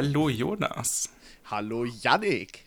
Hallo 0.00 0.30
Jonas. 0.30 1.10
Hallo 1.50 1.84
Yannick. 1.84 2.64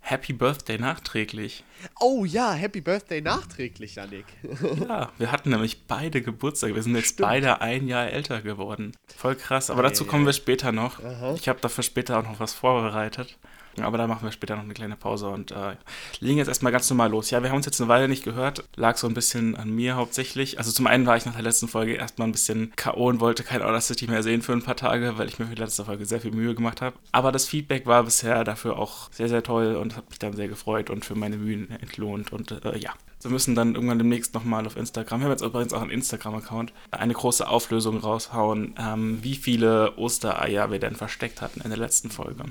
Happy 0.00 0.32
Birthday 0.32 0.78
nachträglich. 0.78 1.62
Oh 2.00 2.24
ja, 2.24 2.52
Happy 2.52 2.80
Birthday 2.80 3.20
nachträglich, 3.20 3.96
Yannick. 3.96 4.24
ja, 4.88 5.12
wir 5.18 5.30
hatten 5.30 5.50
nämlich 5.50 5.86
beide 5.86 6.22
Geburtstag. 6.22 6.74
Wir 6.74 6.82
sind 6.82 6.96
jetzt 6.96 7.08
Stimmt. 7.08 7.28
beide 7.28 7.60
ein 7.60 7.86
Jahr 7.86 8.10
älter 8.10 8.40
geworden. 8.40 8.92
Voll 9.14 9.34
krass. 9.34 9.68
Aber 9.68 9.82
dazu 9.82 10.06
kommen 10.06 10.24
wir 10.24 10.32
später 10.32 10.72
noch. 10.72 11.04
Aha. 11.04 11.34
Ich 11.34 11.50
habe 11.50 11.60
dafür 11.60 11.84
später 11.84 12.18
auch 12.18 12.24
noch 12.24 12.40
was 12.40 12.54
vorbereitet. 12.54 13.36
Aber 13.80 13.98
da 13.98 14.06
machen 14.06 14.24
wir 14.24 14.32
später 14.32 14.56
noch 14.56 14.64
eine 14.64 14.74
kleine 14.74 14.96
Pause 14.96 15.28
und 15.28 15.50
äh, 15.50 15.76
legen 16.20 16.38
jetzt 16.38 16.48
erstmal 16.48 16.72
ganz 16.72 16.88
normal 16.90 17.10
los. 17.10 17.30
Ja, 17.30 17.42
wir 17.42 17.50
haben 17.50 17.56
uns 17.56 17.66
jetzt 17.66 17.80
eine 17.80 17.88
Weile 17.88 18.08
nicht 18.08 18.24
gehört. 18.24 18.64
Lag 18.76 18.96
so 18.96 19.06
ein 19.06 19.14
bisschen 19.14 19.56
an 19.56 19.70
mir 19.70 19.96
hauptsächlich. 19.96 20.58
Also 20.58 20.72
zum 20.72 20.86
einen 20.86 21.06
war 21.06 21.16
ich 21.16 21.24
nach 21.24 21.34
der 21.34 21.42
letzten 21.42 21.68
Folge 21.68 21.94
erstmal 21.94 22.28
ein 22.28 22.32
bisschen 22.32 22.72
K.O. 22.76 23.08
und 23.08 23.20
wollte 23.20 23.44
kein 23.44 23.62
Audacity 23.62 24.06
mehr 24.06 24.22
sehen 24.22 24.42
für 24.42 24.52
ein 24.52 24.62
paar 24.62 24.76
Tage, 24.76 25.16
weil 25.18 25.28
ich 25.28 25.38
mir 25.38 25.46
für 25.46 25.54
die 25.54 25.62
letzte 25.62 25.84
Folge 25.84 26.04
sehr 26.04 26.20
viel 26.20 26.32
Mühe 26.32 26.54
gemacht 26.54 26.80
habe. 26.80 26.96
Aber 27.12 27.32
das 27.32 27.46
Feedback 27.46 27.86
war 27.86 28.04
bisher 28.04 28.44
dafür 28.44 28.78
auch 28.78 29.10
sehr, 29.12 29.28
sehr 29.28 29.42
toll 29.42 29.76
und 29.76 29.96
hat 29.96 30.10
mich 30.10 30.18
dann 30.18 30.34
sehr 30.34 30.48
gefreut 30.48 30.90
und 30.90 31.04
für 31.04 31.14
meine 31.14 31.36
Mühen 31.36 31.70
entlohnt. 31.80 32.32
Und 32.32 32.52
äh, 32.64 32.78
ja, 32.78 32.92
wir 33.22 33.30
müssen 33.30 33.54
dann 33.54 33.74
irgendwann 33.74 33.98
demnächst 33.98 34.34
nochmal 34.34 34.66
auf 34.66 34.76
Instagram, 34.76 35.20
wir 35.20 35.24
haben 35.26 35.32
jetzt 35.32 35.42
übrigens 35.42 35.72
auch 35.72 35.82
einen 35.82 35.90
Instagram-Account, 35.90 36.72
eine 36.90 37.12
große 37.12 37.46
Auflösung 37.46 37.98
raushauen, 37.98 38.74
ähm, 38.78 39.18
wie 39.22 39.36
viele 39.36 39.96
Ostereier 39.96 40.70
wir 40.70 40.78
denn 40.78 40.96
versteckt 40.96 41.40
hatten 41.40 41.60
in 41.60 41.70
der 41.70 41.78
letzten 41.78 42.10
Folge. 42.10 42.44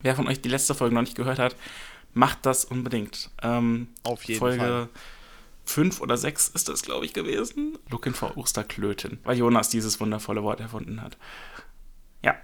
Wer 0.00 0.14
von 0.14 0.28
euch 0.28 0.40
die 0.40 0.48
letzte 0.48 0.74
Folge 0.74 0.94
noch 0.94 1.02
nicht 1.02 1.16
gehört 1.16 1.38
hat, 1.38 1.56
macht 2.14 2.46
das 2.46 2.64
unbedingt. 2.64 3.30
Ähm, 3.42 3.88
Auf 4.02 4.24
jeden 4.24 4.38
Folge 4.38 4.58
Fall. 4.58 4.88
5 5.66 6.00
oder 6.00 6.16
6 6.16 6.48
ist 6.48 6.68
das, 6.68 6.82
glaube 6.82 7.04
ich, 7.04 7.12
gewesen. 7.12 7.78
Looking 7.90 8.14
for 8.14 8.36
Osterklöten, 8.36 9.18
weil 9.24 9.36
Jonas 9.36 9.68
dieses 9.68 10.00
wundervolle 10.00 10.42
Wort 10.42 10.60
erfunden 10.60 11.02
hat. 11.02 11.18
Ja. 12.24 12.36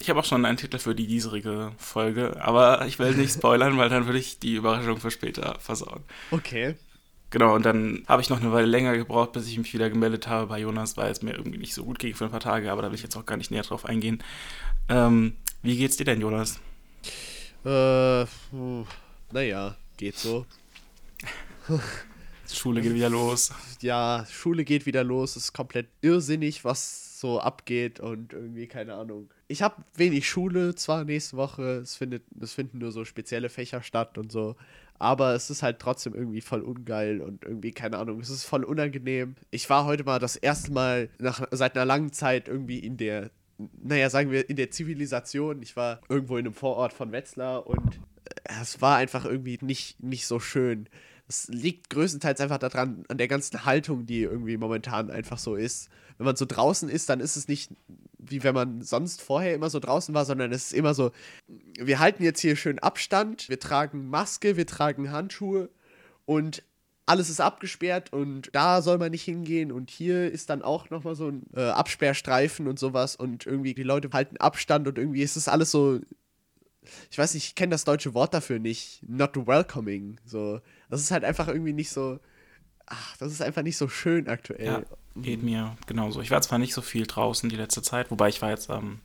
Ich 0.00 0.08
habe 0.08 0.18
auch 0.20 0.24
schon 0.24 0.44
einen 0.44 0.56
Titel 0.56 0.78
für 0.78 0.94
die 0.94 1.06
dieserige 1.06 1.72
Folge, 1.76 2.42
aber 2.42 2.86
ich 2.86 2.98
will 2.98 3.14
nicht 3.14 3.34
spoilern, 3.34 3.76
weil 3.76 3.90
dann 3.90 4.06
würde 4.06 4.18
ich 4.18 4.38
die 4.38 4.54
Überraschung 4.54 4.98
für 4.98 5.10
später 5.10 5.58
versauen. 5.60 6.02
Okay. 6.30 6.76
Genau, 7.30 7.54
und 7.54 7.64
dann 7.64 8.02
habe 8.08 8.22
ich 8.22 8.28
noch 8.28 8.40
eine 8.40 8.50
Weile 8.50 8.66
länger 8.66 8.96
gebraucht, 8.96 9.32
bis 9.32 9.46
ich 9.46 9.56
mich 9.56 9.72
wieder 9.72 9.88
gemeldet 9.88 10.26
habe 10.26 10.48
bei 10.48 10.58
Jonas, 10.58 10.96
weil 10.96 11.12
es 11.12 11.22
mir 11.22 11.32
irgendwie 11.32 11.58
nicht 11.58 11.74
so 11.74 11.84
gut 11.84 12.00
ging 12.00 12.12
für 12.14 12.24
ein 12.24 12.30
paar 12.32 12.40
Tage, 12.40 12.72
aber 12.72 12.82
da 12.82 12.88
will 12.88 12.96
ich 12.96 13.04
jetzt 13.04 13.16
auch 13.16 13.24
gar 13.24 13.36
nicht 13.36 13.52
näher 13.52 13.62
drauf 13.62 13.84
eingehen. 13.84 14.20
Ähm, 14.90 15.34
wie 15.62 15.76
geht's 15.76 15.96
dir 15.96 16.04
denn, 16.04 16.20
Jonas? 16.20 16.58
Äh, 17.64 18.24
naja, 19.32 19.76
geht 19.96 20.16
so. 20.16 20.46
Schule 22.52 22.80
geht 22.80 22.94
wieder 22.94 23.08
los. 23.08 23.52
Ja, 23.80 24.26
Schule 24.28 24.64
geht 24.64 24.86
wieder 24.86 25.04
los. 25.04 25.36
Es 25.36 25.44
ist 25.44 25.52
komplett 25.52 25.86
irrsinnig, 26.00 26.64
was 26.64 27.20
so 27.20 27.38
abgeht 27.38 28.00
und 28.00 28.32
irgendwie 28.32 28.66
keine 28.66 28.94
Ahnung. 28.94 29.30
Ich 29.46 29.62
habe 29.62 29.84
wenig 29.94 30.28
Schule 30.28 30.74
zwar 30.74 31.04
nächste 31.04 31.36
Woche. 31.36 31.78
Es, 31.82 31.94
findet, 31.94 32.24
es 32.40 32.52
finden 32.52 32.78
nur 32.78 32.90
so 32.90 33.04
spezielle 33.04 33.48
Fächer 33.48 33.82
statt 33.82 34.18
und 34.18 34.32
so. 34.32 34.56
Aber 34.98 35.34
es 35.34 35.50
ist 35.50 35.62
halt 35.62 35.78
trotzdem 35.78 36.14
irgendwie 36.14 36.40
voll 36.40 36.62
ungeil 36.62 37.20
und 37.20 37.44
irgendwie, 37.44 37.70
keine 37.70 37.98
Ahnung, 37.98 38.20
es 38.20 38.28
ist 38.28 38.44
voll 38.44 38.64
unangenehm. 38.64 39.36
Ich 39.52 39.70
war 39.70 39.84
heute 39.84 40.02
mal 40.02 40.18
das 40.18 40.34
erste 40.34 40.72
Mal 40.72 41.10
nach, 41.18 41.46
seit 41.52 41.76
einer 41.76 41.86
langen 41.86 42.12
Zeit 42.12 42.48
irgendwie 42.48 42.80
in 42.80 42.96
der 42.96 43.30
naja, 43.82 44.10
sagen 44.10 44.30
wir, 44.30 44.48
in 44.48 44.56
der 44.56 44.70
Zivilisation. 44.70 45.62
Ich 45.62 45.76
war 45.76 46.00
irgendwo 46.08 46.36
in 46.36 46.46
einem 46.46 46.54
Vorort 46.54 46.92
von 46.92 47.12
Wetzlar 47.12 47.66
und 47.66 48.00
äh, 48.24 48.52
es 48.60 48.80
war 48.80 48.96
einfach 48.96 49.24
irgendwie 49.24 49.58
nicht, 49.60 50.02
nicht 50.02 50.26
so 50.26 50.40
schön. 50.40 50.88
Es 51.28 51.48
liegt 51.48 51.90
größtenteils 51.90 52.40
einfach 52.40 52.58
daran, 52.58 53.04
an 53.08 53.18
der 53.18 53.28
ganzen 53.28 53.64
Haltung, 53.64 54.06
die 54.06 54.22
irgendwie 54.22 54.56
momentan 54.56 55.10
einfach 55.10 55.38
so 55.38 55.54
ist. 55.54 55.88
Wenn 56.18 56.26
man 56.26 56.36
so 56.36 56.44
draußen 56.44 56.88
ist, 56.88 57.08
dann 57.08 57.20
ist 57.20 57.36
es 57.36 57.46
nicht 57.48 57.70
wie 58.30 58.42
wenn 58.42 58.54
man 58.54 58.82
sonst 58.82 59.22
vorher 59.22 59.54
immer 59.54 59.70
so 59.70 59.78
draußen 59.78 60.14
war, 60.14 60.24
sondern 60.24 60.52
es 60.52 60.66
ist 60.66 60.72
immer 60.72 60.94
so, 60.94 61.10
wir 61.78 61.98
halten 61.98 62.22
jetzt 62.22 62.40
hier 62.40 62.56
schön 62.56 62.78
Abstand, 62.78 63.48
wir 63.48 63.58
tragen 63.58 64.08
Maske, 64.08 64.56
wir 64.56 64.66
tragen 64.66 65.10
Handschuhe 65.10 65.70
und 66.26 66.62
alles 67.10 67.28
ist 67.28 67.40
abgesperrt 67.40 68.12
und 68.12 68.50
da 68.52 68.82
soll 68.82 68.98
man 68.98 69.10
nicht 69.10 69.24
hingehen 69.24 69.72
und 69.72 69.90
hier 69.90 70.30
ist 70.30 70.48
dann 70.48 70.62
auch 70.62 70.90
nochmal 70.90 71.16
so 71.16 71.28
ein 71.28 71.42
äh, 71.56 71.68
Absperrstreifen 71.68 72.68
und 72.68 72.78
sowas 72.78 73.16
und 73.16 73.46
irgendwie 73.46 73.74
die 73.74 73.82
Leute 73.82 74.08
halten 74.12 74.36
Abstand 74.36 74.86
und 74.86 74.96
irgendwie 74.96 75.22
ist 75.22 75.36
es 75.36 75.48
alles 75.48 75.72
so, 75.72 75.98
ich 77.10 77.18
weiß 77.18 77.34
nicht, 77.34 77.46
ich 77.46 77.54
kenne 77.56 77.70
das 77.70 77.84
deutsche 77.84 78.14
Wort 78.14 78.32
dafür 78.32 78.60
nicht, 78.60 79.02
not 79.08 79.36
welcoming, 79.36 80.20
so, 80.24 80.60
das 80.88 81.00
ist 81.00 81.10
halt 81.10 81.24
einfach 81.24 81.48
irgendwie 81.48 81.72
nicht 81.72 81.90
so, 81.90 82.20
ach, 82.86 83.16
das 83.16 83.32
ist 83.32 83.42
einfach 83.42 83.62
nicht 83.62 83.76
so 83.76 83.88
schön 83.88 84.28
aktuell. 84.28 84.64
Ja, 84.64 84.82
geht 85.16 85.42
mir 85.42 85.76
genauso. 85.86 86.20
Ich 86.20 86.30
war 86.30 86.40
zwar 86.42 86.60
nicht 86.60 86.74
so 86.74 86.80
viel 86.80 87.08
draußen 87.08 87.50
die 87.50 87.56
letzte 87.56 87.82
Zeit, 87.82 88.12
wobei 88.12 88.28
ich 88.28 88.40
war 88.40 88.50
jetzt 88.50 88.70
ähm, 88.70 89.00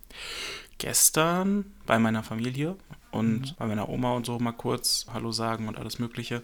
gestern 0.77 1.73
bei 1.88 1.97
meiner 1.97 2.21
Familie 2.21 2.75
und 3.09 3.39
mhm. 3.39 3.55
bei 3.57 3.65
meiner 3.65 3.89
Oma 3.89 4.13
und 4.13 4.27
so 4.27 4.38
mal 4.38 4.51
kurz 4.51 5.07
Hallo 5.11 5.31
sagen 5.31 5.67
und 5.67 5.79
alles 5.79 5.97
Mögliche. 5.97 6.44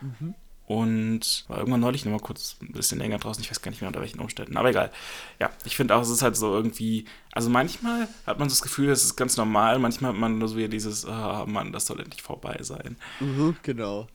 Mhm. 0.00 0.34
Und 0.72 1.44
war 1.48 1.58
irgendwann 1.58 1.80
neulich 1.80 2.06
noch 2.06 2.12
mal 2.12 2.18
kurz 2.18 2.56
ein 2.62 2.72
bisschen 2.72 2.98
länger 2.98 3.18
draußen. 3.18 3.42
Ich 3.42 3.50
weiß 3.50 3.60
gar 3.60 3.70
nicht 3.70 3.82
mehr 3.82 3.88
unter 3.88 4.00
welchen 4.00 4.20
Umständen. 4.20 4.56
Aber 4.56 4.70
egal. 4.70 4.90
Ja, 5.38 5.50
ich 5.66 5.76
finde 5.76 5.94
auch, 5.94 6.00
es 6.00 6.08
ist 6.08 6.22
halt 6.22 6.34
so 6.34 6.50
irgendwie. 6.54 7.04
Also 7.32 7.50
manchmal 7.50 8.08
hat 8.26 8.38
man 8.38 8.48
so 8.48 8.54
das 8.54 8.62
Gefühl, 8.62 8.86
das 8.86 9.04
ist 9.04 9.16
ganz 9.16 9.36
normal. 9.36 9.78
Manchmal 9.78 10.12
hat 10.12 10.18
man 10.18 10.38
nur 10.38 10.48
so 10.48 10.56
wieder 10.56 10.68
dieses, 10.68 11.04
oh 11.06 11.44
Mann, 11.46 11.72
das 11.72 11.84
soll 11.84 12.00
endlich 12.00 12.22
vorbei 12.22 12.56
sein. 12.62 12.96
Mhm, 13.20 13.56
genau. 13.62 14.06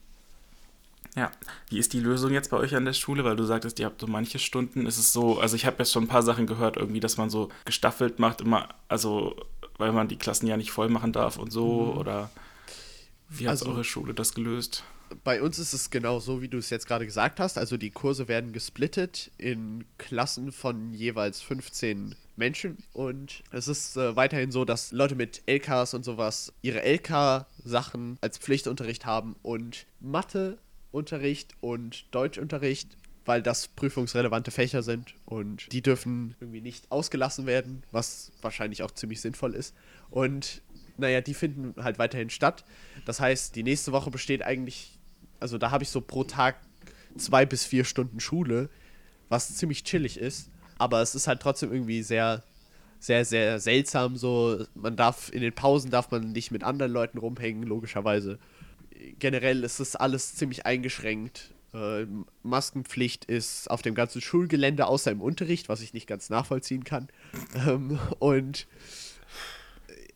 Ja, 1.14 1.30
wie 1.68 1.78
ist 1.78 1.92
die 1.92 2.00
Lösung 2.00 2.32
jetzt 2.32 2.50
bei 2.50 2.56
euch 2.56 2.74
an 2.74 2.84
der 2.84 2.92
Schule? 2.92 3.22
Weil 3.22 3.36
du 3.36 3.44
sagtest, 3.44 3.78
ihr 3.78 3.86
habt 3.86 4.00
so 4.00 4.08
manche 4.08 4.40
Stunden. 4.40 4.84
Ist 4.84 4.98
es 4.98 5.12
so, 5.12 5.38
also 5.38 5.54
ich 5.54 5.64
habe 5.64 5.76
jetzt 5.78 5.92
schon 5.92 6.04
ein 6.04 6.08
paar 6.08 6.24
Sachen 6.24 6.48
gehört, 6.48 6.76
irgendwie, 6.76 7.00
dass 7.00 7.18
man 7.18 7.30
so 7.30 7.50
gestaffelt 7.66 8.18
macht, 8.18 8.40
immer, 8.40 8.68
also 8.88 9.36
weil 9.76 9.92
man 9.92 10.08
die 10.08 10.16
Klassen 10.16 10.48
ja 10.48 10.56
nicht 10.56 10.72
voll 10.72 10.88
machen 10.88 11.12
darf 11.12 11.38
und 11.38 11.52
so. 11.52 11.92
Mhm. 11.92 11.98
Oder 11.98 12.30
wie 13.28 13.46
hat 13.46 13.52
also, 13.52 13.66
eure 13.66 13.84
Schule 13.84 14.12
das 14.12 14.34
gelöst? 14.34 14.82
Bei 15.24 15.42
uns 15.42 15.58
ist 15.58 15.72
es 15.72 15.90
genau 15.90 16.20
so, 16.20 16.42
wie 16.42 16.48
du 16.48 16.58
es 16.58 16.70
jetzt 16.70 16.86
gerade 16.86 17.04
gesagt 17.04 17.40
hast. 17.40 17.58
Also 17.58 17.76
die 17.76 17.90
Kurse 17.90 18.28
werden 18.28 18.52
gesplittet 18.52 19.30
in 19.38 19.84
Klassen 19.98 20.52
von 20.52 20.92
jeweils 20.94 21.40
15 21.40 22.14
Menschen. 22.36 22.78
Und 22.92 23.42
es 23.50 23.68
ist 23.68 23.96
äh, 23.96 24.16
weiterhin 24.16 24.50
so, 24.50 24.64
dass 24.64 24.92
Leute 24.92 25.14
mit 25.14 25.42
LKs 25.46 25.94
und 25.94 26.04
sowas 26.04 26.52
ihre 26.62 26.80
LK-Sachen 26.80 28.18
als 28.20 28.38
Pflichtunterricht 28.38 29.04
haben 29.04 29.36
und 29.42 29.86
Matheunterricht 30.00 31.52
und 31.60 32.06
Deutschunterricht, 32.14 32.96
weil 33.26 33.42
das 33.42 33.68
prüfungsrelevante 33.68 34.50
Fächer 34.50 34.82
sind 34.82 35.14
und 35.26 35.70
die 35.72 35.82
dürfen 35.82 36.34
irgendwie 36.40 36.62
nicht 36.62 36.90
ausgelassen 36.90 37.44
werden, 37.46 37.82
was 37.90 38.32
wahrscheinlich 38.40 38.82
auch 38.82 38.90
ziemlich 38.92 39.20
sinnvoll 39.20 39.54
ist. 39.54 39.74
Und 40.10 40.62
naja, 40.96 41.20
die 41.20 41.34
finden 41.34 41.74
halt 41.82 41.98
weiterhin 41.98 42.30
statt. 42.30 42.64
Das 43.04 43.20
heißt, 43.20 43.54
die 43.54 43.62
nächste 43.62 43.92
Woche 43.92 44.10
besteht 44.10 44.42
eigentlich 44.42 44.97
also 45.40 45.58
da 45.58 45.70
habe 45.70 45.84
ich 45.84 45.90
so 45.90 46.00
pro 46.00 46.24
Tag 46.24 46.56
zwei 47.16 47.46
bis 47.46 47.64
vier 47.64 47.84
Stunden 47.84 48.20
Schule, 48.20 48.68
was 49.28 49.54
ziemlich 49.56 49.84
chillig 49.84 50.18
ist. 50.18 50.50
Aber 50.78 51.02
es 51.02 51.14
ist 51.14 51.26
halt 51.26 51.40
trotzdem 51.40 51.72
irgendwie 51.72 52.02
sehr, 52.02 52.42
sehr, 53.00 53.24
sehr 53.24 53.60
seltsam. 53.60 54.16
So, 54.16 54.64
man 54.74 54.96
darf 54.96 55.30
in 55.32 55.40
den 55.40 55.52
Pausen 55.52 55.90
darf 55.90 56.10
man 56.10 56.32
nicht 56.32 56.50
mit 56.50 56.62
anderen 56.64 56.92
Leuten 56.92 57.18
rumhängen, 57.18 57.64
logischerweise. 57.64 58.38
Generell 59.18 59.64
ist 59.64 59.80
es 59.80 59.96
alles 59.96 60.34
ziemlich 60.34 60.66
eingeschränkt. 60.66 61.52
Äh, 61.74 62.06
Maskenpflicht 62.42 63.24
ist 63.26 63.70
auf 63.70 63.82
dem 63.82 63.94
ganzen 63.94 64.20
Schulgelände, 64.20 64.86
außer 64.86 65.10
im 65.10 65.20
Unterricht, 65.20 65.68
was 65.68 65.82
ich 65.82 65.92
nicht 65.92 66.06
ganz 66.06 66.30
nachvollziehen 66.30 66.84
kann. 66.84 67.08
Ähm, 67.66 67.98
und 68.18 68.66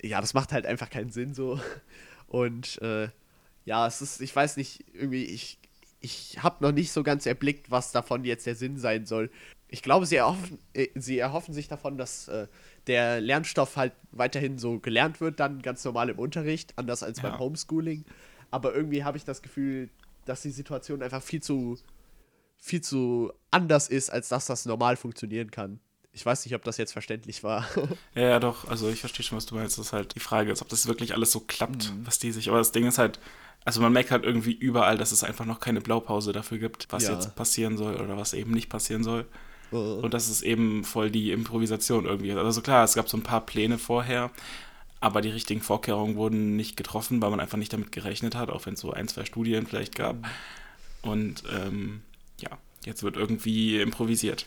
ja, 0.03 0.21
das 0.21 0.35
macht 0.35 0.53
halt 0.53 0.67
einfach 0.67 0.91
keinen 0.91 1.11
Sinn 1.11 1.35
so. 1.35 1.61
Und 2.29 2.81
äh, 2.83 3.09
ja, 3.65 3.87
es 3.87 4.03
ist, 4.03 4.21
ich 4.21 4.35
weiß 4.35 4.57
nicht, 4.57 4.85
irgendwie, 4.93 5.25
ich, 5.25 5.59
ich 6.01 6.43
habe 6.43 6.65
noch 6.65 6.73
nicht 6.73 6.93
so 6.93 7.03
ganz 7.03 7.27
erblickt, 7.27 7.71
was 7.71 7.93
davon 7.93 8.25
jetzt 8.25 8.47
der 8.47 8.57
Sinn 8.57 8.77
sein 8.79 9.07
soll. 9.07 9.31
Ich 9.69 9.83
glaube, 9.83 10.05
sie 10.05 10.17
erhoffen, 10.17 10.59
äh, 10.75 10.89
sie 10.95 11.19
erhoffen 11.19 11.55
sich 11.55 11.69
davon, 11.69 11.97
dass 11.97 12.29
äh, 12.29 12.49
der 12.87 13.21
Lernstoff 13.21 13.77
halt 13.77 13.93
weiterhin 14.11 14.59
so 14.59 14.79
gelernt 14.81 15.21
wird, 15.21 15.41
dann 15.41 15.63
ganz 15.63 15.85
normal 15.85 16.11
im 16.11 16.19
Unterricht, 16.19 16.75
anders 16.77 17.03
als 17.03 17.23
ja. 17.23 17.31
beim 17.31 17.39
Homeschooling. 17.39 18.05
Aber 18.51 18.75
irgendwie 18.75 19.05
habe 19.05 19.17
ich 19.17 19.25
das 19.25 19.41
Gefühl, 19.43 19.89
dass 20.25 20.43
die 20.43 20.51
Situation 20.51 21.03
einfach 21.03 21.23
viel 21.23 21.43
zu, 21.43 21.79
viel 22.59 22.83
zu 22.83 23.33
anders 23.51 23.89
ist, 23.89 24.11
als 24.11 24.29
dass 24.29 24.47
das 24.47 24.67
normal 24.67 24.97
funktionieren 24.97 25.51
kann. 25.51 25.81
Ich 26.15 26.27
weiß 26.27 26.45
nicht, 26.45 26.55
ob 26.55 26.63
das 26.65 26.77
jetzt 26.77 26.93
verständlich 26.93 27.43
war. 27.43 27.67
ja, 28.15 28.23
ja, 28.23 28.41
doch. 28.41 28.69
Also 28.69 28.91
ich 28.91 29.01
verstehe 29.01 29.25
schon, 29.25 29.39
was 29.39 29.47
du 29.47 29.55
meinst. 29.55 29.79
Das 29.79 29.87
ist 29.87 29.93
halt 29.95 30.15
die 30.15 30.21
Frage, 30.21 30.53
ist, 30.53 30.61
ob 30.61 30.69
das 30.69 30.87
wirklich 30.87 31.15
alles 31.15 31.33
so 31.33 31.41
klappt, 31.41 31.91
mhm. 31.91 32.07
was 32.07 32.19
die 32.19 32.33
sich. 32.33 32.51
Aber 32.51 32.59
das 32.59 32.73
Ding 32.73 32.87
ist 32.87 32.99
halt, 32.99 33.19
also 33.65 33.81
man 33.81 33.93
merkt 33.93 34.11
halt 34.11 34.25
irgendwie 34.25 34.53
überall, 34.53 34.99
dass 34.99 35.13
es 35.13 35.23
einfach 35.23 35.45
noch 35.45 35.61
keine 35.61 35.81
Blaupause 35.81 36.33
dafür 36.33 36.59
gibt, 36.59 36.89
was 36.91 37.05
ja. 37.05 37.13
jetzt 37.13 37.35
passieren 37.37 37.77
soll 37.77 37.97
oder 37.97 38.17
was 38.17 38.33
eben 38.35 38.53
nicht 38.53 38.69
passieren 38.69 39.05
soll. 39.05 39.27
Uh. 39.73 40.01
Und 40.03 40.15
das 40.15 40.29
ist 40.29 40.43
eben 40.43 40.85
voll 40.85 41.11
die 41.11 41.31
Improvisation 41.31 42.05
irgendwie. 42.05 42.33
Also 42.33 42.61
klar, 42.61 42.85
es 42.85 42.95
gab 42.95 43.09
so 43.09 43.17
ein 43.17 43.23
paar 43.23 43.47
Pläne 43.47 43.79
vorher, 43.79 44.31
aber 45.01 45.21
die 45.21 45.31
richtigen 45.31 45.61
Vorkehrungen 45.61 46.17
wurden 46.17 46.57
nicht 46.57 46.77
getroffen, 46.77 47.23
weil 47.23 47.31
man 47.31 47.41
einfach 47.41 47.59
nicht 47.59 47.73
damit 47.73 47.93
gerechnet 47.93 48.35
hat, 48.35 48.51
auch 48.51 48.67
wenn 48.67 48.75
es 48.75 48.81
so 48.81 48.93
ein, 48.93 49.09
zwei 49.09 49.25
Studien 49.25 49.67
vielleicht 49.67 49.95
gab. 49.95 50.17
Und 51.03 51.45
ähm, 51.53 52.03
ja, 52.41 52.51
jetzt 52.85 53.03
wird 53.03 53.17
irgendwie 53.17 53.81
improvisiert. 53.81 54.47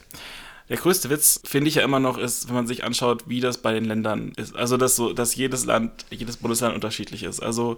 Der 0.69 0.77
größte 0.77 1.09
Witz, 1.09 1.41
finde 1.45 1.69
ich 1.69 1.75
ja 1.75 1.83
immer 1.83 2.00
noch, 2.00 2.17
ist, 2.17 2.47
wenn 2.47 2.56
man 2.56 2.67
sich 2.67 2.83
anschaut, 2.83 3.29
wie 3.29 3.39
das 3.39 3.59
bei 3.59 3.71
den 3.71 3.85
Ländern 3.85 4.31
ist. 4.35 4.56
Also, 4.56 4.77
dass, 4.77 4.95
so, 4.95 5.13
dass 5.13 5.35
jedes 5.35 5.65
Land, 5.65 6.06
jedes 6.09 6.38
Bundesland 6.38 6.73
unterschiedlich 6.73 7.23
ist. 7.23 7.39
Also, 7.39 7.77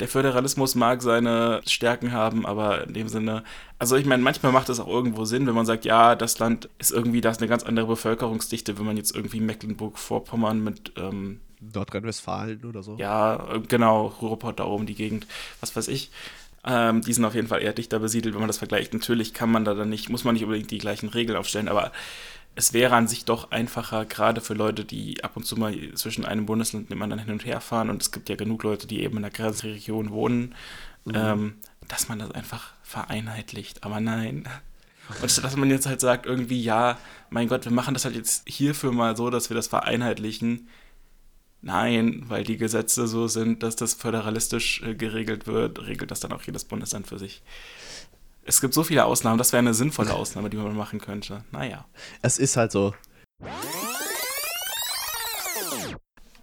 der 0.00 0.08
Föderalismus 0.08 0.74
mag 0.74 1.02
seine 1.02 1.60
Stärken 1.66 2.12
haben, 2.12 2.46
aber 2.46 2.86
in 2.86 2.94
dem 2.94 3.08
Sinne, 3.08 3.44
also 3.78 3.96
ich 3.96 4.06
meine, 4.06 4.22
manchmal 4.22 4.50
macht 4.50 4.68
es 4.70 4.80
auch 4.80 4.88
irgendwo 4.88 5.26
Sinn, 5.26 5.46
wenn 5.46 5.54
man 5.54 5.66
sagt, 5.66 5.84
ja, 5.84 6.16
das 6.16 6.38
Land 6.38 6.68
ist 6.78 6.90
irgendwie, 6.90 7.20
da 7.20 7.30
ist 7.30 7.40
eine 7.40 7.48
ganz 7.48 7.62
andere 7.62 7.86
Bevölkerungsdichte, 7.86 8.78
wenn 8.78 8.86
man 8.86 8.96
jetzt 8.96 9.14
irgendwie 9.14 9.40
Mecklenburg-Vorpommern 9.40 10.64
mit 10.64 10.92
ähm, 10.96 11.40
Nordrhein-Westfalen 11.60 12.64
oder 12.64 12.82
so. 12.82 12.96
Ja, 12.96 13.58
genau, 13.68 14.06
Ruhrpott 14.20 14.58
da 14.58 14.64
oben 14.64 14.86
die 14.86 14.94
Gegend, 14.94 15.26
was 15.60 15.76
weiß 15.76 15.88
ich. 15.88 16.10
Ähm, 16.64 17.02
die 17.02 17.12
sind 17.12 17.24
auf 17.24 17.34
jeden 17.34 17.48
Fall 17.48 17.62
eher 17.62 17.72
dichter 17.72 17.98
besiedelt, 17.98 18.34
wenn 18.34 18.40
man 18.40 18.48
das 18.48 18.58
vergleicht. 18.58 18.92
Natürlich 18.92 19.34
kann 19.34 19.50
man 19.50 19.64
da 19.64 19.74
dann 19.74 19.88
nicht, 19.88 20.08
muss 20.08 20.24
man 20.24 20.34
nicht 20.34 20.44
unbedingt 20.44 20.70
die 20.70 20.78
gleichen 20.78 21.08
Regeln 21.08 21.38
aufstellen, 21.38 21.68
aber 21.68 21.92
es 22.54 22.72
wäre 22.72 22.94
an 22.94 23.08
sich 23.08 23.24
doch 23.24 23.50
einfacher, 23.50 24.04
gerade 24.04 24.40
für 24.40 24.54
Leute, 24.54 24.84
die 24.84 25.22
ab 25.24 25.36
und 25.36 25.44
zu 25.44 25.56
mal 25.56 25.74
zwischen 25.94 26.24
einem 26.24 26.46
Bundesland 26.46 26.84
und 26.84 26.90
dem 26.90 27.02
anderen 27.02 27.22
hin 27.24 27.32
und 27.32 27.44
her 27.44 27.60
fahren. 27.60 27.90
Und 27.90 28.02
es 28.02 28.12
gibt 28.12 28.28
ja 28.28 28.36
genug 28.36 28.62
Leute, 28.62 28.86
die 28.86 29.02
eben 29.02 29.16
in 29.16 29.22
der 29.22 29.30
Grenzregion 29.30 30.10
wohnen, 30.10 30.54
mhm. 31.04 31.12
ähm, 31.14 31.54
dass 31.88 32.08
man 32.08 32.18
das 32.18 32.32
einfach 32.32 32.72
vereinheitlicht. 32.82 33.84
Aber 33.84 34.00
nein. 34.00 34.48
Und 35.22 35.42
dass 35.42 35.56
man 35.56 35.70
jetzt 35.70 35.86
halt 35.86 36.00
sagt, 36.00 36.26
irgendwie, 36.26 36.62
ja, 36.62 36.96
mein 37.30 37.48
Gott, 37.48 37.64
wir 37.64 37.72
machen 37.72 37.94
das 37.94 38.04
halt 38.04 38.14
jetzt 38.14 38.48
hierfür 38.48 38.92
mal 38.92 39.16
so, 39.16 39.28
dass 39.28 39.50
wir 39.50 39.56
das 39.56 39.66
vereinheitlichen. 39.66 40.68
Nein, 41.62 42.24
weil 42.28 42.44
die 42.44 42.56
Gesetze 42.56 43.06
so 43.06 43.26
sind, 43.26 43.62
dass 43.62 43.76
das 43.76 43.94
föderalistisch 43.94 44.82
äh, 44.82 44.94
geregelt 44.94 45.46
wird, 45.46 45.84
regelt 45.86 46.10
das 46.10 46.20
dann 46.20 46.32
auch 46.32 46.42
jedes 46.42 46.64
Bundesland 46.64 47.06
für 47.06 47.18
sich. 47.18 47.42
Es 48.50 48.60
gibt 48.60 48.74
so 48.74 48.82
viele 48.82 49.04
Ausnahmen, 49.04 49.38
das 49.38 49.52
wäre 49.52 49.60
eine 49.60 49.74
sinnvolle 49.74 50.12
Ausnahme, 50.12 50.50
die 50.50 50.56
man 50.56 50.76
machen 50.76 51.00
könnte. 51.00 51.44
Naja. 51.52 51.84
Es 52.20 52.36
ist 52.36 52.56
halt 52.56 52.72
so. 52.72 52.92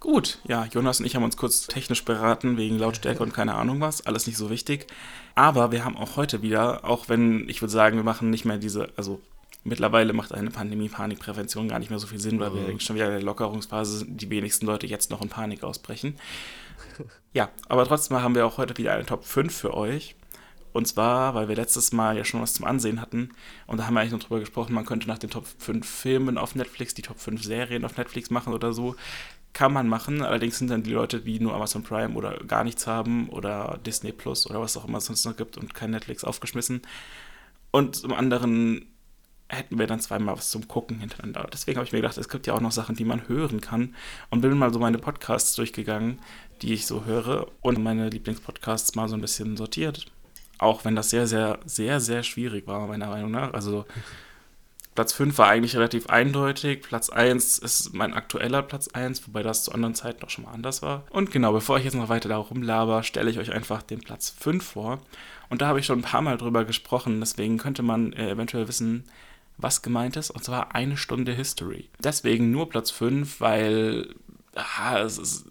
Gut, 0.00 0.38
ja, 0.48 0.64
Jonas 0.64 1.00
und 1.00 1.06
ich 1.06 1.16
haben 1.16 1.22
uns 1.22 1.36
kurz 1.36 1.66
technisch 1.66 2.06
beraten 2.06 2.56
wegen 2.56 2.78
Lautstärke 2.78 3.22
und 3.22 3.34
keine 3.34 3.56
Ahnung 3.56 3.82
was. 3.82 4.06
Alles 4.06 4.26
nicht 4.26 4.38
so 4.38 4.48
wichtig. 4.48 4.86
Aber 5.34 5.70
wir 5.70 5.84
haben 5.84 5.98
auch 5.98 6.16
heute 6.16 6.40
wieder, 6.40 6.86
auch 6.86 7.10
wenn 7.10 7.46
ich 7.46 7.60
würde 7.60 7.72
sagen, 7.72 7.98
wir 7.98 8.04
machen 8.04 8.30
nicht 8.30 8.46
mehr 8.46 8.56
diese, 8.56 8.88
also 8.96 9.20
Mittlerweile 9.64 10.14
macht 10.14 10.32
eine 10.32 10.50
Pandemie-Panikprävention 10.50 11.68
gar 11.68 11.78
nicht 11.78 11.90
mehr 11.90 11.98
so 11.98 12.06
viel 12.06 12.20
Sinn, 12.20 12.40
weil 12.40 12.54
wir 12.54 12.62
mhm. 12.62 12.80
schon 12.80 12.96
wieder 12.96 13.06
in 13.06 13.12
der 13.12 13.22
Lockerungsphase 13.22 13.98
sind, 13.98 14.18
die 14.22 14.30
wenigsten 14.30 14.64
Leute 14.64 14.86
jetzt 14.86 15.10
noch 15.10 15.20
in 15.20 15.28
Panik 15.28 15.62
ausbrechen. 15.62 16.14
Ja, 17.34 17.50
aber 17.68 17.84
trotzdem 17.84 18.22
haben 18.22 18.34
wir 18.34 18.46
auch 18.46 18.56
heute 18.56 18.76
wieder 18.78 18.94
eine 18.94 19.04
Top 19.04 19.24
5 19.24 19.54
für 19.54 19.74
euch. 19.74 20.16
Und 20.72 20.86
zwar, 20.86 21.34
weil 21.34 21.48
wir 21.48 21.56
letztes 21.56 21.92
Mal 21.92 22.16
ja 22.16 22.24
schon 22.24 22.40
was 22.40 22.54
zum 22.54 22.64
Ansehen 22.64 23.00
hatten 23.00 23.30
und 23.66 23.78
da 23.78 23.86
haben 23.86 23.94
wir 23.94 24.00
eigentlich 24.00 24.12
noch 24.12 24.20
drüber 24.20 24.40
gesprochen, 24.40 24.74
man 24.74 24.86
könnte 24.86 25.08
nach 25.08 25.18
den 25.18 25.30
Top 25.30 25.46
5 25.58 25.88
Filmen 25.88 26.38
auf 26.38 26.54
Netflix 26.54 26.94
die 26.94 27.02
Top 27.02 27.18
5 27.18 27.42
Serien 27.42 27.84
auf 27.84 27.96
Netflix 27.96 28.30
machen 28.30 28.52
oder 28.52 28.72
so. 28.72 28.94
Kann 29.54 29.72
man 29.72 29.88
machen, 29.88 30.22
allerdings 30.22 30.58
sind 30.58 30.70
dann 30.70 30.82
die 30.82 30.92
Leute, 30.92 31.20
die 31.20 31.40
nur 31.40 31.54
Amazon 31.54 31.82
Prime 31.82 32.14
oder 32.14 32.38
gar 32.46 32.64
nichts 32.64 32.86
haben 32.86 33.28
oder 33.30 33.80
Disney 33.84 34.12
Plus 34.12 34.48
oder 34.48 34.60
was 34.60 34.76
auch 34.76 34.86
immer 34.86 34.98
es 34.98 35.06
sonst 35.06 35.24
noch 35.24 35.36
gibt 35.36 35.56
und 35.56 35.74
kein 35.74 35.90
Netflix 35.90 36.22
aufgeschmissen. 36.22 36.82
Und 37.70 37.96
zum 37.96 38.12
anderen 38.12 38.86
hätten 39.48 39.78
wir 39.78 39.86
dann 39.86 40.00
zweimal 40.00 40.36
was 40.36 40.50
zum 40.50 40.68
Gucken 40.68 41.00
hintereinander. 41.00 41.48
Deswegen 41.52 41.78
habe 41.78 41.86
ich 41.86 41.92
mir 41.92 42.00
gedacht, 42.00 42.18
es 42.18 42.28
gibt 42.28 42.46
ja 42.46 42.54
auch 42.54 42.60
noch 42.60 42.72
Sachen, 42.72 42.96
die 42.96 43.04
man 43.04 43.28
hören 43.28 43.60
kann. 43.60 43.94
Und 44.30 44.42
bin 44.42 44.56
mal 44.58 44.72
so 44.72 44.78
meine 44.78 44.98
Podcasts 44.98 45.54
durchgegangen, 45.56 46.18
die 46.62 46.74
ich 46.74 46.86
so 46.86 47.04
höre 47.04 47.48
und 47.62 47.82
meine 47.82 48.10
Lieblingspodcasts 48.10 48.94
mal 48.94 49.08
so 49.08 49.14
ein 49.14 49.20
bisschen 49.22 49.56
sortiert. 49.56 50.06
Auch 50.58 50.84
wenn 50.84 50.96
das 50.96 51.10
sehr, 51.10 51.26
sehr, 51.26 51.60
sehr, 51.64 52.00
sehr 52.00 52.22
schwierig 52.22 52.66
war, 52.66 52.86
meiner 52.86 53.08
Meinung 53.08 53.30
nach. 53.30 53.52
Also 53.52 53.86
Platz 54.98 55.12
5 55.12 55.38
war 55.38 55.48
eigentlich 55.48 55.76
relativ 55.76 56.08
eindeutig. 56.08 56.82
Platz 56.82 57.08
1 57.08 57.58
ist 57.58 57.94
mein 57.94 58.14
aktueller 58.14 58.62
Platz 58.62 58.88
1, 58.88 59.28
wobei 59.28 59.44
das 59.44 59.62
zu 59.62 59.70
anderen 59.70 59.94
Zeiten 59.94 60.24
auch 60.24 60.30
schon 60.30 60.44
mal 60.44 60.50
anders 60.50 60.82
war. 60.82 61.04
Und 61.10 61.30
genau, 61.30 61.52
bevor 61.52 61.78
ich 61.78 61.84
jetzt 61.84 61.94
noch 61.94 62.08
weiter 62.08 62.28
darum 62.28 62.62
laber, 62.62 63.04
stelle 63.04 63.30
ich 63.30 63.38
euch 63.38 63.52
einfach 63.52 63.82
den 63.82 64.00
Platz 64.00 64.30
5 64.30 64.64
vor. 64.64 64.98
Und 65.50 65.62
da 65.62 65.68
habe 65.68 65.78
ich 65.78 65.86
schon 65.86 66.00
ein 66.00 66.02
paar 66.02 66.22
Mal 66.22 66.36
drüber 66.36 66.64
gesprochen, 66.64 67.20
deswegen 67.20 67.58
könnte 67.58 67.84
man 67.84 68.12
äh, 68.12 68.30
eventuell 68.30 68.66
wissen, 68.66 69.04
was 69.56 69.82
gemeint 69.82 70.16
ist, 70.16 70.30
und 70.30 70.42
zwar 70.42 70.74
eine 70.74 70.96
Stunde 70.96 71.32
History. 71.32 71.88
Deswegen 72.02 72.50
nur 72.50 72.68
Platz 72.68 72.90
5, 72.90 73.40
weil 73.40 74.16
ah, 74.56 74.98
es 74.98 75.18
ist, 75.18 75.46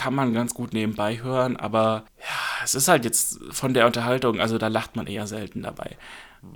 kann 0.00 0.14
man 0.14 0.32
ganz 0.32 0.54
gut 0.54 0.72
nebenbei 0.72 1.20
hören, 1.22 1.58
aber 1.58 2.04
ja, 2.18 2.64
es 2.64 2.74
ist 2.74 2.88
halt 2.88 3.04
jetzt 3.04 3.38
von 3.50 3.74
der 3.74 3.84
Unterhaltung, 3.84 4.40
also 4.40 4.56
da 4.56 4.68
lacht 4.68 4.96
man 4.96 5.06
eher 5.06 5.26
selten 5.26 5.60
dabei. 5.60 5.98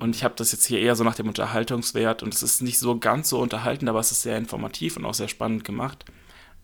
Und 0.00 0.16
ich 0.16 0.24
habe 0.24 0.32
das 0.34 0.50
jetzt 0.52 0.64
hier 0.64 0.80
eher 0.80 0.96
so 0.96 1.04
nach 1.04 1.14
dem 1.14 1.28
Unterhaltungswert 1.28 2.22
und 2.22 2.32
es 2.32 2.42
ist 2.42 2.62
nicht 2.62 2.78
so 2.78 2.98
ganz 2.98 3.28
so 3.28 3.38
unterhaltend, 3.38 3.90
aber 3.90 4.00
es 4.00 4.12
ist 4.12 4.22
sehr 4.22 4.38
informativ 4.38 4.96
und 4.96 5.04
auch 5.04 5.12
sehr 5.12 5.28
spannend 5.28 5.62
gemacht. 5.62 6.06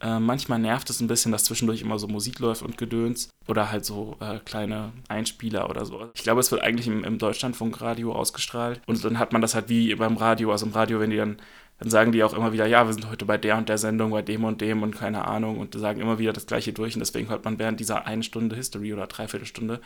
Äh, 0.01 0.21
manchmal 0.21 0.59
nervt 0.59 0.89
es 0.89 1.03
ein 1.03 1.07
bisschen, 1.07 1.33
dass 1.33 1.45
zwischendurch 1.45 1.83
immer 1.83 1.99
so 1.99 2.09
Musik 2.09 2.39
läuft 2.39 2.63
und 2.63 2.79
Gedöns 2.79 3.29
oder 3.47 3.71
halt 3.71 3.85
so 3.85 4.17
äh, 4.21 4.39
kleine 4.39 4.93
Einspieler 5.09 5.69
oder 5.69 5.85
so. 5.85 6.09
Ich 6.15 6.23
glaube, 6.23 6.41
es 6.41 6.51
wird 6.51 6.63
eigentlich 6.63 6.87
im, 6.87 7.05
im 7.05 7.19
Deutschlandfunkradio 7.19 8.11
ausgestrahlt 8.11 8.81
und 8.87 9.05
dann 9.05 9.19
hat 9.19 9.35
man 9.35 9.43
das 9.43 9.55
halt 9.55 9.69
wie 9.69 9.95
beim 9.97 10.17
Radio, 10.17 10.51
also 10.51 10.65
im 10.65 10.73
Radio, 10.73 10.99
wenn 10.99 11.11
die 11.11 11.19
dann 11.19 11.43
dann 11.81 11.91
sagen 11.91 12.13
die 12.13 12.23
auch 12.23 12.35
immer 12.35 12.53
wieder, 12.53 12.67
ja, 12.67 12.87
wir 12.87 12.93
sind 12.93 13.11
heute 13.11 13.25
bei 13.25 13.39
der 13.39 13.57
und 13.57 13.69
der 13.69 13.79
Sendung, 13.79 14.11
bei 14.11 14.23
dem 14.23 14.45
und 14.45 14.61
dem 14.61 14.83
und 14.83 14.95
keine 14.95 15.27
Ahnung 15.27 15.59
und 15.59 15.75
sagen 15.75 16.01
immer 16.01 16.19
wieder 16.19 16.35
das 16.35 16.47
Gleiche 16.47 16.75
durch 16.75 16.95
und 16.95 17.01
deswegen 17.01 17.31
hört 17.31 17.45
man 17.45 17.59
während 17.59 17.81
dieser 17.81 18.07
eine 18.07 18.23
Stunde 18.23 18.55
History 18.55 18.93
oder 18.93 19.07
Dreiviertelstunde 19.07 19.81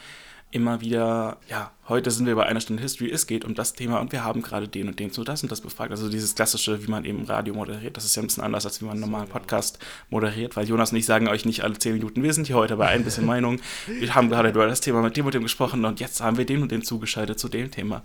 immer 0.51 0.81
wieder, 0.81 1.39
ja, 1.49 1.73
heute 1.89 2.11
sind 2.11 2.27
wir 2.27 2.37
bei 2.37 2.47
einer 2.47 2.61
Stunde 2.61 2.83
History, 2.83 3.11
es 3.11 3.27
geht 3.27 3.45
um 3.45 3.55
das 3.55 3.73
Thema 3.73 4.01
und 4.01 4.13
wir 4.13 4.23
haben 4.23 4.43
gerade 4.43 4.69
den 4.69 4.89
und 4.89 5.01
den 5.01 5.11
zu 5.11 5.25
das 5.25 5.43
und 5.43 5.51
das 5.51 5.61
befragt. 5.61 5.91
Also 5.91 6.09
dieses 6.09 6.35
klassische, 6.35 6.85
wie 6.85 6.91
man 6.91 7.05
eben 7.05 7.25
Radio 7.25 7.55
moderiert, 7.55 7.97
das 7.97 8.05
ist 8.05 8.15
ja 8.15 8.23
ein 8.23 8.27
bisschen 8.27 8.45
anders, 8.45 8.65
als 8.65 8.81
wie 8.81 8.85
man 8.85 8.93
einen 8.93 9.01
normalen 9.01 9.29
Podcast 9.29 9.79
moderiert, 10.11 10.57
weil 10.57 10.69
Jonas 10.69 10.93
und 10.93 10.99
ich 10.99 11.07
sagen 11.07 11.29
euch 11.29 11.45
nicht 11.45 11.65
alle 11.65 11.79
zehn 11.79 11.95
Minuten, 11.95 12.23
wir 12.23 12.33
sind 12.33 12.47
hier 12.47 12.57
heute 12.57 12.77
bei 12.77 12.89
ein 12.89 13.05
bisschen 13.05 13.27
Meinung, 13.27 13.61
wir 13.87 14.15
haben 14.15 14.29
gerade 14.29 14.51
über 14.51 14.67
das 14.67 14.81
Thema 14.81 15.03
mit 15.03 15.17
dem 15.17 15.27
und 15.27 15.35
dem 15.35 15.43
gesprochen 15.43 15.85
und 15.85 15.99
jetzt 15.99 16.21
haben 16.21 16.39
wir 16.39 16.47
den 16.47 16.63
und 16.63 16.71
den 16.71 16.83
zugeschaltet 16.83 17.39
zu 17.39 17.49
dem 17.49 17.71
Thema. 17.71 18.03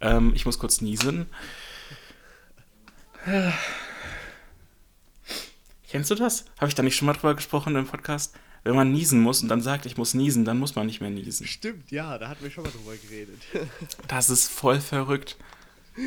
Ähm, 0.00 0.32
ich 0.34 0.46
muss 0.46 0.58
kurz 0.58 0.80
niesen. 0.80 1.26
Kennst 5.88 6.10
du 6.10 6.14
das? 6.14 6.44
Habe 6.58 6.68
ich 6.68 6.74
da 6.74 6.82
nicht 6.82 6.96
schon 6.96 7.06
mal 7.06 7.14
drüber 7.14 7.34
gesprochen 7.34 7.76
im 7.76 7.86
Podcast? 7.86 8.34
wenn 8.62 8.74
man 8.74 8.92
niesen 8.92 9.20
muss 9.20 9.42
und 9.42 9.48
dann 9.48 9.62
sagt, 9.62 9.86
ich 9.86 9.96
muss 9.96 10.14
niesen, 10.14 10.44
dann 10.44 10.58
muss 10.58 10.74
man 10.74 10.86
nicht 10.86 11.00
mehr 11.00 11.10
niesen. 11.10 11.46
Stimmt, 11.46 11.90
ja, 11.90 12.18
da 12.18 12.28
hatten 12.28 12.44
wir 12.44 12.50
schon 12.50 12.64
mal 12.64 12.70
drüber 12.70 12.94
geredet. 12.96 13.40
das 14.08 14.28
ist 14.28 14.48
voll 14.48 14.80
verrückt. 14.80 15.36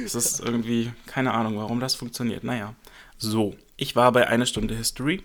Das 0.03 0.15
ist 0.15 0.39
irgendwie, 0.39 0.91
keine 1.08 1.34
Ahnung, 1.34 1.58
warum 1.58 1.79
das 1.79 1.96
funktioniert. 1.96 2.43
Naja. 2.43 2.74
So, 3.17 3.55
ich 3.77 3.96
war 3.96 4.12
bei 4.12 4.27
einer 4.27 4.46
Stunde 4.46 4.75
History. 4.75 5.24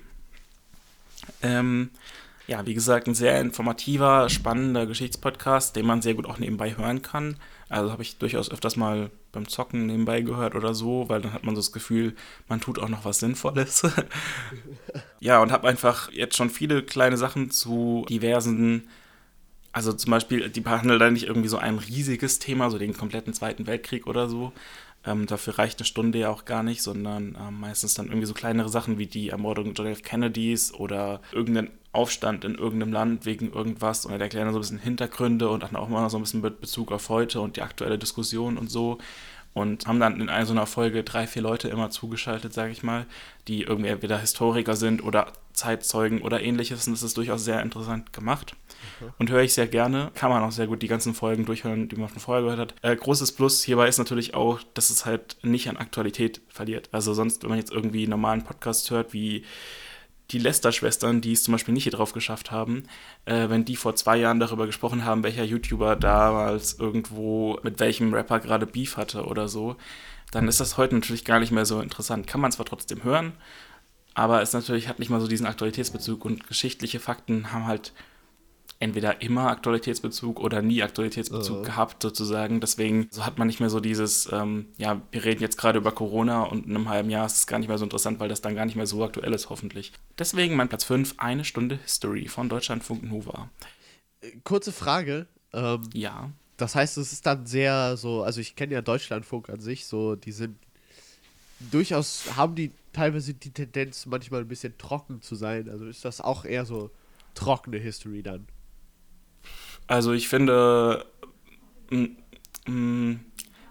Ähm, 1.42 1.90
ja, 2.46 2.64
wie 2.66 2.74
gesagt, 2.74 3.06
ein 3.06 3.14
sehr 3.14 3.40
informativer, 3.40 4.28
spannender 4.30 4.86
Geschichtspodcast, 4.86 5.76
den 5.76 5.86
man 5.86 6.02
sehr 6.02 6.14
gut 6.14 6.26
auch 6.26 6.38
nebenbei 6.38 6.76
hören 6.76 7.02
kann. 7.02 7.36
Also 7.68 7.92
habe 7.92 8.02
ich 8.02 8.16
durchaus 8.16 8.50
öfters 8.50 8.76
mal 8.76 9.10
beim 9.30 9.46
Zocken 9.46 9.86
nebenbei 9.86 10.22
gehört 10.22 10.54
oder 10.54 10.74
so, 10.74 11.08
weil 11.08 11.20
dann 11.20 11.34
hat 11.34 11.44
man 11.44 11.54
so 11.54 11.60
das 11.60 11.72
Gefühl, 11.72 12.14
man 12.48 12.60
tut 12.60 12.78
auch 12.78 12.88
noch 12.88 13.04
was 13.04 13.20
Sinnvolles. 13.20 13.86
ja, 15.20 15.42
und 15.42 15.52
habe 15.52 15.68
einfach 15.68 16.10
jetzt 16.12 16.36
schon 16.36 16.48
viele 16.48 16.82
kleine 16.82 17.18
Sachen 17.18 17.50
zu 17.50 18.06
diversen, 18.08 18.88
also 19.72 19.92
zum 19.92 20.10
Beispiel, 20.10 20.48
die 20.48 20.60
behandeln 20.60 20.98
da 20.98 21.10
nicht 21.10 21.26
irgendwie 21.26 21.48
so 21.48 21.58
ein 21.58 21.78
riesiges 21.78 22.38
Thema, 22.38 22.70
so 22.70 22.78
den 22.78 22.96
kompletten 22.96 23.34
Zweiten 23.34 23.66
Weltkrieg 23.66 24.06
oder 24.06 24.28
so. 24.28 24.52
Ähm, 25.04 25.26
dafür 25.26 25.58
reicht 25.58 25.78
eine 25.78 25.86
Stunde 25.86 26.18
ja 26.18 26.30
auch 26.30 26.44
gar 26.46 26.62
nicht, 26.62 26.82
sondern 26.82 27.36
ähm, 27.40 27.60
meistens 27.60 27.94
dann 27.94 28.06
irgendwie 28.06 28.26
so 28.26 28.34
kleinere 28.34 28.68
Sachen 28.68 28.98
wie 28.98 29.06
die 29.06 29.28
Ermordung 29.28 29.74
John 29.74 29.86
F. 29.86 30.02
Kennedys 30.02 30.72
oder 30.72 31.20
irgendein 31.32 31.70
Aufstand 31.98 32.44
in 32.44 32.54
irgendeinem 32.54 32.92
Land 32.92 33.26
wegen 33.26 33.52
irgendwas 33.52 34.06
und 34.06 34.12
erklären 34.12 34.46
dann 34.46 34.54
so 34.54 34.60
ein 34.60 34.62
bisschen 34.62 34.78
Hintergründe 34.78 35.48
und 35.48 35.64
dann 35.64 35.74
auch 35.74 35.88
mal 35.88 36.08
so 36.08 36.16
ein 36.16 36.22
bisschen 36.22 36.42
Bezug 36.42 36.92
auf 36.92 37.08
heute 37.08 37.40
und 37.40 37.56
die 37.56 37.62
aktuelle 37.62 37.98
Diskussion 37.98 38.56
und 38.56 38.70
so. 38.70 38.98
Und 39.52 39.88
haben 39.88 39.98
dann 39.98 40.20
in 40.20 40.28
einer 40.28 40.46
so 40.46 40.52
einer 40.52 40.66
Folge 40.66 41.02
drei, 41.02 41.26
vier 41.26 41.42
Leute 41.42 41.68
immer 41.68 41.90
zugeschaltet, 41.90 42.52
sage 42.52 42.70
ich 42.70 42.84
mal, 42.84 43.06
die 43.48 43.62
irgendwie 43.62 43.88
entweder 43.88 44.20
Historiker 44.20 44.76
sind 44.76 45.02
oder 45.02 45.32
Zeitzeugen 45.52 46.22
oder 46.22 46.40
ähnliches. 46.40 46.86
Und 46.86 46.92
das 46.92 47.02
ist 47.02 47.16
durchaus 47.16 47.44
sehr 47.44 47.60
interessant 47.60 48.12
gemacht. 48.12 48.54
Okay. 49.00 49.10
Und 49.18 49.30
höre 49.30 49.42
ich 49.42 49.54
sehr 49.54 49.66
gerne. 49.66 50.12
Kann 50.14 50.30
man 50.30 50.44
auch 50.44 50.52
sehr 50.52 50.68
gut 50.68 50.82
die 50.82 50.86
ganzen 50.86 51.12
Folgen 51.12 51.44
durchhören, 51.44 51.88
die 51.88 51.96
man 51.96 52.08
von 52.08 52.20
vorher 52.20 52.44
gehört 52.44 52.60
hat. 52.60 52.74
Äh, 52.82 52.94
großes 52.94 53.32
Plus 53.32 53.64
hierbei 53.64 53.88
ist 53.88 53.98
natürlich 53.98 54.34
auch, 54.34 54.60
dass 54.74 54.90
es 54.90 55.04
halt 55.04 55.38
nicht 55.42 55.68
an 55.68 55.76
Aktualität 55.76 56.40
verliert. 56.48 56.88
Also 56.92 57.12
sonst, 57.12 57.42
wenn 57.42 57.50
man 57.50 57.58
jetzt 57.58 57.72
irgendwie 57.72 58.02
einen 58.02 58.10
normalen 58.10 58.44
Podcast 58.44 58.88
hört, 58.92 59.12
wie 59.12 59.44
die 60.30 60.38
Lester-Schwestern, 60.38 61.20
die 61.20 61.32
es 61.32 61.42
zum 61.42 61.52
Beispiel 61.52 61.72
nicht 61.74 61.84
hier 61.84 61.92
drauf 61.92 62.12
geschafft 62.12 62.50
haben, 62.50 62.84
äh, 63.24 63.48
wenn 63.48 63.64
die 63.64 63.76
vor 63.76 63.96
zwei 63.96 64.16
Jahren 64.18 64.40
darüber 64.40 64.66
gesprochen 64.66 65.04
haben, 65.04 65.22
welcher 65.22 65.44
YouTuber 65.44 65.96
damals 65.96 66.78
irgendwo 66.78 67.58
mit 67.62 67.80
welchem 67.80 68.12
Rapper 68.12 68.40
gerade 68.40 68.66
Beef 68.66 68.96
hatte 68.96 69.24
oder 69.24 69.48
so, 69.48 69.76
dann 70.30 70.46
ist 70.46 70.60
das 70.60 70.76
heute 70.76 70.94
natürlich 70.94 71.24
gar 71.24 71.40
nicht 71.40 71.52
mehr 71.52 71.64
so 71.64 71.80
interessant. 71.80 72.26
Kann 72.26 72.42
man 72.42 72.52
zwar 72.52 72.66
trotzdem 72.66 73.04
hören, 73.04 73.32
aber 74.14 74.42
es 74.42 74.52
natürlich 74.52 74.88
hat 74.88 74.98
nicht 74.98 75.10
mal 75.10 75.20
so 75.20 75.28
diesen 75.28 75.46
Aktualitätsbezug 75.46 76.24
und 76.24 76.46
geschichtliche 76.46 77.00
Fakten 77.00 77.52
haben 77.52 77.66
halt 77.66 77.92
entweder 78.80 79.22
immer 79.22 79.48
Aktualitätsbezug 79.48 80.40
oder 80.40 80.62
nie 80.62 80.82
Aktualitätsbezug 80.82 81.58
uh. 81.58 81.62
gehabt, 81.62 82.02
sozusagen. 82.02 82.60
Deswegen 82.60 83.08
so 83.10 83.26
hat 83.26 83.38
man 83.38 83.48
nicht 83.48 83.60
mehr 83.60 83.70
so 83.70 83.80
dieses, 83.80 84.30
ähm, 84.32 84.66
ja, 84.76 85.02
wir 85.10 85.24
reden 85.24 85.40
jetzt 85.40 85.58
gerade 85.58 85.78
über 85.78 85.92
Corona 85.92 86.44
und 86.44 86.66
in 86.66 86.76
einem 86.76 86.88
halben 86.88 87.10
Jahr 87.10 87.26
ist 87.26 87.38
es 87.38 87.46
gar 87.46 87.58
nicht 87.58 87.68
mehr 87.68 87.78
so 87.78 87.84
interessant, 87.84 88.20
weil 88.20 88.28
das 88.28 88.40
dann 88.40 88.54
gar 88.54 88.64
nicht 88.64 88.76
mehr 88.76 88.86
so 88.86 89.04
aktuell 89.04 89.32
ist, 89.32 89.50
hoffentlich. 89.50 89.92
Deswegen 90.18 90.54
mein 90.54 90.68
Platz 90.68 90.84
5, 90.84 91.14
eine 91.18 91.44
Stunde 91.44 91.78
History 91.82 92.28
von 92.28 92.48
Deutschlandfunk 92.48 93.02
Nova. 93.02 93.50
Kurze 94.44 94.72
Frage. 94.72 95.26
Ähm, 95.52 95.88
ja. 95.92 96.30
Das 96.56 96.74
heißt, 96.74 96.98
es 96.98 97.12
ist 97.12 97.26
dann 97.26 97.46
sehr 97.46 97.96
so, 97.96 98.22
also 98.22 98.40
ich 98.40 98.56
kenne 98.56 98.74
ja 98.74 98.82
Deutschlandfunk 98.82 99.48
an 99.48 99.60
sich, 99.60 99.86
so, 99.86 100.16
die 100.16 100.32
sind 100.32 100.56
durchaus, 101.70 102.36
haben 102.36 102.54
die 102.54 102.72
teilweise 102.92 103.34
die 103.34 103.50
Tendenz, 103.50 104.06
manchmal 104.06 104.40
ein 104.40 104.48
bisschen 104.48 104.76
trocken 104.78 105.22
zu 105.22 105.34
sein. 105.34 105.68
Also 105.68 105.86
ist 105.86 106.04
das 106.04 106.20
auch 106.20 106.44
eher 106.44 106.64
so 106.64 106.90
trockene 107.34 107.78
History 107.78 108.22
dann? 108.22 108.46
Also 109.88 110.12
ich 110.12 110.28
finde, 110.28 111.06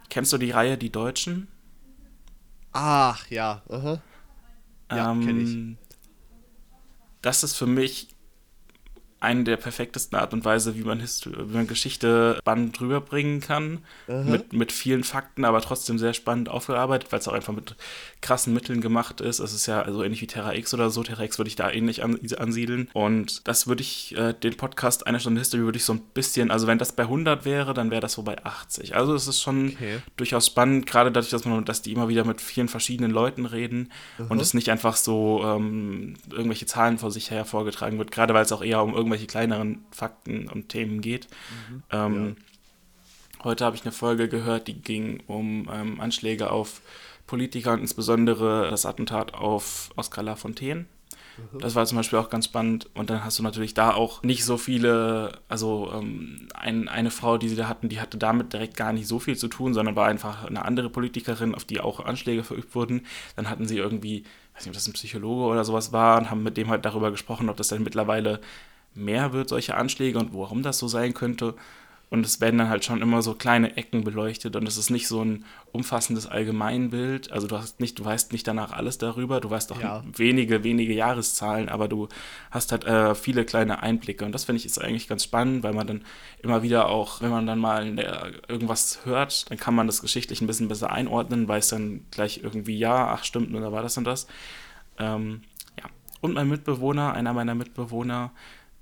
kennst 0.10 0.34
du 0.34 0.38
die 0.38 0.52
Reihe 0.52 0.78
Die 0.78 0.92
Deutschen? 0.92 1.48
Ach 2.74 3.30
ja, 3.30 3.62
aha. 3.70 4.02
Ja, 4.92 5.12
ähm, 5.12 5.22
kenne 5.22 5.42
ich. 5.42 5.78
Das 7.22 7.44
ist 7.44 7.56
für 7.56 7.68
mich 7.68 8.10
eine 9.20 9.44
der 9.44 9.58
perfektesten 9.58 10.18
Art 10.18 10.34
und 10.34 10.46
Weise, 10.46 10.76
wie 10.76 10.84
man, 10.84 11.00
Histo 11.00 11.32
wie 11.32 11.56
man 11.56 11.68
Geschichte 11.68 12.38
spannend 12.40 12.80
rüberbringen 12.80 13.42
kann. 13.42 13.80
Mit, 14.08 14.54
mit 14.54 14.72
vielen 14.72 15.04
Fakten, 15.04 15.44
aber 15.44 15.62
trotzdem 15.62 15.98
sehr 15.98 16.14
spannend 16.14 16.50
aufgearbeitet, 16.50 17.12
weil 17.12 17.20
es 17.20 17.28
auch 17.28 17.34
einfach 17.34 17.54
mit 17.54 17.76
krassen 18.22 18.54
Mitteln 18.54 18.80
gemacht 18.80 19.20
ist. 19.22 19.40
Es 19.40 19.54
ist 19.54 19.66
ja 19.66 19.82
also 19.82 20.04
ähnlich 20.04 20.22
wie 20.22 20.28
Terra 20.28 20.54
X 20.54 20.74
oder 20.74 20.90
so. 20.90 21.04
Terra 21.04 21.24
X 21.24 21.40
würde 21.40 21.50
ich 21.50 21.56
da 21.56 21.72
ähnlich 21.72 22.04
an, 22.04 22.20
ansiedeln. 22.38 22.90
Und 22.94 23.48
das 23.48 23.68
würde 23.68 23.82
ich, 23.82 24.16
äh, 24.16 24.34
den 24.34 24.56
Podcast 24.56 25.08
Eine 25.08 25.20
Stunde 25.20 25.42
History 25.42 25.64
würde 25.64 25.78
ich 25.78 25.86
so 25.86 25.94
ein 25.94 26.02
bisschen, 26.14 26.52
also 26.52 26.68
wenn 26.68 26.78
das 26.78 26.94
bei 26.94 27.04
100 27.04 27.44
wäre, 27.44 27.74
dann 27.74 27.90
wäre 27.90 28.02
das 28.02 28.14
so 28.14 28.24
bei 28.24 28.44
80. 28.44 28.96
Also 28.96 29.16
es 29.16 29.28
ist 29.28 29.42
schon 29.42 29.70
okay. 29.70 29.98
durchaus 30.16 30.46
spannend, 30.46 30.86
gerade 30.86 31.12
dadurch, 31.12 31.32
dass 31.32 31.44
man, 31.46 31.66
dass 31.66 31.82
die 31.82 31.92
immer 31.92 32.08
wieder 32.08 32.24
mit 32.24 32.40
vielen 32.40 32.68
verschiedenen 32.68 33.12
Leuten 33.12 33.46
reden 33.46 33.92
mhm. 34.20 34.28
und 34.28 34.42
es 34.42 34.54
nicht 34.54 34.70
einfach 34.70 34.96
so 34.96 35.42
ähm, 35.44 36.16
irgendwelche 36.32 36.66
Zahlen 36.66 36.98
vor 36.98 37.12
sich 37.12 37.32
her 37.32 37.46
vorgetragen 37.46 37.98
wird, 37.98 38.12
gerade 38.12 38.34
weil 38.34 38.44
es 38.44 38.52
auch 38.52 38.64
eher 38.64 38.84
um 38.84 38.94
irgendwelche 38.94 39.07
irgendwelche 39.08 39.28
kleineren 39.28 39.86
Fakten 39.92 40.50
und 40.50 40.70
Themen 40.70 41.02
geht. 41.02 41.28
Mhm, 41.70 41.84
ähm, 41.92 42.28
ja. 42.28 43.44
Heute 43.44 43.66
habe 43.66 43.76
ich 43.76 43.84
eine 43.84 43.92
Folge 43.92 44.28
gehört, 44.28 44.68
die 44.68 44.82
ging 44.82 45.24
um 45.28 45.70
ähm, 45.72 46.00
Anschläge 46.00 46.52
auf 46.52 46.82
Politiker 47.28 47.74
und 47.74 47.82
insbesondere 47.82 48.70
das 48.70 48.86
Attentat 48.86 49.34
auf 49.34 49.92
Oskar 49.96 50.24
Lafontaine. 50.24 50.86
Mhm. 51.38 51.60
Das 51.60 51.76
war 51.76 51.86
zum 51.86 51.98
Beispiel 51.98 52.20
auch 52.20 52.30
ganz 52.30 52.46
spannend. 52.46 52.90
Und 52.94 53.10
dann 53.10 53.24
hast 53.24 53.38
du 53.38 53.44
natürlich 53.44 53.74
da 53.74 53.94
auch 53.94 54.24
nicht 54.24 54.44
so 54.44 54.58
viele, 54.58 55.40
also 55.50 55.92
ähm, 55.94 56.48
ein, 56.54 56.88
eine 56.88 57.12
Frau, 57.12 57.38
die 57.38 57.50
sie 57.50 57.56
da 57.56 57.68
hatten, 57.68 57.90
die 57.90 58.02
hatte 58.02 58.18
damit 58.18 58.54
direkt 58.54 58.76
gar 58.76 58.94
nicht 58.94 59.08
so 59.08 59.20
viel 59.20 59.38
zu 59.38 59.48
tun, 59.48 59.74
sondern 59.74 59.96
war 59.96 60.08
einfach 60.08 60.46
eine 60.46 60.66
andere 60.66 60.90
Politikerin, 60.90 61.54
auf 61.54 61.66
die 61.66 61.80
auch 61.80 62.00
Anschläge 62.00 62.44
verübt 62.44 62.74
wurden. 62.76 63.06
Dann 63.36 63.50
hatten 63.50 63.68
sie 63.68 63.78
irgendwie, 63.78 64.20
ich 64.20 64.56
weiß 64.56 64.66
nicht, 64.66 64.70
ob 64.70 64.74
das 64.74 64.88
ein 64.88 64.94
Psychologe 64.94 65.44
oder 65.44 65.64
sowas 65.64 65.92
war, 65.94 66.18
und 66.18 66.32
haben 66.32 66.44
mit 66.44 66.58
dem 66.58 66.70
halt 66.70 66.86
darüber 66.86 67.12
gesprochen, 67.12 67.50
ob 67.50 67.58
das 67.58 67.68
dann 67.68 67.84
mittlerweile 67.84 68.40
mehr 68.98 69.34
wird, 69.34 69.50
solche 69.50 69.76
Anschläge 69.76 70.20
und 70.20 70.34
warum 70.34 70.64
das 70.64 70.80
so 70.80 70.88
sein 70.88 71.14
könnte. 71.14 71.56
Und 72.10 72.26
es 72.26 72.40
werden 72.40 72.58
dann 72.58 72.70
halt 72.70 72.86
schon 72.86 73.02
immer 73.02 73.22
so 73.22 73.34
kleine 73.34 73.76
Ecken 73.76 74.06
beleuchtet 74.06 74.56
und 74.56 74.66
es 74.66 74.78
ist 74.78 74.90
nicht 74.90 75.10
so 75.10 75.22
ein 75.22 75.44
umfassendes 75.74 76.26
Allgemeinbild. 76.26 77.34
Also 77.34 77.48
du 77.48 77.58
hast 77.58 77.82
nicht, 77.82 78.00
du 78.00 78.06
weißt 78.06 78.32
nicht 78.32 78.48
danach 78.48 78.72
alles 78.72 78.98
darüber, 78.98 79.42
du 79.42 79.50
weißt 79.50 79.74
auch 79.74 79.82
ja. 79.82 80.04
wenige, 80.16 80.64
wenige 80.64 80.94
Jahreszahlen, 80.94 81.68
aber 81.68 81.90
du 81.90 82.08
hast 82.50 82.72
halt 82.72 82.86
äh, 82.86 83.14
viele 83.14 83.44
kleine 83.44 83.84
Einblicke. 83.84 84.24
Und 84.24 84.32
das 84.32 84.46
finde 84.46 84.60
ich 84.60 84.66
ist 84.66 84.82
eigentlich 84.82 85.10
ganz 85.10 85.26
spannend, 85.26 85.64
weil 85.64 85.74
man 85.74 85.86
dann 85.86 86.06
immer 86.42 86.64
wieder 86.64 86.88
auch, 86.88 87.20
wenn 87.22 87.30
man 87.30 87.46
dann 87.46 87.60
mal 87.60 87.94
der, 87.94 88.32
irgendwas 88.48 89.02
hört, 89.04 89.52
dann 89.52 89.58
kann 89.58 89.76
man 89.76 89.86
das 89.86 90.02
geschichtlich 90.02 90.40
ein 90.40 90.48
bisschen 90.48 90.70
besser 90.70 90.94
einordnen, 90.94 91.50
weiß 91.50 91.68
dann 91.68 92.06
gleich 92.12 92.40
irgendwie, 92.42 92.78
ja, 92.78 93.10
ach 93.10 93.26
stimmt, 93.26 93.54
oder 93.54 93.74
war 93.74 93.82
das 93.82 93.98
und 93.98 94.06
das. 94.06 94.28
Ähm, 94.98 95.42
ja. 95.78 95.84
Und 96.22 96.36
mein 96.36 96.48
Mitbewohner, 96.48 97.14
einer 97.14 97.34
meiner 97.34 97.54
Mitbewohner, 97.54 98.32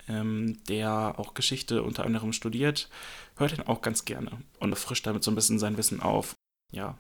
ähm, 0.08 0.64
der 0.68 1.16
auch 1.18 1.34
Geschichte 1.34 1.84
unter 1.84 2.06
anderem 2.06 2.34
studiert, 2.34 2.90
hört 3.38 3.58
ihn 3.58 3.62
auch 3.62 3.82
ganz 3.82 4.06
gerne 4.06 4.32
und 4.60 4.78
frischt 4.78 5.08
damit 5.08 5.24
so 5.24 5.32
ein 5.32 5.36
bisschen 5.36 5.60
sein 5.60 5.78
Wissen 5.78 6.02
auf. 6.02 6.36
Ja. 6.72 6.98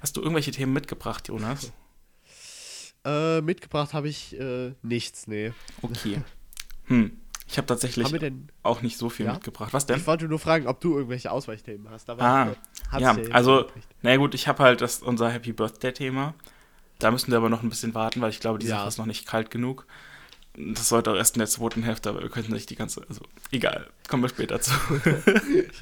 Hast 0.00 0.16
du 0.16 0.20
irgendwelche 0.20 0.52
Themen 0.52 0.72
mitgebracht, 0.72 1.28
Jonas? 1.28 1.72
Äh, 3.06 3.42
mitgebracht 3.42 3.92
habe 3.92 4.08
ich 4.08 4.34
äh, 4.40 4.72
nichts, 4.80 5.26
nee. 5.26 5.52
Okay. 5.82 6.22
Hm. 6.86 7.18
Ich 7.46 7.56
habe 7.58 7.66
tatsächlich 7.66 8.06
auch 8.62 8.82
nicht 8.82 8.96
so 8.96 9.10
viel 9.10 9.26
ja? 9.26 9.34
mitgebracht. 9.34 9.72
Was 9.72 9.86
denn? 9.86 9.98
Ich 9.98 10.06
wollte 10.06 10.26
nur 10.26 10.38
fragen, 10.38 10.66
ob 10.66 10.80
du 10.80 10.96
irgendwelche 10.96 11.30
Ausweichthemen 11.30 11.88
hast. 11.90 12.08
Aber 12.10 12.22
ah, 12.22 12.56
äh, 12.92 13.00
ja, 13.00 13.16
also, 13.30 13.66
na 14.02 14.16
gut, 14.16 14.34
ich 14.34 14.48
habe 14.48 14.62
halt 14.62 14.80
das, 14.80 15.02
unser 15.02 15.30
Happy 15.30 15.52
Birthday-Thema. 15.52 16.34
Da 16.98 17.10
müssen 17.10 17.30
wir 17.30 17.38
aber 17.38 17.48
noch 17.50 17.62
ein 17.62 17.68
bisschen 17.68 17.94
warten, 17.94 18.20
weil 18.20 18.30
ich 18.30 18.40
glaube, 18.40 18.58
die 18.58 18.66
ja. 18.66 18.78
Sache 18.78 18.88
ist 18.88 18.98
noch 18.98 19.06
nicht 19.06 19.26
kalt 19.26 19.50
genug. 19.50 19.86
Das 20.56 20.88
sollte 20.88 21.10
auch 21.10 21.16
erst 21.16 21.36
in 21.36 21.40
der 21.40 21.48
zweiten 21.48 21.82
Hälfte, 21.82 22.10
aber 22.10 22.22
wir 22.22 22.28
könnten 22.28 22.52
nicht 22.52 22.70
die 22.70 22.76
ganze. 22.76 23.04
Also, 23.08 23.22
egal, 23.50 23.88
kommen 24.08 24.22
wir 24.22 24.28
später 24.28 24.60
zu. 24.60 24.72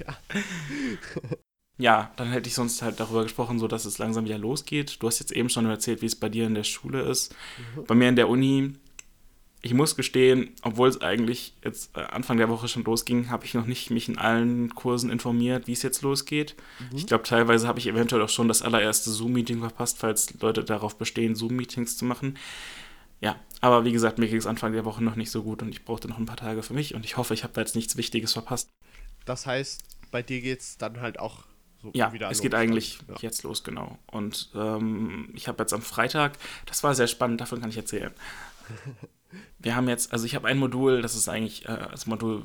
ja. 0.07 0.17
ja, 1.79 2.11
dann 2.17 2.31
hätte 2.31 2.49
ich 2.49 2.55
sonst 2.55 2.81
halt 2.81 2.99
darüber 2.99 3.23
gesprochen, 3.23 3.59
so 3.59 3.69
dass 3.69 3.85
es 3.85 3.99
langsam 3.99 4.25
wieder 4.25 4.39
losgeht. 4.39 5.03
Du 5.03 5.07
hast 5.07 5.19
jetzt 5.19 5.33
eben 5.33 5.51
schon 5.51 5.67
erzählt, 5.67 6.01
wie 6.01 6.07
es 6.07 6.17
bei 6.17 6.31
dir 6.31 6.47
in 6.47 6.55
der 6.55 6.65
Schule 6.65 7.03
ist. 7.03 7.35
Mhm. 7.77 7.85
Bei 7.85 7.95
mir 7.95 8.09
in 8.09 8.17
der 8.17 8.31
Uni, 8.31 8.73
ich 9.61 9.75
muss 9.75 9.95
gestehen, 9.95 10.51
obwohl 10.63 10.89
es 10.89 11.01
eigentlich 11.01 11.55
jetzt 11.63 11.97
äh, 11.97 12.01
Anfang 12.01 12.37
der 12.39 12.49
Woche 12.49 12.67
schon 12.67 12.83
losging, 12.83 13.31
habe 13.31 13.45
ich 13.45 13.55
noch 13.55 13.67
nicht 13.67 13.91
mich 13.91 14.09
in 14.09 14.19
allen 14.19 14.75
Kursen 14.75 15.11
informiert, 15.11 15.69
wie 15.69 15.73
es 15.73 15.83
jetzt 15.83 16.03
losgeht. 16.03 16.57
Mhm. 16.79 16.97
Ich 16.97 17.07
glaube, 17.07 17.25
teilweise 17.25 17.69
habe 17.69 17.79
ich 17.79 17.87
eventuell 17.87 18.23
auch 18.23 18.29
schon 18.29 18.49
das 18.49 18.63
allererste 18.63 19.11
Zoom-Meeting 19.11 19.61
verpasst, 19.61 19.99
falls 19.99 20.33
Leute 20.41 20.65
darauf 20.65 20.97
bestehen, 20.97 21.37
Zoom-Meetings 21.37 21.97
zu 21.97 22.05
machen. 22.05 22.39
Ja, 23.23 23.37
aber 23.61 23.85
wie 23.85 23.93
gesagt, 23.93 24.19
mir 24.19 24.27
ging 24.27 24.37
es 24.37 24.47
Anfang 24.47 24.73
der 24.73 24.85
Woche 24.85 25.03
noch 25.03 25.15
nicht 25.15 25.31
so 25.31 25.45
gut 25.45 25.63
und 25.63 25.71
ich 25.71 25.85
brauchte 25.85 26.09
noch 26.09 26.19
ein 26.19 26.27
paar 26.27 26.37
Tage 26.37 26.63
für 26.63 26.75
mich 26.75 26.95
und 26.95 27.05
ich 27.05 27.17
hoffe, 27.17 27.33
ich 27.35 27.45
habe 27.45 27.53
da 27.55 27.61
jetzt 27.61 27.77
nichts 27.77 27.97
Wichtiges 27.97 28.33
verpasst. 28.33 28.69
Das 29.25 29.47
heißt, 29.47 29.85
bei 30.11 30.23
dir 30.23 30.41
geht 30.41 30.61
es 30.61 30.77
dann 30.77 31.01
halt 31.01 31.21
auch 31.21 31.45
so 31.81 31.91
ja, 31.95 32.13
wieder 32.13 32.31
es 32.31 32.41
geht 32.41 32.55
eigentlich 32.55 32.99
ja. 33.09 33.15
jetzt 33.21 33.45
los, 33.45 33.65
genau. 33.65 33.99
Und 34.11 34.51
ähm, 34.55 35.31
ich 35.35 35.49
habe 35.49 35.63
jetzt 35.63 35.73
am 35.73 35.83
Freitag, 35.83 36.37
das 36.67 36.83
war 36.83 36.95
sehr 36.95 37.07
spannend, 37.07 37.41
davon 37.41 37.61
kann 37.61 37.71
ich 37.71 37.77
erzählen. 37.77 38.13
Wir 39.59 39.77
haben 39.77 39.89
jetzt, 39.89 40.13
also 40.13 40.27
ich 40.27 40.35
habe 40.35 40.49
ein 40.49 40.59
Modul, 40.59 41.01
das 41.01 41.15
ist 41.15 41.29
eigentlich 41.29 41.67
äh, 41.67 41.89
das 41.91 42.07
Modul, 42.07 42.43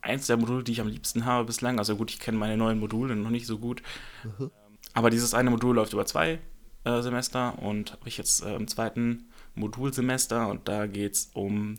eins 0.00 0.26
der 0.26 0.36
Module, 0.36 0.64
die 0.64 0.72
ich 0.72 0.80
am 0.80 0.88
liebsten 0.88 1.26
habe 1.26 1.44
bislang. 1.44 1.78
Also 1.78 1.96
gut, 1.96 2.10
ich 2.10 2.20
kenne 2.20 2.38
meine 2.38 2.56
neuen 2.56 2.78
Module 2.78 3.14
noch 3.16 3.30
nicht 3.30 3.46
so 3.46 3.58
gut. 3.58 3.82
Mhm. 4.24 4.50
Aber 4.94 5.10
dieses 5.10 5.34
eine 5.34 5.50
Modul 5.50 5.74
läuft 5.74 5.92
über 5.92 6.06
zwei 6.06 6.38
äh, 6.84 7.02
Semester 7.02 7.58
und 7.58 7.92
habe 7.92 8.08
ich 8.08 8.16
jetzt 8.16 8.42
äh, 8.42 8.54
im 8.54 8.66
zweiten 8.66 9.29
Modulsemester 9.60 10.48
und 10.48 10.68
da 10.68 10.86
geht 10.86 11.12
es 11.12 11.30
um, 11.34 11.78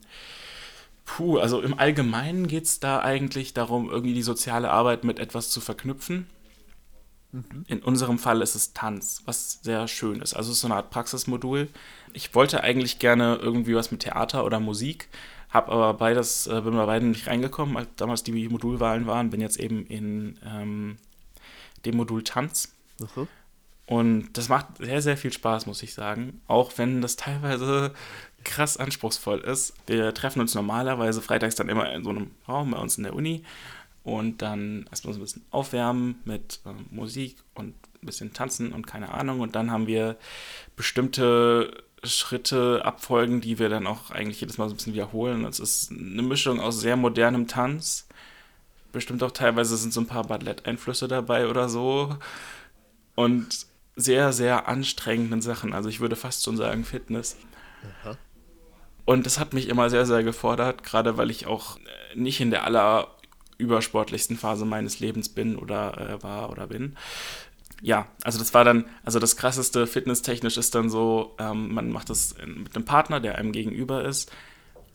puh, 1.05 1.37
also 1.37 1.61
im 1.61 1.77
Allgemeinen 1.77 2.47
geht 2.47 2.65
es 2.65 2.79
da 2.79 3.01
eigentlich 3.01 3.53
darum, 3.53 3.89
irgendwie 3.89 4.13
die 4.13 4.21
soziale 4.21 4.71
Arbeit 4.71 5.03
mit 5.03 5.19
etwas 5.19 5.49
zu 5.49 5.59
verknüpfen. 5.59 6.27
Mhm. 7.31 7.65
In 7.67 7.79
unserem 7.79 8.19
Fall 8.19 8.41
ist 8.41 8.55
es 8.55 8.73
Tanz, 8.73 9.21
was 9.25 9.59
sehr 9.61 9.87
schön 9.87 10.21
ist. 10.21 10.33
Also 10.33 10.51
es 10.51 10.57
ist 10.57 10.61
so 10.61 10.67
eine 10.67 10.75
Art 10.75 10.89
Praxismodul. 10.89 11.69
Ich 12.13 12.35
wollte 12.35 12.63
eigentlich 12.63 12.99
gerne 12.99 13.37
irgendwie 13.41 13.75
was 13.75 13.91
mit 13.91 14.01
Theater 14.01 14.45
oder 14.45 14.59
Musik, 14.59 15.07
habe 15.49 15.71
aber 15.71 15.93
beides, 15.93 16.47
äh, 16.47 16.61
bin 16.61 16.73
bei 16.73 16.85
beiden 16.85 17.11
nicht 17.11 17.27
reingekommen, 17.27 17.77
als 17.77 17.87
damals 17.97 18.23
die 18.23 18.49
Modulwahlen 18.49 19.05
waren. 19.05 19.29
Bin 19.29 19.41
jetzt 19.41 19.59
eben 19.59 19.85
in 19.85 20.39
ähm, 20.45 20.97
dem 21.85 21.97
Modul 21.97 22.23
Tanz. 22.23 22.73
Mhm. 22.99 23.27
Und 23.91 24.29
das 24.37 24.47
macht 24.47 24.77
sehr, 24.77 25.01
sehr 25.01 25.17
viel 25.17 25.33
Spaß, 25.33 25.65
muss 25.65 25.83
ich 25.83 25.93
sagen. 25.93 26.39
Auch 26.47 26.71
wenn 26.77 27.01
das 27.01 27.17
teilweise 27.17 27.91
krass 28.45 28.77
anspruchsvoll 28.77 29.39
ist. 29.39 29.73
Wir 29.85 30.13
treffen 30.13 30.39
uns 30.39 30.55
normalerweise 30.55 31.21
freitags 31.21 31.55
dann 31.55 31.67
immer 31.67 31.91
in 31.91 32.05
so 32.05 32.11
einem 32.11 32.31
Raum 32.47 32.71
bei 32.71 32.77
uns 32.77 32.97
in 32.97 33.03
der 33.03 33.13
Uni 33.13 33.43
und 34.05 34.41
dann 34.41 34.85
erstmal 34.89 35.13
so 35.13 35.19
ein 35.19 35.23
bisschen 35.23 35.45
aufwärmen 35.51 36.21
mit 36.23 36.61
äh, 36.65 36.69
Musik 36.89 37.35
und 37.53 37.75
ein 38.01 38.05
bisschen 38.05 38.31
tanzen 38.31 38.71
und 38.71 38.87
keine 38.87 39.13
Ahnung. 39.13 39.41
Und 39.41 39.55
dann 39.55 39.71
haben 39.71 39.87
wir 39.87 40.15
bestimmte 40.77 41.83
Schritte, 42.01 42.85
Abfolgen, 42.85 43.41
die 43.41 43.59
wir 43.59 43.67
dann 43.67 43.87
auch 43.87 44.09
eigentlich 44.09 44.39
jedes 44.39 44.57
Mal 44.57 44.69
so 44.69 44.73
ein 44.73 44.77
bisschen 44.77 44.93
wiederholen. 44.93 45.43
Es 45.43 45.59
ist 45.59 45.91
eine 45.91 46.21
Mischung 46.21 46.61
aus 46.61 46.79
sehr 46.79 46.95
modernem 46.95 47.45
Tanz. 47.45 48.07
Bestimmt 48.93 49.21
auch 49.21 49.31
teilweise 49.31 49.75
sind 49.75 49.91
so 49.91 49.99
ein 49.99 50.07
paar 50.07 50.23
Ballett-Einflüsse 50.23 51.09
dabei 51.09 51.49
oder 51.49 51.67
so. 51.67 52.15
Und 53.15 53.69
sehr, 54.01 54.33
sehr 54.33 54.67
anstrengenden 54.67 55.41
Sachen. 55.41 55.73
Also 55.73 55.89
ich 55.89 55.99
würde 55.99 56.15
fast 56.15 56.43
schon 56.43 56.57
sagen 56.57 56.83
Fitness. 56.83 57.37
Aha. 58.03 58.17
Und 59.05 59.25
das 59.25 59.39
hat 59.39 59.53
mich 59.53 59.67
immer 59.67 59.89
sehr, 59.89 60.05
sehr 60.05 60.23
gefordert, 60.23 60.83
gerade 60.83 61.17
weil 61.17 61.31
ich 61.31 61.47
auch 61.47 61.77
äh, 61.77 62.15
nicht 62.15 62.39
in 62.39 62.51
der 62.51 62.65
allerübersportlichsten 62.65 64.37
Phase 64.37 64.65
meines 64.65 64.99
Lebens 64.99 65.29
bin 65.29 65.55
oder 65.55 65.97
äh, 65.97 66.23
war 66.23 66.49
oder 66.51 66.67
bin. 66.67 66.95
Ja, 67.81 68.07
also 68.23 68.37
das 68.37 68.53
war 68.53 68.63
dann, 68.63 68.85
also 69.03 69.17
das 69.17 69.37
krasseste 69.37 69.87
fitnesstechnisch 69.87 70.57
ist 70.57 70.75
dann 70.75 70.89
so, 70.89 71.35
ähm, 71.39 71.73
man 71.73 71.89
macht 71.89 72.11
das 72.11 72.35
mit 72.45 72.75
einem 72.75 72.85
Partner, 72.85 73.19
der 73.19 73.35
einem 73.35 73.51
gegenüber 73.51 74.05
ist. 74.05 74.31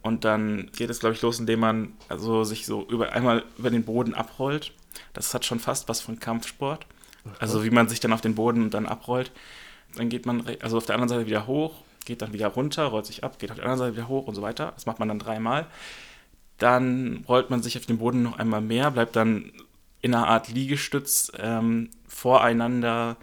Und 0.02 0.24
dann 0.24 0.70
geht 0.76 0.88
es, 0.88 1.00
glaube 1.00 1.16
ich, 1.16 1.22
los, 1.22 1.40
indem 1.40 1.60
man 1.60 1.94
also 2.08 2.44
sich 2.44 2.64
so 2.64 2.86
über, 2.88 3.12
einmal 3.12 3.44
über 3.58 3.70
den 3.70 3.84
Boden 3.84 4.14
abrollt. 4.14 4.72
Das 5.14 5.34
hat 5.34 5.44
schon 5.44 5.58
fast 5.58 5.88
was 5.88 6.00
von 6.00 6.20
Kampfsport. 6.20 6.86
Also 7.38 7.64
wie 7.64 7.70
man 7.70 7.88
sich 7.88 8.00
dann 8.00 8.12
auf 8.12 8.20
den 8.20 8.34
Boden 8.34 8.70
dann 8.70 8.86
abrollt. 8.86 9.32
Dann 9.94 10.08
geht 10.08 10.26
man 10.26 10.44
also 10.60 10.76
auf 10.76 10.86
der 10.86 10.94
anderen 10.94 11.08
Seite 11.08 11.26
wieder 11.26 11.46
hoch, 11.46 11.74
geht 12.04 12.22
dann 12.22 12.32
wieder 12.32 12.48
runter, 12.48 12.84
rollt 12.86 13.06
sich 13.06 13.24
ab, 13.24 13.38
geht 13.38 13.50
auf 13.50 13.56
der 13.56 13.64
anderen 13.64 13.78
Seite 13.78 13.96
wieder 13.96 14.08
hoch 14.08 14.26
und 14.26 14.34
so 14.34 14.42
weiter. 14.42 14.72
Das 14.74 14.86
macht 14.86 14.98
man 14.98 15.08
dann 15.08 15.18
dreimal. 15.18 15.66
Dann 16.58 17.24
rollt 17.28 17.50
man 17.50 17.62
sich 17.62 17.76
auf 17.76 17.86
den 17.86 17.98
Boden 17.98 18.22
noch 18.22 18.38
einmal 18.38 18.60
mehr, 18.60 18.90
bleibt 18.90 19.16
dann 19.16 19.52
in 20.00 20.14
einer 20.14 20.28
Art 20.28 20.48
Liegestütz 20.48 21.32
ähm, 21.38 21.90
voreinander 22.06 23.16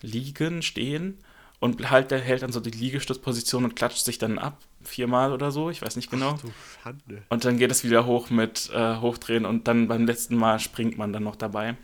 liegen, 0.00 0.62
stehen 0.62 1.18
und 1.60 1.90
halt, 1.90 2.10
der 2.10 2.20
hält 2.20 2.42
dann 2.42 2.52
so 2.52 2.60
die 2.60 2.70
Liegestützposition 2.70 3.64
und 3.64 3.74
klatscht 3.74 4.04
sich 4.04 4.18
dann 4.18 4.38
ab, 4.38 4.58
viermal 4.82 5.32
oder 5.32 5.50
so, 5.50 5.70
ich 5.70 5.82
weiß 5.82 5.96
nicht 5.96 6.10
genau. 6.10 6.34
Ach, 6.36 6.40
du 6.40 6.52
Schande. 6.82 7.22
Und 7.28 7.44
dann 7.44 7.58
geht 7.58 7.70
es 7.70 7.82
wieder 7.82 8.06
hoch 8.06 8.30
mit 8.30 8.70
äh, 8.72 8.96
Hochdrehen 8.96 9.44
und 9.44 9.66
dann 9.66 9.88
beim 9.88 10.06
letzten 10.06 10.36
Mal 10.36 10.60
springt 10.60 10.98
man 10.98 11.12
dann 11.12 11.24
noch 11.24 11.36
dabei. 11.36 11.76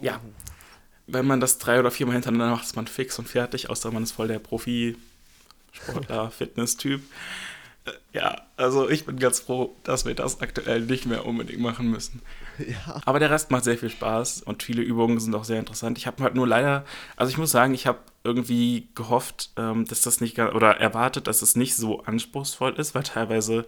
Ja, 0.00 0.20
wenn 1.06 1.26
man 1.26 1.40
das 1.40 1.58
drei 1.58 1.78
oder 1.78 1.90
viermal 1.90 2.14
hintereinander 2.14 2.50
macht, 2.54 2.64
ist 2.64 2.76
man 2.76 2.86
fix 2.86 3.18
und 3.18 3.28
fertig, 3.28 3.70
außer 3.70 3.90
man 3.90 4.02
ist 4.02 4.12
voll 4.12 4.28
der 4.28 4.38
Profi-Sportler, 4.38 6.30
Fitness-Typ. 6.36 7.02
Äh, 7.84 7.92
ja, 8.12 8.42
also 8.56 8.88
ich 8.88 9.04
bin 9.04 9.18
ganz 9.18 9.40
froh, 9.40 9.76
dass 9.82 10.06
wir 10.06 10.14
das 10.14 10.40
aktuell 10.40 10.82
nicht 10.82 11.06
mehr 11.06 11.26
unbedingt 11.26 11.60
machen 11.60 11.90
müssen. 11.90 12.22
Ja. 12.58 13.02
Aber 13.04 13.18
der 13.18 13.30
Rest 13.30 13.50
macht 13.50 13.64
sehr 13.64 13.76
viel 13.76 13.90
Spaß 13.90 14.42
und 14.42 14.62
viele 14.62 14.82
Übungen 14.82 15.20
sind 15.20 15.34
auch 15.34 15.44
sehr 15.44 15.58
interessant. 15.58 15.98
Ich 15.98 16.06
habe 16.06 16.22
halt 16.22 16.34
nur 16.34 16.46
leider, 16.46 16.84
also 17.16 17.30
ich 17.30 17.38
muss 17.38 17.50
sagen, 17.50 17.74
ich 17.74 17.86
habe 17.86 17.98
irgendwie 18.22 18.88
gehofft, 18.94 19.50
ähm, 19.56 19.84
dass 19.86 20.02
das 20.02 20.20
nicht, 20.22 20.38
oder 20.38 20.78
erwartet, 20.78 21.26
dass 21.26 21.42
es 21.42 21.56
nicht 21.56 21.76
so 21.76 22.02
anspruchsvoll 22.04 22.74
ist, 22.78 22.94
weil 22.94 23.02
teilweise 23.02 23.66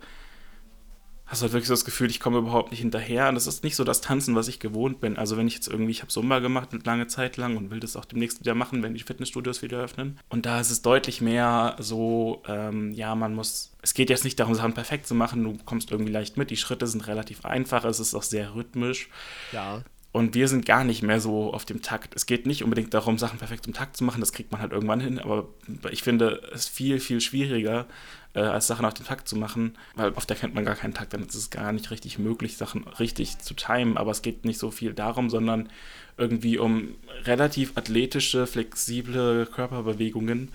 hast 1.26 1.40
du 1.40 1.44
halt 1.44 1.52
wirklich 1.52 1.66
so 1.68 1.74
das 1.74 1.84
Gefühl, 1.84 2.08
ich 2.08 2.20
komme 2.20 2.38
überhaupt 2.38 2.70
nicht 2.70 2.80
hinterher. 2.80 3.28
Und 3.28 3.34
das 3.34 3.48
ist 3.48 3.64
nicht 3.64 3.74
so 3.74 3.82
das 3.82 4.00
Tanzen, 4.00 4.36
was 4.36 4.46
ich 4.46 4.60
gewohnt 4.60 5.00
bin. 5.00 5.16
Also 5.16 5.36
wenn 5.36 5.48
ich 5.48 5.54
jetzt 5.54 5.66
irgendwie, 5.66 5.90
ich 5.90 6.00
habe 6.00 6.08
Zumba 6.08 6.38
gemacht 6.38 6.68
eine 6.72 6.82
lange 6.84 7.08
Zeit 7.08 7.36
lang 7.36 7.56
und 7.56 7.70
will 7.70 7.80
das 7.80 7.96
auch 7.96 8.04
demnächst 8.04 8.40
wieder 8.40 8.54
machen, 8.54 8.82
wenn 8.82 8.94
die 8.94 9.02
Fitnessstudios 9.02 9.60
wieder 9.60 9.80
öffnen. 9.80 10.18
Und 10.28 10.46
da 10.46 10.60
ist 10.60 10.70
es 10.70 10.82
deutlich 10.82 11.20
mehr 11.20 11.76
so, 11.80 12.42
ähm, 12.46 12.92
ja, 12.92 13.14
man 13.16 13.34
muss, 13.34 13.72
es 13.82 13.94
geht 13.94 14.08
jetzt 14.08 14.24
nicht 14.24 14.38
darum, 14.38 14.54
Sachen 14.54 14.74
perfekt 14.74 15.06
zu 15.08 15.14
machen, 15.14 15.42
du 15.42 15.58
kommst 15.64 15.90
irgendwie 15.90 16.12
leicht 16.12 16.36
mit, 16.36 16.50
die 16.50 16.56
Schritte 16.56 16.86
sind 16.86 17.06
relativ 17.08 17.44
einfach, 17.44 17.84
es 17.84 17.98
ist 17.98 18.14
auch 18.14 18.22
sehr 18.22 18.54
rhythmisch. 18.54 19.08
Ja. 19.52 19.82
Und 20.16 20.34
wir 20.34 20.48
sind 20.48 20.64
gar 20.64 20.82
nicht 20.82 21.02
mehr 21.02 21.20
so 21.20 21.52
auf 21.52 21.66
dem 21.66 21.82
Takt. 21.82 22.16
Es 22.16 22.24
geht 22.24 22.46
nicht 22.46 22.64
unbedingt 22.64 22.94
darum, 22.94 23.18
Sachen 23.18 23.38
perfekt 23.38 23.66
im 23.66 23.74
Takt 23.74 23.98
zu 23.98 24.02
machen, 24.02 24.20
das 24.20 24.32
kriegt 24.32 24.50
man 24.50 24.62
halt 24.62 24.72
irgendwann 24.72 24.98
hin, 24.98 25.18
aber 25.18 25.46
ich 25.90 26.02
finde 26.02 26.40
es 26.54 26.66
viel, 26.68 27.00
viel 27.00 27.20
schwieriger, 27.20 27.84
äh, 28.32 28.40
als 28.40 28.66
Sachen 28.66 28.86
auf 28.86 28.94
den 28.94 29.04
Takt 29.04 29.28
zu 29.28 29.36
machen, 29.36 29.76
weil 29.94 30.12
oft 30.12 30.30
erkennt 30.30 30.54
man 30.54 30.64
gar 30.64 30.74
keinen 30.74 30.94
Takt, 30.94 31.12
dann 31.12 31.26
ist 31.26 31.34
es 31.34 31.50
gar 31.50 31.70
nicht 31.70 31.90
richtig 31.90 32.18
möglich, 32.18 32.56
Sachen 32.56 32.88
richtig 32.98 33.40
zu 33.40 33.52
timen, 33.52 33.98
aber 33.98 34.10
es 34.10 34.22
geht 34.22 34.46
nicht 34.46 34.58
so 34.58 34.70
viel 34.70 34.94
darum, 34.94 35.28
sondern 35.28 35.68
irgendwie 36.16 36.56
um 36.56 36.94
relativ 37.26 37.76
athletische, 37.76 38.46
flexible 38.46 39.44
Körperbewegungen, 39.44 40.48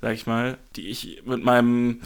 sag 0.00 0.14
ich 0.14 0.28
mal, 0.28 0.58
die 0.76 0.86
ich 0.86 1.22
mit 1.26 1.42
meinem 1.42 2.02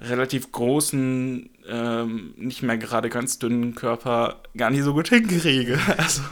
relativ 0.00 0.50
großen, 0.50 1.50
ähm, 1.68 2.34
nicht 2.36 2.62
mehr 2.62 2.78
gerade 2.78 3.10
ganz 3.10 3.38
dünnen 3.38 3.74
Körper 3.74 4.42
gar 4.56 4.70
nicht 4.70 4.82
so 4.82 4.94
gut 4.94 5.08
hinkriege. 5.08 5.78
Also, 5.98 6.22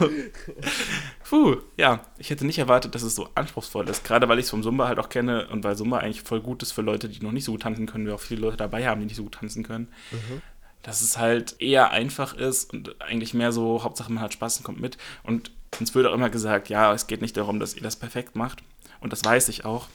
puh, 1.29 1.57
ja, 1.77 2.01
ich 2.17 2.29
hätte 2.29 2.45
nicht 2.45 2.57
erwartet, 2.57 2.95
dass 2.95 3.03
es 3.03 3.15
so 3.15 3.29
anspruchsvoll 3.35 3.87
ist. 3.87 4.03
Gerade 4.03 4.27
weil 4.27 4.39
ich 4.39 4.45
es 4.45 4.49
vom 4.49 4.63
Zumba 4.63 4.87
halt 4.87 4.99
auch 4.99 5.09
kenne 5.09 5.47
und 5.49 5.63
weil 5.63 5.75
Zumba 5.75 5.99
eigentlich 5.99 6.23
voll 6.23 6.41
gut 6.41 6.63
ist 6.63 6.71
für 6.71 6.81
Leute, 6.81 7.09
die 7.09 7.23
noch 7.23 7.31
nicht 7.31 7.45
so 7.45 7.51
gut 7.51 7.61
tanzen 7.61 7.85
können, 7.85 8.07
wir 8.07 8.15
auch 8.15 8.19
viele 8.19 8.41
Leute 8.41 8.57
dabei 8.57 8.87
haben, 8.87 9.01
die 9.01 9.07
nicht 9.07 9.17
so 9.17 9.23
gut 9.23 9.35
tanzen 9.35 9.63
können. 9.63 9.89
Mhm. 10.11 10.41
Dass 10.81 11.01
es 11.01 11.17
halt 11.17 11.57
eher 11.59 11.91
einfach 11.91 12.33
ist 12.33 12.73
und 12.73 12.99
eigentlich 13.01 13.33
mehr 13.33 13.51
so, 13.51 13.83
Hauptsache 13.83 14.11
man 14.11 14.23
hat 14.23 14.33
Spaß 14.33 14.57
und 14.57 14.63
kommt 14.63 14.81
mit. 14.81 14.97
Und 15.23 15.51
uns 15.79 15.93
wird 15.93 16.07
auch 16.07 16.13
immer 16.13 16.29
gesagt, 16.29 16.69
ja, 16.69 16.93
es 16.93 17.07
geht 17.07 17.21
nicht 17.21 17.37
darum, 17.37 17.59
dass 17.59 17.75
ihr 17.75 17.83
das 17.83 17.97
perfekt 17.97 18.35
macht. 18.35 18.63
Und 18.99 19.13
das 19.13 19.23
weiß 19.23 19.49
ich 19.49 19.65
auch. 19.65 19.87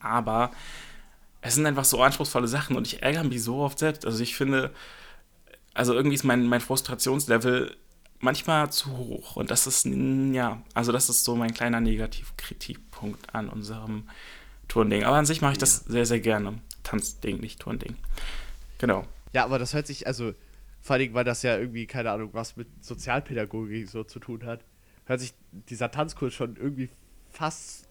Aber 0.00 0.50
es 1.42 1.54
sind 1.54 1.66
einfach 1.66 1.84
so 1.84 2.02
anspruchsvolle 2.02 2.48
Sachen 2.48 2.76
und 2.76 2.86
ich 2.86 3.02
ärgere 3.02 3.24
mich 3.24 3.42
so 3.42 3.58
oft 3.58 3.78
selbst. 3.78 4.04
Also 4.04 4.22
ich 4.22 4.36
finde, 4.36 4.72
also 5.74 5.94
irgendwie 5.94 6.14
ist 6.14 6.24
mein, 6.24 6.46
mein 6.46 6.60
Frustrationslevel 6.60 7.76
manchmal 8.20 8.70
zu 8.70 8.96
hoch. 8.96 9.36
Und 9.36 9.50
das 9.50 9.66
ist, 9.66 9.86
ja, 9.86 10.62
also 10.74 10.92
das 10.92 11.08
ist 11.08 11.24
so 11.24 11.36
mein 11.36 11.54
kleiner 11.54 11.80
Negativkritikpunkt 11.80 13.34
an 13.34 13.48
unserem 13.48 14.08
Turnding. 14.68 15.04
Aber 15.04 15.16
an 15.16 15.26
sich 15.26 15.40
mache 15.40 15.52
ich 15.52 15.58
das 15.58 15.76
sehr, 15.76 16.06
sehr 16.06 16.20
gerne. 16.20 16.60
Tanzding, 16.82 17.40
nicht 17.40 17.60
Turnding. 17.60 17.96
Genau. 18.78 19.06
Ja, 19.32 19.44
aber 19.44 19.58
das 19.58 19.74
hört 19.74 19.86
sich, 19.86 20.06
also 20.06 20.34
vor 20.80 20.96
allem, 20.96 21.14
weil 21.14 21.24
das 21.24 21.42
ja 21.42 21.56
irgendwie, 21.56 21.86
keine 21.86 22.10
Ahnung, 22.10 22.30
was 22.32 22.56
mit 22.56 22.68
Sozialpädagogik 22.84 23.88
so 23.88 24.04
zu 24.04 24.18
tun 24.18 24.44
hat, 24.44 24.64
hört 25.06 25.20
sich 25.20 25.34
dieser 25.50 25.90
Tanzkurs 25.90 26.34
schon 26.34 26.56
irgendwie 26.56 26.90
fast 27.30 27.88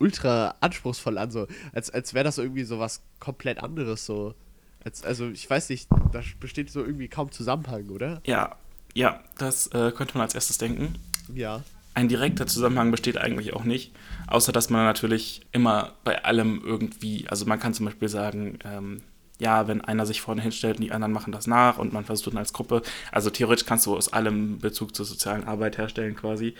ultra 0.00 0.54
anspruchsvoll 0.60 1.18
an, 1.18 1.30
so 1.30 1.46
als, 1.72 1.90
als 1.90 2.14
wäre 2.14 2.24
das 2.24 2.38
irgendwie 2.38 2.64
so 2.64 2.78
was 2.78 3.02
komplett 3.18 3.62
anderes, 3.62 4.06
so. 4.06 4.34
Als, 4.82 5.04
also 5.04 5.28
ich 5.28 5.48
weiß 5.48 5.68
nicht, 5.68 5.88
da 6.12 6.22
besteht 6.40 6.70
so 6.70 6.80
irgendwie 6.82 7.08
kaum 7.08 7.30
Zusammenhang, 7.30 7.90
oder? 7.90 8.22
Ja, 8.24 8.56
ja, 8.94 9.20
das 9.38 9.66
äh, 9.68 9.92
könnte 9.92 10.14
man 10.14 10.22
als 10.22 10.34
erstes 10.34 10.58
denken. 10.58 10.94
Ja. 11.34 11.62
Ein 11.94 12.08
direkter 12.08 12.46
Zusammenhang 12.46 12.90
besteht 12.90 13.18
eigentlich 13.18 13.52
auch 13.52 13.64
nicht, 13.64 13.92
außer 14.26 14.52
dass 14.52 14.70
man 14.70 14.84
natürlich 14.84 15.42
immer 15.52 15.92
bei 16.04 16.24
allem 16.24 16.62
irgendwie, 16.64 17.26
also 17.28 17.44
man 17.44 17.58
kann 17.58 17.74
zum 17.74 17.86
Beispiel 17.86 18.08
sagen, 18.08 18.58
ähm, 18.64 19.02
ja, 19.38 19.66
wenn 19.66 19.80
einer 19.80 20.06
sich 20.06 20.20
vorne 20.20 20.42
hinstellt 20.42 20.76
und 20.76 20.84
die 20.84 20.92
anderen 20.92 21.12
machen 21.12 21.32
das 21.32 21.46
nach 21.46 21.78
und 21.78 21.92
man 21.92 22.04
versucht 22.04 22.28
dann 22.28 22.38
als 22.38 22.52
Gruppe, 22.52 22.82
also 23.10 23.30
theoretisch 23.30 23.66
kannst 23.66 23.86
du 23.86 23.96
aus 23.96 24.12
allem 24.12 24.58
Bezug 24.58 24.94
zur 24.94 25.04
sozialen 25.04 25.44
Arbeit 25.44 25.78
herstellen 25.78 26.14
quasi 26.14 26.54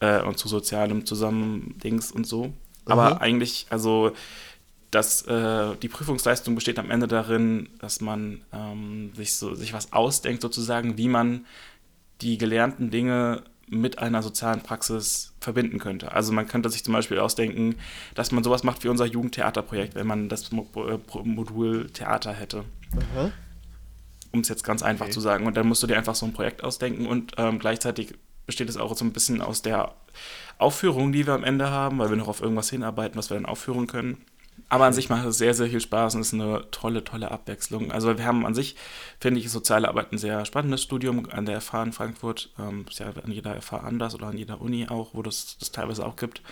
äh, 0.00 0.22
und 0.22 0.38
zu 0.38 0.48
sozialem 0.48 1.04
Zusammendings 1.06 2.12
und 2.12 2.26
so. 2.26 2.52
Aber 2.86 3.14
mhm. 3.14 3.20
eigentlich, 3.20 3.66
also 3.70 4.12
dass 4.94 5.22
äh, 5.22 5.74
die 5.82 5.88
Prüfungsleistung 5.88 6.54
besteht 6.54 6.78
am 6.78 6.90
Ende 6.90 7.08
darin, 7.08 7.68
dass 7.80 8.00
man 8.00 8.42
ähm, 8.52 9.12
sich, 9.14 9.34
so, 9.34 9.54
sich 9.54 9.72
was 9.72 9.92
ausdenkt, 9.92 10.40
sozusagen, 10.40 10.96
wie 10.96 11.08
man 11.08 11.46
die 12.20 12.38
gelernten 12.38 12.90
Dinge 12.90 13.42
mit 13.66 13.98
einer 13.98 14.22
sozialen 14.22 14.60
Praxis 14.60 15.32
verbinden 15.40 15.78
könnte. 15.78 16.12
Also 16.12 16.32
man 16.32 16.46
könnte 16.46 16.70
sich 16.70 16.84
zum 16.84 16.94
Beispiel 16.94 17.18
ausdenken, 17.18 17.76
dass 18.14 18.30
man 18.30 18.44
sowas 18.44 18.62
macht 18.62 18.84
wie 18.84 18.88
unser 18.88 19.06
Jugendtheaterprojekt, 19.06 19.94
wenn 19.94 20.06
man 20.06 20.28
das 20.28 20.52
äh, 20.52 20.98
Modul 21.24 21.90
Theater 21.90 22.32
hätte. 22.32 22.64
Mhm. 22.92 23.32
Um 24.32 24.40
es 24.40 24.48
jetzt 24.48 24.64
ganz 24.64 24.82
einfach 24.82 25.06
okay. 25.06 25.14
zu 25.14 25.20
sagen. 25.20 25.46
Und 25.46 25.56
dann 25.56 25.66
musst 25.66 25.82
du 25.82 25.86
dir 25.86 25.96
einfach 25.96 26.14
so 26.14 26.26
ein 26.26 26.32
Projekt 26.32 26.62
ausdenken 26.62 27.06
und 27.06 27.32
ähm, 27.36 27.58
gleichzeitig 27.58 28.14
besteht 28.46 28.68
es 28.68 28.76
auch 28.76 28.96
so 28.96 29.04
ein 29.04 29.12
bisschen 29.12 29.40
aus 29.40 29.62
der 29.62 29.94
Aufführung, 30.58 31.12
die 31.12 31.26
wir 31.26 31.34
am 31.34 31.44
Ende 31.44 31.70
haben, 31.70 31.98
weil 31.98 32.10
wir 32.10 32.16
noch 32.16 32.28
auf 32.28 32.40
irgendwas 32.40 32.70
hinarbeiten, 32.70 33.16
was 33.16 33.30
wir 33.30 33.36
dann 33.36 33.46
aufführen 33.46 33.86
können. 33.86 34.24
Aber 34.68 34.86
an 34.86 34.92
sich 34.92 35.08
macht 35.08 35.26
es 35.26 35.38
sehr, 35.38 35.54
sehr 35.54 35.68
viel 35.68 35.80
Spaß 35.80 36.14
und 36.14 36.22
ist 36.22 36.32
eine 36.32 36.70
tolle, 36.70 37.04
tolle 37.04 37.30
Abwechslung. 37.30 37.92
Also 37.92 38.16
wir 38.16 38.24
haben 38.24 38.46
an 38.46 38.54
sich, 38.54 38.76
finde 39.20 39.40
ich, 39.40 39.50
soziale 39.50 39.88
Arbeit 39.88 40.12
ein 40.12 40.18
sehr 40.18 40.44
spannendes 40.44 40.82
Studium 40.82 41.28
an 41.30 41.46
der 41.46 41.60
FH 41.60 41.82
in 41.82 41.92
Frankfurt. 41.92 42.50
Ähm, 42.58 42.86
ist 42.88 42.98
ja 42.98 43.06
an 43.06 43.30
jeder 43.30 43.60
FH 43.60 43.78
anders 43.78 44.14
oder 44.14 44.28
an 44.28 44.38
jeder 44.38 44.60
Uni 44.60 44.88
auch, 44.88 45.10
wo 45.12 45.22
das, 45.22 45.58
das 45.58 45.72
teilweise 45.72 46.06
auch 46.06 46.16
gibt. 46.16 46.42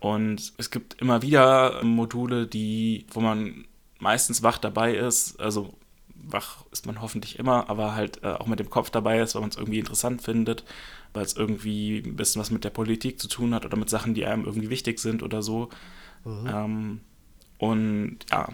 Und 0.00 0.52
es 0.58 0.70
gibt 0.70 1.00
immer 1.00 1.22
wieder 1.22 1.82
Module, 1.82 2.46
die, 2.46 3.06
wo 3.10 3.20
man 3.20 3.66
meistens 3.98 4.42
wach 4.42 4.58
dabei 4.58 4.94
ist. 4.94 5.40
Also 5.40 5.74
wach 6.30 6.64
ist 6.70 6.86
man 6.86 7.00
hoffentlich 7.00 7.38
immer, 7.38 7.68
aber 7.68 7.94
halt 7.94 8.22
äh, 8.22 8.28
auch 8.28 8.46
mit 8.46 8.60
dem 8.60 8.70
Kopf 8.70 8.90
dabei 8.90 9.20
ist, 9.20 9.34
weil 9.34 9.42
man 9.42 9.50
es 9.50 9.56
irgendwie 9.56 9.78
interessant 9.78 10.22
findet 10.22 10.64
weil 11.12 11.24
es 11.24 11.36
irgendwie 11.36 11.98
ein 11.98 12.16
bisschen 12.16 12.40
was 12.40 12.50
mit 12.50 12.64
der 12.64 12.70
Politik 12.70 13.20
zu 13.20 13.28
tun 13.28 13.54
hat 13.54 13.64
oder 13.64 13.76
mit 13.76 13.90
Sachen, 13.90 14.14
die 14.14 14.26
einem 14.26 14.44
irgendwie 14.44 14.70
wichtig 14.70 14.98
sind 14.98 15.22
oder 15.22 15.42
so. 15.42 15.68
Mhm. 16.24 16.46
Ähm, 16.46 17.00
und 17.58 18.18
ja, 18.30 18.48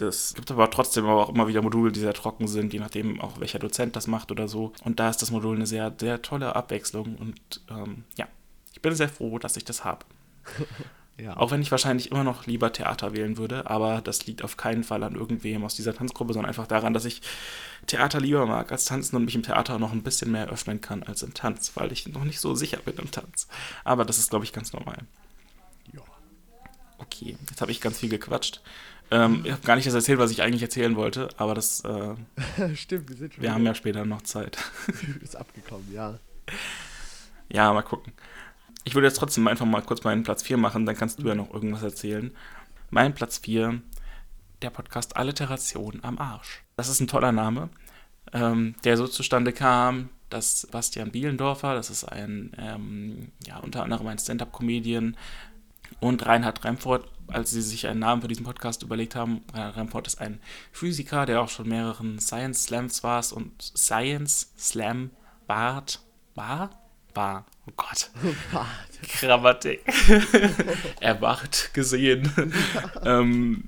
es 0.00 0.34
gibt 0.34 0.50
aber 0.50 0.70
trotzdem 0.70 1.06
aber 1.06 1.24
auch 1.24 1.28
immer 1.30 1.48
wieder 1.48 1.62
Module, 1.62 1.90
die 1.90 2.00
sehr 2.00 2.14
trocken 2.14 2.46
sind, 2.46 2.72
je 2.72 2.78
nachdem 2.78 3.20
auch 3.20 3.40
welcher 3.40 3.58
Dozent 3.58 3.96
das 3.96 4.06
macht 4.06 4.30
oder 4.30 4.46
so. 4.46 4.72
Und 4.84 5.00
da 5.00 5.10
ist 5.10 5.22
das 5.22 5.30
Modul 5.30 5.56
eine 5.56 5.66
sehr, 5.66 5.92
sehr 5.98 6.22
tolle 6.22 6.54
Abwechslung 6.54 7.16
und 7.16 7.40
ähm, 7.68 8.04
ja, 8.16 8.28
ich 8.72 8.80
bin 8.80 8.94
sehr 8.94 9.08
froh, 9.08 9.38
dass 9.38 9.56
ich 9.56 9.64
das 9.64 9.84
habe. 9.84 10.04
Ja. 11.20 11.36
Auch 11.36 11.50
wenn 11.50 11.60
ich 11.60 11.70
wahrscheinlich 11.72 12.12
immer 12.12 12.22
noch 12.22 12.46
lieber 12.46 12.72
Theater 12.72 13.12
wählen 13.12 13.36
würde, 13.38 13.68
aber 13.68 14.00
das 14.00 14.26
liegt 14.26 14.44
auf 14.44 14.56
keinen 14.56 14.84
Fall 14.84 15.02
an 15.02 15.16
irgendwem 15.16 15.64
aus 15.64 15.74
dieser 15.74 15.92
Tanzgruppe, 15.92 16.32
sondern 16.32 16.48
einfach 16.48 16.68
daran, 16.68 16.94
dass 16.94 17.04
ich 17.04 17.22
Theater 17.86 18.20
lieber 18.20 18.46
mag 18.46 18.70
als 18.70 18.84
Tanzen 18.84 19.16
und 19.16 19.24
mich 19.24 19.34
im 19.34 19.42
Theater 19.42 19.80
noch 19.80 19.92
ein 19.92 20.04
bisschen 20.04 20.30
mehr 20.30 20.48
öffnen 20.48 20.80
kann 20.80 21.02
als 21.02 21.24
im 21.24 21.34
Tanz, 21.34 21.72
weil 21.74 21.90
ich 21.90 22.06
noch 22.06 22.22
nicht 22.22 22.38
so 22.38 22.54
sicher 22.54 22.78
bin 22.78 22.96
im 22.98 23.10
Tanz. 23.10 23.48
Aber 23.82 24.04
das 24.04 24.18
ist, 24.18 24.30
glaube 24.30 24.44
ich, 24.44 24.52
ganz 24.52 24.72
normal. 24.72 24.98
Ja. 25.92 26.02
Okay, 26.98 27.36
jetzt 27.50 27.60
habe 27.60 27.72
ich 27.72 27.80
ganz 27.80 27.98
viel 27.98 28.10
gequatscht. 28.10 28.60
Ähm, 29.10 29.42
ich 29.44 29.50
habe 29.50 29.62
gar 29.62 29.74
nicht 29.74 29.86
das 29.86 29.94
erzählt, 29.94 30.18
was 30.18 30.30
ich 30.30 30.42
eigentlich 30.42 30.62
erzählen 30.62 30.94
wollte, 30.94 31.30
aber 31.36 31.54
das. 31.54 31.80
Äh, 31.80 32.14
Stimmt, 32.76 33.08
wir 33.08 33.16
sind 33.16 33.34
schon. 33.34 33.42
Wir 33.42 33.54
haben 33.54 33.64
ja 33.64 33.74
später 33.74 34.04
noch 34.04 34.22
Zeit. 34.22 34.58
ist 35.22 35.34
abgekommen, 35.34 35.92
ja. 35.92 36.18
Ja, 37.48 37.72
mal 37.72 37.82
gucken. 37.82 38.12
Ich 38.84 38.94
würde 38.94 39.06
jetzt 39.06 39.18
trotzdem 39.18 39.46
einfach 39.48 39.66
mal 39.66 39.82
kurz 39.82 40.02
meinen 40.04 40.22
Platz 40.22 40.42
4 40.42 40.56
machen, 40.56 40.86
dann 40.86 40.96
kannst 40.96 41.20
du 41.20 41.28
ja 41.28 41.34
noch 41.34 41.52
irgendwas 41.52 41.82
erzählen. 41.82 42.32
Mein 42.90 43.14
Platz 43.14 43.38
4, 43.38 43.80
der 44.62 44.70
Podcast 44.70 45.16
Alliteration 45.16 46.00
am 46.02 46.18
Arsch. 46.18 46.62
Das 46.76 46.88
ist 46.88 47.00
ein 47.00 47.08
toller 47.08 47.32
Name, 47.32 47.68
ähm, 48.32 48.74
der 48.84 48.96
so 48.96 49.06
zustande 49.06 49.52
kam, 49.52 50.08
dass 50.30 50.66
Bastian 50.70 51.10
Bielendorfer, 51.10 51.74
das 51.74 51.90
ist 51.90 52.04
ein, 52.04 52.52
ähm, 52.58 53.32
ja, 53.46 53.58
unter 53.58 53.82
anderem 53.82 54.06
ein 54.06 54.18
Stand-Up-Comedian, 54.18 55.16
und 56.00 56.24
Reinhard 56.26 56.64
Remford, 56.64 57.08
als 57.28 57.50
sie 57.50 57.62
sich 57.62 57.86
einen 57.86 58.00
Namen 58.00 58.22
für 58.22 58.28
diesen 58.28 58.44
Podcast 58.44 58.82
überlegt 58.82 59.14
haben, 59.14 59.42
Reinhard 59.52 59.76
Remford 59.76 60.06
ist 60.06 60.20
ein 60.20 60.40
Physiker, 60.72 61.26
der 61.26 61.40
auch 61.40 61.48
schon 61.48 61.68
mehreren 61.68 62.18
Science 62.20 62.64
Slams 62.64 63.02
war 63.02 63.24
und 63.32 63.62
Science 63.62 64.52
Slam 64.56 65.10
wart, 65.46 66.00
war, 66.34 66.70
war, 67.14 67.46
oh 67.68 67.72
Gott, 67.76 68.10
Grammatik, 69.20 69.82
erwacht 71.00 71.72
gesehen 71.74 72.32
ähm, 73.04 73.64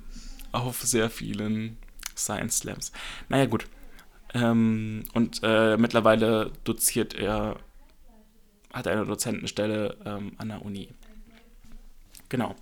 auf 0.52 0.80
sehr 0.80 1.10
vielen 1.10 1.76
Science 2.16 2.58
Slams. 2.58 2.92
Naja, 3.28 3.46
gut. 3.46 3.66
Ähm, 4.32 5.04
und 5.14 5.40
äh, 5.42 5.76
mittlerweile 5.76 6.52
doziert 6.64 7.14
er, 7.14 7.56
hat 8.72 8.86
eine 8.86 9.04
Dozentenstelle 9.04 9.96
ähm, 10.04 10.32
an 10.38 10.48
der 10.48 10.64
Uni. 10.64 10.88
Genau. 12.28 12.54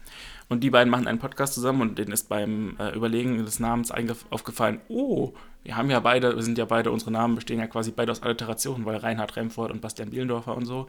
Und 0.48 0.64
die 0.64 0.70
beiden 0.70 0.90
machen 0.90 1.06
einen 1.06 1.18
Podcast 1.18 1.52
zusammen 1.52 1.82
und 1.82 1.98
denen 1.98 2.12
ist 2.12 2.30
beim 2.30 2.76
äh, 2.78 2.94
Überlegen 2.94 3.44
des 3.44 3.60
Namens 3.60 3.92
aufgefallen, 4.30 4.80
oh, 4.88 5.34
wir 5.62 5.76
haben 5.76 5.90
ja 5.90 6.00
beide, 6.00 6.34
wir 6.34 6.42
sind 6.42 6.56
ja 6.56 6.64
beide, 6.64 6.90
unsere 6.90 7.10
Namen 7.10 7.34
bestehen 7.34 7.58
ja 7.58 7.66
quasi 7.66 7.90
beide 7.90 8.12
aus 8.12 8.22
Alliterationen, 8.22 8.86
weil 8.86 8.96
Reinhard 8.96 9.36
Remford 9.36 9.70
und 9.70 9.82
Bastian 9.82 10.08
Bielendorfer 10.08 10.56
und 10.56 10.64
so. 10.64 10.88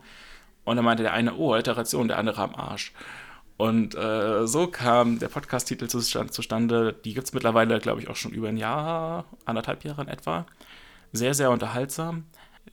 Und 0.63 0.75
dann 0.75 0.85
meinte 0.85 1.03
der 1.03 1.13
eine, 1.13 1.35
oh, 1.35 1.53
Alliteration, 1.53 2.07
der 2.07 2.17
andere 2.17 2.41
am 2.41 2.55
Arsch. 2.55 2.93
Und 3.57 3.93
äh, 3.95 4.47
so 4.47 4.67
kam 4.67 5.19
der 5.19 5.27
Podcast-Titel 5.27 5.87
zustande. 5.87 6.93
Die 7.03 7.13
gibt 7.13 7.27
es 7.27 7.33
mittlerweile, 7.33 7.79
glaube 7.79 8.01
ich, 8.01 8.09
auch 8.09 8.15
schon 8.15 8.31
über 8.31 8.47
ein 8.47 8.55
Jahr, 8.57 9.25
anderthalb 9.45 9.83
Jahre 9.83 10.03
in 10.03 10.07
etwa. 10.07 10.45
Sehr, 11.11 11.33
sehr 11.33 11.51
unterhaltsam. 11.51 12.23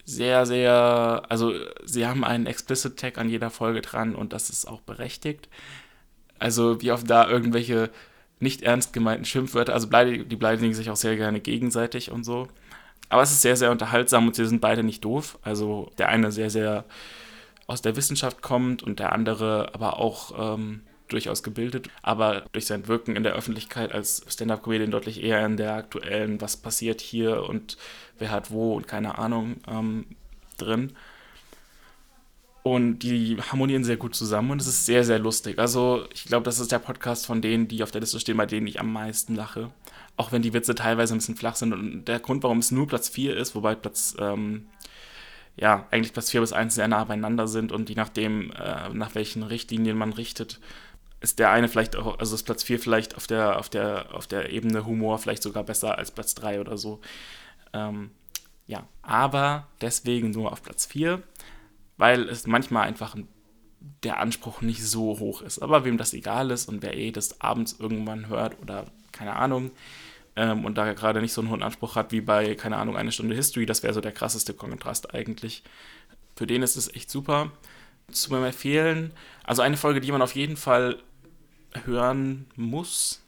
Sehr, 0.05 0.45
sehr, 0.45 1.23
also 1.27 1.53
sie 1.83 2.07
haben 2.07 2.23
einen 2.23 2.45
Explicit-Tag 2.45 3.17
an 3.17 3.29
jeder 3.29 3.49
Folge 3.49 3.81
dran 3.81 4.15
und 4.15 4.31
das 4.31 4.49
ist 4.49 4.65
auch 4.65 4.79
berechtigt. 4.79 5.49
Also 6.39 6.81
wie 6.81 6.91
oft 6.91 7.09
da 7.09 7.27
irgendwelche 7.27 7.89
nicht 8.39 8.61
ernst 8.61 8.93
gemeinten 8.93 9.25
Schimpfwörter, 9.25 9.73
also 9.73 9.87
die 9.87 10.35
beleidigen 10.35 10.73
sich 10.73 10.89
auch 10.89 10.95
sehr 10.95 11.17
gerne 11.17 11.41
gegenseitig 11.41 12.11
und 12.11 12.23
so. 12.23 12.47
Aber 13.09 13.23
es 13.23 13.31
ist 13.31 13.41
sehr, 13.41 13.57
sehr 13.57 13.71
unterhaltsam 13.71 14.27
und 14.27 14.35
sie 14.35 14.45
sind 14.45 14.61
beide 14.61 14.83
nicht 14.83 15.03
doof. 15.03 15.39
Also 15.41 15.91
der 15.97 16.09
eine 16.09 16.31
sehr, 16.31 16.49
sehr 16.49 16.85
aus 17.67 17.81
der 17.81 17.95
Wissenschaft 17.95 18.41
kommt 18.41 18.81
und 18.81 18.99
der 18.99 19.11
andere 19.11 19.73
aber 19.73 19.99
auch 19.99 20.55
ähm, 20.55 20.81
durchaus 21.09 21.43
gebildet, 21.43 21.89
aber 22.01 22.45
durch 22.51 22.65
sein 22.65 22.87
Wirken 22.87 23.15
in 23.15 23.23
der 23.23 23.33
Öffentlichkeit 23.33 23.93
als 23.93 24.25
Stand-up-Comedian 24.27 24.91
deutlich 24.91 25.21
eher 25.23 25.45
in 25.45 25.57
der 25.57 25.75
aktuellen, 25.75 26.41
was 26.41 26.57
passiert 26.57 27.01
hier 27.01 27.43
und 27.43 27.77
wer 28.19 28.31
hat 28.31 28.51
wo 28.51 28.73
und 28.73 28.87
keine 28.87 29.17
Ahnung 29.17 29.57
ähm, 29.67 30.05
drin. 30.57 30.93
Und 32.63 32.99
die 32.99 33.37
harmonieren 33.41 33.85
sehr 33.85 33.95
gut 33.95 34.13
zusammen 34.13 34.51
und 34.51 34.61
es 34.61 34.67
ist 34.67 34.85
sehr, 34.85 35.05
sehr 35.05 35.19
lustig. 35.19 35.57
Also, 35.57 36.05
ich 36.13 36.25
glaube, 36.25 36.43
das 36.43 36.59
ist 36.59 36.69
der 36.69 36.79
Podcast 36.79 37.25
von 37.25 37.41
denen, 37.41 37.69
die 37.69 37.81
auf 37.81 37.91
der 37.91 38.01
Liste 38.01 38.19
stehen, 38.19 38.35
bei 38.35 38.45
denen 38.45 38.67
ich 38.67 38.81
am 38.81 38.91
meisten 38.91 39.35
lache. 39.35 39.71
Auch 40.17 40.33
wenn 40.33 40.41
die 40.41 40.51
Witze 40.51 40.75
teilweise 40.75 41.15
ein 41.15 41.19
bisschen 41.19 41.37
flach 41.37 41.55
sind. 41.55 41.71
Und 41.71 42.05
der 42.05 42.19
Grund, 42.19 42.43
warum 42.43 42.57
es 42.57 42.71
nur 42.71 42.85
Platz 42.85 43.07
4 43.07 43.37
ist, 43.37 43.55
wobei 43.55 43.73
Platz, 43.75 44.17
ähm, 44.19 44.67
ja, 45.57 45.87
eigentlich 45.91 46.13
Platz 46.13 46.31
4 46.31 46.41
bis 46.41 46.53
1 46.53 46.75
sehr 46.75 46.87
nah 46.87 47.03
beieinander 47.03 47.47
sind 47.47 47.71
und 47.71 47.89
je 47.89 47.95
nachdem, 47.95 48.51
äh, 48.51 48.89
nach 48.89 49.15
welchen 49.15 49.43
Richtlinien 49.43 49.97
man 49.97 50.13
richtet, 50.13 50.59
ist 51.19 51.39
der 51.39 51.49
eine 51.49 51.67
vielleicht 51.67 51.95
auch, 51.95 52.19
also 52.19 52.35
ist 52.35 52.43
Platz 52.43 52.63
4 52.63 52.79
vielleicht 52.79 53.17
auf 53.17 53.27
der, 53.27 53.57
auf 53.57 53.69
der, 53.69 54.13
auf 54.13 54.27
der 54.27 54.51
Ebene 54.51 54.85
Humor 54.85 55.17
vielleicht 55.17 55.43
sogar 55.43 55.63
besser 55.63 55.97
als 55.97 56.11
Platz 56.11 56.35
3 56.35 56.61
oder 56.61 56.77
so. 56.77 57.01
Ähm, 57.73 58.11
ja, 58.67 58.87
aber 59.01 59.67
deswegen 59.81 60.31
nur 60.31 60.51
auf 60.51 60.61
Platz 60.61 60.85
4 60.85 61.23
weil 61.97 62.29
es 62.29 62.47
manchmal 62.47 62.87
einfach 62.87 63.15
der 64.03 64.19
Anspruch 64.19 64.61
nicht 64.61 64.85
so 64.85 65.19
hoch 65.19 65.41
ist. 65.41 65.59
Aber 65.59 65.83
wem 65.83 65.97
das 65.97 66.13
egal 66.13 66.51
ist 66.51 66.69
und 66.69 66.81
wer 66.81 66.95
eh 66.95 67.11
das 67.11 67.41
abends 67.41 67.75
irgendwann 67.79 68.27
hört 68.27 68.59
oder 68.61 68.85
keine 69.11 69.35
Ahnung 69.35 69.71
ähm, 70.37 70.63
und 70.63 70.77
da 70.77 70.93
gerade 70.93 71.19
nicht 71.19 71.33
so 71.33 71.41
einen 71.41 71.49
hohen 71.49 71.63
Anspruch 71.63 71.95
hat 71.95 72.11
wie 72.11 72.21
bei, 72.21 72.55
keine 72.55 72.77
Ahnung, 72.77 72.95
eine 72.95 73.11
Stunde 73.11 73.35
History, 73.35 73.65
das 73.65 73.83
wäre 73.83 73.93
so 73.93 74.01
der 74.01 74.11
krasseste 74.11 74.53
Kontrast 74.53 75.13
eigentlich. 75.13 75.63
Für 76.35 76.47
den 76.47 76.61
ist 76.61 76.77
es 76.77 76.93
echt 76.93 77.09
super. 77.09 77.51
Zu 78.11 78.31
meinem 78.31 78.45
Empfehlen, 78.45 79.11
also 79.43 79.63
eine 79.63 79.75
Folge, 79.75 79.99
die 79.99 80.11
man 80.11 80.21
auf 80.21 80.35
jeden 80.35 80.55
Fall 80.55 81.01
hören 81.85 82.45
muss, 82.55 83.23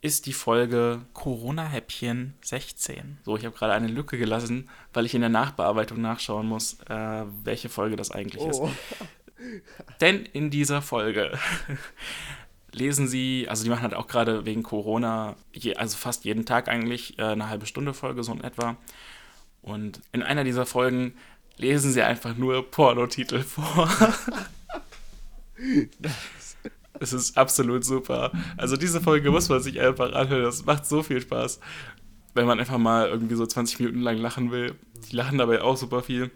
ist 0.00 0.24
die 0.24 0.32
Folge 0.32 1.02
Corona-Häppchen 1.12 2.34
16. 2.40 3.18
So, 3.22 3.36
ich 3.36 3.44
habe 3.44 3.54
gerade 3.54 3.74
eine 3.74 3.88
Lücke 3.88 4.16
gelassen, 4.16 4.70
weil 4.94 5.04
ich 5.04 5.14
in 5.14 5.20
der 5.20 5.28
Nachbearbeitung 5.28 6.00
nachschauen 6.00 6.46
muss, 6.46 6.80
äh, 6.88 7.24
welche 7.44 7.68
Folge 7.68 7.96
das 7.96 8.10
eigentlich 8.10 8.42
oh. 8.42 8.48
ist. 8.48 8.62
Denn 10.00 10.24
in 10.24 10.50
dieser 10.50 10.80
Folge 10.80 11.38
lesen 12.72 13.08
sie, 13.08 13.46
also 13.48 13.64
die 13.64 13.70
machen 13.70 13.82
halt 13.82 13.94
auch 13.94 14.06
gerade 14.06 14.44
wegen 14.46 14.62
Corona, 14.62 15.36
je, 15.52 15.74
also 15.76 15.96
fast 15.96 16.24
jeden 16.24 16.44
Tag 16.44 16.68
eigentlich 16.68 17.18
äh, 17.18 17.24
eine 17.24 17.48
halbe 17.48 17.66
Stunde 17.66 17.94
Folge, 17.94 18.22
so 18.22 18.32
in 18.32 18.44
etwa. 18.44 18.76
Und 19.62 20.00
in 20.12 20.22
einer 20.22 20.44
dieser 20.44 20.66
Folgen 20.66 21.14
lesen 21.56 21.92
sie 21.92 22.02
einfach 22.02 22.36
nur 22.36 22.70
Pornotitel 22.70 23.40
vor. 23.42 23.88
Es 26.98 27.12
ist 27.12 27.36
absolut 27.36 27.84
super. 27.84 28.32
Also 28.56 28.76
diese 28.76 29.00
Folge 29.00 29.30
muss 29.30 29.48
man 29.48 29.62
sich 29.62 29.80
einfach 29.80 30.12
anhören. 30.12 30.44
Das 30.44 30.64
macht 30.64 30.86
so 30.86 31.02
viel 31.02 31.20
Spaß. 31.20 31.60
Wenn 32.34 32.46
man 32.46 32.60
einfach 32.60 32.78
mal 32.78 33.08
irgendwie 33.08 33.34
so 33.34 33.46
20 33.46 33.80
Minuten 33.80 34.00
lang 34.00 34.18
lachen 34.18 34.50
will. 34.50 34.74
Die 35.10 35.16
lachen 35.16 35.38
dabei 35.38 35.62
auch 35.62 35.76
super 35.76 36.02
viel. 36.02 36.30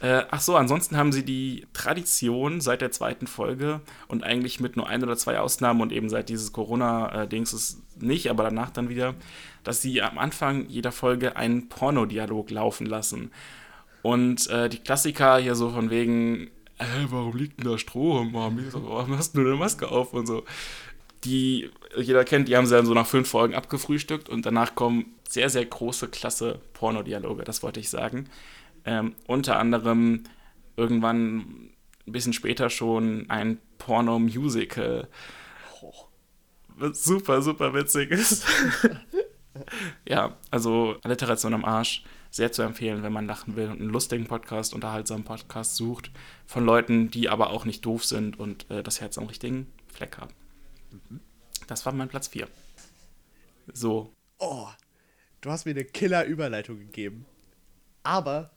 Äh, 0.00 0.22
ach 0.30 0.40
so, 0.40 0.54
ansonsten 0.56 0.96
haben 0.96 1.10
sie 1.10 1.24
die 1.24 1.66
Tradition 1.72 2.60
seit 2.60 2.80
der 2.82 2.92
zweiten 2.92 3.26
Folge 3.26 3.80
und 4.06 4.22
eigentlich 4.22 4.60
mit 4.60 4.76
nur 4.76 4.88
ein 4.88 5.02
oder 5.02 5.16
zwei 5.16 5.40
Ausnahmen 5.40 5.80
und 5.80 5.92
eben 5.92 6.08
seit 6.08 6.28
dieses 6.28 6.52
Corona-Dings 6.52 7.52
ist 7.52 7.82
nicht, 8.00 8.30
aber 8.30 8.44
danach 8.44 8.70
dann 8.70 8.88
wieder, 8.88 9.14
dass 9.64 9.82
sie 9.82 10.00
am 10.00 10.18
Anfang 10.18 10.66
jeder 10.68 10.92
Folge 10.92 11.36
einen 11.36 11.68
Pornodialog 11.68 12.50
laufen 12.50 12.86
lassen. 12.86 13.32
Und 14.02 14.48
äh, 14.48 14.68
die 14.68 14.78
Klassiker 14.78 15.38
hier 15.38 15.56
so 15.56 15.70
von 15.70 15.90
wegen, 15.90 16.50
hä, 16.78 17.06
warum 17.08 17.36
liegt 17.36 17.58
denn 17.58 17.68
da 17.68 17.76
Stroh 17.76 18.20
im 18.22 18.32
warum 18.32 19.18
hast 19.18 19.36
du 19.36 19.40
eine 19.40 19.56
Maske 19.56 19.88
auf 19.90 20.12
und 20.12 20.26
so. 20.26 20.44
Die 21.24 21.70
jeder 21.96 22.24
kennt, 22.24 22.46
die 22.46 22.56
haben 22.56 22.66
sie 22.66 22.76
dann 22.76 22.86
so 22.86 22.94
nach 22.94 23.06
fünf 23.06 23.28
Folgen 23.28 23.54
abgefrühstückt 23.54 24.28
und 24.28 24.46
danach 24.46 24.76
kommen 24.76 25.06
sehr, 25.28 25.50
sehr 25.50 25.64
große 25.64 26.06
Klasse 26.06 26.60
Pornodialoge, 26.74 27.42
das 27.42 27.64
wollte 27.64 27.80
ich 27.80 27.90
sagen. 27.90 28.28
Ähm, 28.84 29.14
unter 29.26 29.58
anderem 29.58 30.24
irgendwann 30.76 31.70
ein 32.06 32.12
bisschen 32.12 32.32
später 32.32 32.70
schon 32.70 33.28
ein 33.28 33.58
Porno-Musical. 33.78 35.08
Was 36.76 37.04
super, 37.04 37.42
super 37.42 37.74
witzig 37.74 38.10
ist. 38.10 38.46
ja, 40.08 40.36
also 40.50 40.96
Alliteration 41.02 41.54
am 41.54 41.64
Arsch 41.64 42.04
sehr 42.30 42.52
zu 42.52 42.62
empfehlen, 42.62 43.02
wenn 43.02 43.12
man 43.12 43.26
lachen 43.26 43.56
will 43.56 43.68
und 43.68 43.80
einen 43.80 43.90
lustigen 43.90 44.26
Podcast, 44.26 44.74
unterhaltsamen 44.74 45.24
Podcast 45.24 45.76
sucht, 45.76 46.10
von 46.46 46.64
Leuten, 46.64 47.10
die 47.10 47.28
aber 47.28 47.50
auch 47.50 47.64
nicht 47.64 47.84
doof 47.84 48.04
sind 48.04 48.38
und 48.38 48.70
äh, 48.70 48.82
das 48.82 49.00
Herz 49.00 49.18
am 49.18 49.26
richtigen 49.26 49.72
Fleck 49.92 50.18
haben. 50.18 50.32
Das 51.66 51.84
war 51.86 51.92
mein 51.92 52.08
Platz 52.08 52.28
4. 52.28 52.46
So. 53.72 54.12
Oh, 54.38 54.68
du 55.40 55.50
hast 55.50 55.64
mir 55.64 55.72
eine 55.72 55.84
Killer-Überleitung 55.84 56.78
gegeben. 56.78 57.26
Aber 58.02 58.50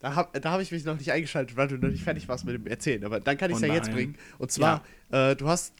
da 0.00 0.14
habe 0.14 0.40
da 0.40 0.50
hab 0.50 0.60
ich 0.60 0.72
mich 0.72 0.84
noch 0.84 0.98
nicht 0.98 1.12
eingeschaltet, 1.12 1.56
weil 1.56 1.68
du 1.68 1.76
noch 1.76 1.90
nicht 1.90 2.02
fertig 2.02 2.26
warst 2.28 2.44
mit 2.44 2.54
dem 2.54 2.66
Erzählen. 2.66 3.04
Aber 3.04 3.20
dann 3.20 3.36
kann 3.36 3.50
ich 3.50 3.58
es 3.58 3.62
oh 3.62 3.66
ja 3.66 3.74
jetzt 3.74 3.92
bringen. 3.92 4.16
Und 4.38 4.50
zwar, 4.50 4.82
ja. 5.12 5.30
äh, 5.30 5.36
du 5.36 5.46
hast 5.46 5.74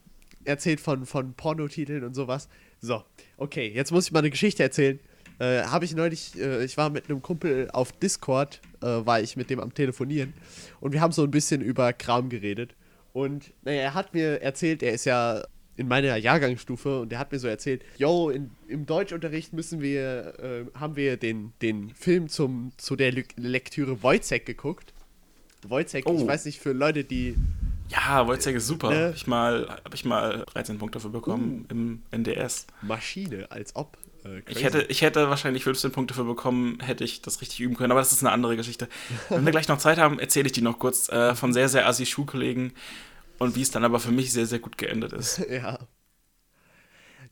erzählt 0.44 0.80
von, 0.80 1.06
von 1.06 1.34
Pornotiteln 1.34 2.04
und 2.04 2.14
sowas. 2.14 2.48
So, 2.80 3.02
okay, 3.36 3.70
jetzt 3.74 3.92
muss 3.92 4.06
ich 4.06 4.12
mal 4.12 4.20
eine 4.20 4.30
Geschichte 4.30 4.62
erzählen. 4.62 5.00
Äh, 5.38 5.62
habe 5.64 5.86
ich 5.86 5.94
neulich, 5.94 6.38
äh, 6.38 6.64
ich 6.64 6.76
war 6.76 6.90
mit 6.90 7.08
einem 7.08 7.22
Kumpel 7.22 7.70
auf 7.72 7.92
Discord, 7.92 8.60
äh, 8.82 8.86
war 8.86 9.20
ich 9.20 9.36
mit 9.36 9.48
dem 9.48 9.58
am 9.58 9.72
Telefonieren 9.72 10.34
und 10.80 10.92
wir 10.92 11.00
haben 11.00 11.12
so 11.12 11.22
ein 11.22 11.30
bisschen 11.30 11.62
über 11.62 11.94
Kram 11.94 12.28
geredet. 12.28 12.74
Und 13.14 13.52
naja, 13.62 13.80
er 13.80 13.94
hat 13.94 14.12
mir 14.12 14.42
erzählt, 14.42 14.82
er 14.82 14.92
ist 14.92 15.06
ja 15.06 15.42
in 15.80 15.88
meiner 15.88 16.14
Jahrgangsstufe 16.14 17.00
und 17.00 17.08
der 17.10 17.18
hat 17.18 17.32
mir 17.32 17.38
so 17.38 17.48
erzählt, 17.48 17.82
yo, 17.96 18.28
in, 18.28 18.50
im 18.68 18.84
Deutschunterricht 18.84 19.54
müssen 19.54 19.80
wir, 19.80 20.34
äh, 20.38 20.78
haben 20.78 20.94
wir 20.94 21.16
den, 21.16 21.54
den 21.62 21.88
Film 21.94 22.28
zum, 22.28 22.72
zu 22.76 22.96
der 22.96 23.12
Lektüre 23.36 24.02
Wojcek 24.02 24.44
geguckt. 24.44 24.92
Wojcek, 25.66 26.04
oh. 26.06 26.18
ich 26.20 26.26
weiß 26.26 26.44
nicht, 26.44 26.60
für 26.60 26.72
Leute, 26.72 27.02
die 27.04 27.34
ja, 27.88 28.26
Wojciech 28.26 28.56
ist 28.56 28.66
super. 28.66 28.90
Ne? 28.90 29.06
Habe 29.06 29.16
ich, 29.16 29.26
mal, 29.26 29.68
hab 29.84 29.94
ich 29.94 30.04
mal 30.04 30.44
13 30.52 30.78
Punkte 30.78 30.98
dafür 30.98 31.10
bekommen 31.10 31.64
uh. 31.64 31.72
im 31.72 32.02
NDS. 32.10 32.66
Maschine, 32.82 33.50
als 33.50 33.74
ob. 33.74 33.96
Äh, 34.24 34.42
ich, 34.48 34.62
hätte, 34.62 34.82
ich 34.82 35.00
hätte 35.00 35.30
wahrscheinlich 35.30 35.64
15 35.64 35.92
Punkte 35.92 36.12
für 36.12 36.24
bekommen, 36.24 36.78
hätte 36.80 37.04
ich 37.04 37.22
das 37.22 37.40
richtig 37.40 37.60
üben 37.60 37.74
können, 37.74 37.90
aber 37.90 38.00
das 38.00 38.12
ist 38.12 38.22
eine 38.22 38.32
andere 38.32 38.56
Geschichte. 38.56 38.86
Wenn 39.30 39.46
wir 39.46 39.50
gleich 39.50 39.68
noch 39.68 39.78
Zeit 39.78 39.96
haben, 39.96 40.18
erzähle 40.18 40.46
ich 40.46 40.52
die 40.52 40.62
noch 40.62 40.78
kurz 40.78 41.08
äh, 41.08 41.34
von 41.34 41.54
sehr, 41.54 41.70
sehr 41.70 41.88
assi 41.88 42.04
Schulkollegen 42.04 42.72
und 43.40 43.56
wie 43.56 43.62
es 43.62 43.70
dann 43.70 43.84
aber 43.84 43.98
für 43.98 44.12
mich 44.12 44.32
sehr, 44.32 44.46
sehr 44.46 44.60
gut 44.60 44.78
geendet 44.78 45.12
ist. 45.12 45.38
ja. 45.50 45.78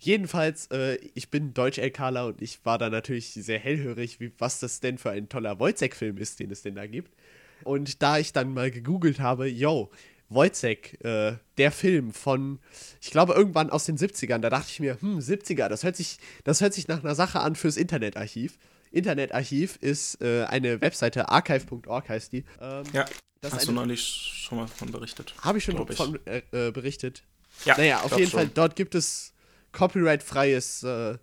Jedenfalls, 0.01 0.66
äh, 0.68 0.97
ich 1.14 1.31
bin 1.31 1.55
Deutsch-LKler 1.55 2.27
und 2.27 2.40
ich 2.40 2.64
war 2.64 2.79
da 2.79 2.88
natürlich 2.88 3.35
sehr 3.35 3.59
hellhörig, 3.59 4.18
wie, 4.18 4.33
was 4.38 4.59
das 4.59 4.81
denn 4.81 4.97
für 4.97 5.11
ein 5.11 5.29
toller 5.29 5.61
Wojciech-Film 5.61 6.16
ist, 6.16 6.40
den 6.40 6.51
es 6.51 6.62
denn 6.62 6.77
da 6.77 6.87
gibt. 6.87 7.14
Und 7.62 8.03
da 8.03 8.18
ich 8.18 8.33
dann 8.33 8.55
mal 8.55 8.71
gegoogelt 8.71 9.21
habe, 9.21 9.49
yo, 9.49 9.90
Wojciech, 10.31 10.99
äh, 11.05 11.35
der 11.59 11.73
Film 11.73 12.12
von, 12.12 12.59
ich 13.03 13.11
glaube, 13.11 13.35
irgendwann 13.35 13.71
aus 13.71 13.85
den 13.85 13.99
70ern, 13.99 14.38
da 14.38 14.49
dachte 14.49 14.68
ich 14.71 14.81
mir, 14.81 14.99
hm, 15.01 15.18
70er, 15.18 15.68
das 15.68 15.85
hört 15.85 15.97
sich, 15.97 16.18
das 16.44 16.62
hört 16.62 16.73
sich 16.73 16.88
nach 16.88 17.05
einer 17.05 17.14
Sache 17.14 17.40
an 17.40 17.55
fürs 17.55 17.77
Internetarchiv. 17.77 18.59
Internetarchiv 18.90 19.77
ist 19.83 20.23
äh, 20.23 20.44
eine 20.44 20.81
Webseite, 20.81 21.29
archive.org 21.29 22.09
heißt 22.09 22.33
die. 22.33 22.44
Ähm, 22.61 22.85
ja, 22.94 23.05
hast 23.42 23.68
du 23.68 23.72
neulich 23.72 24.03
schon 24.03 24.59
mal 24.59 24.66
von 24.66 24.90
berichtet. 24.90 25.35
Habe 25.42 25.59
ich 25.59 25.64
schon 25.64 25.87
von 25.87 26.18
äh, 26.27 26.42
äh, 26.53 26.70
berichtet. 26.70 27.22
Ja, 27.64 27.77
naja, 27.77 28.01
auf 28.01 28.16
jeden 28.16 28.31
schon. 28.31 28.40
Fall, 28.40 28.48
dort 28.48 28.77
gibt 28.77 28.94
es 28.94 29.33
copyright-freies 29.72 30.83
äh, 30.85 31.18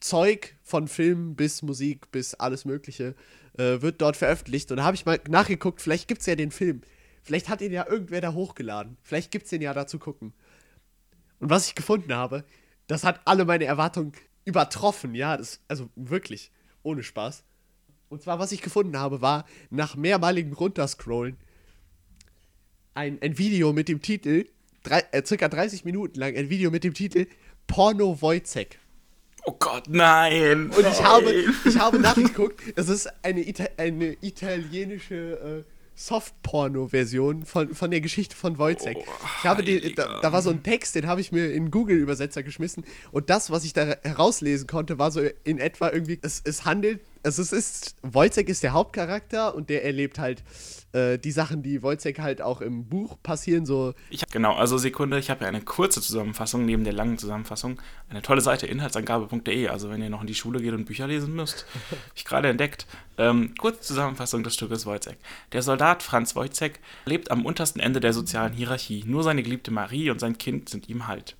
Zeug 0.00 0.54
von 0.62 0.88
Filmen 0.88 1.34
bis 1.34 1.62
Musik 1.62 2.10
bis 2.10 2.34
alles 2.34 2.64
Mögliche 2.64 3.14
äh, 3.56 3.80
wird 3.80 4.00
dort 4.00 4.16
veröffentlicht. 4.16 4.70
Und 4.70 4.78
da 4.78 4.84
habe 4.84 4.94
ich 4.94 5.06
mal 5.06 5.20
nachgeguckt, 5.28 5.80
vielleicht 5.80 6.08
gibt 6.08 6.20
es 6.20 6.26
ja 6.26 6.36
den 6.36 6.50
Film. 6.50 6.82
Vielleicht 7.22 7.48
hat 7.48 7.62
ihn 7.62 7.72
ja 7.72 7.86
irgendwer 7.88 8.20
da 8.20 8.34
hochgeladen. 8.34 8.98
Vielleicht 9.02 9.30
gibt 9.30 9.44
es 9.44 9.50
den 9.50 9.62
ja 9.62 9.72
da 9.72 9.86
zu 9.86 9.98
gucken. 9.98 10.34
Und 11.40 11.50
was 11.50 11.68
ich 11.68 11.74
gefunden 11.74 12.14
habe, 12.14 12.44
das 12.86 13.04
hat 13.04 13.20
alle 13.24 13.44
meine 13.44 13.64
Erwartungen 13.64 14.12
übertroffen. 14.44 15.14
Ja, 15.14 15.36
das, 15.36 15.60
also 15.68 15.88
wirklich, 15.96 16.52
ohne 16.82 17.02
Spaß. 17.02 17.44
Und 18.14 18.22
zwar, 18.22 18.38
was 18.38 18.52
ich 18.52 18.62
gefunden 18.62 18.96
habe, 18.96 19.22
war 19.22 19.44
nach 19.70 19.96
mehrmaligem 19.96 20.52
Runterscrollen 20.52 21.36
ein, 22.94 23.18
ein 23.20 23.38
Video 23.38 23.72
mit 23.72 23.88
dem 23.88 24.02
Titel, 24.02 24.46
drei, 24.84 25.02
äh, 25.10 25.24
circa 25.26 25.48
30 25.48 25.84
Minuten 25.84 26.20
lang, 26.20 26.36
ein 26.36 26.48
Video 26.48 26.70
mit 26.70 26.84
dem 26.84 26.94
Titel 26.94 27.26
Porno 27.66 28.22
Wojcek. 28.22 28.78
Oh 29.46 29.56
Gott, 29.58 29.88
nein! 29.88 30.70
Und 30.70 30.86
ich 30.86 31.02
habe, 31.02 31.34
ich 31.64 31.76
habe 31.76 31.98
nachgeguckt, 32.00 32.60
es 32.76 32.88
ist 32.88 33.08
eine, 33.24 33.40
Ita 33.40 33.66
eine 33.78 34.16
italienische 34.20 35.64
äh, 35.66 35.70
Soft-Porno-Version 35.96 37.44
von, 37.44 37.74
von 37.74 37.90
der 37.90 38.00
Geschichte 38.00 38.36
von 38.36 38.58
Wojciech. 38.58 38.96
Oh, 38.96 39.26
ich 39.40 39.44
habe 39.44 39.64
den, 39.64 39.92
da, 39.96 40.20
da, 40.20 40.32
war 40.32 40.40
so 40.40 40.50
ein 40.50 40.62
Text, 40.62 40.94
den 40.94 41.08
habe 41.08 41.20
ich 41.20 41.32
mir 41.32 41.52
in 41.52 41.72
Google-Übersetzer 41.72 42.44
geschmissen 42.44 42.84
und 43.10 43.28
das, 43.28 43.50
was 43.50 43.64
ich 43.64 43.72
da 43.72 43.96
herauslesen 44.04 44.68
konnte, 44.68 45.00
war 45.00 45.10
so 45.10 45.20
in 45.42 45.58
etwa 45.58 45.90
irgendwie, 45.90 46.20
es, 46.22 46.40
es 46.44 46.64
handelt 46.64 47.00
also 47.24 47.42
es 47.42 47.52
ist, 47.52 47.96
Wojciech 48.02 48.48
ist 48.48 48.62
der 48.62 48.72
Hauptcharakter 48.72 49.54
und 49.54 49.70
der 49.70 49.84
erlebt 49.84 50.18
halt 50.18 50.42
äh, 50.92 51.18
die 51.18 51.32
Sachen, 51.32 51.62
die 51.62 51.82
Wojciech 51.82 52.20
halt 52.20 52.42
auch 52.42 52.60
im 52.60 52.88
Buch 52.88 53.16
passieren, 53.22 53.66
so. 53.66 53.94
Ich 54.10 54.22
hab, 54.22 54.30
genau, 54.30 54.54
also 54.54 54.78
Sekunde, 54.78 55.18
ich 55.18 55.30
habe 55.30 55.42
ja 55.42 55.48
eine 55.48 55.62
kurze 55.62 56.00
Zusammenfassung 56.00 56.64
neben 56.64 56.84
der 56.84 56.92
langen 56.92 57.18
Zusammenfassung. 57.18 57.80
Eine 58.08 58.22
tolle 58.22 58.40
Seite, 58.40 58.66
inhaltsangabe.de, 58.66 59.68
also 59.68 59.90
wenn 59.90 60.02
ihr 60.02 60.10
noch 60.10 60.20
in 60.20 60.26
die 60.26 60.34
Schule 60.34 60.60
geht 60.60 60.72
und 60.72 60.84
Bücher 60.84 61.06
lesen 61.06 61.34
müsst, 61.34 61.66
ich 62.14 62.24
gerade 62.24 62.48
entdeckt. 62.48 62.86
Ähm, 63.16 63.54
kurze 63.58 63.80
Zusammenfassung 63.80 64.44
des 64.44 64.54
Stückes 64.54 64.86
Wojciech. 64.86 65.16
Der 65.52 65.62
Soldat 65.62 66.02
Franz 66.02 66.36
Wojciech 66.36 66.74
lebt 67.06 67.30
am 67.30 67.46
untersten 67.46 67.80
Ende 67.80 68.00
der 68.00 68.12
sozialen 68.12 68.52
Hierarchie. 68.52 69.04
Nur 69.06 69.22
seine 69.22 69.42
geliebte 69.42 69.70
Marie 69.70 70.10
und 70.10 70.20
sein 70.20 70.36
Kind 70.38 70.68
sind 70.68 70.88
ihm 70.88 71.06
halt 71.06 71.36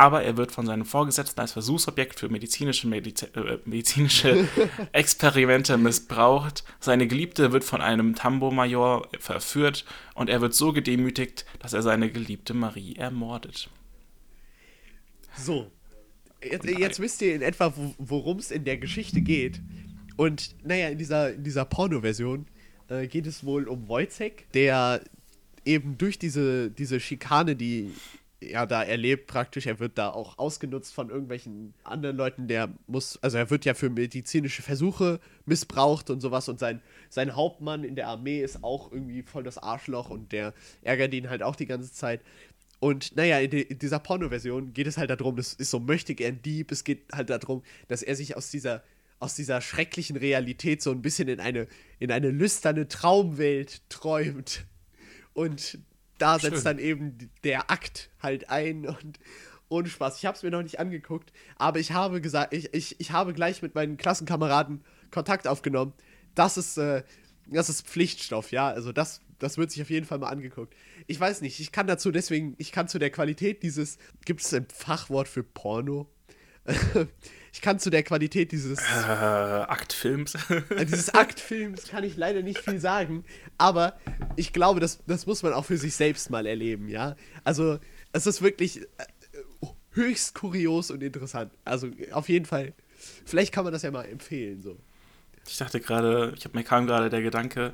aber 0.00 0.22
er 0.22 0.38
wird 0.38 0.50
von 0.50 0.64
seinem 0.64 0.86
Vorgesetzten 0.86 1.38
als 1.40 1.52
Versuchsobjekt 1.52 2.18
für 2.18 2.30
medizinische, 2.30 2.88
Mediz 2.88 3.22
äh, 3.22 3.58
medizinische 3.66 4.48
Experimente 4.92 5.76
missbraucht. 5.76 6.64
Seine 6.80 7.06
Geliebte 7.06 7.52
wird 7.52 7.64
von 7.64 7.82
einem 7.82 8.14
Tambo-Major 8.14 9.06
verführt 9.18 9.84
und 10.14 10.30
er 10.30 10.40
wird 10.40 10.54
so 10.54 10.72
gedemütigt, 10.72 11.44
dass 11.58 11.74
er 11.74 11.82
seine 11.82 12.10
geliebte 12.10 12.54
Marie 12.54 12.96
ermordet. 12.96 13.68
So, 15.36 15.70
jetzt, 16.42 16.64
jetzt 16.64 17.00
wisst 17.00 17.20
ihr 17.20 17.34
in 17.34 17.42
etwa, 17.42 17.70
worum 17.98 18.38
es 18.38 18.50
in 18.50 18.64
der 18.64 18.78
Geschichte 18.78 19.20
geht. 19.20 19.60
Und 20.16 20.54
naja, 20.64 20.88
in 20.88 20.96
dieser, 20.96 21.34
in 21.34 21.44
dieser 21.44 21.66
Porno-Version 21.66 22.46
äh, 22.88 23.06
geht 23.06 23.26
es 23.26 23.44
wohl 23.44 23.68
um 23.68 23.86
Wojciech, 23.86 24.46
der 24.54 25.02
eben 25.66 25.98
durch 25.98 26.18
diese, 26.18 26.70
diese 26.70 27.00
Schikane, 27.00 27.54
die 27.54 27.92
er 28.40 28.66
da 28.66 28.82
erlebt 28.82 29.26
praktisch, 29.26 29.66
er 29.66 29.78
wird 29.78 29.98
da 29.98 30.10
auch 30.10 30.38
ausgenutzt 30.38 30.94
von 30.94 31.10
irgendwelchen 31.10 31.74
anderen 31.84 32.16
Leuten, 32.16 32.48
der 32.48 32.70
muss, 32.86 33.18
also 33.22 33.36
er 33.36 33.50
wird 33.50 33.64
ja 33.64 33.74
für 33.74 33.90
medizinische 33.90 34.62
Versuche 34.62 35.20
missbraucht 35.44 36.10
und 36.10 36.20
sowas 36.20 36.48
und 36.48 36.58
sein, 36.58 36.80
sein 37.10 37.36
Hauptmann 37.36 37.84
in 37.84 37.96
der 37.96 38.08
Armee 38.08 38.42
ist 38.42 38.64
auch 38.64 38.90
irgendwie 38.92 39.22
voll 39.22 39.42
das 39.42 39.58
Arschloch 39.58 40.10
und 40.10 40.32
der 40.32 40.54
ärgert 40.82 41.12
ihn 41.12 41.28
halt 41.28 41.42
auch 41.42 41.56
die 41.56 41.66
ganze 41.66 41.92
Zeit. 41.92 42.22
Und 42.78 43.14
naja, 43.14 43.38
in, 43.40 43.50
in 43.50 43.78
dieser 43.78 43.98
Porno-Version 43.98 44.72
geht 44.72 44.86
es 44.86 44.96
halt 44.96 45.10
darum, 45.10 45.36
das 45.36 45.52
ist 45.52 45.70
so 45.70 45.78
möchte 45.78 46.14
gern 46.14 46.40
Dieb, 46.40 46.72
es 46.72 46.84
geht 46.84 47.12
halt 47.12 47.28
darum, 47.28 47.62
dass 47.88 48.02
er 48.02 48.16
sich 48.16 48.36
aus 48.36 48.50
dieser 48.50 48.82
aus 49.20 49.34
dieser 49.34 49.60
schrecklichen 49.60 50.16
Realität 50.16 50.80
so 50.80 50.90
ein 50.90 51.02
bisschen 51.02 51.28
in 51.28 51.40
eine, 51.40 51.68
in 51.98 52.10
eine 52.10 52.30
lüsterne 52.30 52.88
Traumwelt 52.88 53.82
träumt. 53.90 54.64
Und 55.34 55.78
da 56.20 56.38
setzt 56.38 56.56
Schön. 56.56 56.64
dann 56.64 56.78
eben 56.78 57.30
der 57.44 57.70
Akt 57.70 58.10
halt 58.22 58.50
ein 58.50 58.86
und 58.86 59.18
ohne 59.68 59.88
Spaß. 59.88 60.18
Ich 60.18 60.26
habe 60.26 60.36
es 60.36 60.42
mir 60.42 60.50
noch 60.50 60.62
nicht 60.62 60.80
angeguckt, 60.80 61.32
aber 61.56 61.78
ich 61.78 61.92
habe 61.92 62.20
gesagt, 62.20 62.52
ich, 62.52 62.74
ich, 62.74 63.00
ich 63.00 63.12
habe 63.12 63.32
gleich 63.32 63.62
mit 63.62 63.74
meinen 63.74 63.96
Klassenkameraden 63.96 64.84
Kontakt 65.10 65.46
aufgenommen. 65.46 65.92
Das 66.34 66.56
ist, 66.56 66.76
äh, 66.76 67.02
das 67.46 67.68
ist 67.68 67.86
Pflichtstoff, 67.86 68.52
ja. 68.52 68.68
Also 68.68 68.92
das, 68.92 69.20
das 69.38 69.58
wird 69.58 69.70
sich 69.70 69.82
auf 69.82 69.90
jeden 69.90 70.06
Fall 70.06 70.18
mal 70.18 70.28
angeguckt. 70.28 70.74
Ich 71.06 71.18
weiß 71.18 71.40
nicht, 71.40 71.60
ich 71.60 71.72
kann 71.72 71.86
dazu 71.86 72.10
deswegen, 72.10 72.54
ich 72.58 72.72
kann 72.72 72.88
zu 72.88 72.98
der 72.98 73.10
Qualität 73.10 73.62
dieses, 73.62 73.98
gibt 74.24 74.40
es 74.40 74.52
ein 74.52 74.66
Fachwort 74.72 75.28
für 75.28 75.42
Porno? 75.42 76.08
ich 77.52 77.60
kann 77.60 77.78
zu 77.78 77.90
der 77.90 78.02
Qualität 78.02 78.52
dieses 78.52 78.80
äh, 78.80 79.02
Aktfilms. 79.02 80.34
Äh, 80.34 80.86
dieses 80.86 81.10
Aktfilms 81.14 81.88
kann 81.88 82.04
ich 82.04 82.16
leider 82.16 82.42
nicht 82.42 82.58
viel 82.58 82.78
sagen, 82.78 83.24
aber 83.58 83.98
ich 84.36 84.52
glaube, 84.52 84.80
das, 84.80 85.00
das 85.06 85.26
muss 85.26 85.42
man 85.42 85.52
auch 85.52 85.64
für 85.64 85.76
sich 85.76 85.94
selbst 85.94 86.30
mal 86.30 86.46
erleben, 86.46 86.88
ja. 86.88 87.16
Also, 87.44 87.78
es 88.12 88.26
ist 88.26 88.42
wirklich 88.42 88.80
äh, 88.80 88.86
höchst 89.92 90.34
kurios 90.34 90.90
und 90.90 91.02
interessant. 91.02 91.52
Also, 91.64 91.88
auf 92.12 92.28
jeden 92.28 92.46
Fall, 92.46 92.72
vielleicht 93.24 93.52
kann 93.52 93.64
man 93.64 93.72
das 93.72 93.82
ja 93.82 93.90
mal 93.90 94.04
empfehlen, 94.04 94.62
so. 94.62 94.78
Ich 95.48 95.56
dachte 95.56 95.80
gerade, 95.80 96.34
ich 96.36 96.44
habe 96.44 96.56
mir 96.56 96.64
kam 96.64 96.86
gerade 96.86 97.10
der 97.10 97.22
Gedanke, 97.22 97.72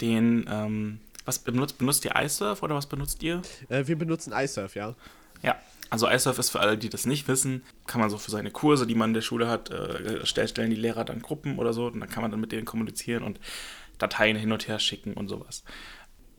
den, 0.00 0.44
ähm, 0.50 1.00
was 1.24 1.38
benutzt, 1.38 1.78
benutzt 1.78 2.04
ihr 2.04 2.14
iSurf 2.16 2.62
oder 2.62 2.74
was 2.74 2.86
benutzt 2.86 3.22
ihr? 3.22 3.42
Äh, 3.68 3.86
wir 3.86 3.96
benutzen 3.96 4.32
iSurf, 4.34 4.74
ja. 4.74 4.94
Ja, 5.42 5.58
also 5.90 6.08
iSurf 6.08 6.38
ist 6.38 6.50
für 6.50 6.60
alle, 6.60 6.78
die 6.78 6.88
das 6.88 7.04
nicht 7.04 7.28
wissen, 7.28 7.64
kann 7.86 8.00
man 8.00 8.10
so 8.10 8.16
für 8.16 8.30
seine 8.30 8.50
Kurse, 8.50 8.86
die 8.86 8.94
man 8.94 9.10
in 9.10 9.14
der 9.14 9.20
Schule 9.22 9.48
hat, 9.48 9.70
äh, 9.70 10.24
stellen 10.24 10.70
die 10.70 10.76
Lehrer 10.76 11.04
dann 11.04 11.20
Gruppen 11.20 11.58
oder 11.58 11.72
so 11.72 11.86
und 11.86 12.00
dann 12.00 12.08
kann 12.08 12.22
man 12.22 12.30
dann 12.30 12.40
mit 12.40 12.52
denen 12.52 12.64
kommunizieren 12.64 13.24
und 13.24 13.40
Dateien 13.98 14.36
hin 14.36 14.52
und 14.52 14.68
her 14.68 14.78
schicken 14.78 15.14
und 15.14 15.28
sowas. 15.28 15.64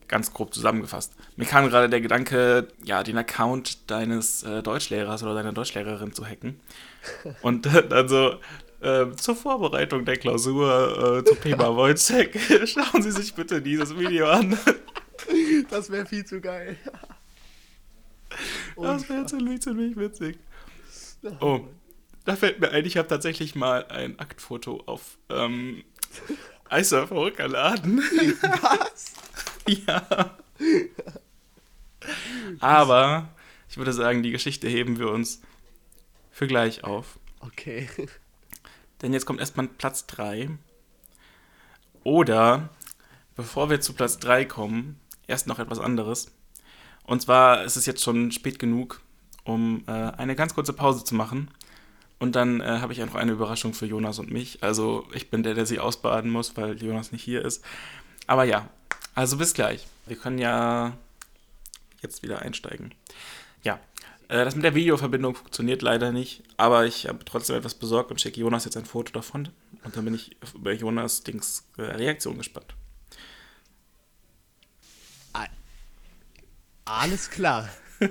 Ganz 0.08 0.32
grob 0.32 0.52
zusammengefasst. 0.52 1.14
Mir 1.36 1.44
kam 1.44 1.68
gerade 1.68 1.88
der 1.88 2.00
Gedanke, 2.00 2.68
ja, 2.84 3.02
den 3.02 3.16
Account 3.16 3.90
deines 3.90 4.42
äh, 4.42 4.62
Deutschlehrers 4.62 5.22
oder 5.22 5.34
deiner 5.34 5.52
Deutschlehrerin 5.52 6.12
zu 6.12 6.26
hacken. 6.26 6.60
Und 7.42 7.66
dann 7.66 8.08
so, 8.08 8.34
äh, 8.82 9.06
zur 9.16 9.36
Vorbereitung 9.36 10.04
der 10.04 10.16
Klausur 10.16 11.20
äh, 11.20 11.24
zum 11.24 11.40
Thema 11.40 11.74
Wojciech, 11.74 12.30
schauen 12.66 13.00
Sie 13.00 13.12
sich 13.12 13.32
bitte 13.34 13.62
dieses 13.62 13.96
Video 13.96 14.28
an. 14.28 14.58
Das 15.70 15.90
wäre 15.90 16.04
viel 16.04 16.24
zu 16.24 16.40
geil. 16.40 16.76
Das 18.76 19.08
wäre 19.08 19.26
ziemlich, 19.26 19.62
ziemlich 19.62 19.96
witzig. 19.96 20.38
Oh, 21.40 21.68
da 22.24 22.34
fällt 22.34 22.58
mir 22.58 22.72
ein, 22.72 22.84
ich 22.84 22.96
habe 22.96 23.06
tatsächlich 23.06 23.54
mal 23.54 23.86
ein 23.86 24.18
Aktfoto 24.18 24.82
auf 24.86 25.18
ähm, 25.28 25.84
iSurf 26.68 27.10
hochgeladen. 27.10 27.98
Was? 28.42 29.14
ja. 29.68 30.36
Aber 32.58 33.28
ich 33.68 33.76
würde 33.76 33.92
sagen, 33.92 34.22
die 34.22 34.32
Geschichte 34.32 34.68
heben 34.68 34.98
wir 34.98 35.10
uns 35.10 35.42
für 36.30 36.46
gleich 36.46 36.82
auf. 36.84 37.18
Okay. 37.40 37.88
Denn 39.00 39.12
jetzt 39.12 39.26
kommt 39.26 39.40
erstmal 39.40 39.68
Platz 39.68 40.06
3. 40.06 40.50
Oder, 42.04 42.70
bevor 43.36 43.70
wir 43.70 43.80
zu 43.80 43.92
Platz 43.92 44.18
3 44.18 44.44
kommen, 44.44 45.00
erst 45.26 45.46
noch 45.46 45.58
etwas 45.58 45.78
anderes. 45.78 46.32
Und 47.04 47.22
zwar 47.22 47.64
ist 47.64 47.76
es 47.76 47.86
jetzt 47.86 48.02
schon 48.02 48.32
spät 48.32 48.58
genug, 48.58 49.00
um 49.44 49.84
äh, 49.86 49.90
eine 49.90 50.36
ganz 50.36 50.54
kurze 50.54 50.72
Pause 50.72 51.04
zu 51.04 51.14
machen. 51.14 51.50
Und 52.18 52.36
dann 52.36 52.60
äh, 52.60 52.78
habe 52.78 52.92
ich 52.92 53.02
einfach 53.02 53.18
eine 53.18 53.32
Überraschung 53.32 53.74
für 53.74 53.86
Jonas 53.86 54.18
und 54.20 54.30
mich. 54.30 54.62
Also 54.62 55.06
ich 55.12 55.30
bin 55.30 55.42
der, 55.42 55.54
der 55.54 55.66
sie 55.66 55.80
ausbaden 55.80 56.30
muss, 56.30 56.56
weil 56.56 56.80
Jonas 56.80 57.10
nicht 57.10 57.24
hier 57.24 57.44
ist. 57.44 57.64
Aber 58.28 58.44
ja, 58.44 58.68
also 59.14 59.36
bis 59.36 59.54
gleich. 59.54 59.86
Wir 60.06 60.16
können 60.16 60.38
ja 60.38 60.96
jetzt 62.00 62.22
wieder 62.22 62.42
einsteigen. 62.42 62.94
Ja, 63.64 63.80
äh, 64.28 64.44
das 64.44 64.54
mit 64.54 64.64
der 64.64 64.74
Videoverbindung 64.74 65.34
funktioniert 65.34 65.82
leider 65.82 66.12
nicht, 66.12 66.42
aber 66.56 66.86
ich 66.86 67.08
habe 67.08 67.24
trotzdem 67.24 67.56
etwas 67.56 67.74
besorgt 67.74 68.10
und 68.10 68.20
schicke 68.20 68.40
Jonas 68.40 68.64
jetzt 68.64 68.76
ein 68.76 68.84
Foto 68.84 69.12
davon. 69.12 69.48
Und 69.84 69.96
dann 69.96 70.04
bin 70.04 70.14
ich 70.14 70.36
über 70.54 70.72
Jonas 70.72 71.22
Dings 71.22 71.64
äh, 71.76 71.82
Reaktion 71.82 72.38
gespannt. 72.38 72.74
Alles 77.00 77.30
klar. 77.30 77.68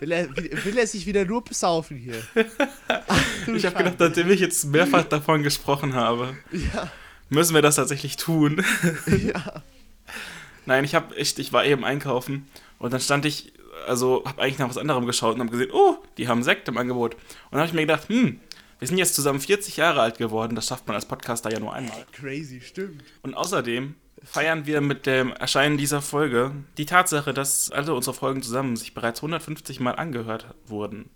Will 0.00 0.12
er, 0.12 0.28
will 0.36 0.78
er 0.78 0.86
sich 0.86 1.06
wieder 1.06 1.24
nur 1.24 1.42
besaufen 1.42 1.96
hier? 1.96 2.22
Ach, 2.88 3.48
ich 3.48 3.64
habe 3.64 3.76
gedacht, 3.76 3.98
nachdem 3.98 4.30
ich 4.30 4.40
jetzt 4.40 4.64
mehrfach 4.64 5.04
davon 5.04 5.42
gesprochen 5.42 5.94
habe, 5.94 6.36
ja. 6.52 6.90
müssen 7.30 7.54
wir 7.54 7.62
das 7.62 7.76
tatsächlich 7.76 8.16
tun. 8.16 8.62
ja. 9.06 9.62
Nein, 10.66 10.84
ich 10.84 10.94
habe 10.94 11.16
echt, 11.16 11.38
ich 11.38 11.52
war 11.52 11.64
eben 11.64 11.84
einkaufen 11.84 12.46
und 12.78 12.92
dann 12.92 13.00
stand 13.00 13.24
ich, 13.24 13.52
also 13.86 14.22
habe 14.26 14.42
eigentlich 14.42 14.58
nach 14.58 14.68
was 14.68 14.78
anderem 14.78 15.06
geschaut 15.06 15.34
und 15.34 15.40
habe 15.40 15.50
gesehen, 15.50 15.70
oh, 15.72 15.96
die 16.18 16.28
haben 16.28 16.42
Sekt 16.42 16.68
im 16.68 16.76
Angebot. 16.76 17.14
Und 17.14 17.22
dann 17.52 17.60
habe 17.60 17.68
ich 17.68 17.74
mir 17.74 17.82
gedacht, 17.82 18.08
hm, 18.08 18.40
wir 18.78 18.88
sind 18.88 18.98
jetzt 18.98 19.14
zusammen 19.14 19.40
40 19.40 19.76
Jahre 19.78 20.02
alt 20.02 20.18
geworden, 20.18 20.54
das 20.54 20.66
schafft 20.66 20.86
man 20.86 20.96
als 20.96 21.06
Podcaster 21.06 21.50
ja 21.50 21.60
nur 21.60 21.72
einmal. 21.72 22.06
Crazy, 22.12 22.60
stimmt. 22.60 23.04
Und 23.22 23.34
außerdem 23.34 23.94
feiern 24.22 24.66
wir 24.66 24.80
mit 24.80 25.06
dem 25.06 25.32
Erscheinen 25.32 25.78
dieser 25.78 26.02
Folge 26.02 26.52
die 26.76 26.86
Tatsache, 26.86 27.32
dass 27.32 27.70
alle 27.70 27.94
unsere 27.94 28.14
Folgen 28.14 28.42
zusammen 28.42 28.76
sich 28.76 28.94
bereits 28.94 29.20
150 29.20 29.80
Mal 29.80 29.92
angehört 29.92 30.54
wurden. 30.66 31.10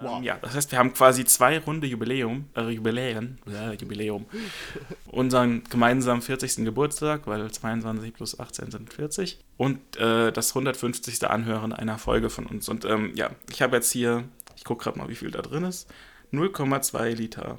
Wow. 0.00 0.18
Ähm, 0.18 0.24
ja, 0.24 0.38
das 0.40 0.54
heißt, 0.54 0.72
wir 0.72 0.78
haben 0.78 0.94
quasi 0.94 1.24
zwei 1.24 1.58
Runde 1.58 1.86
Jubiläum, 1.86 2.48
äh, 2.56 2.68
Jubiläen, 2.70 3.38
äh, 3.46 3.74
Jubiläum, 3.74 4.26
unseren 5.06 5.64
gemeinsamen 5.64 6.22
40. 6.22 6.64
Geburtstag, 6.64 7.26
weil 7.26 7.50
22 7.50 8.14
plus 8.14 8.38
18 8.38 8.70
sind 8.70 8.92
40 8.92 9.38
und 9.56 9.96
äh, 9.96 10.32
das 10.32 10.50
150. 10.50 11.28
Anhören 11.28 11.72
einer 11.72 11.98
Folge 11.98 12.30
von 12.30 12.46
uns. 12.46 12.68
Und 12.68 12.84
ähm, 12.84 13.12
ja, 13.14 13.30
ich 13.50 13.62
habe 13.62 13.76
jetzt 13.76 13.92
hier, 13.92 14.24
ich 14.56 14.64
gucke 14.64 14.84
gerade 14.84 14.98
mal, 14.98 15.08
wie 15.08 15.14
viel 15.14 15.30
da 15.30 15.42
drin 15.42 15.64
ist, 15.64 15.88
0,2 16.32 17.14
Liter 17.14 17.58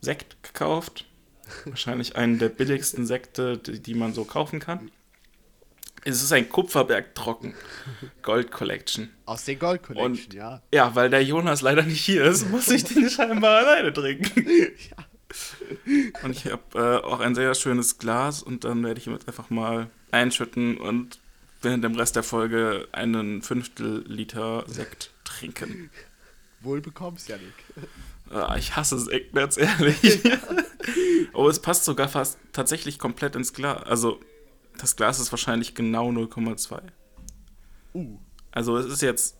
Sekt 0.00 0.42
gekauft 0.42 1.07
Wahrscheinlich 1.64 2.16
einen 2.16 2.38
der 2.38 2.48
billigsten 2.48 3.06
Sekte, 3.06 3.58
die, 3.58 3.80
die 3.80 3.94
man 3.94 4.12
so 4.14 4.24
kaufen 4.24 4.60
kann. 4.60 4.90
Es 6.04 6.22
ist 6.22 6.32
ein 6.32 6.48
Kupferberg 6.48 7.14
trocken. 7.14 7.54
Gold 8.22 8.50
Collection. 8.50 9.10
Aus 9.26 9.44
der 9.44 9.56
Gold 9.56 9.82
Collection, 9.82 10.12
Und, 10.12 10.34
ja. 10.34 10.62
Ja, 10.72 10.94
weil 10.94 11.10
der 11.10 11.22
Jonas 11.24 11.60
leider 11.60 11.82
nicht 11.82 12.04
hier 12.04 12.24
ist, 12.24 12.48
muss 12.50 12.68
ich 12.68 12.84
den 12.84 13.10
scheinbar 13.10 13.58
alleine 13.58 13.92
trinken. 13.92 14.46
ja. 14.46 15.04
Und 16.22 16.30
ich 16.30 16.46
habe 16.46 16.62
äh, 16.74 17.04
auch 17.04 17.20
ein 17.20 17.34
sehr 17.34 17.54
schönes 17.54 17.98
Glas 17.98 18.42
und 18.42 18.64
dann 18.64 18.82
werde 18.84 19.00
ich 19.00 19.06
ihm 19.06 19.12
jetzt 19.12 19.28
einfach 19.28 19.50
mal 19.50 19.90
einschütten 20.10 20.78
und 20.78 21.18
während 21.60 21.84
dem 21.84 21.94
Rest 21.94 22.16
der 22.16 22.22
Folge 22.22 22.88
einen 22.92 23.42
Fünftel 23.42 24.04
Liter 24.06 24.64
Sekt 24.66 25.10
trinken. 25.24 25.90
Wohl 26.60 26.80
bekommst, 26.80 27.28
Janik. 27.28 27.52
Ah, 28.30 28.56
ich 28.58 28.76
hasse 28.76 28.98
Sekt, 28.98 29.34
ganz 29.34 29.56
ehrlich. 29.56 30.20
oh, 31.32 31.48
es 31.48 31.60
passt 31.60 31.84
sogar 31.84 32.08
fast 32.08 32.38
tatsächlich 32.52 32.98
komplett 32.98 33.36
ins 33.36 33.52
Glas. 33.52 33.82
Also, 33.84 34.20
das 34.78 34.96
Glas 34.96 35.18
ist 35.18 35.32
wahrscheinlich 35.32 35.74
genau 35.74 36.10
0,2. 36.10 36.80
Uh. 37.94 38.18
Also, 38.50 38.76
es 38.76 38.86
ist 38.86 39.02
jetzt. 39.02 39.36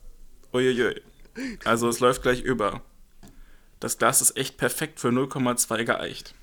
Uiuiui. 0.53 1.01
Also, 1.63 1.87
es 1.89 1.99
läuft 1.99 2.23
gleich 2.23 2.41
über. 2.41 2.81
Das 3.79 3.97
Glas 3.97 4.21
ist 4.21 4.35
echt 4.35 4.57
perfekt 4.57 4.99
für 4.99 5.09
0,2 5.09 5.85
geeicht. 5.85 6.35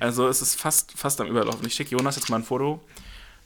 Also, 0.00 0.28
es 0.28 0.42
ist 0.42 0.60
fast, 0.60 0.92
fast 0.92 1.20
am 1.20 1.28
Überlaufen. 1.28 1.66
Ich 1.66 1.74
schicke 1.74 1.92
Jonas 1.92 2.16
jetzt 2.16 2.30
mal 2.30 2.36
ein 2.36 2.44
Foto. 2.44 2.82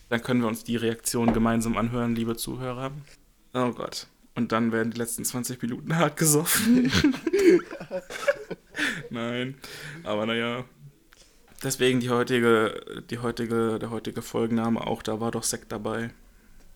Dann 0.09 0.23
können 0.23 0.41
wir 0.41 0.49
uns 0.49 0.63
die 0.63 0.77
Reaktion 0.77 1.33
gemeinsam 1.33 1.77
anhören, 1.77 2.15
liebe 2.15 2.37
Zuhörer. 2.37 2.93
Oh 3.55 3.73
Gott. 3.73 4.07
Und 4.37 4.53
dann 4.53 4.71
werden 4.71 4.91
die 4.91 4.99
letzten 4.99 5.25
20 5.25 5.63
Minuten 5.63 5.97
hart 5.97 6.19
gesoffen. 6.19 6.93
Nein, 9.11 9.57
aber 10.05 10.27
naja. 10.27 10.67
Deswegen 11.63 12.01
die 12.01 12.11
heutige, 12.11 13.03
die 13.09 13.19
heutige, 13.19 13.79
der 13.79 13.91
heutige 13.91 14.21
Folgenname 14.21 14.87
auch, 14.87 15.03
da 15.03 15.21
war 15.21 15.31
doch 15.31 15.43
Sekt 15.43 15.73
dabei. 15.73 16.11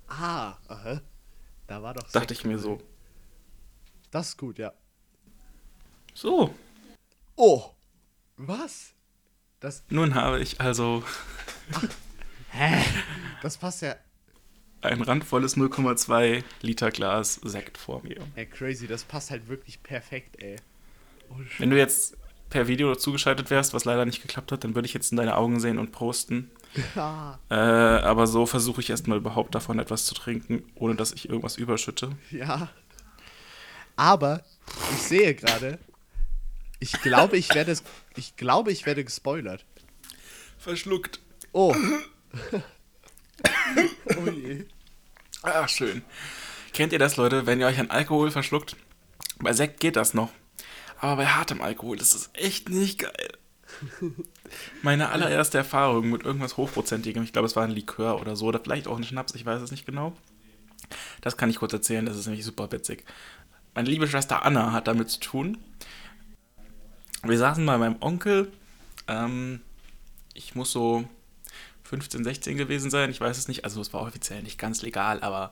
Ah, 0.08 0.54
aha. 0.68 1.02
Da 1.66 1.82
war 1.82 1.92
doch 1.92 2.02
Sekt 2.04 2.14
Dachte 2.16 2.32
ich 2.32 2.44
mir 2.46 2.58
so. 2.58 2.80
Das 4.10 4.30
ist 4.30 4.38
gut, 4.38 4.58
ja. 4.58 4.72
So. 6.14 6.54
Oh. 7.36 7.64
Was? 8.38 8.94
Das. 9.60 9.84
Nun 9.90 10.14
habe 10.14 10.40
ich 10.40 10.62
also. 10.62 11.04
Ach, 11.74 11.84
hä? 12.52 12.82
Das 13.42 13.58
passt 13.58 13.82
ja 13.82 13.96
ein 14.82 15.02
randvolles 15.02 15.56
0,2 15.56 16.42
Liter 16.62 16.90
Glas 16.90 17.34
Sekt 17.42 17.78
vor 17.78 18.02
mir. 18.02 18.18
Ey, 18.34 18.46
crazy, 18.46 18.86
das 18.86 19.04
passt 19.04 19.30
halt 19.30 19.48
wirklich 19.48 19.82
perfekt, 19.82 20.42
ey. 20.42 20.56
Oh, 21.30 21.36
Wenn 21.58 21.70
du 21.70 21.78
jetzt 21.78 22.16
per 22.48 22.66
Video 22.66 22.94
zugeschaltet 22.96 23.50
wärst, 23.50 23.74
was 23.74 23.84
leider 23.84 24.04
nicht 24.04 24.22
geklappt 24.22 24.52
hat, 24.52 24.64
dann 24.64 24.74
würde 24.74 24.86
ich 24.86 24.94
jetzt 24.94 25.12
in 25.12 25.16
deine 25.16 25.36
Augen 25.36 25.60
sehen 25.60 25.78
und 25.78 25.92
posten. 25.92 26.50
Ja. 26.94 27.38
Äh, 27.50 27.54
aber 27.54 28.28
so 28.28 28.46
versuche 28.46 28.80
ich 28.80 28.90
erstmal 28.90 29.18
überhaupt 29.18 29.56
davon 29.56 29.80
etwas 29.80 30.06
zu 30.06 30.14
trinken, 30.14 30.62
ohne 30.76 30.94
dass 30.94 31.12
ich 31.12 31.28
irgendwas 31.28 31.56
überschütte. 31.56 32.10
Ja. 32.30 32.68
Aber 33.96 34.44
ich 34.92 35.02
sehe 35.02 35.34
gerade, 35.34 35.80
ich 36.78 36.92
glaube, 37.02 37.36
ich 37.36 37.52
werde 37.54 37.76
ich 38.14 38.36
glaube, 38.36 38.70
ich 38.70 38.86
werde 38.86 39.04
gespoilert. 39.04 39.64
Verschluckt. 40.58 41.18
Oh. 41.52 41.74
oh 44.18 44.30
je. 44.30 44.64
Ach, 45.42 45.68
schön. 45.68 46.02
Kennt 46.72 46.92
ihr 46.92 46.98
das, 46.98 47.16
Leute, 47.16 47.46
wenn 47.46 47.60
ihr 47.60 47.66
euch 47.66 47.80
an 47.80 47.90
Alkohol 47.90 48.30
verschluckt? 48.30 48.76
Bei 49.38 49.52
Sekt 49.52 49.80
geht 49.80 49.96
das 49.96 50.14
noch. 50.14 50.30
Aber 50.98 51.16
bei 51.16 51.26
hartem 51.26 51.62
Alkohol, 51.62 51.96
das 51.96 52.14
ist 52.14 52.30
echt 52.34 52.68
nicht 52.68 52.98
geil. 52.98 53.38
Meine 54.82 55.10
allererste 55.10 55.58
Erfahrung 55.58 56.10
mit 56.10 56.22
irgendwas 56.22 56.56
Hochprozentigem, 56.56 57.22
ich 57.22 57.32
glaube, 57.32 57.46
es 57.46 57.56
war 57.56 57.64
ein 57.64 57.70
Likör 57.70 58.20
oder 58.20 58.36
so, 58.36 58.46
oder 58.46 58.60
vielleicht 58.60 58.86
auch 58.86 58.96
ein 58.96 59.04
Schnaps, 59.04 59.34
ich 59.34 59.46
weiß 59.46 59.62
es 59.62 59.70
nicht 59.70 59.86
genau. 59.86 60.12
Das 61.20 61.36
kann 61.36 61.50
ich 61.50 61.56
kurz 61.56 61.72
erzählen, 61.72 62.04
das 62.04 62.16
ist 62.16 62.26
nämlich 62.26 62.44
super 62.44 62.70
witzig. 62.72 63.04
Meine 63.74 63.88
liebe 63.88 64.08
Schwester 64.08 64.44
Anna 64.44 64.72
hat 64.72 64.88
damit 64.88 65.10
zu 65.10 65.20
tun. 65.20 65.58
Wir 67.22 67.38
saßen 67.38 67.64
bei 67.64 67.78
meinem 67.78 67.96
Onkel. 68.00 68.50
Ähm, 69.06 69.60
ich 70.34 70.54
muss 70.54 70.72
so 70.72 71.04
15, 71.90 72.22
16 72.22 72.57
gewesen 72.57 72.88
sein, 72.88 73.11
ich 73.11 73.20
weiß 73.20 73.37
es 73.37 73.48
nicht. 73.48 73.64
Also 73.64 73.81
es 73.81 73.92
war 73.92 74.03
offiziell 74.03 74.42
nicht 74.42 74.59
ganz 74.59 74.83
legal, 74.83 75.20
aber 75.22 75.50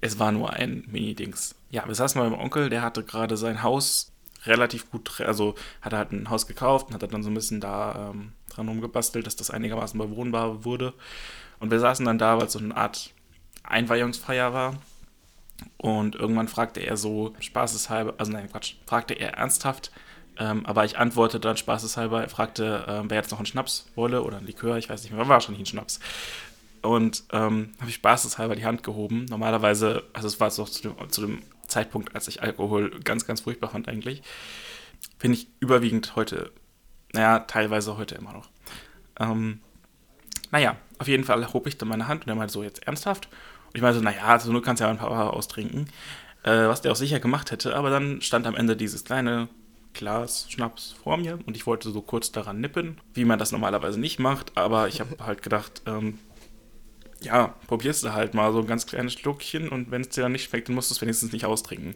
es 0.00 0.20
war 0.20 0.30
nur 0.30 0.52
ein 0.52 0.84
Mini-Dings. 0.86 1.56
Ja, 1.70 1.86
wir 1.86 1.94
saßen 1.94 2.20
bei 2.20 2.28
meinem 2.28 2.40
Onkel, 2.40 2.70
der 2.70 2.82
hatte 2.82 3.02
gerade 3.02 3.36
sein 3.36 3.64
Haus 3.64 4.12
relativ 4.44 4.88
gut, 4.90 5.20
also 5.20 5.56
hat 5.82 5.92
er 5.92 5.98
halt 5.98 6.12
ein 6.12 6.30
Haus 6.30 6.46
gekauft 6.46 6.88
und 6.88 6.94
hat 6.94 7.12
dann 7.12 7.24
so 7.24 7.30
ein 7.30 7.34
bisschen 7.34 7.60
da 7.60 8.10
ähm, 8.10 8.32
dran 8.48 8.68
rumgebastelt, 8.68 9.26
dass 9.26 9.34
das 9.34 9.50
einigermaßen 9.50 9.98
bewohnbar 9.98 10.64
wurde. 10.64 10.94
Und 11.58 11.72
wir 11.72 11.80
saßen 11.80 12.06
dann 12.06 12.18
da, 12.18 12.38
weil 12.38 12.46
es 12.46 12.52
so 12.52 12.60
eine 12.60 12.76
Art 12.76 13.12
Einweihungsfeier 13.64 14.52
war. 14.52 14.76
Und 15.76 16.14
irgendwann 16.14 16.46
fragte 16.46 16.80
er 16.80 16.96
so 16.96 17.34
spaßeshalber, 17.40 18.14
also 18.18 18.30
nein, 18.30 18.48
Quatsch, 18.48 18.74
fragte 18.86 19.14
er 19.14 19.34
ernsthaft, 19.34 19.90
ähm, 20.38 20.66
aber 20.66 20.84
ich 20.84 20.98
antwortete 20.98 21.40
dann 21.40 21.56
spaßeshalber, 21.56 22.22
er 22.22 22.28
fragte, 22.28 22.84
ähm, 22.88 23.10
wer 23.10 23.18
jetzt 23.18 23.30
noch 23.30 23.38
einen 23.38 23.46
Schnaps 23.46 23.86
wolle 23.94 24.22
oder 24.22 24.38
ein 24.38 24.46
Likör, 24.46 24.76
ich 24.76 24.88
weiß 24.88 25.02
nicht 25.02 25.12
mehr, 25.12 25.20
war 25.20 25.28
wahrscheinlich 25.28 25.62
ein 25.62 25.66
Schnaps. 25.66 26.00
Und 26.82 27.24
ähm, 27.32 27.72
habe 27.80 27.88
ich 27.88 27.96
spaßeshalber 27.96 28.54
die 28.54 28.64
Hand 28.64 28.82
gehoben. 28.82 29.24
Normalerweise, 29.28 30.04
also 30.12 30.28
es 30.28 30.38
war 30.38 30.48
es 30.48 30.58
auch 30.60 30.68
zu 30.68 30.82
dem, 30.82 31.10
zu 31.10 31.22
dem 31.22 31.42
Zeitpunkt, 31.66 32.14
als 32.14 32.28
ich 32.28 32.42
Alkohol 32.42 33.00
ganz, 33.00 33.26
ganz 33.26 33.40
furchtbar 33.40 33.70
fand 33.70 33.88
eigentlich, 33.88 34.22
finde 35.18 35.38
ich 35.38 35.48
überwiegend 35.58 36.14
heute, 36.16 36.52
naja, 37.12 37.40
teilweise 37.40 37.96
heute 37.96 38.14
immer 38.14 38.32
noch. 38.32 38.48
Ähm, 39.18 39.60
naja, 40.52 40.76
auf 40.98 41.08
jeden 41.08 41.24
Fall 41.24 41.52
hob 41.52 41.66
ich 41.66 41.78
dann 41.78 41.88
meine 41.88 42.08
Hand 42.08 42.24
und 42.24 42.28
er 42.28 42.36
meinte 42.36 42.52
so, 42.52 42.62
jetzt 42.62 42.86
ernsthaft? 42.86 43.28
Und 43.66 43.74
ich 43.74 43.82
meinte 43.82 43.98
so, 43.98 44.04
naja, 44.04 44.22
also 44.24 44.52
nur 44.52 44.62
kannst 44.62 44.80
du 44.80 44.84
ja 44.84 44.90
ein 44.90 44.98
paar 44.98 45.32
austrinken. 45.32 45.88
Äh, 46.42 46.68
was 46.68 46.82
der 46.82 46.92
auch 46.92 46.96
sicher 46.96 47.18
gemacht 47.18 47.50
hätte, 47.50 47.74
aber 47.74 47.90
dann 47.90 48.20
stand 48.20 48.46
am 48.46 48.54
Ende 48.54 48.76
dieses 48.76 49.04
kleine 49.04 49.48
Glas 49.96 50.46
Schnaps 50.50 50.94
vor 51.02 51.16
mir 51.16 51.38
und 51.46 51.56
ich 51.56 51.66
wollte 51.66 51.90
so 51.90 52.02
kurz 52.02 52.32
daran 52.32 52.60
nippen, 52.60 53.00
wie 53.14 53.24
man 53.24 53.38
das 53.38 53.52
normalerweise 53.52 53.98
nicht 53.98 54.18
macht, 54.18 54.56
aber 54.56 54.88
ich 54.88 55.00
habe 55.00 55.16
halt 55.24 55.42
gedacht, 55.42 55.82
ähm, 55.86 56.18
ja, 57.20 57.54
probierst 57.66 58.04
du 58.04 58.12
halt 58.12 58.34
mal 58.34 58.52
so 58.52 58.60
ein 58.60 58.66
ganz 58.66 58.86
kleines 58.86 59.14
Schluckchen 59.14 59.68
und 59.68 59.90
wenn 59.90 60.02
es 60.02 60.10
dir 60.10 60.22
dann 60.22 60.32
nicht 60.32 60.48
schmeckt, 60.48 60.68
dann 60.68 60.74
musst 60.74 60.90
du 60.90 60.94
es 60.94 61.00
wenigstens 61.00 61.32
nicht 61.32 61.46
austrinken. 61.46 61.94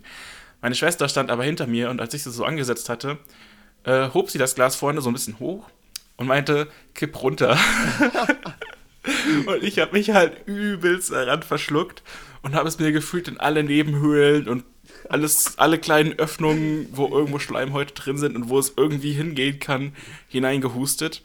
Meine 0.63 0.75
Schwester 0.75 1.09
stand 1.09 1.31
aber 1.31 1.45
hinter 1.45 1.67
mir 1.67 1.91
und 1.91 2.01
als 2.01 2.15
ich 2.15 2.23
sie 2.23 2.31
so 2.31 2.45
angesetzt 2.45 2.89
hatte, 2.89 3.19
äh, 3.85 4.11
hob 4.11 4.31
sie 4.31 4.39
das 4.39 4.55
Glas 4.55 4.77
vorne 4.77 5.01
so 5.01 5.11
ein 5.11 5.15
bisschen 5.15 5.39
hoch 5.39 5.69
und 6.17 6.27
meinte, 6.27 6.69
kipp 6.95 7.23
runter. 7.23 7.59
und 9.47 9.63
ich 9.63 9.79
habe 9.79 9.93
mich 9.93 10.11
halt 10.11 10.47
übelst 10.47 11.13
daran 11.13 11.43
verschluckt 11.43 12.03
und 12.43 12.55
habe 12.55 12.69
es 12.69 12.79
mir 12.79 12.93
gefühlt 12.93 13.29
in 13.29 13.41
alle 13.41 13.65
Nebenhöhlen 13.65 14.49
und 14.49 14.65
alles, 15.09 15.59
alle 15.59 15.79
kleinen 15.79 16.19
Öffnungen, 16.19 16.89
wo 16.93 17.09
irgendwo 17.09 17.39
Schleimhäute 17.39 17.95
drin 17.95 18.19
sind 18.19 18.37
und 18.37 18.49
wo 18.49 18.59
es 18.59 18.75
irgendwie 18.77 19.13
hingehen 19.13 19.59
kann, 19.59 19.95
hineingehustet. 20.29 21.23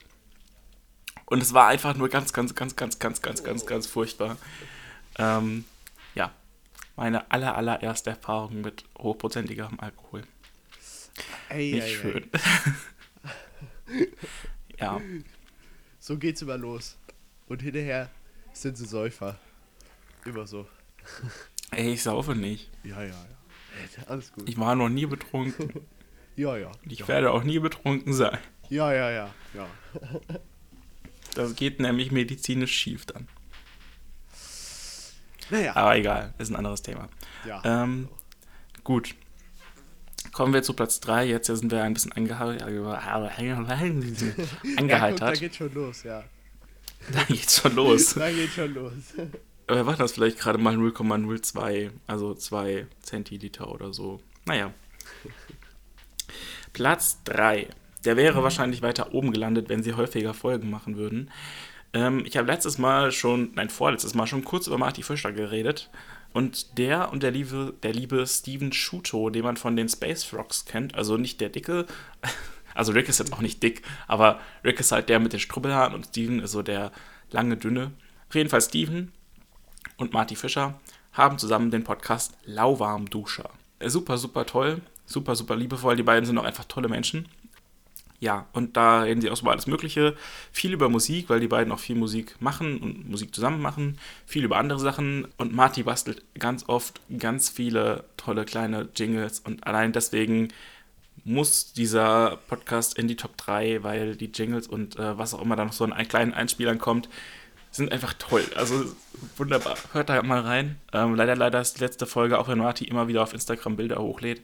Und 1.26 1.42
es 1.42 1.52
war 1.52 1.66
einfach 1.68 1.96
nur 1.96 2.08
ganz, 2.08 2.32
ganz, 2.32 2.54
ganz, 2.54 2.76
ganz, 2.76 2.98
ganz, 2.98 3.22
ganz, 3.22 3.42
ganz, 3.42 3.66
ganz 3.66 3.86
furchtbar. 3.86 4.36
Ähm, 5.18 5.64
ja, 6.14 6.32
meine 6.94 7.30
aller, 7.30 7.56
allererste 7.56 8.10
Erfahrung 8.10 8.60
mit 8.60 8.84
hochprozentigem 8.98 9.80
Alkohol. 9.80 10.22
Ey, 11.48 11.72
Nicht 11.72 11.84
ey, 11.84 11.94
schön. 11.94 12.30
Ey. 13.88 14.12
ja. 14.80 15.00
So 15.98 16.18
geht's 16.18 16.42
immer 16.42 16.58
los. 16.58 16.96
Und 17.48 17.62
hinterher 17.62 18.10
sind 18.52 18.76
sie 18.76 18.86
Säufer. 18.86 19.38
Immer 20.24 20.46
so. 20.46 20.68
Ey, 21.70 21.92
ich 21.94 22.02
saufe 22.02 22.34
nicht. 22.34 22.70
Ja, 22.84 23.02
ja, 23.02 23.08
ja. 23.08 23.35
Alles 24.06 24.32
gut. 24.32 24.48
Ich 24.48 24.58
war 24.58 24.74
noch 24.74 24.88
nie 24.88 25.06
betrunken. 25.06 25.86
ja, 26.36 26.56
ja. 26.56 26.68
Und 26.68 26.92
ich 26.92 27.00
ja. 27.00 27.08
werde 27.08 27.30
auch 27.32 27.44
nie 27.44 27.58
betrunken 27.58 28.12
sein. 28.12 28.38
Ja, 28.68 28.92
ja, 28.92 29.10
ja, 29.10 29.30
ja. 29.54 29.66
das 31.34 31.54
geht 31.54 31.80
nämlich 31.80 32.10
medizinisch 32.10 32.72
schief 32.72 33.06
dann. 33.06 33.28
Naja. 35.50 35.76
Aber 35.76 35.96
egal, 35.96 36.34
ist 36.38 36.50
ein 36.50 36.56
anderes 36.56 36.82
Thema. 36.82 37.08
Ja. 37.46 37.62
Ähm, 37.64 38.08
gut. 38.82 39.14
Kommen 40.32 40.52
wir 40.52 40.62
zu 40.62 40.74
Platz 40.74 40.98
3. 41.00 41.26
Jetzt 41.26 41.46
sind 41.46 41.70
wir 41.70 41.82
ein 41.84 41.94
bisschen 41.94 42.12
angeheitert. 42.12 42.62
angeheitert. 44.76 45.20
Ja, 45.20 45.26
da 45.26 45.32
geht 45.32 45.54
schon 45.54 45.72
los, 45.72 46.02
ja. 46.02 46.24
Da 47.12 47.22
geht's 47.22 47.60
schon 47.60 47.74
los. 47.76 48.14
da 48.14 48.30
geht 48.30 48.50
schon 48.50 48.74
los. 48.74 48.92
Aber 49.66 49.86
war 49.86 49.96
das 49.96 50.12
vielleicht 50.12 50.38
gerade 50.38 50.58
mal 50.58 50.76
0,02, 50.76 51.90
also 52.06 52.34
2 52.34 52.86
Zentiliter 53.00 53.70
oder 53.70 53.92
so. 53.92 54.20
Naja. 54.44 54.72
Platz 56.72 57.22
3. 57.24 57.68
Der 58.04 58.16
wäre 58.16 58.44
wahrscheinlich 58.44 58.82
weiter 58.82 59.12
oben 59.12 59.32
gelandet, 59.32 59.68
wenn 59.68 59.82
sie 59.82 59.94
häufiger 59.94 60.34
Folgen 60.34 60.70
machen 60.70 60.96
würden. 60.96 61.30
Ähm, 61.92 62.24
ich 62.24 62.36
habe 62.36 62.46
letztes 62.46 62.78
Mal 62.78 63.10
schon, 63.10 63.52
nein, 63.54 63.70
vorletztes 63.70 64.14
Mal 64.14 64.26
schon 64.26 64.44
kurz 64.44 64.68
über 64.68 64.78
Marty 64.78 65.02
Fischer 65.02 65.32
geredet. 65.32 65.90
Und 66.32 66.78
der 66.78 67.10
und 67.12 67.22
der 67.22 67.30
liebe, 67.30 67.74
der 67.82 67.94
liebe 67.94 68.26
Steven 68.26 68.72
Shuto, 68.72 69.30
den 69.30 69.42
man 69.42 69.56
von 69.56 69.74
den 69.74 69.88
Space 69.88 70.22
Frogs 70.22 70.66
kennt, 70.66 70.94
also 70.94 71.16
nicht 71.16 71.40
der 71.40 71.48
dicke, 71.48 71.86
also 72.74 72.92
Rick 72.92 73.08
ist 73.08 73.18
jetzt 73.18 73.32
auch 73.32 73.40
nicht 73.40 73.62
dick, 73.62 73.82
aber 74.06 74.38
Rick 74.62 74.78
ist 74.78 74.92
halt 74.92 75.08
der 75.08 75.18
mit 75.18 75.32
den 75.32 75.40
Strubbelhaaren 75.40 75.94
und 75.94 76.04
Steven 76.04 76.40
ist 76.40 76.52
so 76.52 76.62
der 76.62 76.92
lange, 77.30 77.56
dünne. 77.56 77.92
Auf 78.28 78.34
jeden 78.34 78.50
Fall 78.50 78.60
Steven 78.60 79.12
und 79.96 80.12
Marty 80.12 80.36
Fischer 80.36 80.74
haben 81.12 81.38
zusammen 81.38 81.70
den 81.70 81.84
Podcast 81.84 82.34
Lauwarmduscher. 82.44 83.50
Super, 83.84 84.18
super 84.18 84.46
toll, 84.46 84.80
super, 85.06 85.34
super 85.34 85.56
liebevoll. 85.56 85.96
Die 85.96 86.02
beiden 86.02 86.26
sind 86.26 86.38
auch 86.38 86.44
einfach 86.44 86.64
tolle 86.64 86.88
Menschen. 86.88 87.28
Ja, 88.18 88.46
und 88.52 88.76
da 88.76 89.02
reden 89.02 89.20
sie 89.20 89.30
auch 89.30 89.40
über 89.40 89.52
alles 89.52 89.66
Mögliche. 89.66 90.16
Viel 90.50 90.72
über 90.72 90.88
Musik, 90.88 91.28
weil 91.28 91.40
die 91.40 91.48
beiden 91.48 91.72
auch 91.72 91.78
viel 91.78 91.96
Musik 91.96 92.34
machen 92.40 92.78
und 92.78 93.08
Musik 93.08 93.34
zusammen 93.34 93.60
machen. 93.60 93.98
Viel 94.26 94.44
über 94.44 94.56
andere 94.56 94.78
Sachen. 94.78 95.28
Und 95.36 95.54
Marty 95.54 95.82
bastelt 95.82 96.22
ganz 96.38 96.64
oft 96.68 97.00
ganz 97.18 97.50
viele 97.50 98.04
tolle 98.16 98.44
kleine 98.44 98.88
Jingles. 98.94 99.40
Und 99.40 99.66
allein 99.66 99.92
deswegen 99.92 100.48
muss 101.24 101.72
dieser 101.72 102.38
Podcast 102.48 102.96
in 102.96 103.08
die 103.08 103.16
Top 103.16 103.36
3, 103.36 103.82
weil 103.82 104.16
die 104.16 104.30
Jingles 104.32 104.66
und 104.66 104.96
äh, 104.96 105.18
was 105.18 105.34
auch 105.34 105.42
immer 105.42 105.56
da 105.56 105.64
noch 105.64 105.72
so 105.72 105.84
in 105.84 106.08
kleinen 106.08 106.32
Einspielern 106.32 106.78
kommt, 106.78 107.08
sind 107.76 107.92
einfach 107.92 108.14
toll. 108.14 108.44
Also 108.56 108.84
wunderbar. 109.36 109.76
Hört 109.92 110.08
da 110.08 110.22
mal 110.22 110.40
rein. 110.40 110.78
Ähm, 110.92 111.14
leider, 111.14 111.36
leider 111.36 111.60
ist 111.60 111.78
die 111.78 111.84
letzte 111.84 112.06
Folge, 112.06 112.38
auch 112.38 112.48
wenn 112.48 112.58
Marty 112.58 112.84
immer 112.84 113.08
wieder 113.08 113.22
auf 113.22 113.32
Instagram 113.32 113.76
Bilder 113.76 113.98
hochlädt, 113.98 114.42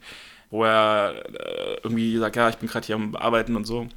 wo 0.50 0.64
er 0.64 1.24
äh, 1.26 1.74
irgendwie 1.82 2.16
sagt, 2.18 2.36
ja, 2.36 2.48
ich 2.48 2.56
bin 2.56 2.68
gerade 2.68 2.86
hier 2.86 2.96
am 2.96 3.16
Arbeiten 3.16 3.56
und 3.56 3.64
so. 3.64 3.88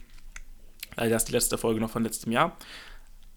Leider 0.95 1.15
ist 1.15 1.25
die 1.25 1.33
letzte 1.33 1.57
Folge 1.57 1.79
noch 1.81 1.89
von 1.89 2.03
letztem 2.03 2.31
Jahr. 2.31 2.55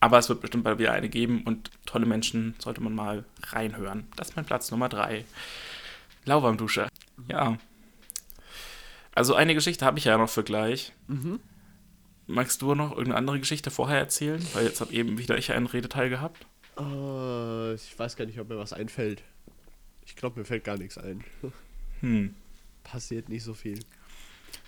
Aber 0.01 0.19
es 0.19 0.29
wird 0.29 0.41
bestimmt 0.41 0.65
bald 0.65 0.79
wieder 0.79 0.93
eine 0.93 1.09
geben 1.09 1.43
und 1.45 1.71
tolle 1.85 2.07
Menschen 2.07 2.55
sollte 2.59 2.81
man 2.81 2.95
mal 2.95 3.25
reinhören. 3.49 4.07
Das 4.17 4.31
ist 4.31 4.37
mein 4.37 4.45
Platz 4.45 4.71
Nummer 4.71 4.89
3. 4.89 5.25
Lauwarmdusche. 6.25 6.89
Ja. 7.29 7.59
Also 9.15 9.35
eine 9.35 9.55
Geschichte 9.55 9.85
habe 9.85 9.99
ich 9.99 10.05
ja 10.05 10.17
noch 10.17 10.29
für 10.29 10.45
gleich. 10.45 10.93
Mhm. 11.09 11.41
Magst 12.29 12.63
du 12.63 12.75
noch 12.75 12.91
irgendeine 12.91 13.17
andere 13.17 13.41
Geschichte 13.41 13.73
vorher 13.73 13.99
erzählen? 13.99 14.45
Weil 14.53 14.67
jetzt 14.67 14.81
habe 14.81 14.93
eben 14.93 15.19
wieder 15.19 15.37
ich 15.37 15.51
einen 15.51 15.67
Redeteil 15.67 16.09
gehabt. 16.09 16.47
Uh, 16.79 17.73
ich 17.73 17.99
weiß 17.99 18.15
gar 18.15 18.27
nicht, 18.27 18.39
ob 18.39 18.49
mir 18.49 18.59
was 18.59 18.73
einfällt. 18.73 19.23
Ich 20.07 20.15
glaube, 20.15 20.39
mir 20.39 20.45
fällt 20.45 20.63
gar 20.65 20.77
nichts 20.79 20.97
ein. 20.97 21.25
Hm 22.01 22.33
passiert 22.91 23.29
nicht 23.29 23.45
so 23.45 23.55
viel. 23.55 23.81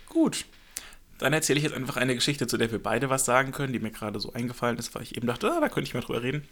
Gut. 0.06 0.44
Dann 1.18 1.32
erzähle 1.32 1.58
ich 1.58 1.64
jetzt 1.64 1.74
einfach 1.74 1.96
eine 1.96 2.14
Geschichte, 2.14 2.46
zu 2.46 2.56
der 2.56 2.72
wir 2.72 2.82
beide 2.82 3.10
was 3.10 3.24
sagen 3.24 3.52
können, 3.52 3.72
die 3.72 3.78
mir 3.78 3.90
gerade 3.90 4.20
so 4.20 4.32
eingefallen 4.32 4.78
ist, 4.78 4.94
weil 4.94 5.02
ich 5.02 5.16
eben 5.16 5.26
dachte, 5.26 5.52
ah, 5.52 5.60
da 5.60 5.68
könnte 5.68 5.88
ich 5.88 5.94
mal 5.94 6.00
drüber 6.00 6.22
reden. 6.22 6.48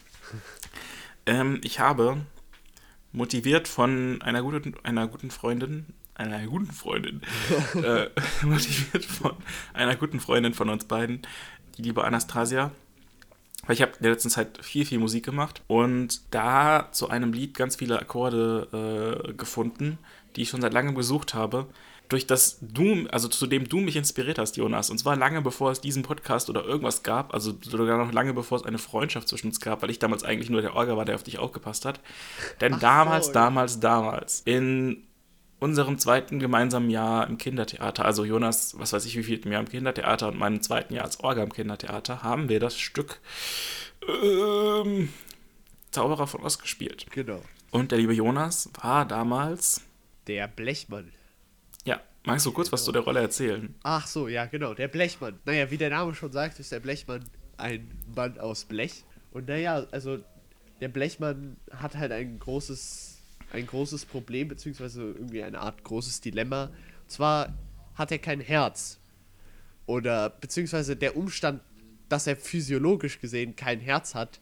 ähm, 1.26 1.60
ich 1.64 1.80
habe 1.80 2.18
motiviert 3.12 3.66
von 3.66 4.20
einer 4.20 4.42
guten, 4.42 4.74
einer 4.82 5.08
guten 5.08 5.30
Freundin, 5.30 5.86
einer 6.18 6.46
guten 6.46 6.70
Freundin, 6.70 7.22
äh, 7.74 8.08
motiviert 8.42 9.04
von 9.04 9.32
einer 9.72 9.96
guten 9.96 10.20
Freundin 10.20 10.54
von 10.54 10.68
uns 10.68 10.84
beiden, 10.84 11.22
die 11.76 11.82
liebe 11.82 12.04
Anastasia, 12.04 12.72
weil 13.66 13.74
ich 13.74 13.82
habe 13.82 13.92
in 13.92 14.02
der 14.02 14.12
letzten 14.12 14.30
Zeit 14.30 14.58
viel, 14.64 14.84
viel 14.84 14.98
Musik 14.98 15.24
gemacht 15.24 15.62
und 15.66 16.20
da 16.30 16.88
zu 16.92 17.08
einem 17.08 17.32
Lied 17.32 17.54
ganz 17.54 17.76
viele 17.76 18.00
Akkorde 18.00 19.24
äh, 19.28 19.32
gefunden, 19.32 19.98
die 20.36 20.42
ich 20.42 20.48
schon 20.48 20.60
seit 20.60 20.72
langem 20.72 20.94
gesucht 20.94 21.34
habe, 21.34 21.66
durch 22.08 22.26
das 22.26 22.58
du, 22.60 23.06
also 23.10 23.28
zu 23.28 23.46
dem 23.46 23.68
du 23.68 23.78
mich 23.78 23.96
inspiriert 23.96 24.38
hast, 24.38 24.56
Jonas. 24.56 24.88
Und 24.88 24.98
zwar 24.98 25.16
lange 25.16 25.42
bevor 25.42 25.70
es 25.70 25.80
diesen 25.80 26.02
Podcast 26.02 26.48
oder 26.48 26.64
irgendwas 26.64 27.02
gab, 27.02 27.34
also 27.34 27.52
sogar 27.60 27.98
noch 27.98 28.12
lange 28.12 28.32
bevor 28.32 28.56
es 28.56 28.64
eine 28.64 28.78
Freundschaft 28.78 29.28
zwischen 29.28 29.48
uns 29.48 29.60
gab, 29.60 29.82
weil 29.82 29.90
ich 29.90 29.98
damals 29.98 30.24
eigentlich 30.24 30.48
nur 30.48 30.62
der 30.62 30.74
Orga 30.74 30.96
war, 30.96 31.04
der 31.04 31.16
auf 31.16 31.22
dich 31.22 31.38
aufgepasst 31.38 31.84
hat. 31.84 32.00
Denn 32.60 32.74
Ach 32.74 32.80
damals, 32.80 33.26
so, 33.26 33.32
damals, 33.32 33.80
damals, 33.80 34.42
in 34.46 35.04
unserem 35.60 35.98
zweiten 35.98 36.38
gemeinsamen 36.38 36.90
Jahr 36.90 37.26
im 37.26 37.38
Kindertheater, 37.38 38.04
also 38.04 38.24
Jonas, 38.24 38.78
was 38.78 38.92
weiß 38.92 39.04
ich, 39.06 39.16
wie 39.16 39.24
viel 39.24 39.46
Jahr 39.50 39.60
im 39.60 39.68
Kindertheater 39.68 40.28
und 40.28 40.38
meinem 40.38 40.62
zweiten 40.62 40.94
Jahr 40.94 41.04
als 41.04 41.20
Orga 41.20 41.42
im 41.42 41.52
Kindertheater, 41.52 42.22
haben 42.22 42.48
wir 42.48 42.60
das 42.60 42.78
Stück 42.78 43.20
ähm, 44.06 45.08
Zauberer 45.90 46.26
von 46.26 46.42
Ost 46.42 46.62
gespielt. 46.62 47.06
Genau. 47.10 47.42
Und 47.70 47.90
der 47.92 47.98
liebe 47.98 48.14
Jonas 48.14 48.70
war 48.80 49.04
damals 49.04 49.82
der 50.26 50.46
Blechmann. 50.48 51.12
Ja, 51.84 52.00
magst 52.24 52.46
du 52.46 52.52
kurz 52.52 52.70
was 52.72 52.84
zu 52.84 52.92
der 52.92 53.02
Rolle 53.02 53.20
erzählen? 53.20 53.74
Ach 53.82 54.06
so, 54.06 54.28
ja, 54.28 54.46
genau, 54.46 54.74
der 54.74 54.88
Blechmann. 54.88 55.38
Naja, 55.44 55.70
wie 55.70 55.78
der 55.78 55.90
Name 55.90 56.14
schon 56.14 56.32
sagt, 56.32 56.60
ist 56.60 56.72
der 56.72 56.80
Blechmann 56.80 57.24
ein 57.56 57.90
Mann 58.14 58.38
aus 58.38 58.64
Blech. 58.64 59.04
Und 59.32 59.48
naja, 59.48 59.86
also 59.90 60.18
der 60.80 60.88
Blechmann 60.88 61.56
hat 61.70 61.96
halt 61.96 62.12
ein 62.12 62.38
großes, 62.38 63.07
ein 63.52 63.66
großes 63.66 64.06
Problem, 64.06 64.48
beziehungsweise 64.48 65.02
irgendwie 65.02 65.42
eine 65.42 65.60
Art 65.60 65.82
großes 65.84 66.20
Dilemma. 66.20 66.64
Und 66.64 67.10
zwar 67.10 67.54
hat 67.94 68.12
er 68.12 68.18
kein 68.18 68.40
Herz. 68.40 68.98
Oder 69.86 70.30
beziehungsweise 70.30 70.96
der 70.96 71.16
Umstand, 71.16 71.62
dass 72.08 72.26
er 72.26 72.36
physiologisch 72.36 73.20
gesehen 73.20 73.56
kein 73.56 73.80
Herz 73.80 74.14
hat, 74.14 74.40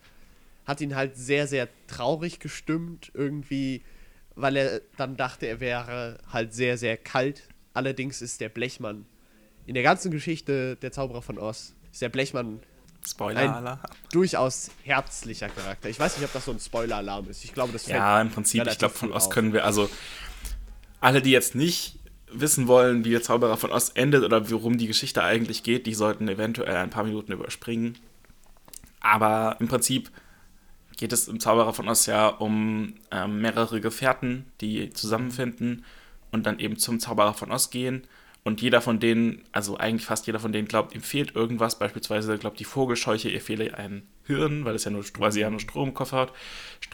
hat 0.64 0.80
ihn 0.80 0.96
halt 0.96 1.16
sehr, 1.16 1.46
sehr 1.46 1.68
traurig 1.86 2.40
gestimmt. 2.40 3.12
Irgendwie 3.14 3.82
weil 4.36 4.56
er 4.56 4.82
dann 4.96 5.16
dachte, 5.16 5.46
er 5.46 5.60
wäre 5.60 6.18
halt 6.30 6.54
sehr, 6.54 6.78
sehr 6.78 6.96
kalt. 6.96 7.48
Allerdings 7.72 8.22
ist 8.22 8.40
der 8.40 8.50
Blechmann 8.50 9.06
in 9.64 9.74
der 9.74 9.82
ganzen 9.82 10.10
Geschichte 10.12 10.76
der 10.76 10.92
Zauberer 10.92 11.22
von 11.22 11.38
Oz, 11.38 11.74
ist 11.90 12.02
der 12.02 12.10
Blechmann 12.10 12.60
Spoiler-Alarm. 13.06 13.78
durchaus 14.12 14.70
herzlicher 14.82 15.48
Charakter. 15.48 15.88
Ich 15.88 15.98
weiß 15.98 16.16
nicht, 16.16 16.26
ob 16.26 16.32
das 16.32 16.44
so 16.44 16.52
ein 16.52 16.60
Spoiler-Alarm 16.60 17.28
ist. 17.30 17.44
Ich 17.44 17.54
glaube, 17.54 17.72
das 17.72 17.86
Ja, 17.86 18.20
im 18.20 18.30
Prinzip, 18.30 18.66
ich 18.66 18.78
glaube, 18.78 18.94
von 18.94 19.12
Oz 19.12 19.30
können 19.30 19.52
wir, 19.52 19.64
also 19.64 19.88
alle, 21.00 21.22
die 21.22 21.30
jetzt 21.30 21.54
nicht 21.54 21.98
wissen 22.30 22.66
wollen, 22.66 23.04
wie 23.04 23.10
der 23.10 23.22
Zauberer 23.22 23.56
von 23.56 23.70
Oz 23.70 23.92
endet 23.94 24.24
oder 24.24 24.50
worum 24.50 24.78
die 24.78 24.86
Geschichte 24.86 25.22
eigentlich 25.22 25.62
geht, 25.62 25.86
die 25.86 25.94
sollten 25.94 26.28
eventuell 26.28 26.76
ein 26.76 26.90
paar 26.90 27.04
Minuten 27.04 27.32
überspringen. 27.32 27.96
Aber 29.00 29.56
im 29.60 29.68
Prinzip 29.68 30.10
geht 30.96 31.12
es 31.12 31.28
im 31.28 31.40
Zauberer 31.40 31.72
von 31.72 31.88
Oz 31.88 32.06
ja 32.06 32.26
um 32.28 32.94
ähm, 33.10 33.40
mehrere 33.40 33.80
Gefährten, 33.80 34.46
die 34.60 34.90
zusammenfinden 34.90 35.84
und 36.32 36.46
dann 36.46 36.58
eben 36.58 36.78
zum 36.78 36.98
Zauberer 36.98 37.34
von 37.34 37.52
Oz 37.52 37.70
gehen. 37.70 38.06
Und 38.46 38.62
jeder 38.62 38.80
von 38.80 39.00
denen, 39.00 39.42
also 39.50 39.76
eigentlich 39.76 40.06
fast 40.06 40.28
jeder 40.28 40.38
von 40.38 40.52
denen 40.52 40.68
glaubt, 40.68 40.94
ihm 40.94 41.00
fehlt 41.00 41.34
irgendwas. 41.34 41.80
Beispielsweise 41.80 42.38
glaubt 42.38 42.60
die 42.60 42.64
Vogelscheuche, 42.64 43.28
ihr 43.28 43.40
fehle 43.40 43.76
ein 43.76 44.06
Hirn, 44.24 44.64
weil 44.64 44.76
es 44.76 44.84
ja 44.84 44.92
nur, 44.92 45.02
quasi 45.02 45.40
ja 45.40 45.50
nur 45.50 45.58
Stromkopf 45.58 46.12
hat, 46.12 46.32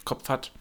Kopf 0.07 0.31
hat. 0.31 0.53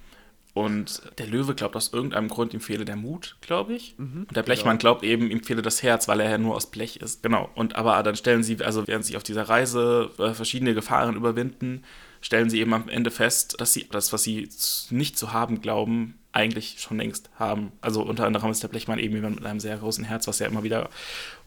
Und 0.54 1.02
der 1.18 1.28
Löwe 1.28 1.56
glaubt 1.56 1.78
aus 1.78 1.94
irgendeinem 1.94 2.28
Grund, 2.28 2.54
ihm 2.54 2.60
fehle 2.60 2.84
der 2.84 2.98
Mut, 2.98 3.38
glaube 3.40 3.74
ich. 3.74 3.96
Mhm, 3.98 4.26
und 4.28 4.36
der 4.36 4.44
Blechmann 4.44 4.80
genau. 4.80 4.96
glaubt 4.96 5.06
eben, 5.06 5.32
ihm 5.32 5.42
fehle 5.42 5.62
das 5.62 5.82
Herz, 5.82 6.10
weil 6.10 6.20
er 6.20 6.30
ja 6.30 6.38
nur 6.38 6.58
aus 6.58 6.70
Blech 6.70 6.98
ist. 6.98 7.24
Genau. 7.24 7.50
Und 7.56 7.78
aber 7.78 8.04
dann 8.04 8.18
stellen 8.18 8.44
sie, 8.44 8.62
also 8.62 8.86
während 8.86 9.06
sie 9.06 9.16
auf 9.16 9.24
dieser 9.24 9.48
Reise 9.48 10.12
äh, 10.20 10.34
verschiedene 10.34 10.74
Gefahren 10.74 11.16
überwinden, 11.16 11.86
stellen 12.20 12.50
sie 12.50 12.60
eben 12.60 12.74
am 12.74 12.90
Ende 12.90 13.12
fest, 13.12 13.62
dass 13.62 13.72
sie 13.72 13.88
das, 13.90 14.12
was 14.12 14.24
sie 14.24 14.50
nicht 14.90 15.18
zu 15.18 15.32
haben 15.32 15.62
glauben, 15.62 16.20
eigentlich 16.34 16.80
schon 16.80 16.98
längst 16.98 17.30
haben. 17.38 17.72
Also 17.82 18.04
unter 18.04 18.26
anderem 18.26 18.52
ist 18.52 18.64
der 18.64 18.68
Blechmann 18.70 19.00
eben 19.00 19.16
jemand 19.16 19.36
mit 19.36 19.46
einem 19.46 19.60
sehr 19.60 19.78
großen 19.78 20.04
Herz, 20.04 20.28
was 20.28 20.40
er 20.40 20.48
immer 20.48 20.64
wieder 20.64 20.90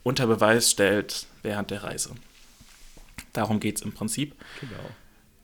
unter 0.02 0.26
Beweis 0.26 0.70
stellt 0.70 1.26
während 1.42 1.70
der 1.70 1.84
Reise. 1.84 2.10
Darum 3.32 3.60
geht 3.60 3.76
es 3.76 3.82
im 3.82 3.92
Prinzip. 3.92 4.34
Genau. 4.60 4.90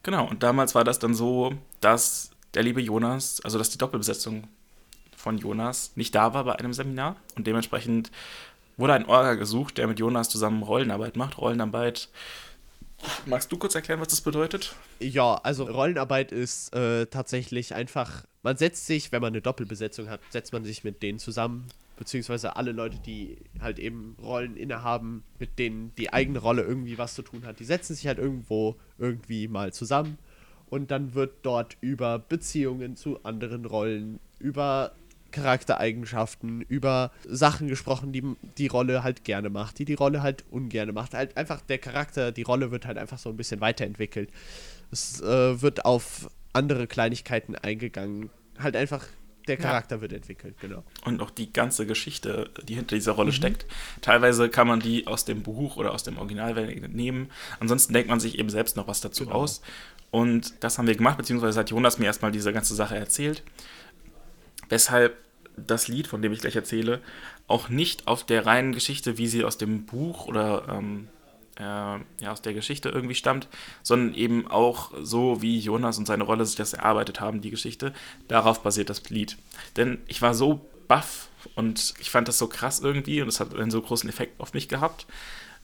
Genau, 0.03 0.27
und 0.29 0.43
damals 0.43 0.75
war 0.75 0.85
das 0.85 0.99
dann 0.99 1.15
so, 1.15 1.55
dass 1.81 2.31
der 2.55 2.63
liebe 2.63 2.81
Jonas, 2.81 3.41
also 3.43 3.59
dass 3.59 3.71
die 3.71 3.79
Doppelbesetzung 3.79 4.49
von 5.17 5.37
Jonas 5.37 5.93
nicht 5.95 6.15
da 6.15 6.33
war 6.33 6.45
bei 6.45 6.59
einem 6.59 6.73
Seminar 6.73 7.17
und 7.37 7.47
dementsprechend 7.47 8.11
wurde 8.77 8.95
ein 8.95 9.05
Orga 9.05 9.35
gesucht, 9.35 9.77
der 9.77 9.87
mit 9.87 9.99
Jonas 9.99 10.31
zusammen 10.31 10.63
Rollenarbeit 10.63 11.17
macht. 11.17 11.37
Rollenarbeit 11.37 12.09
Magst 13.27 13.51
du 13.53 13.57
kurz 13.57 13.75
erklären, 13.75 14.01
was 14.01 14.09
das 14.09 14.21
bedeutet? 14.21 14.75
Ja, 14.99 15.37
also 15.37 15.65
Rollenarbeit 15.65 16.33
ist 16.33 16.75
äh, 16.75 17.07
tatsächlich 17.07 17.75
einfach, 17.75 18.25
man 18.43 18.57
setzt 18.57 18.87
sich, 18.87 19.13
wenn 19.13 19.23
man 19.23 19.33
eine 19.33 19.43
Doppelbesetzung 19.43 20.09
hat, 20.09 20.21
setzt 20.31 20.53
man 20.53 20.65
sich 20.65 20.85
mit 20.85 21.03
denen 21.03 21.19
zusammen, 21.19 21.67
beziehungsweise 21.97 22.57
alle 22.57 22.73
Leute, 22.73 22.99
die 22.99 23.37
halt 23.61 23.79
eben 23.79 24.17
Rollen 24.23 24.57
innehaben, 24.57 25.23
mit 25.39 25.59
denen 25.59 25.95
die 25.97 26.13
eigene 26.13 26.39
Rolle 26.39 26.63
irgendwie 26.63 26.99
was 26.99 27.15
zu 27.15 27.23
tun 27.23 27.45
hat, 27.45 27.61
die 27.61 27.65
setzen 27.65 27.95
sich 27.95 28.07
halt 28.07 28.19
irgendwo 28.19 28.77
irgendwie 28.99 29.49
mal 29.49 29.73
zusammen 29.73 30.19
und 30.71 30.91
dann 30.91 31.15
wird 31.15 31.35
dort 31.43 31.77
über 31.81 32.19
Beziehungen 32.19 32.97
zu 32.97 33.23
anderen 33.25 33.67
Rollen, 33.67 34.21
über 34.39 34.93
Charaktereigenschaften, 35.31 36.63
über 36.63 37.11
Sachen 37.27 37.69
gesprochen, 37.69 38.13
die 38.13 38.23
die 38.59 38.67
Rolle 38.67 39.03
halt 39.03 39.25
gerne 39.25 39.51
macht, 39.51 39.79
die 39.79 39.85
die 39.85 39.95
Rolle 39.95 40.23
halt 40.23 40.45
ungerne 40.51 40.93
macht. 40.93 41.15
Halt 41.15 41.37
einfach 41.37 41.61
der 41.61 41.79
Charakter, 41.79 42.33
die 42.33 42.43
Rolle 42.43 42.71
wird 42.71 42.87
halt 42.87 42.99
einfach 42.99 43.19
so 43.19 43.31
ein 43.31 43.37
bisschen 43.37 43.61
weiterentwickelt. 43.61 44.31
Es 44.91 45.21
äh, 45.21 45.63
wird 45.63 45.85
auf 45.85 46.29
andere 46.53 46.87
Kleinigkeiten 46.87 47.55
eingegangen. 47.55 48.31
Halt 48.59 48.77
einfach 48.77 49.07
der 49.49 49.57
Charakter 49.57 49.97
ja. 49.97 50.03
wird 50.03 50.13
entwickelt, 50.13 50.57
genau. 50.61 50.85
Und 51.05 51.21
auch 51.23 51.31
die 51.31 51.53
ganze 51.53 51.87
Geschichte, 51.87 52.51
die 52.63 52.75
hinter 52.75 52.95
dieser 52.95 53.13
Rolle 53.13 53.31
mhm. 53.31 53.35
steckt. 53.35 53.67
Teilweise 54.01 54.49
kann 54.49 54.69
man 54.69 54.81
die 54.81 55.07
aus 55.07 55.25
dem 55.25 55.43
Buch 55.43 55.77
oder 55.77 55.93
aus 55.93 56.03
dem 56.05 56.19
Original 56.19 56.55
nehmen. 56.89 57.31
Ansonsten 57.59 57.93
denkt 57.93 58.09
man 58.09 58.21
sich 58.21 58.39
eben 58.39 58.51
selbst 58.51 58.77
noch 58.77 58.87
was 58.87 59.01
dazu 59.01 59.25
genau. 59.25 59.37
aus. 59.37 59.63
Und 60.11 60.55
das 60.61 60.79
haben 60.79 60.87
wir 60.87 60.97
gemacht, 60.97 61.19
beziehungsweise 61.19 61.61
hat 61.61 61.71
Jonas 61.71 61.99
mir 61.99 62.07
erstmal 62.07 62.33
diese 62.33 62.53
ganze 62.53 62.75
Sache 62.75 62.97
erzählt. 62.97 63.43
Weshalb 64.71 65.17
das 65.57 65.89
Lied, 65.89 66.07
von 66.07 66.23
dem 66.23 66.33
ich 66.33 66.41
gleich 66.41 66.57
erzähle, 66.57 67.01
auch 67.47 67.69
nicht 67.69 68.07
auf 68.07 68.25
der 68.25 68.47
reinen 68.47 68.73
Geschichte, 68.73 69.19
wie 69.19 69.27
sie 69.27 69.45
aus 69.45 69.59
dem 69.59 69.85
Buch 69.85 70.27
oder 70.27 70.65
ähm, 70.71 71.09
äh, 71.59 71.63
ja, 71.63 72.33
aus 72.33 72.43
der 72.43 72.55
Geschichte 72.55 72.89
irgendwie 72.89 73.15
stammt, 73.15 73.49
sondern 73.83 74.15
eben 74.15 74.47
auch 74.47 74.93
so, 75.03 75.43
wie 75.43 75.59
Jonas 75.59 75.99
und 75.99 76.07
seine 76.07 76.25
Rolle 76.25 76.47
sich 76.47 76.57
das 76.57 76.73
erarbeitet 76.73 77.21
haben, 77.21 77.41
die 77.41 77.51
Geschichte. 77.51 77.93
Darauf 78.29 78.63
basiert 78.63 78.89
das 78.89 79.09
Lied. 79.11 79.37
Denn 79.77 79.99
ich 80.07 80.23
war 80.23 80.35
so 80.35 80.67
baff 80.89 81.29
und 81.55 81.95
ich 82.01 82.11
fand 82.11 82.29
das 82.29 82.39
so 82.39 82.47
krass 82.47 82.81
irgendwie 82.81 83.23
und 83.23 83.29
es 83.29 83.41
hat 83.41 83.55
einen 83.55 83.71
so 83.71 83.83
großen 83.83 84.09
Effekt 84.09 84.41
auf 84.41 84.55
mich 84.55 84.69
gehabt, 84.69 85.07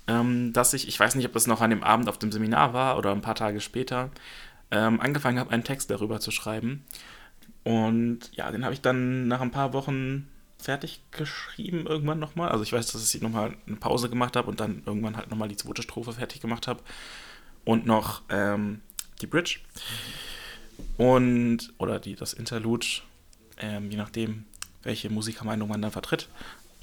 ähm, 0.07 0.53
dass 0.53 0.75
ich, 0.75 0.89
ich 0.89 0.99
weiß 0.99 1.15
nicht, 1.15 1.27
ob 1.27 1.33
das 1.33 1.47
noch 1.47 1.61
an 1.61 1.71
dem 1.71 1.83
Abend 1.83 2.09
auf 2.09 2.19
dem 2.19 2.33
Seminar 2.33 2.73
war 2.73 2.99
oder 2.99 3.13
ein 3.13 3.23
paar 3.23 3.35
Tage 3.35 3.61
später, 3.61 4.11
ähm, 4.71 5.01
angefangen 5.01 5.39
habe, 5.39 5.51
einen 5.51 5.65
Text 5.65 5.91
darüber 5.91 6.21
zu 6.21 6.31
schreiben. 6.31 6.85
Und 7.67 8.31
ja, 8.31 8.53
den 8.53 8.63
habe 8.65 8.75
ich 8.75 8.81
dann 8.81 9.27
nach 9.27 9.41
ein 9.41 9.51
paar 9.51 9.73
Wochen 9.73 10.29
fertig 10.57 11.01
geschrieben 11.11 11.85
irgendwann 11.89 12.21
nochmal. 12.21 12.51
Also 12.51 12.63
ich 12.63 12.73
weiß, 12.73 12.93
dass 12.93 13.13
ich 13.13 13.21
nochmal 13.21 13.57
eine 13.67 13.75
Pause 13.75 14.09
gemacht 14.09 14.37
habe 14.37 14.49
und 14.49 14.61
dann 14.61 14.85
irgendwann 14.87 15.17
halt 15.17 15.31
nochmal 15.31 15.49
die 15.49 15.57
zweite 15.57 15.83
Strophe 15.83 16.13
fertig 16.13 16.41
gemacht 16.41 16.69
habe. 16.69 16.81
Und 17.65 17.85
noch 17.85 18.23
ähm, 18.29 18.83
die 19.21 19.27
Bridge. 19.27 19.59
Und, 20.97 21.73
oder 21.79 21.99
die, 21.99 22.15
das 22.15 22.35
Interlude, 22.35 22.87
ähm, 23.59 23.91
je 23.91 23.97
nachdem, 23.97 24.45
welche 24.85 25.11
Musikermeinung 25.11 25.69
man 25.69 25.83
dann 25.83 25.91
vertritt 25.91 26.29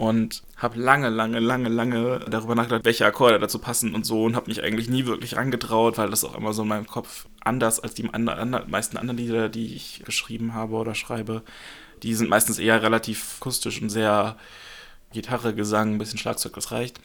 und 0.03 0.43
habe 0.57 0.77
lange, 0.77 1.07
lange, 1.07 1.39
lange, 1.39 1.69
lange 1.69 2.19
darüber 2.29 2.55
nachgedacht, 2.55 2.83
welche 2.83 3.05
Akkorde 3.05 3.39
dazu 3.39 3.57
passen 3.57 3.95
und 3.95 4.05
so 4.05 4.25
und 4.25 4.35
habe 4.35 4.49
mich 4.49 4.61
eigentlich 4.61 4.89
nie 4.89 5.05
wirklich 5.05 5.37
angetraut, 5.37 5.97
weil 5.97 6.09
das 6.09 6.25
auch 6.25 6.35
immer 6.35 6.51
so 6.51 6.63
in 6.63 6.67
meinem 6.67 6.87
Kopf 6.87 7.25
anders 7.39 7.79
als 7.79 7.93
die 7.93 8.03
meisten 8.03 8.97
anderen 8.97 9.17
Lieder, 9.17 9.47
die 9.47 9.73
ich 9.75 10.01
geschrieben 10.03 10.53
habe 10.53 10.75
oder 10.75 10.93
schreibe. 10.93 11.41
Die 12.03 12.15
sind 12.15 12.29
meistens 12.29 12.59
eher 12.59 12.83
relativ 12.83 13.37
akustisch 13.39 13.81
und 13.81 13.89
sehr 13.89 14.35
Gitarre, 15.13 15.55
Gesang, 15.55 15.93
ein 15.93 15.97
bisschen 15.99 16.19
Schlagzeug, 16.19 16.51
das 16.53 16.73
reicht. 16.73 16.99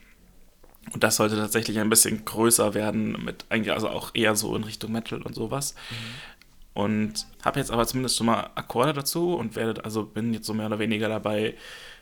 Und 0.92 1.04
das 1.04 1.16
sollte 1.16 1.36
tatsächlich 1.36 1.78
ein 1.78 1.90
bisschen 1.90 2.24
größer 2.24 2.74
werden, 2.74 3.24
mit 3.24 3.44
eigentlich 3.48 3.74
also 3.74 3.90
auch 3.90 4.10
eher 4.14 4.34
so 4.34 4.56
in 4.56 4.64
Richtung 4.64 4.90
Metal 4.90 5.22
und 5.22 5.36
sowas. 5.36 5.76
Mhm. 5.90 6.82
Und 6.82 7.26
habe 7.44 7.60
jetzt 7.60 7.70
aber 7.70 7.86
zumindest 7.86 8.16
schon 8.16 8.26
mal 8.26 8.50
Akkorde 8.56 8.92
dazu 8.92 9.34
und 9.34 9.54
werde, 9.54 9.84
also 9.84 10.04
bin 10.04 10.32
jetzt 10.32 10.46
so 10.46 10.54
mehr 10.54 10.66
oder 10.66 10.80
weniger 10.80 11.08
dabei, 11.08 11.54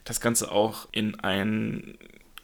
das 0.07 0.21
Ganze 0.21 0.51
auch 0.51 0.89
in 0.93 1.21
ein 1.21 1.99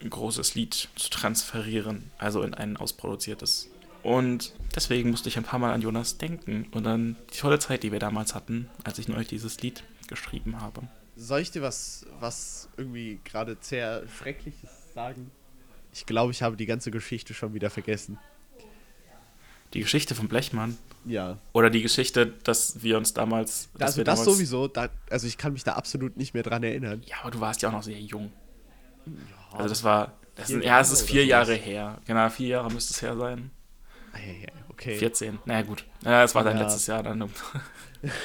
großes 0.09 0.55
Lied 0.55 0.89
zu 0.97 1.11
transferieren, 1.11 2.11
also 2.19 2.43
in 2.43 2.55
ein 2.55 2.77
ausproduziertes. 2.77 3.71
Und 4.03 4.53
deswegen 4.75 5.11
musste 5.11 5.29
ich 5.29 5.39
ein 5.39 5.45
paar 5.45 5.61
Mal 5.61 5.73
an 5.73 5.81
Jonas 5.81 6.19
denken 6.19 6.67
und 6.73 6.87
an 6.87 7.17
die 7.33 7.39
tolle 7.39 7.61
Zeit, 7.61 7.85
die 7.85 7.93
wir 7.93 8.01
damals 8.01 8.35
hatten, 8.35 8.69
als 8.83 8.99
ich 8.99 9.07
neulich 9.09 9.29
dieses 9.29 9.63
Lied 9.63 9.85
geschrieben 10.09 10.61
habe. 10.61 10.83
Soll 11.15 11.41
ich 11.41 11.53
dir 11.53 11.63
was, 11.63 12.05
was 12.19 12.69
irgendwie 12.77 13.21
gerade 13.23 13.57
sehr 13.61 14.03
Schreckliches 14.09 14.93
sagen? 14.93 15.31
Ich 15.93 16.05
glaube, 16.05 16.33
ich 16.33 16.43
habe 16.43 16.57
die 16.57 16.67
ganze 16.67 16.91
Geschichte 16.91 17.33
schon 17.33 17.55
wieder 17.55 17.71
vergessen. 17.71 18.19
Die 19.73 19.81
Geschichte 19.81 20.17
von 20.17 20.27
Blechmann? 20.27 20.77
Ja. 21.05 21.39
Oder 21.53 21.71
die 21.71 21.83
Geschichte, 21.83 22.27
dass 22.27 22.83
wir 22.83 22.97
uns 22.97 23.13
damals. 23.15 23.69
Also 23.79 24.03
das 24.03 24.19
damals 24.19 24.25
sowieso, 24.25 24.69
da, 24.69 24.89
also 25.11 25.27
ich 25.27 25.37
kann 25.37 25.53
mich 25.53 25.65
da 25.65 25.73
absolut 25.73 26.17
nicht 26.17 26.35
mehr 26.35 26.43
dran 26.43 26.63
erinnern. 26.63 27.03
Ja, 27.07 27.17
aber 27.23 27.33
du 27.33 27.41
warst 27.41 27.63
ja 27.63 27.69
auch 27.69 27.73
noch 27.73 27.83
sehr 27.83 28.01
jung. 28.01 28.33
Ja, 29.07 29.59
also 29.59 29.69
das 29.69 29.85
war. 29.85 30.13
Das 30.35 30.49
sind, 30.49 30.65
ja, 30.65 30.81
es 30.81 30.91
ist 30.91 31.03
vier 31.03 31.27
Jahre 31.27 31.55
her. 31.55 31.99
Genau, 32.07 32.29
vier 32.31 32.49
Jahre 32.49 32.71
müsste 32.73 32.95
es 32.95 33.03
her 33.03 33.17
sein. 33.17 33.51
Okay. 34.71 34.97
14. 34.97 35.39
Naja, 35.45 35.63
gut. 35.63 35.85
Ja, 36.05 36.25
es 36.25 36.35
war 36.35 36.45
dann 36.45 36.57
ja. 36.57 36.63
letztes 36.65 36.87
Jahr 36.87 37.03
dann 37.03 37.21
im, 37.21 37.31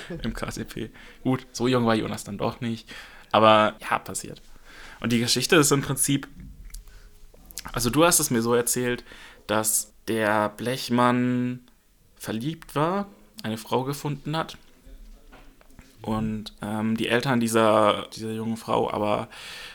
im 0.23 0.33
KCP. 0.33 0.89
Gut, 1.23 1.45
so 1.51 1.67
jung 1.67 1.85
war 1.85 1.95
Jonas 1.95 2.23
dann 2.23 2.37
doch 2.37 2.61
nicht. 2.61 2.89
Aber 3.31 3.75
ja, 3.79 3.99
passiert. 3.99 4.41
Und 4.99 5.11
die 5.11 5.19
Geschichte 5.19 5.55
ist 5.57 5.71
im 5.71 5.81
Prinzip. 5.81 6.27
Also, 7.73 7.89
du 7.89 8.05
hast 8.05 8.19
es 8.19 8.31
mir 8.31 8.41
so 8.41 8.53
erzählt, 8.53 9.03
dass 9.45 9.93
der 10.07 10.49
Blechmann 10.49 11.67
verliebt 12.17 12.75
war, 12.75 13.07
eine 13.43 13.57
Frau 13.57 13.83
gefunden 13.83 14.35
hat. 14.35 14.57
Und 16.01 16.53
ähm, 16.61 16.95
die 16.95 17.07
Eltern 17.07 17.39
dieser, 17.39 18.07
dieser 18.15 18.31
jungen 18.31 18.55
Frau 18.55 18.91
aber 18.91 19.29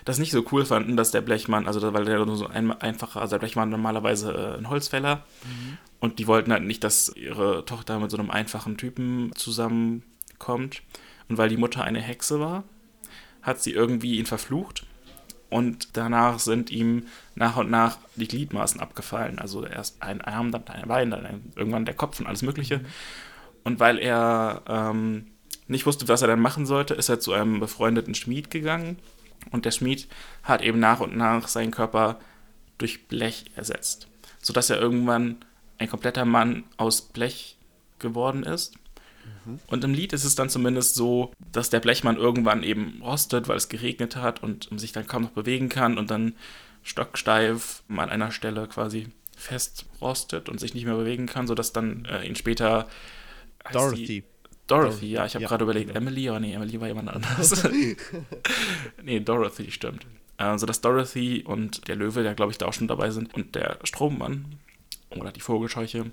das 0.04 0.18
nicht 0.18 0.30
so 0.30 0.44
cool 0.52 0.64
fanden, 0.64 0.96
dass 0.96 1.10
der 1.10 1.20
Blechmann, 1.20 1.66
also 1.66 1.92
weil 1.92 2.04
der 2.04 2.24
nur 2.24 2.36
so 2.36 2.46
ein, 2.46 2.70
einfacher, 2.80 3.20
also 3.20 3.32
der 3.32 3.40
Blechmann 3.40 3.70
normalerweise 3.70 4.32
äh, 4.32 4.58
ein 4.58 4.68
Holzfäller. 4.68 5.16
Mhm. 5.44 5.78
Und 6.00 6.18
die 6.18 6.26
wollten 6.26 6.52
halt 6.52 6.64
nicht, 6.64 6.84
dass 6.84 7.12
ihre 7.14 7.64
Tochter 7.64 7.98
mit 7.98 8.10
so 8.10 8.16
einem 8.16 8.30
einfachen 8.30 8.76
Typen 8.76 9.30
zusammenkommt. 9.34 10.82
Und 11.28 11.38
weil 11.38 11.48
die 11.48 11.56
Mutter 11.56 11.84
eine 11.84 12.00
Hexe 12.00 12.40
war, 12.40 12.64
hat 13.42 13.60
sie 13.60 13.72
irgendwie 13.72 14.18
ihn 14.18 14.26
verflucht 14.26 14.84
und 15.52 15.96
danach 15.98 16.38
sind 16.38 16.70
ihm 16.70 17.06
nach 17.34 17.58
und 17.58 17.70
nach 17.70 17.98
die 18.16 18.26
Gliedmaßen 18.26 18.80
abgefallen. 18.80 19.38
Also 19.38 19.66
erst 19.66 20.02
ein 20.02 20.22
Arm, 20.22 20.50
dann 20.50 20.66
ein 20.66 20.88
Bein, 20.88 21.10
dann 21.10 21.52
irgendwann 21.54 21.84
der 21.84 21.94
Kopf 21.94 22.18
und 22.18 22.26
alles 22.26 22.40
Mögliche. 22.40 22.80
Und 23.62 23.78
weil 23.78 23.98
er 23.98 24.62
ähm, 24.66 25.26
nicht 25.68 25.84
wusste, 25.84 26.08
was 26.08 26.22
er 26.22 26.28
dann 26.28 26.40
machen 26.40 26.64
sollte, 26.64 26.94
ist 26.94 27.10
er 27.10 27.20
zu 27.20 27.34
einem 27.34 27.60
befreundeten 27.60 28.14
Schmied 28.14 28.50
gegangen. 28.50 28.98
Und 29.50 29.66
der 29.66 29.72
Schmied 29.72 30.08
hat 30.42 30.62
eben 30.62 30.80
nach 30.80 31.00
und 31.00 31.16
nach 31.16 31.48
seinen 31.48 31.70
Körper 31.70 32.18
durch 32.78 33.06
Blech 33.06 33.50
ersetzt, 33.54 34.08
sodass 34.40 34.70
er 34.70 34.80
irgendwann 34.80 35.44
ein 35.76 35.90
kompletter 35.90 36.24
Mann 36.24 36.64
aus 36.78 37.02
Blech 37.02 37.58
geworden 37.98 38.42
ist. 38.42 38.74
Und 39.66 39.84
im 39.84 39.92
Lied 39.92 40.12
ist 40.12 40.24
es 40.24 40.34
dann 40.34 40.48
zumindest 40.48 40.94
so, 40.94 41.32
dass 41.52 41.70
der 41.70 41.80
Blechmann 41.80 42.16
irgendwann 42.16 42.62
eben 42.62 43.00
rostet, 43.02 43.48
weil 43.48 43.56
es 43.56 43.68
geregnet 43.68 44.16
hat 44.16 44.42
und 44.42 44.68
sich 44.78 44.92
dann 44.92 45.06
kaum 45.06 45.22
noch 45.22 45.30
bewegen 45.30 45.68
kann 45.68 45.98
und 45.98 46.10
dann 46.10 46.34
stocksteif 46.82 47.82
an 47.88 48.10
einer 48.10 48.30
Stelle 48.30 48.66
quasi 48.68 49.08
fest 49.36 49.86
rostet 50.00 50.48
und 50.48 50.60
sich 50.60 50.74
nicht 50.74 50.84
mehr 50.84 50.94
bewegen 50.94 51.26
kann, 51.26 51.46
sodass 51.46 51.72
dann 51.72 52.04
äh, 52.04 52.26
ihn 52.26 52.36
später 52.36 52.88
Dorothy. 53.72 54.24
Dorothy, 54.68 55.10
ja, 55.10 55.26
ich 55.26 55.34
habe 55.34 55.42
ja, 55.42 55.48
gerade 55.48 55.64
überlegt, 55.64 55.88
genau. 55.88 55.98
Emily, 55.98 56.28
aber 56.28 56.40
nee, 56.40 56.54
Emily 56.54 56.80
war 56.80 56.88
jemand 56.88 57.08
anderes. 57.08 57.64
nee, 59.02 59.20
Dorothy, 59.20 59.70
stimmt. 59.70 60.06
Also, 60.36 60.66
dass 60.66 60.80
Dorothy 60.80 61.42
und 61.44 61.88
der 61.88 61.96
Löwe, 61.96 62.22
der 62.22 62.34
glaube 62.34 62.52
ich 62.52 62.58
da 62.58 62.66
auch 62.66 62.72
schon 62.72 62.88
dabei 62.88 63.10
sind, 63.10 63.34
und 63.34 63.54
der 63.54 63.78
Strommann 63.84 64.56
oder 65.10 65.30
die 65.30 65.40
Vogelscheuche 65.40 66.06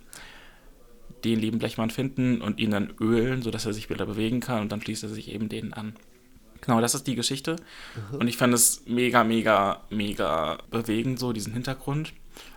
den 1.24 1.40
lieben 1.40 1.60
Blechmann 1.60 1.90
finden 1.90 2.42
und 2.42 2.60
ihn 2.60 2.72
dann 2.72 2.94
ölen, 3.00 3.42
sodass 3.42 3.66
er 3.66 3.74
sich 3.74 3.90
wieder 3.90 4.06
bewegen 4.06 4.40
kann 4.40 4.62
und 4.62 4.72
dann 4.72 4.82
schließt 4.82 5.04
er 5.04 5.10
sich 5.10 5.32
eben 5.32 5.50
denen 5.50 5.74
an. 5.74 5.94
Genau, 6.62 6.82
das 6.82 6.94
ist 6.94 7.08
die 7.08 7.16
Geschichte. 7.16 7.56
Mhm. 8.12 8.18
Und 8.20 8.28
ich 8.28 8.38
fand 8.38 8.54
es 8.54 8.84
mega, 8.86 9.24
mega, 9.24 9.82
mega 9.90 10.58
bewegend, 10.70 11.20
so 11.20 11.32
diesen 11.32 11.54
Hintergrund. 11.54 12.14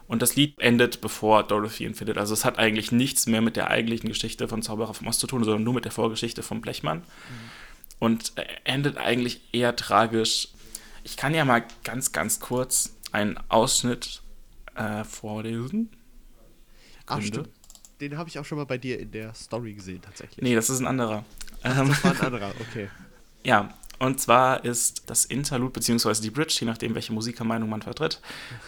Und 0.09 0.23
das 0.23 0.37
Lied 0.37 0.59
endet, 0.59 1.01
bevor 1.01 1.45
Dorothy 1.45 1.85
ihn 1.85 1.95
findet. 1.95 2.19
Also 2.19 2.35
es 2.35 2.45
hat 2.45 2.59
eigentlich 2.59 2.93
nichts 2.93 3.27
mehr 3.27 3.41
mit 3.41 3.57
der 3.57 3.71
eigentlichen 3.71 4.09
Geschichte 4.09 4.49
von 4.49 4.63
Zauberer 4.63 4.95
vom 4.95 5.07
Ost 5.07 5.21
zu 5.21 5.27
tun, 5.27 5.45
sondern 5.45 5.63
nur 5.63 5.75
mit 5.75 5.85
der 5.85 5.93
Vorgeschichte 5.93 6.43
von 6.43 6.61
Blechmann. 6.61 6.99
Mhm. 6.99 7.05
Und 8.01 8.33
endet 8.65 8.99
eigentlich 8.99 9.41
eher 9.53 9.77
tragisch. 9.77 10.49
Ich 11.05 11.17
kann 11.17 11.35
ja 11.35 11.45
mal 11.45 11.65
ganz, 11.85 12.13
ganz 12.13 12.41
kurz 12.41 12.97
einen 13.13 13.39
Ausschnitt 13.49 14.23
äh, 14.75 15.05
vorlesen. 15.05 15.91
Ach, 17.07 17.23
stimmt 17.23 17.49
den 18.03 18.19
habe 18.19 18.29
ich 18.29 18.39
auch 18.39 18.45
schon 18.45 18.59
mal 18.59 18.65
bei 18.65 18.79
dir 18.79 18.99
in 18.99 19.13
der 19.13 19.33
Story 19.35 19.75
gesehen, 19.75 20.03
tatsächlich. 20.03 20.43
Nee, 20.43 20.55
das 20.55 20.69
ist 20.69 20.81
ein 20.81 20.87
anderer. 20.87 21.25
Ach, 21.63 21.87
das 21.87 22.05
war 22.05 22.11
ein 22.11 22.21
anderer, 22.21 22.53
okay. 22.61 22.91
ja, 23.45 23.73
und 24.01 24.21
zwar 24.21 24.65
ist 24.65 25.05
das 25.09 25.25
Interlude 25.25 25.73
bzw. 25.75 26.21
die 26.21 26.31
Bridge, 26.31 26.57
je 26.59 26.67
nachdem, 26.67 26.97
welche 26.97 27.13
Musikermeinung 27.13 27.69
man 27.69 27.83
vertritt, 27.83 28.21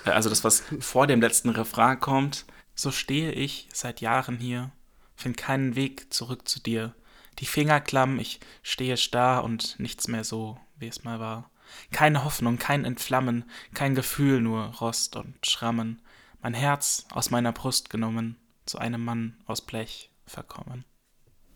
äh, 0.07 0.11
also 0.11 0.31
das, 0.31 0.45
was 0.45 0.63
vor 0.81 1.07
dem 1.09 1.21
letzten 1.21 1.51
Refrain 1.51 1.99
kommt, 1.99 2.47
So 2.77 2.91
stehe 2.91 3.33
ich 3.33 3.69
seit 3.73 4.01
Jahren 4.01 4.39
hier, 4.39 4.71
find 5.17 5.37
keinen 5.37 5.75
Weg 5.75 6.13
zurück 6.13 6.49
zu 6.49 6.61
dir. 6.61 6.95
Die 7.41 7.47
Finger 7.47 7.81
klamm, 7.81 8.21
ich 8.21 8.39
stehe 8.63 8.97
starr 8.97 9.43
und 9.43 9.79
nichts 9.81 10.07
mehr 10.07 10.23
so, 10.23 10.59
wie 10.77 10.89
es 10.89 11.03
mal 11.03 11.19
war. 11.19 11.51
Keine 11.91 12.25
Hoffnung, 12.25 12.59
kein 12.59 12.85
Entflammen, 12.85 13.45
kein 13.75 13.97
Gefühl, 13.97 14.41
nur 14.41 14.67
Rost 14.81 15.17
und 15.17 15.35
Schrammen. 15.45 16.01
Mein 16.43 16.55
Herz 16.55 17.07
aus 17.11 17.31
meiner 17.31 17.53
Brust 17.53 17.91
genommen, 17.91 18.37
zu 18.67 18.79
einem 18.79 19.05
Mann 19.05 19.37
aus 19.47 19.61
Blech 19.61 20.11
verkommen. 20.27 20.85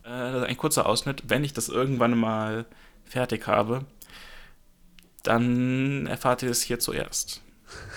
Äh, 0.03 0.09
ein 0.45 0.57
kurzer 0.57 0.85
Ausschnitt. 0.85 1.23
Wenn 1.27 1.43
ich 1.43 1.53
das 1.53 1.69
irgendwann 1.69 2.17
mal 2.17 2.65
fertig 3.03 3.47
habe, 3.47 3.85
dann 5.23 6.07
erfahrt 6.07 6.43
ihr 6.43 6.49
es 6.49 6.61
hier 6.61 6.79
zuerst. 6.79 7.41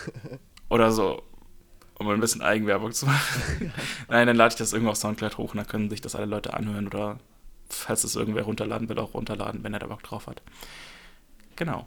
Oder 0.68 0.92
so, 0.92 1.22
um 1.98 2.08
ein 2.08 2.20
bisschen 2.20 2.42
Eigenwerbung 2.42 2.92
zu 2.92 3.06
machen. 3.06 3.72
Nein, 4.08 4.26
dann 4.26 4.36
lade 4.36 4.52
ich 4.52 4.58
das 4.58 4.72
irgendwo 4.72 4.90
auf 4.90 4.96
Soundcloud 4.96 5.38
hoch 5.38 5.52
und 5.52 5.58
dann 5.58 5.66
können 5.66 5.90
sich 5.90 6.00
das 6.00 6.14
alle 6.14 6.26
Leute 6.26 6.54
anhören 6.54 6.86
oder 6.86 7.18
falls 7.68 8.04
es 8.04 8.16
irgendwer 8.16 8.42
runterladen 8.42 8.88
will, 8.88 8.98
auch 8.98 9.14
runterladen, 9.14 9.64
wenn 9.64 9.72
er 9.72 9.80
da 9.80 9.86
Bock 9.86 10.02
drauf 10.02 10.26
hat. 10.26 10.42
Genau. 11.56 11.86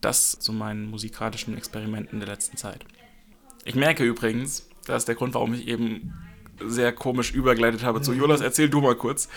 Das 0.00 0.38
zu 0.38 0.52
meinen 0.52 0.90
musikalischen 0.90 1.56
Experimenten 1.56 2.18
der 2.18 2.28
letzten 2.28 2.56
Zeit. 2.56 2.84
Ich 3.64 3.74
merke 3.74 4.04
übrigens, 4.04 4.68
das 4.86 5.02
ist 5.02 5.08
der 5.08 5.14
Grund, 5.14 5.34
warum 5.34 5.54
ich 5.54 5.68
eben 5.68 6.12
sehr 6.68 6.92
komisch 6.92 7.32
übergleitet 7.32 7.82
habe 7.82 8.02
zu 8.02 8.12
Jonas, 8.12 8.40
erzähl 8.40 8.68
du 8.68 8.80
mal 8.80 8.94
kurz, 8.94 9.28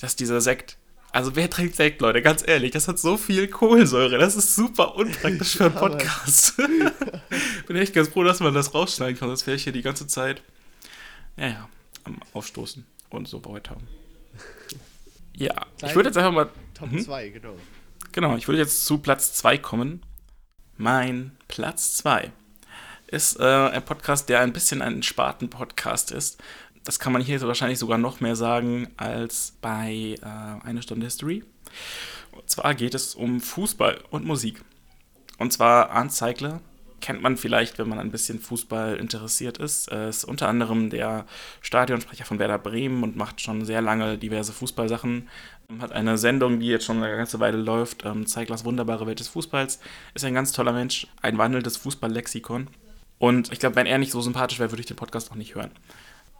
dass 0.00 0.16
dieser 0.16 0.40
Sekt 0.40 0.78
also 1.12 1.36
wer 1.36 1.50
trinkt 1.50 1.76
Sekt, 1.76 2.00
Leute? 2.00 2.22
Ganz 2.22 2.42
ehrlich, 2.46 2.70
das 2.70 2.88
hat 2.88 2.98
so 2.98 3.18
viel 3.18 3.46
Kohlensäure. 3.46 4.16
Das 4.16 4.34
ist 4.34 4.54
super 4.54 4.96
unpraktisch 4.96 5.58
für 5.58 5.66
einen 5.66 5.74
Podcast. 5.78 6.56
Bin 7.66 7.76
echt 7.76 7.92
ganz 7.92 8.08
froh, 8.08 8.24
dass 8.24 8.40
man 8.40 8.54
das 8.54 8.72
rausschneiden 8.72 9.18
kann. 9.18 9.28
Das 9.28 9.46
wäre 9.46 9.56
ich 9.56 9.64
hier 9.64 9.74
die 9.74 9.82
ganze 9.82 10.06
Zeit, 10.06 10.42
ja, 11.36 11.48
ja, 11.48 11.68
am 12.04 12.18
Aufstoßen 12.32 12.86
und 13.10 13.28
so 13.28 13.44
weiter. 13.44 13.76
Ja, 15.36 15.52
Kleine 15.52 15.66
ich 15.82 15.94
würde 15.94 16.08
jetzt 16.08 16.16
einfach 16.16 16.32
mal... 16.32 16.48
Top 16.72 16.88
2, 16.98 17.26
hm? 17.26 17.32
genau. 17.34 17.56
Genau, 18.12 18.36
ich 18.36 18.48
würde 18.48 18.58
jetzt 18.58 18.86
zu 18.86 18.96
Platz 18.96 19.34
2 19.34 19.58
kommen. 19.58 20.02
Mein 20.78 21.32
Platz 21.46 21.94
2 21.98 22.32
ist 23.12 23.38
äh, 23.38 23.44
ein 23.44 23.84
Podcast, 23.84 24.28
der 24.28 24.40
ein 24.40 24.52
bisschen 24.52 24.80
ein 24.80 25.02
Spaten-Podcast 25.02 26.12
ist. 26.12 26.42
Das 26.84 26.98
kann 26.98 27.12
man 27.12 27.22
hier 27.22 27.40
wahrscheinlich 27.42 27.78
sogar 27.78 27.98
noch 27.98 28.20
mehr 28.20 28.36
sagen 28.36 28.88
als 28.96 29.56
bei 29.60 30.16
äh, 30.20 30.66
Eine 30.66 30.82
Stunde 30.82 31.06
History. 31.06 31.44
Und 32.32 32.48
zwar 32.48 32.74
geht 32.74 32.94
es 32.94 33.14
um 33.14 33.40
Fußball 33.40 34.00
und 34.10 34.24
Musik. 34.24 34.62
Und 35.38 35.52
zwar 35.52 35.90
Arndt 35.90 36.12
Zeigler, 36.12 36.60
kennt 37.02 37.20
man 37.20 37.36
vielleicht, 37.36 37.78
wenn 37.78 37.88
man 37.88 37.98
ein 37.98 38.10
bisschen 38.10 38.40
Fußball 38.40 38.96
interessiert 38.96 39.58
ist. 39.58 39.88
Er 39.88 40.08
ist 40.08 40.24
unter 40.24 40.48
anderem 40.48 40.88
der 40.88 41.26
Stadionsprecher 41.60 42.24
von 42.24 42.38
Werder 42.38 42.58
Bremen 42.58 43.02
und 43.02 43.16
macht 43.16 43.42
schon 43.42 43.66
sehr 43.66 43.82
lange 43.82 44.16
diverse 44.16 44.52
Fußballsachen. 44.52 45.28
Hat 45.80 45.92
eine 45.92 46.16
Sendung, 46.16 46.60
die 46.60 46.68
jetzt 46.68 46.86
schon 46.86 47.02
eine 47.02 47.14
ganze 47.16 47.40
Weile 47.40 47.58
läuft, 47.58 48.06
ähm, 48.06 48.26
Zeiglers 48.26 48.64
wunderbare 48.64 49.06
Welt 49.06 49.20
des 49.20 49.28
Fußballs. 49.28 49.80
Ist 50.14 50.24
ein 50.24 50.34
ganz 50.34 50.52
toller 50.52 50.72
Mensch, 50.72 51.06
ein 51.20 51.36
wandelndes 51.36 51.76
Fußballlexikon. 51.76 52.68
Und 53.22 53.52
ich 53.52 53.60
glaube, 53.60 53.76
wenn 53.76 53.86
er 53.86 53.98
nicht 53.98 54.10
so 54.10 54.20
sympathisch 54.20 54.58
wäre, 54.58 54.72
würde 54.72 54.80
ich 54.80 54.86
den 54.86 54.96
Podcast 54.96 55.30
auch 55.30 55.36
nicht 55.36 55.54
hören. 55.54 55.70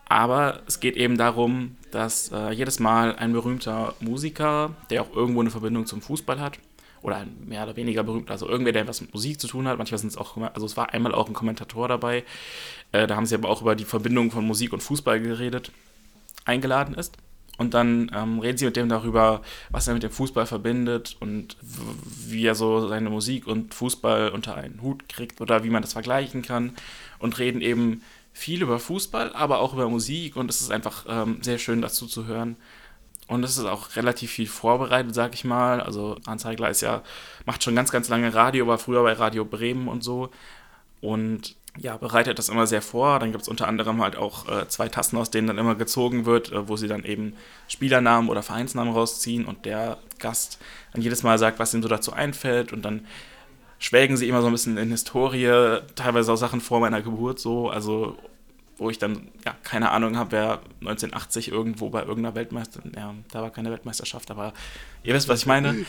Aber 0.08 0.62
es 0.66 0.80
geht 0.80 0.96
eben 0.96 1.16
darum, 1.16 1.76
dass 1.92 2.32
äh, 2.32 2.50
jedes 2.50 2.80
Mal 2.80 3.14
ein 3.14 3.32
berühmter 3.32 3.94
Musiker, 4.00 4.74
der 4.90 5.02
auch 5.02 5.14
irgendwo 5.14 5.42
eine 5.42 5.50
Verbindung 5.50 5.86
zum 5.86 6.02
Fußball 6.02 6.40
hat, 6.40 6.58
oder 7.00 7.18
ein 7.18 7.36
mehr 7.46 7.62
oder 7.62 7.76
weniger 7.76 8.02
berühmt, 8.02 8.32
also 8.32 8.48
irgendwer, 8.48 8.72
der 8.72 8.88
was 8.88 9.00
mit 9.00 9.14
Musik 9.14 9.40
zu 9.40 9.46
tun 9.46 9.68
hat, 9.68 9.78
manchmal 9.78 9.98
sind 9.98 10.08
es 10.08 10.16
auch, 10.16 10.36
also 10.36 10.66
es 10.66 10.76
war 10.76 10.92
einmal 10.92 11.14
auch 11.14 11.28
ein 11.28 11.34
Kommentator 11.34 11.86
dabei, 11.86 12.24
äh, 12.90 13.06
da 13.06 13.14
haben 13.14 13.26
sie 13.26 13.36
aber 13.36 13.48
auch 13.48 13.62
über 13.62 13.76
die 13.76 13.84
Verbindung 13.84 14.32
von 14.32 14.44
Musik 14.44 14.72
und 14.72 14.82
Fußball 14.82 15.20
geredet, 15.20 15.70
eingeladen 16.46 16.96
ist. 16.96 17.16
Und 17.62 17.74
dann 17.74 18.10
ähm, 18.12 18.40
reden 18.40 18.58
sie 18.58 18.64
mit 18.64 18.74
dem 18.74 18.88
darüber, 18.88 19.40
was 19.70 19.86
er 19.86 19.94
mit 19.94 20.02
dem 20.02 20.10
Fußball 20.10 20.46
verbindet 20.46 21.16
und 21.20 21.56
wie 21.60 22.44
er 22.44 22.56
so 22.56 22.88
seine 22.88 23.08
Musik 23.08 23.46
und 23.46 23.72
Fußball 23.72 24.30
unter 24.30 24.56
einen 24.56 24.82
Hut 24.82 25.08
kriegt 25.08 25.40
oder 25.40 25.62
wie 25.62 25.70
man 25.70 25.80
das 25.80 25.92
vergleichen 25.92 26.42
kann. 26.42 26.74
Und 27.20 27.38
reden 27.38 27.60
eben 27.60 28.02
viel 28.32 28.62
über 28.62 28.80
Fußball, 28.80 29.32
aber 29.34 29.60
auch 29.60 29.74
über 29.74 29.88
Musik 29.88 30.34
und 30.34 30.50
es 30.50 30.60
ist 30.60 30.72
einfach 30.72 31.06
ähm, 31.08 31.38
sehr 31.40 31.58
schön 31.58 31.80
dazu 31.80 32.06
zu 32.06 32.26
hören. 32.26 32.56
Und 33.28 33.44
es 33.44 33.56
ist 33.56 33.64
auch 33.64 33.94
relativ 33.94 34.32
viel 34.32 34.48
vorbereitet, 34.48 35.14
sag 35.14 35.32
ich 35.32 35.44
mal. 35.44 35.80
Also 35.80 36.18
Anzeigler 36.26 36.68
ist 36.68 36.80
ja, 36.80 37.02
macht 37.46 37.62
schon 37.62 37.76
ganz, 37.76 37.92
ganz 37.92 38.08
lange 38.08 38.34
Radio, 38.34 38.66
war 38.66 38.78
früher 38.78 39.04
bei 39.04 39.12
Radio 39.12 39.44
Bremen 39.44 39.86
und 39.86 40.02
so. 40.02 40.30
Und 41.00 41.54
ja, 41.78 41.96
bereitet 41.96 42.38
das 42.38 42.48
immer 42.48 42.66
sehr 42.66 42.82
vor. 42.82 43.18
Dann 43.18 43.32
gibt 43.32 43.42
es 43.42 43.48
unter 43.48 43.66
anderem 43.66 44.02
halt 44.02 44.16
auch 44.16 44.48
äh, 44.48 44.68
zwei 44.68 44.88
Tassen, 44.88 45.16
aus 45.16 45.30
denen 45.30 45.46
dann 45.46 45.58
immer 45.58 45.74
gezogen 45.74 46.26
wird, 46.26 46.52
äh, 46.52 46.68
wo 46.68 46.76
sie 46.76 46.88
dann 46.88 47.04
eben 47.04 47.34
Spielernamen 47.68 48.28
oder 48.28 48.42
Vereinsnamen 48.42 48.92
rausziehen 48.92 49.46
und 49.46 49.64
der 49.64 49.98
Gast 50.18 50.58
dann 50.92 51.02
jedes 51.02 51.22
Mal 51.22 51.38
sagt, 51.38 51.58
was 51.58 51.72
ihm 51.72 51.82
so 51.82 51.88
dazu 51.88 52.12
einfällt 52.12 52.72
und 52.72 52.82
dann 52.82 53.06
schwelgen 53.78 54.16
sie 54.16 54.28
immer 54.28 54.42
so 54.42 54.46
ein 54.46 54.52
bisschen 54.52 54.76
in 54.76 54.90
Historie, 54.90 55.80
teilweise 55.96 56.32
auch 56.32 56.36
Sachen 56.36 56.60
vor 56.60 56.80
meiner 56.80 57.02
Geburt 57.02 57.40
so, 57.40 57.68
also 57.68 58.16
wo 58.76 58.90
ich 58.90 58.98
dann 58.98 59.28
ja 59.44 59.54
keine 59.62 59.90
Ahnung 59.90 60.16
habe, 60.16 60.32
wer 60.32 60.60
1980 60.80 61.50
irgendwo 61.50 61.90
bei 61.90 62.00
irgendeiner 62.00 62.34
Weltmeisterschaft, 62.34 62.96
ja, 62.96 63.14
da 63.30 63.42
war 63.42 63.50
keine 63.50 63.70
Weltmeisterschaft, 63.70 64.30
aber 64.30 64.52
ihr 65.02 65.14
wisst, 65.14 65.28
was 65.28 65.40
ich 65.40 65.46
meine. 65.46 65.84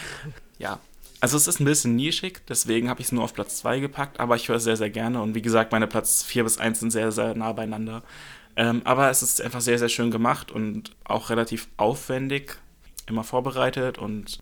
Ja, 0.59 0.79
also 1.23 1.37
es 1.37 1.47
ist 1.47 1.61
ein 1.61 1.65
bisschen 1.65 1.95
nischig, 1.95 2.41
deswegen 2.49 2.89
habe 2.89 2.99
ich 2.99 3.05
es 3.05 3.11
nur 3.13 3.23
auf 3.23 3.33
Platz 3.33 3.59
2 3.59 3.79
gepackt, 3.79 4.19
aber 4.19 4.35
ich 4.35 4.49
höre 4.49 4.57
es 4.57 4.65
sehr, 4.65 4.75
sehr 4.75 4.89
gerne 4.89 5.21
und 5.21 5.35
wie 5.35 5.41
gesagt, 5.41 5.71
meine 5.71 5.87
Platz 5.87 6.21
4 6.21 6.43
bis 6.43 6.57
1 6.57 6.81
sind 6.81 6.91
sehr, 6.91 7.13
sehr 7.13 7.33
nah 7.33 7.53
beieinander. 7.53 8.03
Ähm, 8.57 8.81
aber 8.83 9.09
es 9.09 9.23
ist 9.23 9.41
einfach 9.41 9.61
sehr, 9.61 9.79
sehr 9.79 9.87
schön 9.87 10.11
gemacht 10.11 10.51
und 10.51 10.93
auch 11.05 11.29
relativ 11.29 11.69
aufwendig, 11.77 12.57
immer 13.07 13.23
vorbereitet 13.23 13.97
und 13.99 14.39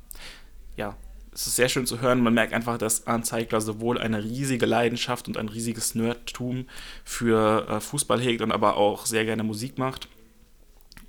ja, 0.75 0.97
es 1.31 1.45
ist 1.45 1.55
sehr 1.55 1.69
schön 1.69 1.85
zu 1.85 2.01
hören. 2.01 2.23
Man 2.23 2.33
merkt 2.33 2.51
einfach, 2.51 2.79
dass 2.79 3.05
Arndt 3.05 3.27
Zeigler 3.27 3.61
sowohl 3.61 3.99
eine 3.99 4.23
riesige 4.23 4.65
Leidenschaft 4.65 5.27
und 5.27 5.37
ein 5.37 5.49
riesiges 5.49 5.93
Nerdtum 5.93 6.65
für 7.05 7.67
äh, 7.69 7.79
Fußball 7.79 8.19
hegt 8.19 8.41
und 8.41 8.51
aber 8.51 8.77
auch 8.77 9.05
sehr 9.05 9.25
gerne 9.25 9.43
Musik 9.43 9.77
macht 9.77 10.07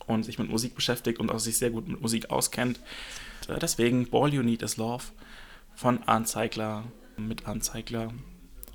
und 0.07 0.25
sich 0.25 0.39
mit 0.39 0.51
Musik 0.51 0.75
beschäftigt 0.75 1.19
und 1.19 1.33
auch 1.33 1.39
sich 1.39 1.57
sehr 1.57 1.71
gut 1.71 1.89
mit 1.89 2.03
Musik 2.03 2.29
auskennt. 2.29 2.79
Äh, 3.49 3.59
deswegen 3.59 4.11
Ball 4.11 4.35
You 4.35 4.43
Need 4.43 4.61
Is 4.61 4.77
Love 4.77 5.05
von 5.75 6.03
Arndt 6.05 6.29
Zeigler 6.29 6.85
mit 7.17 7.47
Arndt 7.47 7.65
Zeigler 7.65 8.13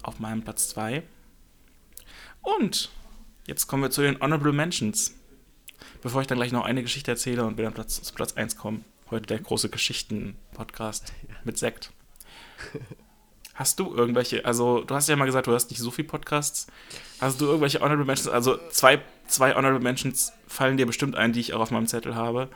auf 0.04 0.20
meinem 0.20 0.44
Platz 0.44 0.70
2. 0.70 1.04
Und 2.42 2.90
jetzt 3.46 3.68
kommen 3.68 3.84
wir 3.84 3.90
zu 3.90 4.02
den 4.02 4.20
Honorable 4.22 4.54
Mentions. 4.54 5.14
Bevor 6.02 6.22
ich 6.22 6.28
dann 6.28 6.38
gleich 6.38 6.52
noch 6.52 6.66
eine 6.66 6.82
Geschichte 6.82 7.12
erzähle 7.12 7.46
und 7.46 7.60
dann 7.60 7.74
Platz, 7.74 8.02
zu 8.02 8.14
Platz 8.14 8.34
1 8.34 8.56
kommen. 8.56 8.84
Heute 9.10 9.28
der 9.28 9.40
große 9.40 9.70
Geschichten-Podcast 9.70 11.14
mit 11.44 11.58
Sekt. 11.58 11.92
Hast 13.54 13.80
du 13.80 13.94
irgendwelche, 13.96 14.46
also 14.46 14.84
du 14.84 14.94
hast 14.94 15.10
ja 15.10 15.16
mal 15.16 15.26
gesagt, 15.26 15.48
du 15.48 15.54
hast 15.54 15.72
nicht 15.72 15.80
so 15.80 15.90
viele 15.90 16.08
Podcasts. 16.08 16.68
Hast 17.20 17.42
du 17.42 17.46
irgendwelche 17.46 17.80
Honorable 17.80 18.06
Mentions? 18.06 18.28
Also 18.30 18.58
zwei, 18.70 19.02
zwei 19.28 19.56
Honorable 19.56 19.80
Mentions 19.80 20.32
fallen 20.48 20.78
dir 20.78 20.86
bestimmt 20.86 21.16
ein, 21.16 21.34
die 21.34 21.40
ich 21.40 21.54
auch 21.54 21.62
auf 21.62 21.72
meinem 21.72 21.88
Zettel 21.88 22.14
habe. 22.14 22.50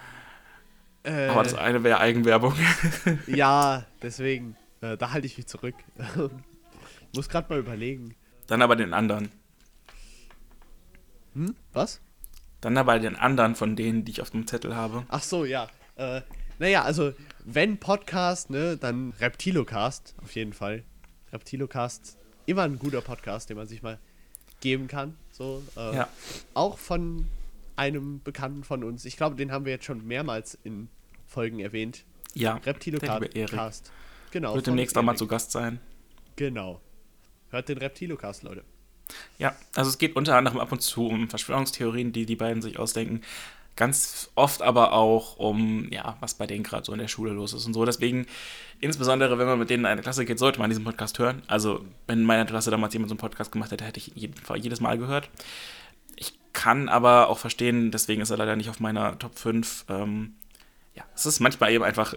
Äh, 1.03 1.27
Aber 1.27 1.43
das 1.43 1.55
eine 1.55 1.83
wäre 1.83 1.99
Eigenwerbung. 1.99 2.53
ja, 3.27 3.85
deswegen, 4.01 4.55
äh, 4.81 4.97
da 4.97 5.11
halte 5.11 5.27
ich 5.27 5.37
mich 5.37 5.47
zurück. 5.47 5.75
ich 5.97 6.29
muss 7.15 7.29
gerade 7.29 7.49
mal 7.49 7.59
überlegen. 7.59 8.15
Dann 8.47 8.61
aber 8.61 8.75
den 8.75 8.93
anderen. 8.93 9.31
Hm? 11.33 11.55
Was? 11.73 12.01
Dann 12.59 12.77
aber 12.77 12.99
den 12.99 13.15
anderen 13.15 13.55
von 13.55 13.75
denen, 13.75 14.05
die 14.05 14.11
ich 14.11 14.21
auf 14.21 14.29
dem 14.29 14.45
Zettel 14.45 14.75
habe. 14.75 15.05
Ach 15.07 15.23
so, 15.23 15.45
ja. 15.45 15.67
Äh, 15.95 16.21
naja, 16.59 16.83
also, 16.83 17.13
wenn 17.43 17.79
Podcast, 17.79 18.51
ne, 18.51 18.77
dann 18.77 19.13
Reptilocast, 19.19 20.13
auf 20.21 20.35
jeden 20.35 20.53
Fall. 20.53 20.83
Reptilocast, 21.33 22.17
immer 22.45 22.63
ein 22.63 22.77
guter 22.77 23.01
Podcast, 23.01 23.49
den 23.49 23.57
man 23.57 23.67
sich 23.67 23.81
mal 23.81 23.97
geben 24.59 24.87
kann. 24.87 25.17
So, 25.31 25.63
äh, 25.75 25.95
ja. 25.95 26.07
Auch 26.53 26.77
von 26.77 27.27
einem 27.81 28.21
Bekannten 28.21 28.63
von 28.63 28.83
uns. 28.83 29.05
Ich 29.05 29.17
glaube, 29.17 29.35
den 29.35 29.51
haben 29.51 29.65
wir 29.65 29.71
jetzt 29.71 29.85
schon 29.85 30.05
mehrmals 30.05 30.55
in 30.63 30.87
Folgen 31.25 31.59
erwähnt. 31.59 32.05
Ja. 32.35 32.57
Reptilocast. 32.57 33.91
Genau. 34.29 34.53
Wird 34.53 34.67
demnächst 34.67 34.95
auch 34.97 35.01
mal 35.01 35.15
zu 35.15 35.25
Gast 35.25 35.51
sein. 35.51 35.79
Genau. 36.35 36.79
Hört 37.49 37.69
den 37.69 37.79
Reptilocast, 37.79 38.43
Leute. 38.43 38.63
Ja, 39.39 39.55
also 39.75 39.89
es 39.89 39.97
geht 39.97 40.15
unter 40.15 40.37
anderem 40.37 40.59
ab 40.59 40.71
und 40.71 40.81
zu 40.81 41.07
um 41.07 41.27
Verschwörungstheorien, 41.27 42.13
die 42.13 42.25
die 42.25 42.35
beiden 42.35 42.61
sich 42.61 42.77
ausdenken 42.77 43.21
ganz 43.75 44.29
oft 44.35 44.61
aber 44.61 44.93
auch 44.93 45.37
um, 45.37 45.87
ja, 45.91 46.17
was 46.19 46.35
bei 46.35 46.47
denen 46.47 46.63
gerade 46.63 46.85
so 46.85 46.93
in 46.93 46.99
der 46.99 47.07
Schule 47.07 47.31
los 47.31 47.53
ist 47.53 47.65
und 47.65 47.73
so. 47.73 47.85
Deswegen, 47.85 48.25
insbesondere 48.79 49.37
wenn 49.37 49.47
man 49.47 49.59
mit 49.59 49.69
denen 49.69 49.85
in 49.85 49.91
eine 49.91 50.01
Klasse 50.01 50.25
geht, 50.25 50.39
sollte 50.39 50.59
man 50.59 50.69
diesen 50.69 50.83
Podcast 50.83 51.17
hören. 51.19 51.41
Also, 51.47 51.83
wenn 52.07 52.19
in 52.19 52.25
meiner 52.25 52.45
Klasse 52.45 52.71
damals 52.71 52.93
jemand 52.93 53.09
so 53.09 53.13
einen 53.13 53.19
Podcast 53.19 53.51
gemacht 53.51 53.71
hätte, 53.71 53.85
hätte 53.85 53.99
ich 53.99 54.11
jeden, 54.15 54.35
jedes 54.57 54.81
Mal 54.81 54.97
gehört. 54.97 55.29
Kann 56.61 56.89
aber 56.89 57.27
auch 57.29 57.39
verstehen, 57.39 57.89
deswegen 57.89 58.21
ist 58.21 58.29
er 58.29 58.37
leider 58.37 58.55
nicht 58.55 58.69
auf 58.69 58.79
meiner 58.79 59.17
Top 59.17 59.39
5. 59.39 59.85
Ähm, 59.89 60.35
ja, 60.93 61.03
es 61.15 61.25
ist 61.25 61.39
manchmal 61.39 61.71
eben 61.71 61.83
einfach, 61.83 62.13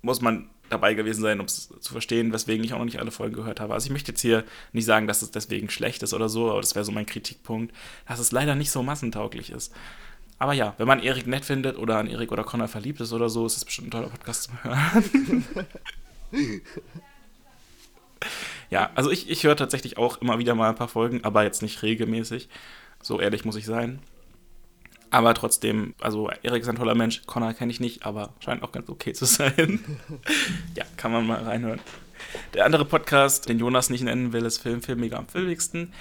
muss 0.00 0.20
man 0.20 0.48
dabei 0.68 0.94
gewesen 0.94 1.22
sein, 1.22 1.40
um 1.40 1.46
es 1.46 1.74
zu 1.80 1.90
verstehen, 1.90 2.32
weswegen 2.32 2.64
ich 2.64 2.72
auch 2.72 2.78
noch 2.78 2.84
nicht 2.84 3.00
alle 3.00 3.10
Folgen 3.10 3.34
gehört 3.34 3.58
habe. 3.58 3.74
Also 3.74 3.86
ich 3.86 3.90
möchte 3.90 4.12
jetzt 4.12 4.20
hier 4.20 4.44
nicht 4.72 4.84
sagen, 4.84 5.08
dass 5.08 5.22
es 5.22 5.32
deswegen 5.32 5.70
schlecht 5.70 6.04
ist 6.04 6.14
oder 6.14 6.28
so, 6.28 6.52
aber 6.52 6.60
das 6.60 6.76
wäre 6.76 6.84
so 6.84 6.92
mein 6.92 7.04
Kritikpunkt, 7.04 7.74
dass 8.06 8.20
es 8.20 8.30
leider 8.30 8.54
nicht 8.54 8.70
so 8.70 8.84
massentauglich 8.84 9.50
ist. 9.50 9.74
Aber 10.38 10.52
ja, 10.52 10.74
wenn 10.78 10.86
man 10.86 11.02
Erik 11.02 11.26
nett 11.26 11.44
findet 11.44 11.76
oder 11.76 11.98
an 11.98 12.06
Erik 12.06 12.30
oder 12.30 12.44
Connor 12.44 12.68
verliebt 12.68 13.00
ist 13.00 13.12
oder 13.12 13.28
so, 13.28 13.44
ist 13.44 13.56
es 13.56 13.64
bestimmt 13.64 13.88
ein 13.88 13.90
toller 13.90 14.10
Podcast 14.10 14.44
zum 14.44 14.62
Hören. 14.62 15.44
ja, 18.70 18.90
also 18.94 19.10
ich, 19.10 19.28
ich 19.28 19.42
höre 19.42 19.56
tatsächlich 19.56 19.98
auch 19.98 20.20
immer 20.22 20.38
wieder 20.38 20.54
mal 20.54 20.68
ein 20.68 20.76
paar 20.76 20.86
Folgen, 20.86 21.24
aber 21.24 21.42
jetzt 21.42 21.60
nicht 21.60 21.82
regelmäßig. 21.82 22.48
So 23.02 23.20
ehrlich 23.20 23.44
muss 23.44 23.56
ich 23.56 23.66
sein. 23.66 24.00
Aber 25.10 25.34
trotzdem, 25.34 25.94
also 26.00 26.30
Erik 26.42 26.62
ist 26.62 26.68
ein 26.68 26.76
toller 26.76 26.94
Mensch, 26.94 27.22
Connor 27.26 27.52
kenne 27.52 27.72
ich 27.72 27.80
nicht, 27.80 28.06
aber 28.06 28.32
scheint 28.38 28.62
auch 28.62 28.70
ganz 28.70 28.88
okay 28.88 29.12
zu 29.12 29.24
sein. 29.26 29.80
ja, 30.76 30.84
kann 30.96 31.10
man 31.12 31.26
mal 31.26 31.42
reinhören. 31.42 31.80
Der 32.54 32.64
andere 32.64 32.84
Podcast, 32.84 33.48
den 33.48 33.58
Jonas 33.58 33.90
nicht 33.90 34.02
nennen 34.02 34.32
will, 34.32 34.44
ist 34.44 34.58
Film, 34.58 34.82
Film, 34.82 35.00
mega 35.00 35.16
am 35.16 35.26
filmigsten. 35.26 35.92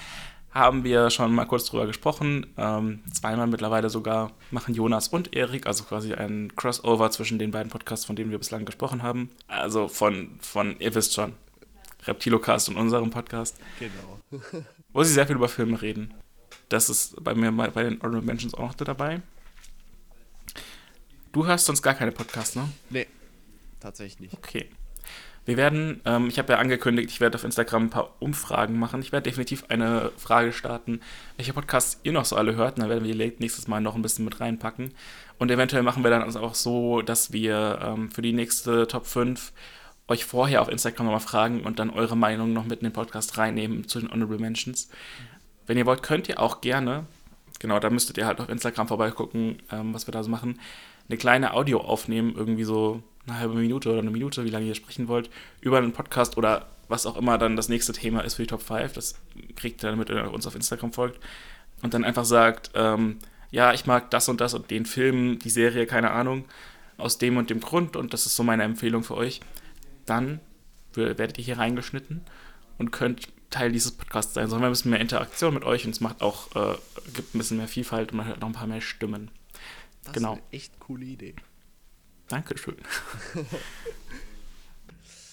Haben 0.52 0.84
wir 0.84 1.10
schon 1.12 1.34
mal 1.34 1.45
kurz 1.45 1.66
drüber 1.66 1.86
gesprochen. 1.88 2.47
Ähm, 2.58 3.02
zweimal 3.14 3.47
mittlerweile 3.47 3.89
sogar 3.89 4.32
machen 4.52 4.74
Jonas 4.74 5.08
und 5.08 5.36
Erik, 5.36 5.68
also 5.68 5.84
quasi 5.84 6.14
ein 6.14 6.56
Crossover 6.56 7.10
zwischen 7.12 7.39
den 7.39 7.52
beiden 7.52 7.72
Podcasts, 7.72 8.06
von 8.06 8.16
denen 8.16 8.32
wir 8.32 8.39
bislang 8.39 8.66
gesprochen 8.66 9.02
haben. 9.04 9.30
Also 9.47 9.88
von, 9.88 10.38
von 10.39 10.80
ihr 10.80 10.93
wisst 10.93 11.14
schon, 11.14 11.34
Reptilocast 12.06 12.70
und 12.70 12.78
unserem 12.78 13.12
Podcast. 13.12 13.58
Genau. 13.80 14.43
wo 14.93 15.04
sie 15.04 15.14
sehr 15.14 15.28
viel 15.28 15.36
über 15.36 15.50
Filme 15.50 15.82
reden. 15.82 16.14
Das 16.70 16.89
ist 16.89 17.22
bei 17.24 17.34
mir 17.34 17.51
bei 17.51 17.84
den 17.84 18.01
Honorable 18.01 18.22
Mentions 18.22 18.53
auch 18.53 18.59
noch 18.59 18.76
dabei. 18.76 19.22
Du 21.32 21.45
hörst 21.45 21.65
sonst 21.65 21.82
gar 21.82 21.93
keine 21.93 22.11
Podcasts, 22.11 22.55
ne? 22.55 22.70
Nee, 22.89 23.07
tatsächlich 23.80 24.20
nicht. 24.20 24.34
Okay. 24.34 24.70
Wir 25.45 25.57
werden, 25.57 26.01
ähm, 26.05 26.28
ich 26.28 26.38
habe 26.38 26.53
ja 26.53 26.59
angekündigt, 26.59 27.09
ich 27.09 27.22
werde 27.22 27.36
auf 27.36 27.43
Instagram 27.43 27.86
ein 27.86 27.89
paar 27.89 28.15
Umfragen 28.20 28.78
machen. 28.78 29.01
Ich 29.01 29.11
werde 29.11 29.30
definitiv 29.30 29.65
eine 29.70 30.11
Frage 30.17 30.53
starten, 30.53 31.01
welche 31.38 31.53
Podcasts 31.53 31.99
ihr 32.03 32.11
noch 32.11 32.26
so 32.26 32.36
alle 32.36 32.55
hört. 32.55 32.76
Und 32.76 32.82
dann 32.82 32.89
werden 32.89 33.03
wir 33.03 33.15
die 33.15 33.36
nächstes 33.39 33.67
Mal 33.67 33.82
noch 33.82 33.95
ein 33.95 34.03
bisschen 34.03 34.26
mit 34.26 34.39
reinpacken. 34.39 34.93
Und 35.39 35.49
eventuell 35.49 35.82
machen 35.82 36.03
wir 36.03 36.11
dann 36.11 36.22
also 36.22 36.39
auch 36.39 36.53
so, 36.53 37.01
dass 37.01 37.32
wir 37.32 37.80
ähm, 37.82 38.11
für 38.11 38.22
die 38.22 38.34
nächste 38.34 38.88
Top 38.88 39.07
5 39.07 39.51
euch 40.07 40.26
vorher 40.26 40.61
auf 40.61 40.70
Instagram 40.70 41.05
nochmal 41.05 41.20
fragen 41.20 41.61
und 41.61 41.80
dann 41.80 41.89
eure 41.89 42.17
Meinung 42.17 42.53
noch 42.53 42.65
mit 42.65 42.82
in 42.82 42.86
den 42.86 42.93
Podcast 42.93 43.38
reinnehmen 43.38 43.88
zu 43.88 43.99
den 43.99 44.11
Honorable 44.11 44.39
Mentions. 44.39 44.89
Wenn 45.70 45.78
ihr 45.78 45.86
wollt, 45.86 46.01
könnt 46.01 46.28
ihr 46.28 46.39
auch 46.39 46.61
gerne, 46.61 47.05
genau, 47.59 47.80
da 47.80 47.91
müsstet 47.91 48.17
ihr 48.17 48.26
halt 48.26 48.39
auf 48.39 48.49
Instagram 48.49 48.88
vorbeigucken, 48.88 49.61
ähm, 49.72 49.93
was 49.93 50.07
wir 50.07 50.11
da 50.11 50.24
so 50.24 50.32
machen, 50.32 50.59
eine 51.07 51.17
kleine 51.20 51.53
Audio 51.53 51.80
aufnehmen, 51.80 52.34
irgendwie 52.36 52.63
so 52.63 53.03
eine 53.28 53.38
halbe 53.38 53.53
Minute 53.53 53.91
oder 53.91 53.99
eine 53.99 54.09
Minute, 54.09 54.45
wie 54.45 54.49
lange 54.49 54.65
ihr 54.65 54.74
sprechen 54.74 55.07
wollt, 55.07 55.30
über 55.61 55.78
einen 55.78 55.91
Podcast 55.91 56.38
oder 56.38 56.65
was 56.88 57.05
auch 57.05 57.15
immer 57.15 57.38
dann 57.38 57.55
das 57.55 57.70
nächste 57.70 57.93
Thema 57.93 58.22
ist 58.22 58.34
für 58.34 58.41
die 58.41 58.47
Top 58.47 58.63
5. 58.63 58.93
Das 58.93 59.13
kriegt 59.55 59.84
ihr, 59.84 59.91
damit 59.91 60.09
ihr 60.09 60.34
uns 60.34 60.47
auf 60.47 60.55
Instagram 60.55 60.91
folgt. 60.91 61.20
Und 61.84 61.93
dann 61.93 62.03
einfach 62.03 62.26
sagt, 62.26 62.72
ähm, 62.74 63.20
ja, 63.51 63.72
ich 63.72 63.86
mag 63.86 64.09
das 64.09 64.28
und 64.28 64.41
das 64.41 64.55
und 64.55 64.72
den 64.72 64.88
Film, 64.88 65.38
die 65.38 65.51
Serie, 65.51 65.86
keine 65.86 66.09
Ahnung, 66.09 66.45
aus 66.97 67.20
dem 67.20 67.38
und 67.38 67.51
dem 67.51 67.59
Grund 67.59 67.95
und 67.95 68.11
das 68.11 68.26
ist 68.26 68.36
so 68.36 68.41
meine 68.41 68.63
Empfehlung 68.63 69.03
für 69.03 69.13
euch. 69.13 69.39
Dann 70.07 70.39
werdet 70.95 71.38
ihr 71.38 71.43
hier 71.43 71.59
reingeschnitten 71.59 72.22
und 72.80 72.89
könnt 72.89 73.28
Teil 73.50 73.72
dieses 73.72 73.91
Podcasts 73.91 74.34
sein, 74.34 74.47
sondern 74.47 74.68
wir 74.68 74.70
müssen 74.70 74.89
mehr 74.89 75.00
Interaktion 75.00 75.54
mit 75.54 75.64
euch 75.64 75.86
und 75.86 75.91
es 75.91 76.02
macht 76.02 76.22
auch, 76.22 76.56
äh, 76.56 76.76
gibt 77.14 77.34
ein 77.34 77.39
bisschen 77.39 77.58
mehr 77.58 77.68
Vielfalt 77.68 78.12
und 78.12 78.18
man 78.18 78.28
hört 78.28 78.41
noch 78.41 78.47
ein 78.47 78.54
paar 78.54 78.68
mehr 78.68 78.82
Stimmen. 78.82 79.32
Das 80.04 80.14
genau. 80.14 80.34
ist 80.34 80.39
eine 80.39 80.52
echt 80.52 80.80
coole 80.80 81.06
Idee. 81.06 81.36
Dankeschön. 82.28 82.78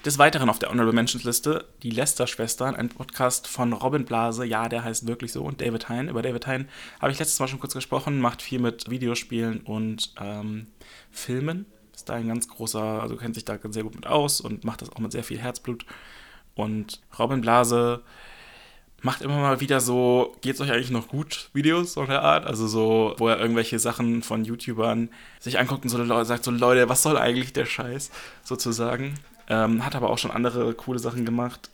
Des 0.07 0.19
Weiteren 0.19 0.49
auf 0.49 0.61
der 0.61 0.71
Honorable 0.71 0.95
Mentions 0.95 1.25
Liste 1.25 1.67
die 1.83 1.91
Lester-Schwestern, 1.91 2.77
ein 2.77 2.89
Podcast 2.89 3.49
von 3.49 3.73
Robin 3.73 4.05
Blase, 4.05 4.45
ja, 4.45 4.69
der 4.69 4.85
heißt 4.85 5.09
wirklich 5.09 5.33
so, 5.33 5.43
und 5.43 5.61
David 5.61 5.89
Hein. 5.89 6.09
Über 6.09 6.23
David 6.23 6.47
Hein 6.47 6.69
habe 7.01 7.11
ich 7.11 7.19
letztes 7.19 7.41
Mal 7.41 7.49
schon 7.49 7.59
kurz 7.59 7.75
gesprochen, 7.75 8.21
macht 8.21 8.41
viel 8.41 8.61
mit 8.61 8.89
Videospielen 8.89 9.63
und 9.63 10.15
ähm, 10.21 10.69
Filmen. 11.11 11.67
Ist 11.93 12.09
da 12.09 12.15
ein 12.15 12.29
ganz 12.29 12.47
großer, 12.47 13.03
also 13.03 13.17
kennt 13.17 13.35
sich 13.35 13.45
da 13.45 13.59
sehr 13.69 13.83
gut 13.83 13.97
mit 13.97 14.07
aus 14.07 14.41
und 14.41 14.63
macht 14.65 14.81
das 14.83 14.91
auch 14.91 14.99
mit 14.99 15.11
sehr 15.11 15.25
viel 15.25 15.39
Herzblut. 15.39 15.85
Und 16.57 17.01
Robin 17.19 17.41
Blase 17.43 18.03
macht 19.03 19.23
immer 19.23 19.37
mal 19.37 19.61
wieder 19.61 19.81
so, 19.81 20.35
geht's 20.41 20.61
euch 20.61 20.73
eigentlich 20.73 20.91
noch 20.91 21.07
gut, 21.07 21.51
Videos 21.53 21.93
so 21.93 22.05
der 22.05 22.23
Art. 22.23 22.47
Also 22.47 22.67
so, 22.67 23.15
wo 23.19 23.29
er 23.29 23.39
irgendwelche 23.39 23.79
Sachen 23.79 24.23
von 24.23 24.45
YouTubern 24.45 25.11
sich 25.39 25.61
anguckt 25.61 25.85
und 25.85 25.91
so 25.91 26.25
sagt 26.25 26.43
so, 26.43 26.51
Leute, 26.51 26.89
was 26.89 27.03
soll 27.03 27.17
eigentlich 27.17 27.53
der 27.53 27.67
Scheiß, 27.67 28.11
sozusagen. 28.43 29.15
Ähm, 29.49 29.85
hat 29.85 29.95
aber 29.95 30.11
auch 30.11 30.19
schon 30.19 30.33
andere 30.33 30.75
coole 30.75 30.99
Sachen 30.99 31.25
gemacht. 31.25 31.71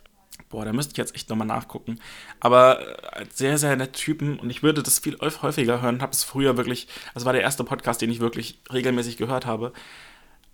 Boah, 0.49 0.65
da 0.65 0.73
müsste 0.73 0.91
ich 0.91 0.97
jetzt 0.97 1.15
echt 1.15 1.29
nochmal 1.29 1.47
nachgucken. 1.47 1.99
Aber 2.39 3.17
äh, 3.17 3.25
sehr, 3.33 3.57
sehr 3.57 3.75
nette 3.75 3.93
Typen 3.93 4.37
und 4.37 4.49
ich 4.49 4.61
würde 4.61 4.83
das 4.83 4.99
viel 4.99 5.17
häufiger 5.19 5.81
hören. 5.81 6.01
Habe 6.01 6.11
es 6.11 6.23
früher 6.23 6.57
wirklich, 6.57 6.87
also 7.15 7.25
war 7.25 7.33
der 7.33 7.41
erste 7.41 7.63
Podcast, 7.63 8.01
den 8.01 8.11
ich 8.11 8.19
wirklich 8.19 8.59
regelmäßig 8.71 9.17
gehört 9.17 9.45
habe. 9.47 9.73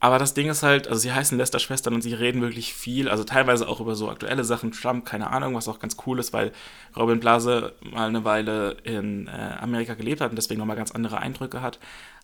Aber 0.02 0.18
das 0.18 0.34
Ding 0.34 0.50
ist 0.50 0.64
halt, 0.64 0.88
also 0.88 1.00
sie 1.00 1.12
heißen 1.12 1.38
Lester-Schwestern 1.38 1.94
und 1.94 2.02
sie 2.02 2.14
reden 2.14 2.42
wirklich 2.42 2.74
viel, 2.74 3.10
also 3.10 3.26
teilweise 3.26 3.68
auch 3.68 3.82
über 3.82 3.96
so 3.96 4.10
aktuelle 4.10 4.46
Sachen, 4.46 4.72
Trump, 4.72 5.06
keine 5.06 5.30
Ahnung, 5.30 5.56
was 5.56 5.68
auch 5.68 5.80
ganz 5.80 5.98
cool 6.06 6.20
ist, 6.20 6.32
weil 6.32 6.54
Robin 6.96 7.20
Blase 7.20 7.74
mal 7.82 8.08
eine 8.08 8.24
Weile 8.24 8.78
in 8.84 9.28
äh, 9.28 9.32
Amerika 9.60 9.96
gelebt 9.96 10.22
hat 10.22 10.30
und 10.30 10.38
deswegen 10.38 10.60
nochmal 10.60 10.78
ganz 10.78 10.92
andere 10.92 11.18
Eindrücke 11.18 11.62
hat. 11.62 11.80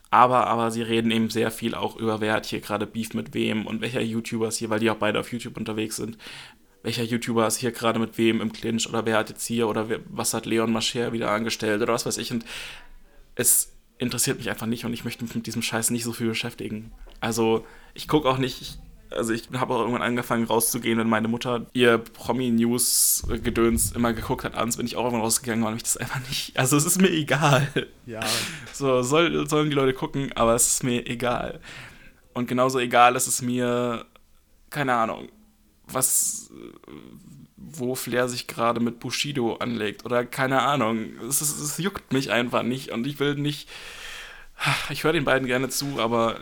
Aber, 0.10 0.48
aber 0.48 0.72
sie 0.72 0.84
reden 0.84 1.12
eben 1.12 1.30
sehr 1.30 1.52
viel 1.52 1.76
auch 1.76 1.98
über, 1.98 2.22
wer 2.22 2.34
hat 2.34 2.46
hier 2.46 2.62
gerade 2.62 2.88
Beef 2.88 3.14
mit 3.14 3.34
wem 3.34 3.68
und 3.68 3.82
welcher 3.82 4.02
YouTuber 4.02 4.48
ist 4.48 4.58
hier, 4.58 4.70
weil 4.70 4.80
die 4.80 4.90
auch 4.90 4.96
beide 4.96 5.20
auf 5.20 5.34
YouTube 5.34 5.58
unterwegs 5.58 5.98
sind. 5.98 6.18
Welcher 6.84 7.04
YouTuber 7.04 7.46
ist 7.46 7.58
hier 7.58 7.72
gerade 7.72 8.00
mit 8.00 8.18
wem 8.18 8.40
im 8.40 8.54
Clinch 8.54 8.88
oder 8.88 9.06
wer 9.06 9.18
hat 9.18 9.30
jetzt 9.30 9.46
hier 9.46 9.68
oder 9.68 9.90
wer, 9.90 10.00
was 10.08 10.34
hat 10.34 10.46
Leon 10.46 10.72
Mascher 10.72 11.12
wieder 11.12 11.32
angestellt 11.32 11.82
oder 11.82 11.94
was 11.94 12.06
weiß 12.06 12.20
ich. 12.20 12.32
Und 12.32 12.46
es 13.34 13.74
interessiert 13.98 14.38
mich 14.38 14.50
einfach 14.50 14.68
nicht 14.68 14.86
und 14.86 14.94
ich 14.94 15.04
möchte 15.04 15.26
mich 15.26 15.36
mit 15.36 15.48
diesem 15.48 15.62
Scheiß 15.62 15.90
nicht 15.90 16.04
so 16.06 16.14
viel 16.14 16.28
beschäftigen. 16.28 16.92
Also 17.26 17.66
ich 17.96 18.08
gucke 18.08 18.30
auch 18.30 18.38
nicht, 18.38 18.78
also 19.10 19.34
ich 19.34 19.50
habe 19.56 19.74
auch 19.74 19.80
irgendwann 19.80 20.04
angefangen 20.04 20.44
rauszugehen, 20.46 21.00
wenn 21.00 21.10
meine 21.10 21.28
Mutter 21.28 21.66
ihr 21.74 21.98
Promi-News-Gedöns 21.98 23.94
immer 23.94 24.14
geguckt 24.14 24.44
hat. 24.44 24.54
Abends 24.54 24.78
bin 24.78 24.86
ich 24.86 24.96
auch 24.96 25.06
irgendwann 25.06 25.24
rausgegangen, 25.24 25.66
weil 25.66 25.74
mich 25.74 25.82
das 25.82 25.98
einfach 25.98 26.20
nicht, 26.30 26.56
also 26.56 26.78
es 26.78 26.86
ist 26.86 27.02
mir 27.02 27.10
egal. 27.10 27.68
Ja. 28.06 28.20
So, 28.74 29.02
soll, 29.04 29.48
sollen 29.48 29.70
die 29.70 29.76
Leute 29.76 29.94
gucken, 29.94 30.34
aber 30.36 30.54
es 30.54 30.68
ist 30.68 30.84
mir 30.84 31.08
egal. 31.08 31.62
Und 32.34 32.48
genauso 32.48 32.78
egal 32.78 33.16
ist 33.16 33.26
es 33.26 33.42
mir, 33.42 34.06
keine 34.70 34.94
Ahnung, 34.94 35.30
was, 35.88 36.52
wo 37.56 37.96
Flair 37.96 38.28
sich 38.28 38.48
gerade 38.48 38.82
mit 38.82 39.00
Bushido 39.00 39.56
anlegt 39.56 40.04
oder 40.04 40.26
keine 40.26 40.62
Ahnung. 40.62 41.14
Es, 41.28 41.40
es, 41.40 41.58
es 41.58 41.78
juckt 41.78 42.12
mich 42.12 42.32
einfach 42.32 42.64
nicht 42.64 42.92
und 42.92 43.08
ich 43.08 43.18
will 43.22 43.36
nicht, 43.36 43.70
ich 44.90 45.06
höre 45.06 45.14
den 45.14 45.24
beiden 45.24 45.48
gerne 45.48 45.70
zu, 45.70 46.00
aber 46.00 46.42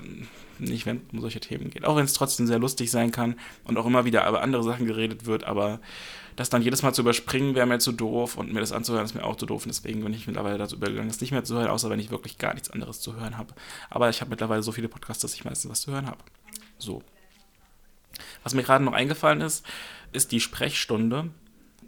nicht, 0.60 0.86
wenn 0.86 0.98
es 0.98 1.14
um 1.14 1.22
solche 1.22 1.40
Themen 1.40 1.70
geht. 1.70 1.86
Auch 1.86 1.96
wenn 1.96 2.06
es 2.06 2.14
trotzdem 2.14 2.48
sehr 2.48 2.60
lustig 2.60 2.92
sein 2.92 3.12
kann 3.12 3.36
und 3.64 3.78
auch 3.78 3.86
immer 3.86 4.06
wieder 4.06 4.28
über 4.28 4.42
andere 4.42 4.64
Sachen 4.64 4.86
geredet 4.86 5.26
wird, 5.26 5.44
aber 5.44 5.80
das 6.36 6.50
dann 6.50 6.62
jedes 6.62 6.82
Mal 6.82 6.94
zu 6.94 7.02
überspringen, 7.02 7.56
wäre 7.56 7.68
mir 7.68 7.80
zu 7.80 7.92
doof 7.92 8.38
und 8.38 8.54
mir 8.54 8.60
das 8.60 8.72
anzuhören, 8.72 9.06
ist 9.06 9.14
mir 9.14 9.24
auch 9.24 9.36
zu 9.36 9.46
doof. 9.46 9.66
Und 9.66 9.70
deswegen 9.70 10.04
bin 10.04 10.14
ich 10.14 10.28
mittlerweile 10.28 10.58
dazu 10.58 10.76
übergegangen, 10.76 11.10
es 11.10 11.22
nicht 11.22 11.32
mehr 11.32 11.44
zu 11.44 11.56
hören, 11.56 11.68
außer 11.68 11.90
wenn 11.90 12.00
ich 12.00 12.12
wirklich 12.12 12.38
gar 12.38 12.54
nichts 12.54 12.72
anderes 12.72 13.02
zu 13.02 13.16
hören 13.16 13.38
habe. 13.38 13.54
Aber 13.90 14.10
ich 14.10 14.22
habe 14.22 14.30
mittlerweile 14.30 14.64
so 14.64 14.72
viele 14.72 14.88
Podcasts, 14.88 15.22
dass 15.22 15.36
ich 15.36 15.46
meistens 15.46 15.70
was 15.70 15.82
zu 15.82 15.92
hören 15.92 16.08
habe. 16.08 16.24
So. 16.78 17.04
Was 18.44 18.54
mir 18.54 18.64
gerade 18.64 18.84
noch 18.84 18.94
eingefallen 18.94 19.42
ist, 19.42 19.66
ist 20.12 20.32
die 20.32 20.40
Sprechstunde. 20.40 21.30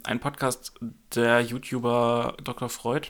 Ein 0.04 0.20
Podcast 0.20 0.74
der 1.14 1.40
YouTuber 1.40 2.36
Dr. 2.42 2.68
Freud. 2.68 3.08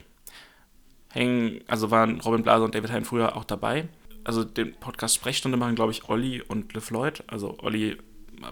Hängen, 1.12 1.60
also 1.66 1.90
waren 1.90 2.20
Robin 2.20 2.42
Blase 2.42 2.64
und 2.64 2.74
David 2.74 2.90
Hein 2.92 3.04
früher 3.04 3.36
auch 3.36 3.44
dabei 3.44 3.88
also 4.26 4.44
den 4.44 4.74
Podcast 4.74 5.14
Sprechstunde 5.14 5.56
machen, 5.56 5.76
glaube 5.76 5.92
ich, 5.92 6.08
Olli 6.08 6.42
und 6.42 6.74
LeFloid. 6.74 7.24
Also 7.28 7.56
Olli 7.60 7.96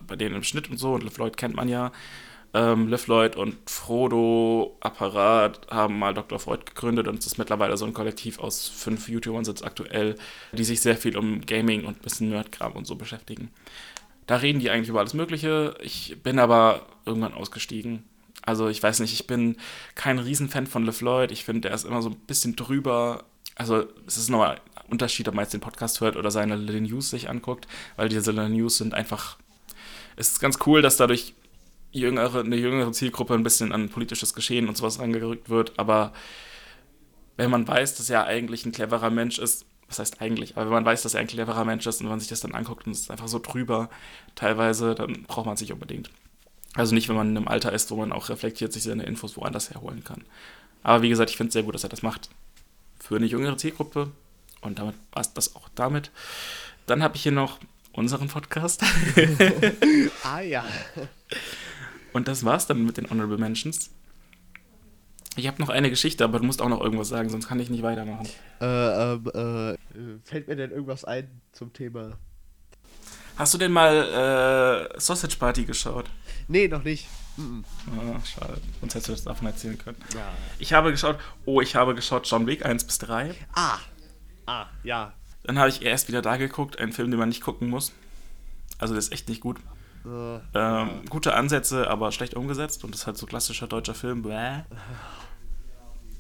bei 0.07 0.17
denen 0.17 0.37
im 0.37 0.45
Schnitt 0.45 0.71
und 0.71 0.79
so 0.79 0.95
und 0.95 1.03
LeFloid 1.03 1.37
kennt 1.37 1.57
man 1.57 1.69
ja. 1.69 1.93
Ähm, 2.55 2.89
LeFloid 2.89 3.35
und 3.35 3.57
Frodo 3.69 4.77
Apparat 4.81 5.67
haben 5.71 5.99
mal 5.99 6.15
Dr. 6.15 6.39
Freud 6.39 6.63
gegründet 6.65 7.09
und 7.09 7.19
es 7.19 7.27
ist 7.27 7.39
mittlerweile 7.39 7.77
so 7.77 7.85
ein 7.85 7.93
Kollektiv 7.93 8.39
aus 8.39 8.69
fünf 8.69 9.09
YouTubern 9.09 9.45
sind 9.45 9.65
aktuell, 9.65 10.15
die 10.53 10.63
sich 10.63 10.81
sehr 10.81 10.97
viel 10.97 11.17
um 11.19 11.41
Gaming 11.41 11.85
und 11.85 11.99
ein 11.99 12.03
bisschen 12.03 12.31
Nerdkram 12.31 12.73
und 12.73 12.87
so 12.87 12.95
beschäftigen. 12.95 13.51
Da 14.27 14.37
reden 14.37 14.61
die 14.61 14.71
eigentlich 14.71 14.89
über 14.89 15.01
alles 15.01 15.15
Mögliche. 15.15 15.75
Ich 15.83 16.17
bin 16.23 16.39
aber 16.39 16.87
irgendwann 17.05 17.35
ausgestiegen. 17.35 18.05
Also 18.43 18.69
ich 18.69 18.83
weiß 18.83 19.01
nicht, 19.01 19.13
ich 19.13 19.27
bin 19.27 19.57
kein 19.97 20.21
Riesenfan 20.21 20.69
von 20.69 20.85
LeFloid. 20.85 21.33
Ich 21.33 21.45
finde, 21.45 21.63
der 21.63 21.75
ist 21.75 21.85
immer 21.85 22.03
so 22.03 22.11
ein 22.11 22.17
bisschen 22.27 22.55
drüber. 22.55 23.25
Also 23.55 23.87
es 24.07 24.17
ist 24.17 24.31
nochmal 24.31 24.61
Unterschied, 24.89 25.29
ob 25.29 25.35
man 25.35 25.45
jetzt 25.45 25.55
den 25.55 25.61
Podcast 25.61 26.01
hört 26.01 26.17
oder 26.17 26.31
seine 26.31 26.57
News 26.57 27.11
sich 27.11 27.29
anguckt, 27.29 27.67
weil 27.97 28.09
diese 28.09 28.33
News 28.33 28.77
sind 28.79 28.95
einfach. 28.95 29.39
Es 30.17 30.29
ist 30.29 30.41
ganz 30.41 30.59
cool, 30.67 30.83
dass 30.83 30.97
dadurch 30.97 31.35
jüngere, 31.93 32.41
eine 32.41 32.57
jüngere 32.57 32.93
Zielgruppe 32.93 33.35
ein 33.35 33.43
bisschen 33.43 33.73
an 33.73 33.89
politisches 33.89 34.35
Geschehen 34.35 34.69
und 34.69 34.77
sowas 34.77 34.99
rangerückt 34.99 35.49
wird, 35.49 35.79
aber 35.79 36.13
wenn 37.37 37.51
man 37.51 37.67
weiß, 37.67 37.97
dass 37.97 38.11
er 38.11 38.25
eigentlich 38.25 38.65
ein 38.65 38.73
cleverer 38.73 39.11
Mensch 39.11 39.39
ist, 39.39 39.67
was 39.89 39.99
heißt 39.99 40.21
eigentlich, 40.21 40.57
aber 40.57 40.67
wenn 40.67 40.73
man 40.73 40.85
weiß, 40.85 41.03
dass 41.03 41.15
er 41.15 41.21
ein 41.21 41.27
cleverer 41.27 41.65
Mensch 41.65 41.87
ist 41.87 42.01
und 42.01 42.09
man 42.09 42.21
sich 42.21 42.29
das 42.29 42.41
dann 42.41 42.55
anguckt 42.55 42.87
und 42.87 42.93
es 42.93 43.03
ist 43.03 43.11
einfach 43.11 43.29
so 43.29 43.39
drüber 43.39 43.91
teilweise, 44.35 44.95
dann 44.95 45.25
braucht 45.25 45.47
man 45.47 45.55
es 45.55 45.61
nicht 45.61 45.73
unbedingt. 45.73 46.11
Also 46.75 46.95
nicht, 46.95 47.09
wenn 47.09 47.17
man 47.17 47.31
in 47.31 47.37
einem 47.37 47.49
Alter 47.49 47.73
ist, 47.73 47.91
wo 47.91 47.97
man 47.97 48.13
auch 48.13 48.29
reflektiert 48.29 48.73
sich 48.73 48.83
seine 48.83 49.05
Infos 49.05 49.37
woanders 49.37 49.71
herholen 49.71 50.03
kann. 50.03 50.25
Aber 50.83 51.03
wie 51.03 51.09
gesagt, 51.09 51.31
ich 51.31 51.37
finde 51.37 51.49
es 51.49 51.53
sehr 51.53 51.63
gut, 51.63 51.75
dass 51.75 51.85
er 51.85 51.91
das 51.91 52.03
macht. 52.03 52.29
Für 52.99 53.17
eine 53.17 53.27
jüngere 53.27 53.57
Zielgruppe. 53.57 54.11
Und 54.61 54.79
damit 54.79 54.95
war 55.13 55.21
es 55.21 55.33
das 55.35 55.57
auch 55.57 55.69
damit. 55.75 56.11
Dann 56.87 57.03
habe 57.03 57.17
ich 57.17 57.23
hier 57.23 57.33
noch 57.33 57.59
unseren 57.93 58.29
Podcast. 58.29 58.83
ah 60.25 60.41
ja. 60.41 60.65
Und 62.13 62.29
das 62.29 62.45
war's 62.45 62.67
dann 62.67 62.85
mit 62.85 62.97
den 62.97 63.11
Honorable 63.11 63.39
Mentions. 63.39 63.91
Ich 65.37 65.49
habe 65.49 65.61
noch 65.61 65.69
eine 65.69 65.91
Geschichte, 65.91 66.23
aber 66.25 66.39
du 66.39 66.45
musst 66.45 66.63
auch 66.63 66.69
noch 66.69 66.81
irgendwas 66.81 67.09
sagen, 67.09 67.29
sonst 67.29 67.49
kann 67.49 67.59
ich 67.59 67.69
nicht 67.69 67.83
weitermachen. 67.83 68.29
Äh, 68.61 69.15
ähm, 69.15 69.27
äh, 69.35 69.77
fällt 70.23 70.47
mir 70.47 70.57
denn 70.57 70.71
irgendwas 70.71 71.05
ein 71.05 71.29
zum 71.53 71.73
Thema? 71.73 72.19
Hast 73.37 73.53
du 73.53 73.59
denn 73.59 73.73
mal 73.73 74.89
äh, 74.95 75.01
Sausage 75.01 75.37
Party 75.37 75.65
geschaut? 75.65 76.09
Nee, 76.47 76.69
noch 76.69 76.85
nicht. 76.85 77.09
Mhm. 77.37 77.65
Oh, 77.97 78.17
schade. 78.25 78.61
Sonst 78.81 78.95
hättest 78.95 79.09
du 79.09 79.13
das 79.13 79.25
davon 79.25 79.47
erzählen 79.47 79.79
können. 79.79 79.97
Ja. 80.15 80.33
Ich 80.59 80.73
habe 80.73 80.91
geschaut, 80.91 81.19
oh, 81.45 81.61
ich 81.61 81.77
habe 81.77 81.95
geschaut 81.95 82.29
John 82.29 82.47
Wick 82.47 82.65
1 82.65 82.85
bis 82.85 82.99
3. 82.99 83.35
Ah. 83.55 83.79
Ah, 84.47 84.67
ja. 84.83 85.13
Dann 85.45 85.59
habe 85.59 85.69
ich 85.69 85.83
erst 85.83 86.09
wieder 86.09 86.23
da 86.23 86.37
geguckt, 86.37 86.79
einen 86.79 86.93
Film, 86.93 87.11
den 87.11 87.19
man 87.19 87.29
nicht 87.29 87.43
gucken 87.43 87.69
muss. 87.69 87.93
Also 88.79 88.95
der 88.95 88.99
ist 88.99 89.13
echt 89.13 89.29
nicht 89.29 89.41
gut. 89.41 89.59
Uh, 90.05 90.39
ähm, 90.55 90.89
uh. 90.89 91.09
Gute 91.09 91.35
Ansätze, 91.35 91.89
aber 91.89 92.13
schlecht 92.13 92.35
umgesetzt 92.35 92.85
und 92.85 92.93
das 92.93 93.03
ist 93.03 93.07
halt 93.07 93.17
so 93.17 93.27
klassischer 93.27 93.67
deutscher 93.67 93.95
Film. 93.95 94.23
Bäh. 94.23 94.63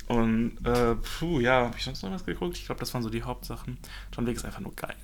Und, 0.06 0.58
äh, 0.64 0.96
puh, 0.96 1.40
ja, 1.40 1.66
habe 1.66 1.76
ich 1.76 1.84
sonst 1.84 2.02
noch 2.02 2.10
was 2.10 2.24
geguckt? 2.24 2.56
Ich 2.56 2.66
glaube, 2.66 2.80
das 2.80 2.92
waren 2.92 3.02
so 3.02 3.10
die 3.10 3.22
Hauptsachen. 3.22 3.78
John 4.14 4.26
Wick 4.26 4.36
ist 4.36 4.44
einfach 4.44 4.60
nur 4.60 4.74
geil. 4.74 4.96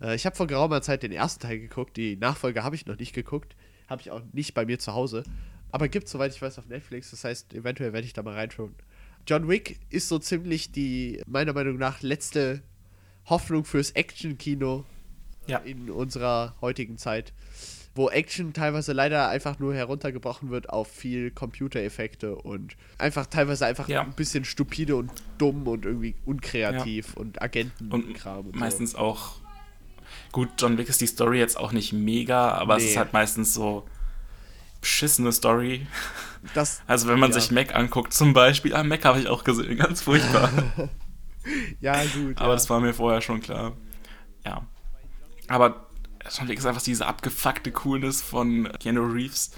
Äh, 0.00 0.14
ich 0.16 0.26
habe 0.26 0.36
vor 0.36 0.46
geraumer 0.46 0.82
Zeit 0.82 1.02
den 1.02 1.12
ersten 1.12 1.40
Teil 1.42 1.58
geguckt. 1.60 1.96
Die 1.96 2.16
Nachfolge 2.16 2.64
habe 2.64 2.74
ich 2.74 2.86
noch 2.86 2.98
nicht 2.98 3.12
geguckt. 3.12 3.54
Habe 3.88 4.02
ich 4.02 4.10
auch 4.10 4.22
nicht 4.32 4.54
bei 4.54 4.64
mir 4.64 4.78
zu 4.78 4.94
Hause. 4.94 5.24
Aber 5.70 5.88
gibt 5.88 6.08
soweit 6.08 6.34
ich 6.34 6.42
weiß, 6.42 6.58
auf 6.58 6.66
Netflix. 6.66 7.10
Das 7.10 7.24
heißt, 7.24 7.54
eventuell 7.54 7.92
werde 7.92 8.06
ich 8.06 8.12
da 8.12 8.22
mal 8.22 8.34
reinschauen. 8.34 8.74
John 9.26 9.48
Wick 9.48 9.78
ist 9.90 10.08
so 10.08 10.18
ziemlich 10.18 10.72
die, 10.72 11.22
meiner 11.26 11.52
Meinung 11.52 11.76
nach, 11.76 12.02
letzte 12.02 12.62
Hoffnung 13.26 13.64
fürs 13.64 13.92
Action-Kino 13.92 14.84
ja. 15.46 15.58
in 15.58 15.90
unserer 15.90 16.56
heutigen 16.60 16.98
Zeit 16.98 17.32
wo 17.94 18.08
Action 18.08 18.52
teilweise 18.52 18.92
leider 18.92 19.28
einfach 19.28 19.58
nur 19.58 19.74
heruntergebrochen 19.74 20.50
wird 20.50 20.70
auf 20.70 20.88
viel 20.88 21.30
Computereffekte 21.30 22.34
und 22.34 22.76
einfach 22.98 23.26
teilweise 23.26 23.66
einfach 23.66 23.88
ja. 23.88 24.02
ein 24.02 24.14
bisschen 24.14 24.44
stupide 24.44 24.96
und 24.96 25.10
dumm 25.38 25.66
und 25.68 25.84
irgendwie 25.84 26.14
unkreativ 26.24 27.12
ja. 27.14 27.20
und 27.20 27.42
Agentenkram. 27.42 28.46
Und, 28.46 28.54
und 28.54 28.56
meistens 28.56 28.92
so. 28.92 28.98
auch 28.98 29.41
gut, 30.32 30.48
John 30.58 30.78
Wick 30.78 30.88
ist 30.88 31.00
die 31.00 31.06
Story 31.06 31.38
jetzt 31.38 31.56
auch 31.56 31.72
nicht 31.72 31.92
mega, 31.92 32.52
aber 32.52 32.76
nee. 32.76 32.84
es 32.84 32.90
ist 32.90 32.96
halt 32.96 33.12
meistens 33.12 33.54
so 33.54 33.86
beschissene 34.80 35.32
Story. 35.32 35.86
Das, 36.54 36.82
also 36.86 37.08
wenn 37.08 37.18
man 37.18 37.30
ja. 37.30 37.40
sich 37.40 37.50
Mac 37.50 37.74
anguckt 37.74 38.12
zum 38.12 38.32
Beispiel, 38.32 38.74
ah, 38.74 38.82
Mac 38.82 39.04
habe 39.04 39.20
ich 39.20 39.28
auch 39.28 39.44
gesehen, 39.44 39.76
ganz 39.78 40.02
furchtbar. 40.02 40.50
ja, 41.80 42.02
gut. 42.04 42.38
Aber 42.38 42.54
das 42.54 42.68
war 42.68 42.80
mir 42.80 42.94
vorher 42.94 43.20
schon 43.20 43.40
klar. 43.40 43.76
Ja. 44.44 44.66
Aber 45.48 45.88
John 46.30 46.48
Wick 46.48 46.58
ist 46.58 46.66
einfach 46.66 46.82
diese 46.82 47.06
abgefuckte 47.06 47.72
Coolness 47.72 48.22
von 48.22 48.70
Keanu 48.78 49.02
Reeves. 49.02 49.52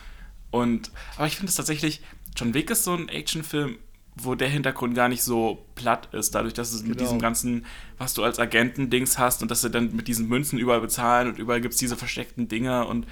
Und, 0.51 0.91
aber 1.16 1.27
ich 1.27 1.37
finde 1.37 1.51
es 1.51 1.57
tatsächlich, 1.57 2.03
John 2.37 2.55
Wick 2.55 2.70
ist 2.70 2.85
so 2.85 2.95
ein 2.95 3.09
Actionfilm, 3.09 3.79
wo 4.17 4.35
der 4.35 4.49
Hintergrund 4.49 4.95
gar 4.95 5.09
nicht 5.09 5.23
so 5.23 5.67
platt 5.75 6.09
ist, 6.12 6.35
dadurch, 6.35 6.55
dass 6.55 6.73
es 6.73 6.81
genau. 6.81 6.91
mit 6.91 7.01
diesem 7.01 7.19
ganzen, 7.19 7.67
was 7.99 8.15
du 8.15 8.23
als 8.23 8.39
Agenten-Dings 8.39 9.19
hast 9.19 9.43
und 9.43 9.51
dass 9.51 9.62
sie 9.62 9.71
dann 9.71 9.95
mit 9.95 10.07
diesen 10.07 10.29
Münzen 10.29 10.59
überall 10.59 10.81
bezahlen 10.81 11.29
und 11.29 11.39
überall 11.39 11.61
gibt 11.61 11.75
es 11.75 11.81
diese 11.81 11.97
versteckten 11.97 12.49
Dinger 12.49 12.87
und 12.87 13.07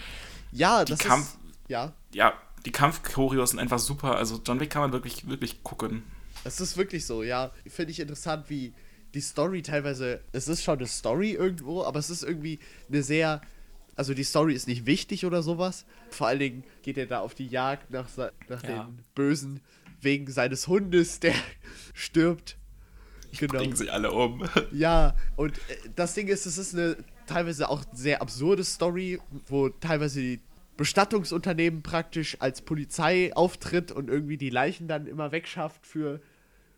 ja, 0.53 0.85
das 0.85 1.01
Kampf, 1.01 1.25
ist, 1.25 1.39
ja. 1.69 1.93
Ja, 2.13 2.35
die 2.67 2.73
Kampfchoreos 2.73 3.51
sind 3.51 3.59
einfach 3.59 3.79
super. 3.79 4.17
Also 4.17 4.41
John 4.47 4.61
Wick 4.61 4.71
kann 4.71 4.83
man 4.83 4.93
wirklich, 4.93 5.27
wirklich 5.29 5.63
gucken. 5.63 6.03
Es 6.45 6.61
ist 6.61 6.77
wirklich 6.77 7.07
so, 7.07 7.23
ja. 7.23 7.51
Finde 7.67 7.93
ich 7.93 8.01
interessant, 8.01 8.49
wie 8.49 8.73
die 9.15 9.21
Story 9.21 9.63
teilweise, 9.63 10.21
es 10.33 10.49
ist 10.49 10.63
schon 10.63 10.79
eine 10.79 10.87
Story 10.87 11.33
irgendwo, 11.33 11.83
aber 11.85 11.99
es 11.99 12.11
ist 12.11 12.23
irgendwie 12.23 12.59
eine 12.89 13.03
sehr, 13.03 13.41
also 13.97 14.15
die 14.15 14.25
Story 14.25 14.55
ist 14.55 14.69
nicht 14.69 14.87
wichtig 14.87 15.25
oder 15.25 15.43
sowas. 15.43 15.85
Vor 16.11 16.27
allen 16.27 16.39
Dingen 16.39 16.65
geht 16.83 16.99
er 16.99 17.07
da 17.07 17.21
auf 17.21 17.35
die 17.35 17.47
Jagd 17.47 17.91
nach, 17.91 18.09
nach 18.49 18.63
ja. 18.63 18.85
den 18.85 18.99
Bösen 19.15 19.61
wegen 20.03 20.31
seines 20.31 20.69
Hundes, 20.69 21.21
der 21.21 21.35
stirbt. 21.95 22.57
Genau. 23.39 23.55
Bringen 23.55 23.77
sie 23.77 23.91
alle 23.91 24.13
um. 24.13 24.47
Ja, 24.73 25.17
und 25.37 25.57
äh, 25.57 25.77
das 25.97 26.15
Ding 26.15 26.29
ist, 26.29 26.45
es 26.47 26.59
ist 26.59 26.75
eine 26.75 26.97
teilweise 27.27 27.69
auch 27.71 27.85
sehr 27.93 28.21
absurde 28.21 28.65
Story, 28.65 29.19
wo 29.49 29.69
teilweise 29.71 30.21
die 30.21 30.41
Bestattungsunternehmen 30.77 31.83
praktisch 31.83 32.37
als 32.41 32.63
Polizei 32.63 33.35
auftritt 33.35 33.93
und 33.93 34.11
irgendwie 34.11 34.37
die 34.37 34.51
Leichen 34.51 34.89
dann 34.89 35.07
immer 35.07 35.33
wegschafft 35.33 35.87
für 35.87 36.21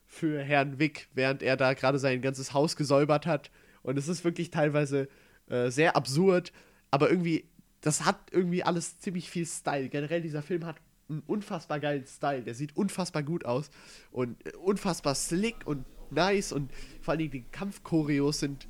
für 0.07 0.43
Herrn 0.43 0.79
Wick, 0.79 1.09
während 1.15 1.43
er 1.43 1.57
da 1.57 1.75
gerade 1.75 1.99
sein 1.99 2.23
ganzes 2.23 2.53
Haus 2.53 2.77
gesäubert 2.77 3.27
hat. 3.27 3.51
Und 3.83 3.99
es 3.99 4.09
ist 4.09 4.25
wirklich 4.25 4.51
teilweise 4.51 5.09
äh, 5.49 5.71
sehr 5.71 5.97
absurd, 5.97 6.53
aber 6.91 7.11
irgendwie, 7.11 7.49
das 7.81 8.05
hat 8.05 8.19
irgendwie 8.31 8.63
alles 8.63 8.99
ziemlich 8.99 9.29
viel 9.29 9.47
Style. 9.47 9.89
Generell, 9.89 10.23
dieser 10.23 10.43
Film 10.43 10.65
hat 10.65 10.77
einen 11.09 11.23
unfassbar 11.27 11.81
geilen 11.81 12.07
Style. 12.07 12.43
Der 12.43 12.55
sieht 12.55 12.77
unfassbar 12.77 13.23
gut 13.23 13.45
aus 13.45 13.71
und 14.11 14.45
äh, 14.47 14.57
unfassbar 14.57 15.15
slick 15.15 15.67
und 15.67 15.85
nice 16.11 16.53
und 16.53 16.71
vor 17.01 17.13
allen 17.13 17.19
Dingen 17.19 17.33
die 17.33 17.45
Kampfchoreos 17.51 18.41
sind 18.41 18.67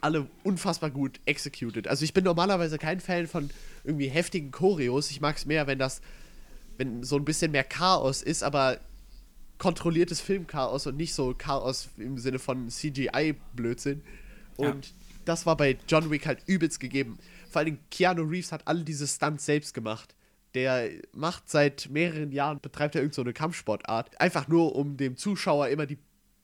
alle 0.00 0.28
unfassbar 0.44 0.90
gut 0.90 1.20
executed. 1.24 1.88
Also 1.88 2.04
ich 2.04 2.14
bin 2.14 2.24
normalerweise 2.24 2.78
kein 2.78 3.00
Fan 3.00 3.26
von 3.26 3.50
irgendwie 3.84 4.08
heftigen 4.08 4.50
Choreos. 4.50 5.10
Ich 5.10 5.20
mag 5.20 5.36
es 5.36 5.46
mehr, 5.46 5.66
wenn 5.66 5.78
das, 5.78 6.00
wenn 6.76 7.02
so 7.02 7.16
ein 7.16 7.24
bisschen 7.24 7.50
mehr 7.50 7.64
Chaos 7.64 8.22
ist, 8.22 8.42
aber 8.42 8.78
kontrolliertes 9.58 10.20
Filmchaos 10.20 10.86
und 10.86 10.96
nicht 10.96 11.14
so 11.14 11.34
Chaos 11.36 11.88
im 11.96 12.18
Sinne 12.18 12.38
von 12.38 12.68
CGI-Blödsinn. 12.68 14.02
Und 14.56 14.86
ja. 14.86 14.92
das 15.24 15.46
war 15.46 15.56
bei 15.56 15.76
John 15.88 16.10
Wick 16.10 16.26
halt 16.26 16.42
übelst 16.46 16.78
gegeben. 16.78 17.18
Vor 17.50 17.60
allem 17.62 17.78
Keanu 17.90 18.22
Reeves 18.22 18.52
hat 18.52 18.66
alle 18.66 18.84
diese 18.84 19.06
Stunts 19.06 19.46
selbst 19.46 19.74
gemacht. 19.74 20.14
Der 20.54 20.90
macht 21.12 21.48
seit 21.50 21.88
mehreren 21.90 22.32
Jahren, 22.32 22.60
betreibt 22.60 22.94
er 22.94 23.02
irgendeine 23.02 23.30
so 23.30 23.34
Kampfsportart. 23.34 24.20
Einfach 24.20 24.48
nur, 24.48 24.74
um 24.74 24.96
dem 24.96 25.16
Zuschauer 25.16 25.68
immer 25.68 25.86
die 25.86 25.98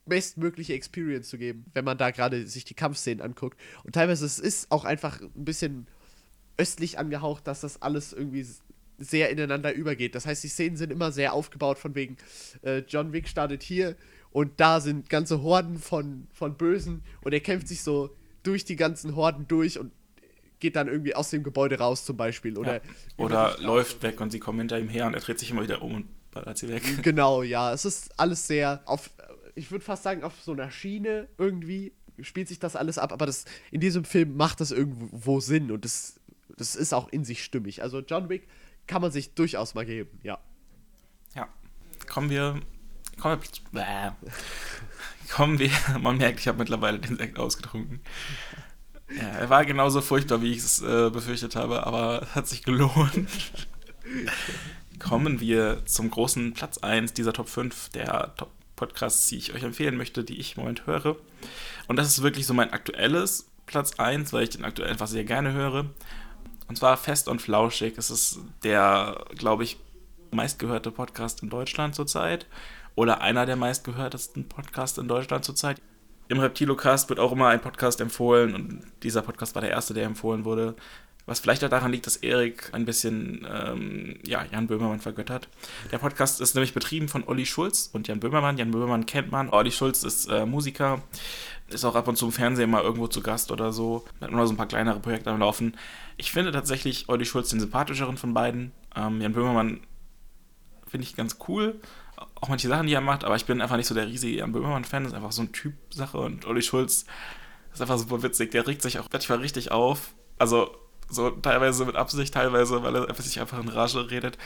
bestmögliche 0.05 0.73
Experience 0.73 1.29
zu 1.29 1.37
geben, 1.37 1.65
wenn 1.73 1.85
man 1.85 1.97
da 1.97 2.11
gerade 2.11 2.47
sich 2.47 2.65
die 2.65 2.75
Kampfszenen 2.75 3.21
anguckt. 3.21 3.59
Und 3.83 3.93
teilweise 3.93 4.25
es 4.25 4.39
ist 4.39 4.71
auch 4.71 4.85
einfach 4.85 5.19
ein 5.21 5.45
bisschen 5.45 5.87
östlich 6.57 6.99
angehaucht, 6.99 7.47
dass 7.47 7.61
das 7.61 7.81
alles 7.81 8.13
irgendwie 8.13 8.45
sehr 8.97 9.29
ineinander 9.29 9.73
übergeht. 9.73 10.15
Das 10.15 10.25
heißt, 10.25 10.43
die 10.43 10.47
Szenen 10.47 10.77
sind 10.77 10.91
immer 10.91 11.11
sehr 11.11 11.33
aufgebaut 11.33 11.77
von 11.77 11.95
wegen, 11.95 12.17
äh, 12.61 12.83
John 12.87 13.11
Wick 13.11 13.27
startet 13.27 13.63
hier 13.63 13.95
und 14.31 14.59
da 14.59 14.79
sind 14.79 15.09
ganze 15.09 15.41
Horden 15.41 15.79
von, 15.79 16.27
von 16.31 16.55
Bösen 16.55 17.03
und 17.21 17.33
er 17.33 17.41
kämpft 17.41 17.67
sich 17.67 17.83
so 17.83 18.15
durch 18.43 18.63
die 18.63 18.75
ganzen 18.75 19.15
Horden 19.15 19.47
durch 19.47 19.79
und 19.79 19.91
geht 20.65 20.75
dann 20.75 20.87
irgendwie 20.87 21.13
aus 21.13 21.29
dem 21.29 21.43
Gebäude 21.43 21.77
raus 21.77 22.05
zum 22.05 22.17
Beispiel. 22.17 22.57
Oder, 22.57 22.75
ja. 22.75 22.81
oder 23.17 23.55
läuft 23.59 24.01
weg 24.01 24.19
und 24.19 24.31
sie 24.31 24.39
kommen 24.39 24.57
hinter 24.57 24.79
ihm 24.79 24.89
her 24.89 25.05
und 25.05 25.13
er 25.13 25.19
dreht 25.19 25.37
sich 25.37 25.51
immer 25.51 25.61
wieder 25.61 25.83
um 25.83 25.93
und 25.93 26.31
ballert 26.31 26.57
sie 26.57 26.67
weg. 26.69 26.81
Genau, 27.03 27.43
ja. 27.43 27.71
Es 27.71 27.85
ist 27.85 28.19
alles 28.19 28.47
sehr 28.47 28.81
auf, 28.85 29.11
ich 29.53 29.69
würde 29.69 29.85
fast 29.85 30.01
sagen, 30.01 30.23
auf 30.23 30.33
so 30.41 30.53
einer 30.53 30.71
Schiene 30.71 31.27
irgendwie 31.37 31.93
spielt 32.19 32.47
sich 32.47 32.57
das 32.57 32.75
alles 32.75 32.97
ab, 32.97 33.13
aber 33.13 33.27
das, 33.27 33.45
in 33.69 33.79
diesem 33.79 34.05
Film 34.05 34.37
macht 34.37 34.59
das 34.59 34.71
irgendwo 34.71 35.39
Sinn 35.39 35.69
und 35.69 35.85
das, 35.85 36.19
das 36.57 36.75
ist 36.75 36.93
auch 36.93 37.09
in 37.09 37.23
sich 37.23 37.43
stimmig. 37.43 37.83
Also 37.83 37.99
John 37.99 38.27
Wick 38.29 38.47
kann 38.87 39.03
man 39.03 39.11
sich 39.11 39.35
durchaus 39.35 39.75
mal 39.75 39.85
geben, 39.85 40.17
ja. 40.23 40.39
Ja. 41.35 41.47
Kommen 42.07 42.31
wir. 42.31 42.59
Kommen 43.19 43.39
wir. 43.71 43.81
Bäh. 43.83 44.11
Kommen 45.31 45.59
wir. 45.59 45.69
Man 45.99 46.17
merkt, 46.17 46.39
ich 46.39 46.47
habe 46.47 46.57
mittlerweile 46.57 46.99
den 46.99 47.17
Sekt 47.17 47.39
ausgetrunken. 47.39 48.01
Ja, 49.09 49.27
er 49.27 49.49
war 49.49 49.65
genauso 49.65 50.01
furchtbar, 50.01 50.41
wie 50.41 50.51
ich 50.51 50.59
es 50.59 50.81
äh, 50.81 51.09
befürchtet 51.09 51.55
habe, 51.55 51.85
aber 51.85 52.23
es 52.23 52.35
hat 52.35 52.47
sich 52.47 52.63
gelohnt. 52.63 53.27
Kommen 54.99 55.39
wir 55.39 55.85
zum 55.85 56.09
großen 56.09 56.53
Platz 56.53 56.79
1 56.79 57.13
dieser 57.13 57.33
Top 57.33 57.49
5 57.49 57.89
der 57.89 58.33
Top 58.35 58.51
Podcasts, 58.75 59.27
die 59.27 59.37
ich 59.37 59.53
euch 59.53 59.63
empfehlen 59.63 59.95
möchte, 59.97 60.23
die 60.23 60.39
ich 60.39 60.55
im 60.55 60.61
Moment 60.61 60.85
höre. 60.85 61.15
Und 61.87 61.97
das 61.97 62.07
ist 62.07 62.23
wirklich 62.23 62.45
so 62.45 62.53
mein 62.53 62.73
aktuelles 62.73 63.49
Platz 63.65 63.93
1, 63.97 64.33
weil 64.33 64.43
ich 64.43 64.49
den 64.51 64.65
aktuell 64.65 64.89
einfach 64.89 65.07
sehr 65.07 65.23
gerne 65.23 65.53
höre. 65.53 65.85
Und 66.67 66.77
zwar 66.77 66.97
Fest 66.97 67.27
und 67.27 67.41
Flauschig. 67.41 67.97
Es 67.97 68.09
ist 68.09 68.39
der, 68.63 69.25
glaube 69.35 69.63
ich, 69.63 69.77
meistgehörte 70.31 70.91
Podcast 70.91 71.43
in 71.43 71.49
Deutschland 71.49 71.95
zurzeit. 71.95 72.47
Oder 72.95 73.21
einer 73.21 73.45
der 73.45 73.55
meistgehörtesten 73.55 74.47
Podcasts 74.47 74.97
in 74.97 75.07
Deutschland 75.07 75.45
zurzeit. 75.45 75.81
Im 76.27 76.39
Reptilocast 76.39 77.09
wird 77.09 77.19
auch 77.19 77.31
immer 77.31 77.49
ein 77.49 77.61
Podcast 77.61 78.01
empfohlen 78.01 78.55
und 78.55 78.81
dieser 79.03 79.21
Podcast 79.21 79.53
war 79.53 79.61
der 79.61 79.71
erste, 79.71 79.93
der 79.93 80.05
empfohlen 80.05 80.43
wurde. 80.43 80.75
Was 81.27 81.39
vielleicht 81.39 81.63
auch 81.63 81.69
daran 81.69 81.91
liegt, 81.91 82.05
dass 82.05 82.17
Erik 82.17 82.69
ein 82.71 82.85
bisschen 82.85 83.47
ähm, 83.51 84.19
ja, 84.25 84.45
Jan 84.51 84.67
Böhmermann 84.67 84.99
vergöttert. 84.99 85.49
Der 85.91 85.97
Podcast 85.97 86.39
ist 86.39 86.53
nämlich 86.53 86.73
betrieben 86.73 87.07
von 87.07 87.23
Olli 87.27 87.47
Schulz 87.47 87.89
und 87.91 88.07
Jan 88.07 88.19
Böhmermann. 88.19 88.57
Jan 88.57 88.69
Böhmermann 88.69 89.07
kennt 89.07 89.31
man. 89.31 89.49
Olli 89.49 89.71
Schulz 89.71 90.03
ist 90.03 90.27
äh, 90.27 90.45
Musiker, 90.45 91.01
ist 91.67 91.83
auch 91.83 91.95
ab 91.95 92.07
und 92.07 92.15
zu 92.15 92.27
im 92.27 92.31
Fernsehen 92.31 92.69
mal 92.69 92.83
irgendwo 92.83 93.07
zu 93.07 93.21
Gast 93.21 93.51
oder 93.51 93.73
so. 93.73 94.05
Hat 94.21 94.29
immer 94.29 94.45
so 94.45 94.53
ein 94.53 94.57
paar 94.57 94.67
kleinere 94.67 94.99
Projekte 94.99 95.31
am 95.31 95.39
Laufen. 95.39 95.75
Ich 96.17 96.31
finde 96.31 96.51
tatsächlich 96.51 97.09
Olli 97.09 97.25
Schulz 97.25 97.49
den 97.49 97.59
sympathischeren 97.59 98.17
von 98.17 98.35
beiden. 98.35 98.71
Ähm, 98.95 99.19
Jan 99.19 99.33
Böhmermann 99.33 99.81
finde 100.87 101.07
ich 101.07 101.15
ganz 101.15 101.37
cool. 101.47 101.79
Auch 102.17 102.49
manche 102.49 102.67
Sachen, 102.67 102.87
die 102.87 102.93
er 102.93 103.01
macht, 103.01 103.23
aber 103.23 103.35
ich 103.35 103.45
bin 103.45 103.61
einfach 103.61 103.77
nicht 103.77 103.87
so 103.87 103.95
der 103.95 104.07
riesige 104.07 104.37
Jan 104.37 104.51
Böhmermann-Fan. 104.51 105.03
Das 105.03 105.13
ist 105.13 105.15
einfach 105.15 105.31
so 105.31 105.41
ein 105.41 105.51
Typ-Sache 105.51 106.17
und 106.17 106.45
Olli 106.45 106.61
Schulz 106.61 107.05
ist 107.73 107.81
einfach 107.81 107.97
super 107.97 108.23
witzig. 108.23 108.51
Der 108.51 108.67
regt 108.67 108.81
sich 108.81 108.99
auch 108.99 109.07
manchmal 109.11 109.39
richtig 109.39 109.71
auf. 109.71 110.13
Also 110.37 110.75
so 111.09 111.29
teilweise 111.29 111.85
mit 111.85 111.95
Absicht, 111.95 112.33
teilweise, 112.33 112.83
weil 112.83 112.95
er 112.95 113.13
sich 113.15 113.39
einfach 113.39 113.59
in 113.61 113.69
Rage 113.69 114.09
redet. 114.09 114.37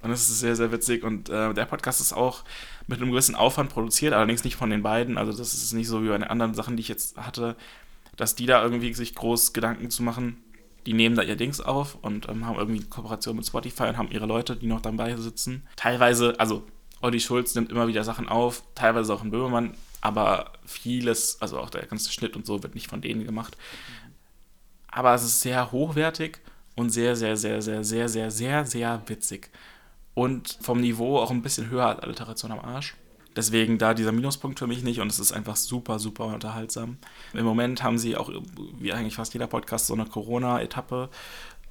Und 0.00 0.10
es 0.10 0.28
ist 0.28 0.40
sehr, 0.40 0.56
sehr 0.56 0.72
witzig. 0.72 1.02
Und 1.02 1.28
äh, 1.28 1.52
der 1.54 1.64
Podcast 1.64 2.00
ist 2.00 2.12
auch 2.12 2.44
mit 2.86 3.00
einem 3.00 3.10
gewissen 3.10 3.34
Aufwand 3.34 3.70
produziert, 3.70 4.14
allerdings 4.14 4.44
nicht 4.44 4.56
von 4.56 4.70
den 4.70 4.82
beiden. 4.82 5.18
Also 5.18 5.32
das 5.32 5.54
ist 5.54 5.72
nicht 5.72 5.88
so 5.88 6.02
wie 6.02 6.08
bei 6.08 6.18
den 6.18 6.24
anderen 6.24 6.54
Sachen, 6.54 6.76
die 6.76 6.82
ich 6.82 6.88
jetzt 6.88 7.16
hatte, 7.16 7.56
dass 8.16 8.34
die 8.34 8.46
da 8.46 8.62
irgendwie 8.62 8.92
sich 8.94 9.14
groß 9.14 9.52
Gedanken 9.52 9.90
zu 9.90 10.02
machen. 10.02 10.42
Die 10.86 10.92
nehmen 10.92 11.16
da 11.16 11.22
ihr 11.22 11.36
Dings 11.36 11.60
auf 11.60 11.98
und 12.00 12.28
ähm, 12.28 12.46
haben 12.46 12.58
irgendwie 12.58 12.82
Kooperation 12.84 13.36
mit 13.36 13.46
Spotify 13.46 13.84
und 13.84 13.98
haben 13.98 14.10
ihre 14.10 14.26
Leute, 14.26 14.56
die 14.56 14.66
noch 14.66 14.80
dabei 14.80 15.16
sitzen. 15.16 15.66
Teilweise, 15.76 16.38
also 16.38 16.64
Olli 17.00 17.20
Schulz 17.20 17.54
nimmt 17.54 17.70
immer 17.70 17.88
wieder 17.88 18.04
Sachen 18.04 18.28
auf, 18.28 18.62
teilweise 18.74 19.12
auch 19.14 19.22
ein 19.22 19.30
Böhmermann, 19.30 19.74
aber 20.00 20.52
vieles, 20.64 21.40
also 21.40 21.58
auch 21.58 21.70
der 21.70 21.86
ganze 21.86 22.12
Schnitt 22.12 22.36
und 22.36 22.46
so, 22.46 22.62
wird 22.62 22.74
nicht 22.74 22.88
von 22.88 23.00
denen 23.00 23.24
gemacht. 23.24 23.56
Aber 24.88 25.14
es 25.14 25.22
ist 25.22 25.40
sehr 25.40 25.70
hochwertig 25.70 26.38
und 26.74 26.90
sehr, 26.90 27.16
sehr, 27.16 27.36
sehr, 27.36 27.62
sehr, 27.62 27.84
sehr, 27.84 28.08
sehr, 28.08 28.30
sehr, 28.30 28.64
sehr 28.64 29.02
witzig. 29.06 29.50
Und 30.14 30.58
vom 30.60 30.80
Niveau 30.80 31.18
auch 31.18 31.30
ein 31.30 31.42
bisschen 31.42 31.70
höher 31.70 31.86
als 31.86 32.00
Alliteration 32.00 32.50
am 32.50 32.60
Arsch. 32.60 32.96
Deswegen 33.36 33.78
da 33.78 33.94
dieser 33.94 34.10
Minuspunkt 34.10 34.58
für 34.58 34.66
mich 34.66 34.82
nicht 34.82 35.00
und 35.00 35.12
es 35.12 35.20
ist 35.20 35.30
einfach 35.30 35.54
super, 35.54 36.00
super 36.00 36.26
unterhaltsam. 36.26 36.98
Im 37.34 37.44
Moment 37.44 37.84
haben 37.84 37.98
sie 37.98 38.16
auch, 38.16 38.30
wie 38.80 38.92
eigentlich 38.92 39.14
fast 39.14 39.32
jeder 39.32 39.46
Podcast, 39.46 39.86
so 39.86 39.94
eine 39.94 40.06
Corona-Etappe 40.06 41.08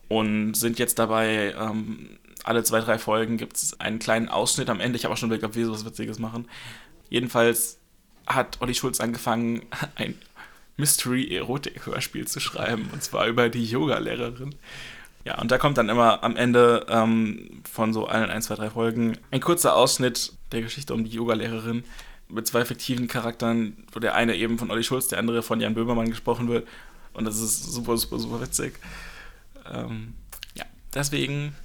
und 0.08 0.54
sind 0.54 0.80
jetzt 0.80 0.98
dabei, 0.98 1.54
ähm, 1.60 2.20
alle 2.46 2.64
zwei, 2.64 2.80
drei 2.80 3.00
Folgen 3.00 3.38
gibt 3.38 3.58
es 3.58 3.80
einen 3.80 4.00
kleinen 4.00 4.30
Ausschnitt 4.30 4.70
am 4.70 4.80
Ende. 4.80 4.98
Ich 4.98 5.06
habe 5.06 5.14
auch 5.14 5.18
schon 5.18 5.30
überlegt, 5.30 5.46
ob 5.46 5.56
wir 5.56 5.66
sowas 5.66 5.86
Witziges 5.86 6.20
machen. 6.20 6.48
Jedenfalls 7.10 7.80
hat 8.26 8.62
Olli 8.62 8.76
Schulz 8.76 9.00
angefangen, 9.00 9.64
ein 9.96 10.16
Mystery-Erotik-Hörspiel 10.78 12.28
zu 12.28 12.40
schreiben, 12.40 12.90
und 12.94 13.02
zwar 13.02 13.28
über 13.28 13.50
die 13.50 13.66
Yoga-Lehrerin. 13.66 14.56
Ja, 15.26 15.42
und 15.42 15.52
da 15.52 15.58
kommt 15.58 15.78
dann 15.78 15.90
immer 15.90 16.24
am 16.24 16.36
Ende 16.38 16.86
ähm, 16.90 17.62
von 17.70 17.94
so 17.94 18.06
allen 18.06 18.30
ein, 18.30 18.42
zwei, 18.42 18.56
drei 18.56 18.70
Folgen 18.70 19.18
ein 19.32 19.42
kurzer 19.42 19.76
Ausschnitt 19.76 20.34
der 20.52 20.62
Geschichte 20.62 20.94
um 20.94 21.04
die 21.04 21.12
Yoga-Lehrerin 21.12 21.84
mit 22.30 22.48
zwei 22.48 22.64
fiktiven 22.64 23.08
Charakteren, 23.08 23.86
wo 23.92 24.00
der 24.00 24.16
eine 24.16 24.36
eben 24.36 24.58
von 24.58 24.72
Olli 24.72 24.84
Schulz, 24.84 25.08
der 25.08 25.20
andere 25.20 25.44
von 25.44 25.60
Jan 25.60 25.74
Böhmermann 25.74 26.10
gesprochen 26.10 26.48
wird. 26.48 26.68
Und 27.14 27.26
das 27.26 27.40
ist 27.40 27.64
super, 27.64 27.98
super, 27.98 28.20
super 28.20 28.42
witzig. 28.42 28.76
Ähm, 29.70 30.14
ja, 30.56 30.66
deswegen 30.94 31.56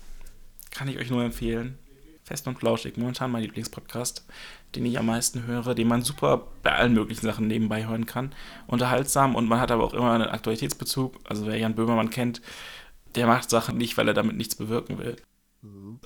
kann 0.73 0.89
ich 0.89 0.99
euch 0.99 1.11
nur 1.11 1.23
empfehlen. 1.23 1.79
Fest 2.25 2.47
und 2.47 2.59
flauschig, 2.59 2.97
momentan 2.97 3.33
mein 3.33 3.43
Lieblingspodcast, 3.43 4.25
den 4.75 4.87
ich 4.87 4.99
am 4.99 5.07
meisten 5.07 5.45
höre, 5.47 5.75
den 5.75 5.89
man 5.89 6.03
super 6.03 6.47
bei 6.62 6.73
allen 6.73 6.95
möglichen 6.95 7.27
Sachen 7.27 7.49
nebenbei 7.49 7.87
hören 7.87 8.07
kann. 8.07 8.33
Unterhaltsam 8.68 9.35
und 9.35 9.49
man 9.49 9.61
hat 9.61 9.73
aber 9.73 9.85
auch 9.85 9.93
immer 9.93 10.12
einen 10.12 10.29
Aktualitätsbezug. 10.29 11.18
Also 11.25 11.47
wer 11.47 11.59
Jan 11.59 11.75
Böhmermann 11.75 12.11
kennt, 12.11 12.41
der 13.16 13.27
macht 13.27 13.51
Sachen 13.51 13.77
nicht, 13.77 13.97
weil 13.97 14.09
er 14.09 14.14
damit 14.14 14.37
nichts 14.37 14.55
bewirken 14.55 14.99
will. 14.99 15.16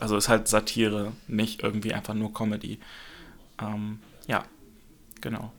Also 0.01 0.17
ist 0.17 0.29
halt 0.29 0.49
Satire, 0.49 1.13
nicht 1.29 1.63
irgendwie 1.63 1.93
einfach 1.93 2.15
nur 2.15 2.33
Comedy. 2.33 2.81
Ähm, 3.61 4.01
ja, 4.27 4.45
genau. 5.21 5.53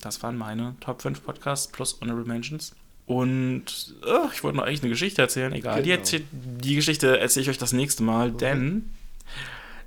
Das 0.00 0.22
waren 0.22 0.36
meine 0.36 0.76
Top 0.80 1.02
5 1.02 1.24
Podcasts 1.24 1.70
plus 1.70 2.00
Honorable 2.00 2.26
Mentions. 2.26 2.74
Und 3.12 3.94
oh, 4.06 4.30
ich 4.32 4.42
wollte 4.42 4.56
noch 4.56 4.64
eigentlich 4.64 4.80
eine 4.80 4.88
Geschichte 4.88 5.20
erzählen, 5.20 5.52
egal. 5.52 5.82
Genau. 5.82 6.02
Die, 6.02 6.24
die, 6.32 6.74
Geschichte 6.74 7.20
erzähle 7.20 7.42
ich 7.42 7.50
euch 7.50 7.58
das 7.58 7.74
nächste 7.74 8.02
Mal, 8.02 8.30
mhm. 8.30 8.38
denn 8.38 8.90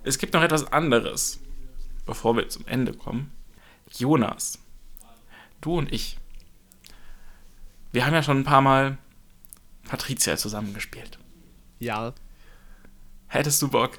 es 0.03 0.19
gibt 0.19 0.35
noch 0.35 0.43
etwas 0.43 0.71
anderes, 0.71 1.39
bevor 2.05 2.37
wir 2.37 2.47
zum 2.49 2.67
Ende 2.67 2.93
kommen. 2.93 3.31
Jonas, 3.97 4.59
du 5.61 5.79
und 5.79 5.91
ich, 5.91 6.19
wir 7.93 8.05
haben 8.05 8.13
ja 8.13 8.21
schon 8.21 8.41
ein 8.41 8.43
paar 8.43 8.61
Mal 8.61 8.99
Patricia 9.87 10.37
zusammengespielt. 10.37 11.17
Ja. 11.79 12.13
Hättest 13.25 13.59
du 13.63 13.69
Bock, 13.69 13.97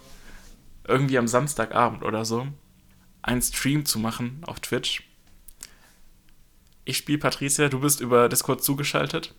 irgendwie 0.86 1.18
am 1.18 1.26
Samstagabend 1.26 2.04
oder 2.04 2.24
so, 2.24 2.46
einen 3.22 3.42
Stream 3.42 3.86
zu 3.86 3.98
machen 3.98 4.40
auf 4.46 4.60
Twitch? 4.60 5.02
Ich 6.86 6.98
spiele 6.98 7.18
Patricia, 7.18 7.68
du 7.68 7.80
bist 7.80 8.00
über 8.00 8.28
Discord 8.28 8.62
zugeschaltet. 8.62 9.34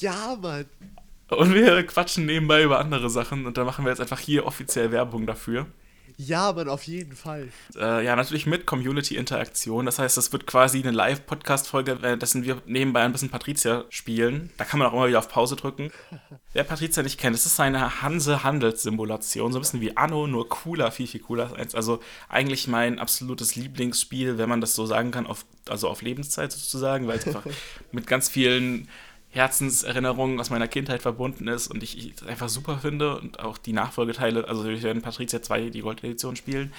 Ja, 0.00 0.36
Mann. 0.40 0.64
Und 1.28 1.52
wir 1.52 1.86
quatschen 1.86 2.24
nebenbei 2.24 2.62
über 2.62 2.80
andere 2.80 3.10
Sachen 3.10 3.46
und 3.46 3.58
da 3.58 3.64
machen 3.64 3.84
wir 3.84 3.90
jetzt 3.90 4.00
einfach 4.00 4.18
hier 4.18 4.46
offiziell 4.46 4.90
Werbung 4.92 5.26
dafür. 5.26 5.66
Ja, 6.18 6.52
Mann, 6.52 6.68
auf 6.68 6.84
jeden 6.84 7.14
Fall. 7.14 7.48
Äh, 7.76 8.04
ja, 8.04 8.16
natürlich 8.16 8.46
mit 8.46 8.64
Community-Interaktion. 8.64 9.84
Das 9.84 9.98
heißt, 9.98 10.16
das 10.16 10.32
wird 10.32 10.46
quasi 10.46 10.78
eine 10.78 10.90
Live-Podcast-Folge, 10.90 12.00
währenddessen 12.00 12.42
wir 12.42 12.62
nebenbei 12.64 13.02
ein 13.02 13.12
bisschen 13.12 13.28
Patricia 13.28 13.84
spielen. 13.90 14.50
Da 14.56 14.64
kann 14.64 14.78
man 14.78 14.88
auch 14.88 14.94
immer 14.94 15.08
wieder 15.08 15.18
auf 15.18 15.28
Pause 15.28 15.56
drücken. 15.56 15.90
Wer 16.54 16.64
Patricia 16.64 17.02
nicht 17.02 17.20
kennt, 17.20 17.36
das 17.36 17.44
ist 17.44 17.60
eine 17.60 18.00
Hanse-Handels-Simulation. 18.00 19.52
So 19.52 19.58
ein 19.58 19.62
bisschen 19.62 19.82
wie 19.82 19.94
Anno, 19.96 20.26
nur 20.26 20.48
cooler, 20.48 20.90
viel, 20.90 21.06
viel 21.06 21.20
cooler. 21.20 21.52
Also 21.74 22.00
eigentlich 22.30 22.66
mein 22.66 22.98
absolutes 22.98 23.54
Lieblingsspiel, 23.54 24.38
wenn 24.38 24.48
man 24.48 24.62
das 24.62 24.74
so 24.74 24.86
sagen 24.86 25.10
kann, 25.10 25.26
auf, 25.26 25.44
also 25.68 25.88
auf 25.88 26.00
Lebenszeit 26.00 26.50
sozusagen, 26.50 27.08
weil 27.08 27.18
es 27.18 27.26
einfach 27.26 27.44
mit 27.92 28.06
ganz 28.06 28.30
vielen 28.30 28.88
Herzenserinnerungen 29.36 30.40
aus 30.40 30.50
meiner 30.50 30.66
Kindheit 30.66 31.02
verbunden 31.02 31.46
ist 31.46 31.68
und 31.68 31.82
ich, 31.82 32.14
es 32.16 32.26
einfach 32.26 32.48
super 32.48 32.78
finde 32.78 33.18
und 33.18 33.38
auch 33.38 33.58
die 33.58 33.74
Nachfolgeteile, 33.74 34.48
also 34.48 34.64
wir 34.64 34.82
werden 34.82 35.02
Patricia 35.02 35.42
2 35.42 35.70
die 35.70 35.82
Gold-Edition 35.82 36.36
spielen 36.36 36.72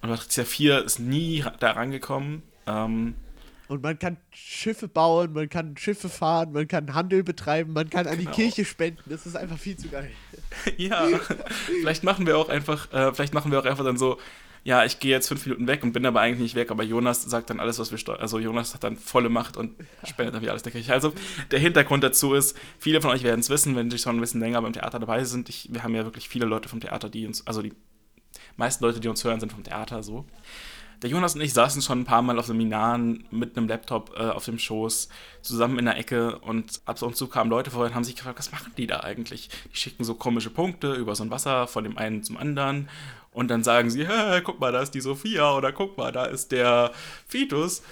und 0.00 0.10
Patricia 0.10 0.44
4 0.44 0.84
ist 0.84 1.00
nie 1.00 1.44
da 1.58 1.72
rangekommen. 1.72 2.42
Ähm, 2.66 3.14
und 3.66 3.82
man 3.82 3.98
kann 3.98 4.16
Schiffe 4.30 4.88
bauen, 4.88 5.32
man 5.32 5.48
kann 5.48 5.76
Schiffe 5.76 6.08
fahren, 6.08 6.52
man 6.52 6.68
kann 6.68 6.94
Handel 6.94 7.22
betreiben, 7.22 7.72
man 7.72 7.90
kann 7.90 8.06
an 8.06 8.16
genau. 8.16 8.30
die 8.30 8.34
Kirche 8.34 8.64
spenden. 8.64 9.02
Das 9.06 9.26
ist 9.26 9.36
einfach 9.36 9.58
viel 9.58 9.76
zu 9.76 9.88
geil. 9.88 10.10
ja, 10.78 11.06
vielleicht 11.80 12.04
machen 12.04 12.26
wir 12.26 12.38
auch 12.38 12.48
einfach, 12.48 12.90
äh, 12.92 13.12
vielleicht 13.12 13.34
machen 13.34 13.50
wir 13.50 13.58
auch 13.58 13.66
einfach 13.66 13.84
dann 13.84 13.98
so 13.98 14.18
ja, 14.64 14.84
ich 14.84 15.00
gehe 15.00 15.10
jetzt 15.10 15.28
fünf 15.28 15.44
Minuten 15.46 15.66
weg 15.66 15.82
und 15.82 15.92
bin 15.92 16.04
aber 16.06 16.20
eigentlich 16.20 16.40
nicht 16.40 16.54
weg, 16.54 16.70
aber 16.70 16.82
Jonas 16.82 17.22
sagt 17.22 17.50
dann 17.50 17.60
alles, 17.60 17.78
was 17.78 17.90
wir 17.90 17.98
steuern. 17.98 18.20
Also 18.20 18.38
Jonas 18.38 18.74
hat 18.74 18.84
dann 18.84 18.96
volle 18.96 19.28
Macht 19.28 19.56
und 19.56 19.74
spendet 20.04 20.34
dann 20.34 20.42
wieder 20.42 20.52
alles 20.52 20.62
der 20.62 20.72
Kirche. 20.72 20.92
Also 20.92 21.12
der 21.50 21.58
Hintergrund 21.58 22.04
dazu 22.04 22.34
ist, 22.34 22.56
viele 22.78 23.00
von 23.00 23.10
euch 23.10 23.22
werden 23.22 23.40
es 23.40 23.50
wissen, 23.50 23.76
wenn 23.76 23.90
sie 23.90 23.98
schon 23.98 24.16
ein 24.16 24.20
bisschen 24.20 24.40
länger 24.40 24.62
beim 24.62 24.72
Theater 24.72 24.98
dabei 24.98 25.24
sind. 25.24 25.48
Ich, 25.48 25.72
wir 25.72 25.82
haben 25.82 25.94
ja 25.94 26.04
wirklich 26.04 26.28
viele 26.28 26.46
Leute 26.46 26.68
vom 26.68 26.80
Theater, 26.80 27.08
die 27.08 27.26
uns, 27.26 27.46
also 27.46 27.62
die 27.62 27.72
meisten 28.56 28.84
Leute, 28.84 29.00
die 29.00 29.08
uns 29.08 29.24
hören, 29.24 29.40
sind 29.40 29.52
vom 29.52 29.64
Theater 29.64 30.02
so. 30.02 30.26
Der 31.02 31.10
Jonas 31.10 31.36
und 31.36 31.42
ich 31.42 31.52
saßen 31.52 31.80
schon 31.80 32.00
ein 32.00 32.04
paar 32.04 32.22
Mal 32.22 32.40
auf 32.40 32.46
Seminaren 32.46 33.24
mit 33.30 33.56
einem 33.56 33.68
Laptop 33.68 34.14
äh, 34.16 34.30
auf 34.30 34.44
dem 34.46 34.58
Schoß, 34.58 35.08
zusammen 35.42 35.78
in 35.78 35.84
der 35.84 35.96
Ecke 35.96 36.40
und 36.40 36.80
ab 36.86 37.00
und 37.02 37.16
zu 37.16 37.28
kamen 37.28 37.50
Leute 37.50 37.70
vorher 37.70 37.90
und 37.90 37.94
haben 37.94 38.02
sich 38.02 38.16
gefragt, 38.16 38.38
was 38.40 38.50
machen 38.50 38.72
die 38.76 38.88
da 38.88 39.00
eigentlich? 39.00 39.48
Die 39.72 39.76
schicken 39.76 40.02
so 40.02 40.14
komische 40.14 40.50
Punkte 40.50 40.94
über 40.94 41.14
so 41.14 41.22
ein 41.22 41.30
Wasser 41.30 41.68
von 41.68 41.84
dem 41.84 41.96
einen 41.96 42.24
zum 42.24 42.36
anderen 42.36 42.88
und 43.32 43.48
dann 43.48 43.62
sagen 43.62 43.90
sie, 43.90 44.06
guck 44.44 44.60
mal, 44.60 44.72
da 44.72 44.80
ist 44.80 44.92
die 44.92 45.00
Sophia 45.00 45.54
oder 45.54 45.72
guck 45.72 45.96
mal, 45.96 46.12
da 46.12 46.24
ist 46.24 46.52
der 46.52 46.92
Fitus. 47.26 47.82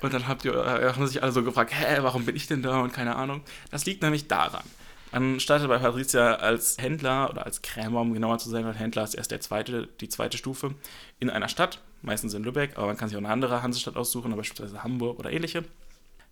Und 0.00 0.12
dann 0.12 0.28
habt 0.28 0.44
ihr, 0.44 0.54
äh, 0.54 0.92
haben 0.92 1.06
sich 1.06 1.22
alle 1.22 1.32
so 1.32 1.42
gefragt, 1.42 1.72
hä, 1.74 1.98
warum 2.00 2.26
bin 2.26 2.36
ich 2.36 2.46
denn 2.46 2.62
da 2.62 2.80
und 2.80 2.92
keine 2.92 3.16
Ahnung. 3.16 3.42
Das 3.70 3.86
liegt 3.86 4.02
nämlich 4.02 4.28
daran. 4.28 4.64
Man 5.12 5.40
startet 5.40 5.68
bei 5.68 5.78
Patricia 5.78 6.34
als 6.34 6.76
Händler 6.78 7.30
oder 7.30 7.46
als 7.46 7.62
Krämer, 7.62 8.00
um 8.00 8.12
genauer 8.12 8.38
zu 8.38 8.50
sein, 8.50 8.66
weil 8.66 8.74
Händler 8.74 9.04
ist 9.04 9.14
erst 9.14 9.30
der 9.30 9.40
zweite, 9.40 9.88
die 10.00 10.08
zweite 10.08 10.36
Stufe 10.36 10.74
in 11.20 11.30
einer 11.30 11.48
Stadt, 11.48 11.80
meistens 12.02 12.34
in 12.34 12.42
Lübeck, 12.42 12.76
aber 12.76 12.88
man 12.88 12.96
kann 12.96 13.08
sich 13.08 13.16
auch 13.16 13.22
eine 13.22 13.30
andere 13.30 13.62
Hansestadt 13.62 13.96
aussuchen, 13.96 14.34
beispielsweise 14.36 14.82
Hamburg 14.82 15.18
oder 15.20 15.30
ähnliche. 15.30 15.64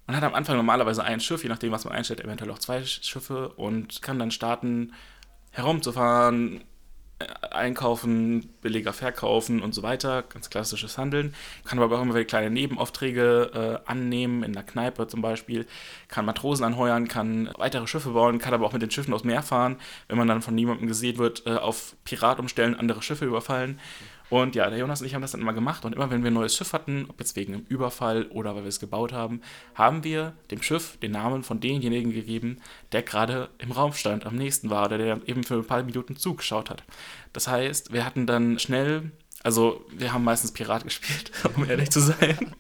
Man 0.07 0.17
hat 0.17 0.25
am 0.25 0.35
Anfang 0.35 0.57
normalerweise 0.57 1.05
ein 1.05 1.21
Schiff, 1.21 1.45
je 1.45 1.49
nachdem, 1.49 1.71
was 1.71 1.85
man 1.85 1.95
einstellt, 1.95 2.21
eventuell 2.21 2.51
auch 2.51 2.59
zwei 2.59 2.85
Schiffe 2.85 3.51
und 3.51 4.03
kann 4.03 4.19
dann 4.19 4.33
starten, 4.33 4.93
herumzufahren, 5.53 6.65
einkaufen, 7.51 8.49
billiger 8.61 8.93
verkaufen 8.93 9.63
und 9.63 9.75
so 9.75 9.83
weiter, 9.83 10.23
ganz 10.23 10.51
klassisches 10.51 10.99
Handeln. 10.99 11.35
Kann 11.65 11.79
aber 11.79 11.97
auch 11.97 12.03
immer 12.03 12.15
wieder 12.15 12.25
kleine 12.25 12.51
Nebenaufträge 12.51 13.81
äh, 13.87 13.91
annehmen, 13.91 14.43
in 14.43 14.53
der 14.53 14.63
Kneipe 14.63 15.07
zum 15.07 15.23
Beispiel, 15.23 15.67
kann 16.09 16.25
Matrosen 16.25 16.65
anheuern, 16.65 17.09
kann 17.09 17.51
weitere 17.57 17.87
Schiffe 17.87 18.11
bauen, 18.11 18.39
kann 18.39 18.55
aber 18.55 18.67
auch 18.67 18.73
mit 18.73 18.83
den 18.83 18.91
Schiffen 18.91 19.15
aufs 19.15 19.25
Meer 19.25 19.43
fahren, 19.43 19.77
wenn 20.09 20.19
man 20.19 20.29
dann 20.29 20.43
von 20.43 20.55
niemandem 20.55 20.89
gesehen 20.89 21.19
wird, 21.19 21.47
äh, 21.47 21.57
auf 21.57 21.97
Pirat 22.05 22.39
umstellen, 22.39 22.75
andere 22.75 23.03
Schiffe 23.03 23.25
überfallen 23.25 23.81
Und 24.33 24.55
ja, 24.55 24.71
der 24.71 24.79
Jonas 24.79 25.03
und 25.03 25.07
ich 25.07 25.15
haben 25.15 25.21
das 25.21 25.33
dann 25.33 25.43
immer 25.43 25.53
gemacht 25.53 25.85
und 25.85 25.95
immer 25.95 26.11
wenn 26.11 26.23
wir 26.23 26.31
ein 26.31 26.35
neues 26.35 26.57
Schiff 26.57 26.73
hatten, 26.73 27.05
ob 27.07 27.21
jetzt 27.21 27.37
wegen 27.37 27.53
einem 27.53 27.67
Überfall 27.69 28.29
oder 28.31 28.55
weil 28.55 28.63
wir 28.63 28.71
es 28.71 28.81
gebaut 28.81 29.13
haben, 29.13 29.43
haben 29.75 30.05
wir 30.05 30.33
dem 30.51 30.63
Schiff 30.63 30.97
den 31.03 31.13
Namen 31.13 31.43
von 31.43 31.61
demjenigen 31.61 32.13
gegeben, 32.13 32.57
der 32.93 33.03
gerade 33.03 33.51
im 33.59 33.73
Raum 33.73 33.93
stand, 33.93 34.25
am 34.25 34.37
nächsten 34.37 34.71
war 34.71 34.87
oder 34.87 34.97
der 34.97 35.21
eben 35.27 35.45
für 35.45 35.57
ein 35.57 35.67
paar 35.67 35.83
Minuten 35.83 36.17
zugeschaut 36.17 36.71
hat. 36.71 36.83
Das 37.35 37.47
heißt, 37.47 37.93
wir 37.93 38.07
hatten 38.07 38.27
dann 38.27 38.59
schnell 38.59 39.13
also 39.43 39.85
wir 39.91 40.15
haben 40.15 40.25
meistens 40.25 40.53
Pirat 40.53 40.85
gespielt, 40.85 41.31
um 41.55 41.69
ehrlich 41.69 41.91
zu 41.91 42.01
sein. 42.01 42.55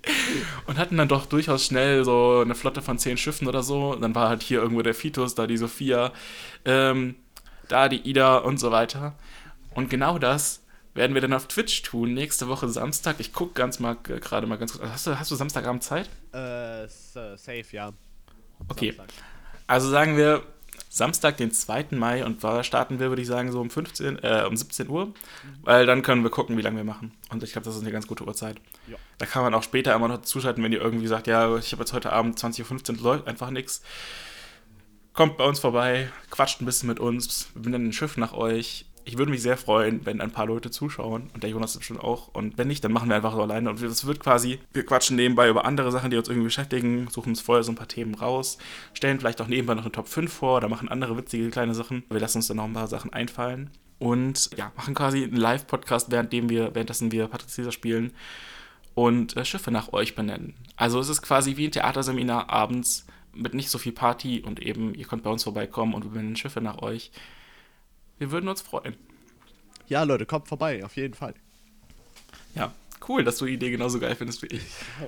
Und 0.66 0.76
hatten 0.76 0.98
dann 0.98 1.08
doch 1.08 1.24
durchaus 1.24 1.64
schnell 1.64 2.04
so 2.04 2.40
eine 2.40 2.54
Flotte 2.54 2.82
von 2.82 2.98
zehn 2.98 3.16
Schiffen 3.16 3.48
oder 3.48 3.62
so. 3.62 3.94
Dann 3.94 4.14
war 4.14 4.28
halt 4.28 4.42
hier 4.42 4.60
irgendwo 4.60 4.82
der 4.82 4.92
Fitus, 4.92 5.34
da 5.34 5.46
die 5.46 5.56
Sophia, 5.56 6.12
ähm, 6.66 7.14
da 7.68 7.88
die 7.88 8.06
Ida 8.06 8.36
und 8.38 8.60
so 8.60 8.72
weiter. 8.72 9.14
Und 9.74 9.88
genau 9.88 10.18
das 10.18 10.61
werden 10.94 11.14
wir 11.14 11.20
dann 11.20 11.32
auf 11.32 11.48
Twitch 11.48 11.82
tun, 11.82 12.14
nächste 12.14 12.48
Woche 12.48 12.68
Samstag. 12.68 13.16
Ich 13.18 13.32
gucke 13.32 13.54
ganz 13.54 13.78
mal 13.78 13.96
gerade 13.96 14.46
mal 14.46 14.56
ganz 14.56 14.72
kurz. 14.72 14.90
Hast 14.90 15.06
du, 15.06 15.18
hast 15.18 15.30
du 15.30 15.34
Samstagabend 15.34 15.82
Zeit? 15.82 16.08
Äh, 16.32 16.86
safe, 16.88 17.64
ja. 17.72 17.92
Okay. 18.68 18.92
Samstag. 18.92 19.08
Also 19.66 19.88
sagen 19.88 20.16
wir, 20.16 20.42
Samstag, 20.88 21.38
den 21.38 21.52
2. 21.52 21.86
Mai 21.92 22.22
und 22.22 22.44
da 22.44 22.62
starten 22.62 23.00
wir, 23.00 23.08
würde 23.08 23.22
ich 23.22 23.28
sagen, 23.28 23.50
so 23.50 23.62
um 23.62 23.70
15, 23.70 24.18
äh, 24.22 24.44
um 24.46 24.54
17 24.54 24.88
Uhr, 24.90 25.06
mhm. 25.06 25.14
weil 25.62 25.86
dann 25.86 26.02
können 26.02 26.22
wir 26.22 26.30
gucken, 26.30 26.58
wie 26.58 26.62
lange 26.62 26.76
wir 26.76 26.84
machen. 26.84 27.12
Und 27.30 27.42
ich 27.42 27.52
glaube, 27.52 27.64
das 27.64 27.76
ist 27.76 27.80
eine 27.80 27.92
ganz 27.92 28.06
gute 28.06 28.24
Uhrzeit. 28.24 28.60
Ja. 28.88 28.96
Da 29.16 29.24
kann 29.24 29.42
man 29.42 29.54
auch 29.54 29.62
später 29.62 29.94
immer 29.94 30.08
noch 30.08 30.20
zuschalten, 30.20 30.62
wenn 30.62 30.72
ihr 30.72 30.82
irgendwie 30.82 31.06
sagt, 31.06 31.26
ja, 31.26 31.56
ich 31.56 31.72
habe 31.72 31.82
jetzt 31.82 31.94
heute 31.94 32.12
Abend 32.12 32.38
20.15 32.38 32.98
Uhr, 32.98 33.02
läuft 33.02 33.26
einfach 33.26 33.48
nichts. 33.48 33.82
Kommt 35.14 35.38
bei 35.38 35.44
uns 35.44 35.60
vorbei, 35.60 36.10
quatscht 36.30 36.60
ein 36.60 36.66
bisschen 36.66 36.88
mit 36.88 37.00
uns, 37.00 37.48
wir 37.54 37.70
nennen 37.70 37.88
ein 37.88 37.92
Schiff 37.94 38.18
nach 38.18 38.34
euch, 38.34 38.86
ich 39.04 39.18
würde 39.18 39.30
mich 39.30 39.42
sehr 39.42 39.56
freuen, 39.56 40.04
wenn 40.06 40.20
ein 40.20 40.30
paar 40.30 40.46
Leute 40.46 40.70
zuschauen 40.70 41.30
und 41.34 41.42
der 41.42 41.50
Jonas 41.50 41.76
bestimmt 41.76 42.00
auch. 42.00 42.28
Und 42.28 42.58
wenn 42.58 42.68
nicht, 42.68 42.84
dann 42.84 42.92
machen 42.92 43.08
wir 43.08 43.16
einfach 43.16 43.34
so 43.34 43.42
alleine. 43.42 43.70
Und 43.70 43.82
es 43.82 44.06
wird 44.06 44.20
quasi, 44.20 44.60
wir 44.72 44.86
quatschen 44.86 45.16
nebenbei 45.16 45.48
über 45.48 45.64
andere 45.64 45.90
Sachen, 45.90 46.10
die 46.10 46.16
uns 46.16 46.28
irgendwie 46.28 46.46
beschäftigen, 46.46 47.08
suchen 47.10 47.30
uns 47.30 47.40
vorher 47.40 47.64
so 47.64 47.72
ein 47.72 47.76
paar 47.76 47.88
Themen 47.88 48.14
raus, 48.14 48.58
stellen 48.94 49.18
vielleicht 49.18 49.40
auch 49.40 49.48
nebenbei 49.48 49.74
noch 49.74 49.82
eine 49.82 49.92
Top 49.92 50.08
5 50.08 50.32
vor 50.32 50.58
oder 50.58 50.68
machen 50.68 50.88
andere 50.88 51.16
witzige 51.16 51.50
kleine 51.50 51.74
Sachen. 51.74 52.04
Wir 52.10 52.20
lassen 52.20 52.38
uns 52.38 52.48
dann 52.48 52.58
noch 52.58 52.64
ein 52.64 52.72
paar 52.72 52.88
Sachen 52.88 53.12
einfallen. 53.12 53.70
Und 53.98 54.50
ja, 54.56 54.72
machen 54.76 54.94
quasi 54.94 55.22
einen 55.22 55.36
Live-Podcast, 55.36 56.10
währenddem 56.10 56.48
wir, 56.48 56.74
währenddessen 56.74 57.12
wir 57.12 57.28
Patricia 57.28 57.70
spielen 57.70 58.12
und 58.94 59.36
äh, 59.36 59.44
Schiffe 59.44 59.70
nach 59.70 59.92
euch 59.92 60.14
benennen. 60.14 60.54
Also 60.76 60.98
es 61.00 61.08
ist 61.08 61.22
quasi 61.22 61.56
wie 61.56 61.66
ein 61.66 61.72
Theaterseminar 61.72 62.50
abends 62.50 63.06
mit 63.34 63.54
nicht 63.54 63.70
so 63.70 63.78
viel 63.78 63.92
Party 63.92 64.42
und 64.44 64.60
eben, 64.60 64.94
ihr 64.94 65.06
könnt 65.06 65.22
bei 65.22 65.30
uns 65.30 65.44
vorbeikommen 65.44 65.94
und 65.94 66.04
wir 66.04 66.10
benennen 66.10 66.36
Schiffe 66.36 66.60
nach 66.60 66.82
euch. 66.82 67.10
Wir 68.22 68.30
würden 68.30 68.48
uns 68.48 68.62
freuen. 68.62 68.94
Ja, 69.88 70.04
Leute, 70.04 70.26
kommt 70.26 70.46
vorbei, 70.46 70.84
auf 70.84 70.94
jeden 70.94 71.12
Fall. 71.12 71.34
Ja, 72.54 72.72
cool, 73.08 73.24
dass 73.24 73.38
du 73.38 73.46
die 73.46 73.54
Idee 73.54 73.72
genauso 73.72 73.98
geil 73.98 74.14
findest 74.14 74.42
wie 74.42 74.46
ich. 74.46 74.62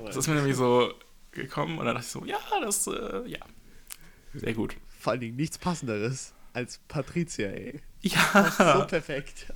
Das 0.05 0.17
ist 0.17 0.27
mir 0.27 0.35
nämlich 0.35 0.57
so 0.57 0.93
gekommen 1.31 1.79
und 1.79 1.87
dann 1.87 1.95
dachte 1.95 2.07
ich 2.07 2.11
so, 2.11 2.25
ja, 2.25 2.39
das, 2.61 2.89
äh, 2.89 3.23
ja. 3.29 3.39
Sehr 4.35 4.53
gut. 4.53 4.75
Vor 4.99 5.13
allen 5.13 5.21
Dingen 5.21 5.37
nichts 5.37 5.59
Passenderes 5.59 6.35
als 6.55 6.79
Patricia, 6.89 7.51
ey. 7.51 7.81
Ja. 8.01 8.81
so 8.81 8.85
perfekt. 8.85 9.47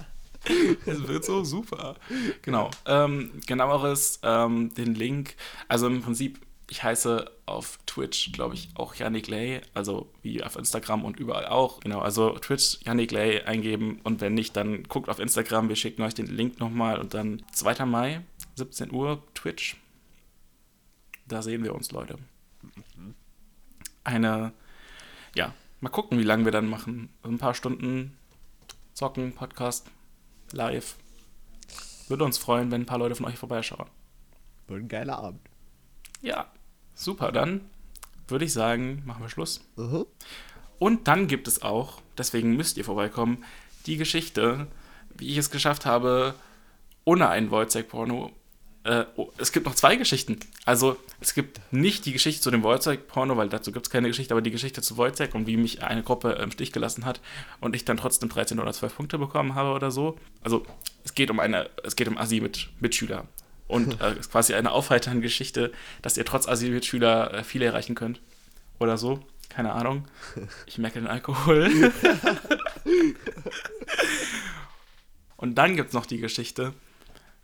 Es 0.86 1.08
wird 1.08 1.24
so 1.24 1.42
super. 1.42 1.96
Genau. 2.42 2.70
Ähm, 2.86 3.32
genaueres, 3.44 4.20
ähm, 4.22 4.72
den 4.72 4.94
Link, 4.94 5.34
also 5.66 5.88
im 5.88 6.00
Prinzip 6.00 6.38
ich 6.70 6.82
heiße 6.82 7.30
auf 7.46 7.78
Twitch, 7.86 8.32
glaube 8.32 8.54
ich, 8.54 8.68
auch 8.74 8.94
Yannick 8.94 9.26
Lay, 9.28 9.62
also 9.72 10.12
wie 10.22 10.42
auf 10.42 10.56
Instagram 10.56 11.04
und 11.04 11.18
überall 11.18 11.46
auch. 11.46 11.80
Genau, 11.80 12.00
also 12.00 12.38
Twitch 12.38 12.78
Yannick 12.84 13.10
Lay 13.10 13.42
eingeben 13.42 14.00
und 14.04 14.20
wenn 14.20 14.34
nicht, 14.34 14.54
dann 14.56 14.82
guckt 14.82 15.08
auf 15.08 15.18
Instagram, 15.18 15.68
wir 15.68 15.76
schicken 15.76 16.02
euch 16.02 16.14
den 16.14 16.26
Link 16.26 16.60
nochmal 16.60 16.98
und 16.98 17.14
dann 17.14 17.42
2. 17.52 17.86
Mai, 17.86 18.20
17 18.56 18.92
Uhr, 18.92 19.22
Twitch. 19.34 19.76
Da 21.26 21.42
sehen 21.42 21.64
wir 21.64 21.74
uns, 21.74 21.90
Leute. 21.90 22.16
Eine, 24.04 24.52
ja, 25.34 25.54
mal 25.80 25.88
gucken, 25.88 26.18
wie 26.18 26.24
lange 26.24 26.44
wir 26.44 26.52
dann 26.52 26.68
machen. 26.68 27.08
ein 27.22 27.38
paar 27.38 27.54
Stunden 27.54 28.16
zocken, 28.92 29.32
Podcast, 29.32 29.90
live. 30.52 30.96
Würde 32.08 32.24
uns 32.24 32.36
freuen, 32.36 32.70
wenn 32.70 32.82
ein 32.82 32.86
paar 32.86 32.98
Leute 32.98 33.14
von 33.14 33.26
euch 33.26 33.36
vorbeischauen. 33.36 33.88
Wird 34.66 34.82
ein 34.82 34.88
geiler 34.88 35.18
Abend. 35.18 35.40
Ja, 36.20 36.50
Super, 36.98 37.30
dann 37.30 37.60
würde 38.26 38.44
ich 38.44 38.52
sagen, 38.52 39.04
machen 39.06 39.22
wir 39.22 39.28
Schluss. 39.28 39.60
-huh. 39.76 40.04
Und 40.80 41.06
dann 41.06 41.28
gibt 41.28 41.46
es 41.46 41.62
auch, 41.62 42.02
deswegen 42.18 42.56
müsst 42.56 42.76
ihr 42.76 42.84
vorbeikommen, 42.84 43.44
die 43.86 43.96
Geschichte, 43.96 44.66
wie 45.16 45.28
ich 45.28 45.36
es 45.36 45.52
geschafft 45.52 45.86
habe, 45.86 46.34
ohne 47.04 47.28
einen 47.28 47.52
Wojciech-Porno. 47.52 48.32
Äh, 48.82 49.04
oh, 49.14 49.30
es 49.38 49.52
gibt 49.52 49.66
noch 49.66 49.76
zwei 49.76 49.94
Geschichten. 49.94 50.40
Also, 50.64 50.96
es 51.20 51.34
gibt 51.34 51.60
nicht 51.70 52.04
die 52.04 52.12
Geschichte 52.12 52.42
zu 52.42 52.50
dem 52.50 52.64
Wojciech-Porno, 52.64 53.36
weil 53.36 53.48
dazu 53.48 53.70
gibt 53.70 53.86
es 53.86 53.90
keine 53.90 54.08
Geschichte, 54.08 54.34
aber 54.34 54.42
die 54.42 54.50
Geschichte 54.50 54.82
zu 54.82 54.96
Wojciech 54.96 55.34
und 55.36 55.46
wie 55.46 55.56
mich 55.56 55.84
eine 55.84 56.02
Gruppe 56.02 56.32
im 56.32 56.50
Stich 56.50 56.72
gelassen 56.72 57.04
hat 57.04 57.20
und 57.60 57.76
ich 57.76 57.84
dann 57.84 57.96
trotzdem 57.96 58.28
13 58.28 58.58
oder 58.58 58.72
12 58.72 58.96
Punkte 58.96 59.18
bekommen 59.18 59.54
habe 59.54 59.70
oder 59.70 59.92
so. 59.92 60.18
Also, 60.42 60.66
es 61.04 61.14
geht 61.14 61.30
um 61.30 61.38
eine, 61.38 61.70
es 61.84 61.94
geht 61.94 62.08
um 62.08 62.18
Asi 62.18 62.40
mit 62.40 62.70
Mitschüler 62.80 63.28
und 63.68 64.00
äh, 64.00 64.18
ist 64.18 64.32
quasi 64.32 64.54
eine 64.54 64.72
aufheiternde 64.72 65.20
Geschichte, 65.20 65.72
dass 66.02 66.16
ihr 66.16 66.24
trotz 66.24 66.48
Asylschüler 66.48 67.34
äh, 67.34 67.44
viel 67.44 67.62
erreichen 67.62 67.94
könnt. 67.94 68.20
Oder 68.80 68.98
so. 68.98 69.20
Keine 69.48 69.72
Ahnung. 69.72 70.06
Ich 70.66 70.78
merke 70.78 70.98
den 71.00 71.08
Alkohol. 71.08 71.70
und 75.36 75.56
dann 75.56 75.76
gibt 75.76 75.88
es 75.88 75.94
noch 75.94 76.06
die 76.06 76.18
Geschichte, 76.18 76.74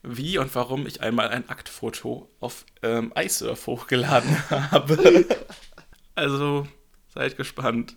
wie 0.02 0.38
und 0.38 0.54
warum 0.54 0.86
ich 0.86 1.00
einmal 1.00 1.28
ein 1.28 1.48
Aktfoto 1.48 2.28
auf 2.40 2.66
ähm, 2.82 3.12
iSurf 3.16 3.66
hochgeladen 3.66 4.50
habe. 4.50 5.26
Also 6.14 6.68
seid 7.14 7.36
gespannt. 7.36 7.94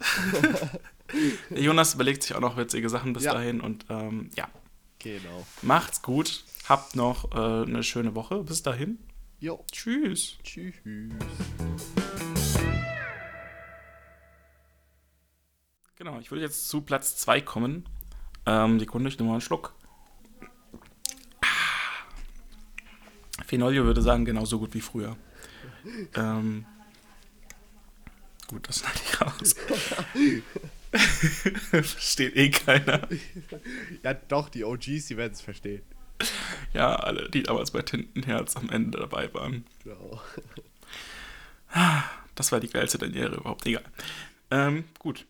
Jonas 1.49 1.95
überlegt 1.95 2.23
sich 2.23 2.35
auch 2.35 2.39
noch 2.39 2.57
witzige 2.57 2.89
Sachen 2.89 3.13
bis 3.13 3.23
ja. 3.23 3.33
dahin 3.33 3.61
und 3.61 3.85
ähm, 3.89 4.29
ja. 4.35 4.47
Genau. 4.99 5.45
Macht's 5.61 6.01
gut. 6.01 6.43
Habt 6.67 6.97
noch 6.97 7.31
äh, 7.31 7.63
eine 7.63 7.81
schöne 7.81 8.13
Woche. 8.13 8.43
Bis 8.43 8.61
dahin. 8.61 8.99
Jo. 9.39 9.63
Tschüss. 9.71 10.37
Tschüss. 10.43 10.73
Genau, 15.95 16.19
ich 16.19 16.29
würde 16.29 16.43
jetzt 16.43 16.67
zu 16.67 16.81
Platz 16.81 17.15
2 17.17 17.39
kommen. 17.41 17.85
Ähm, 18.45 18.79
Sekunde, 18.79 19.09
ich 19.09 19.17
nehme 19.17 19.29
mal 19.29 19.35
einen 19.35 19.41
Schluck. 19.41 19.73
Fenolio 23.45 23.85
würde 23.85 24.01
sagen, 24.01 24.25
genauso 24.25 24.59
gut 24.59 24.73
wie 24.73 24.81
früher. 24.81 25.15
ähm, 26.15 26.65
gut, 28.47 28.67
das 28.67 28.79
schneide 28.79 28.99
ich 29.05 29.21
raus. 29.21 29.55
Versteht 31.71 32.35
eh 32.35 32.49
keiner. 32.49 33.07
Ja, 34.03 34.13
doch, 34.13 34.49
die 34.49 34.65
OGs, 34.65 35.05
die 35.05 35.15
werden 35.15 35.31
es 35.31 35.41
verstehen. 35.41 35.83
Ja, 36.73 36.95
alle, 36.97 37.29
die 37.29 37.43
damals 37.43 37.71
bei 37.71 37.81
Tintenherz 37.81 38.55
am 38.55 38.69
Ende 38.69 38.99
dabei 38.99 39.33
waren. 39.33 39.65
Genau. 39.83 40.21
Das 42.35 42.51
war 42.51 42.59
die 42.59 42.69
geilste 42.69 42.99
Derniere 42.99 43.37
überhaupt. 43.37 43.65
Egal. 43.65 43.83
Ähm, 44.51 44.83
gut. 44.99 45.25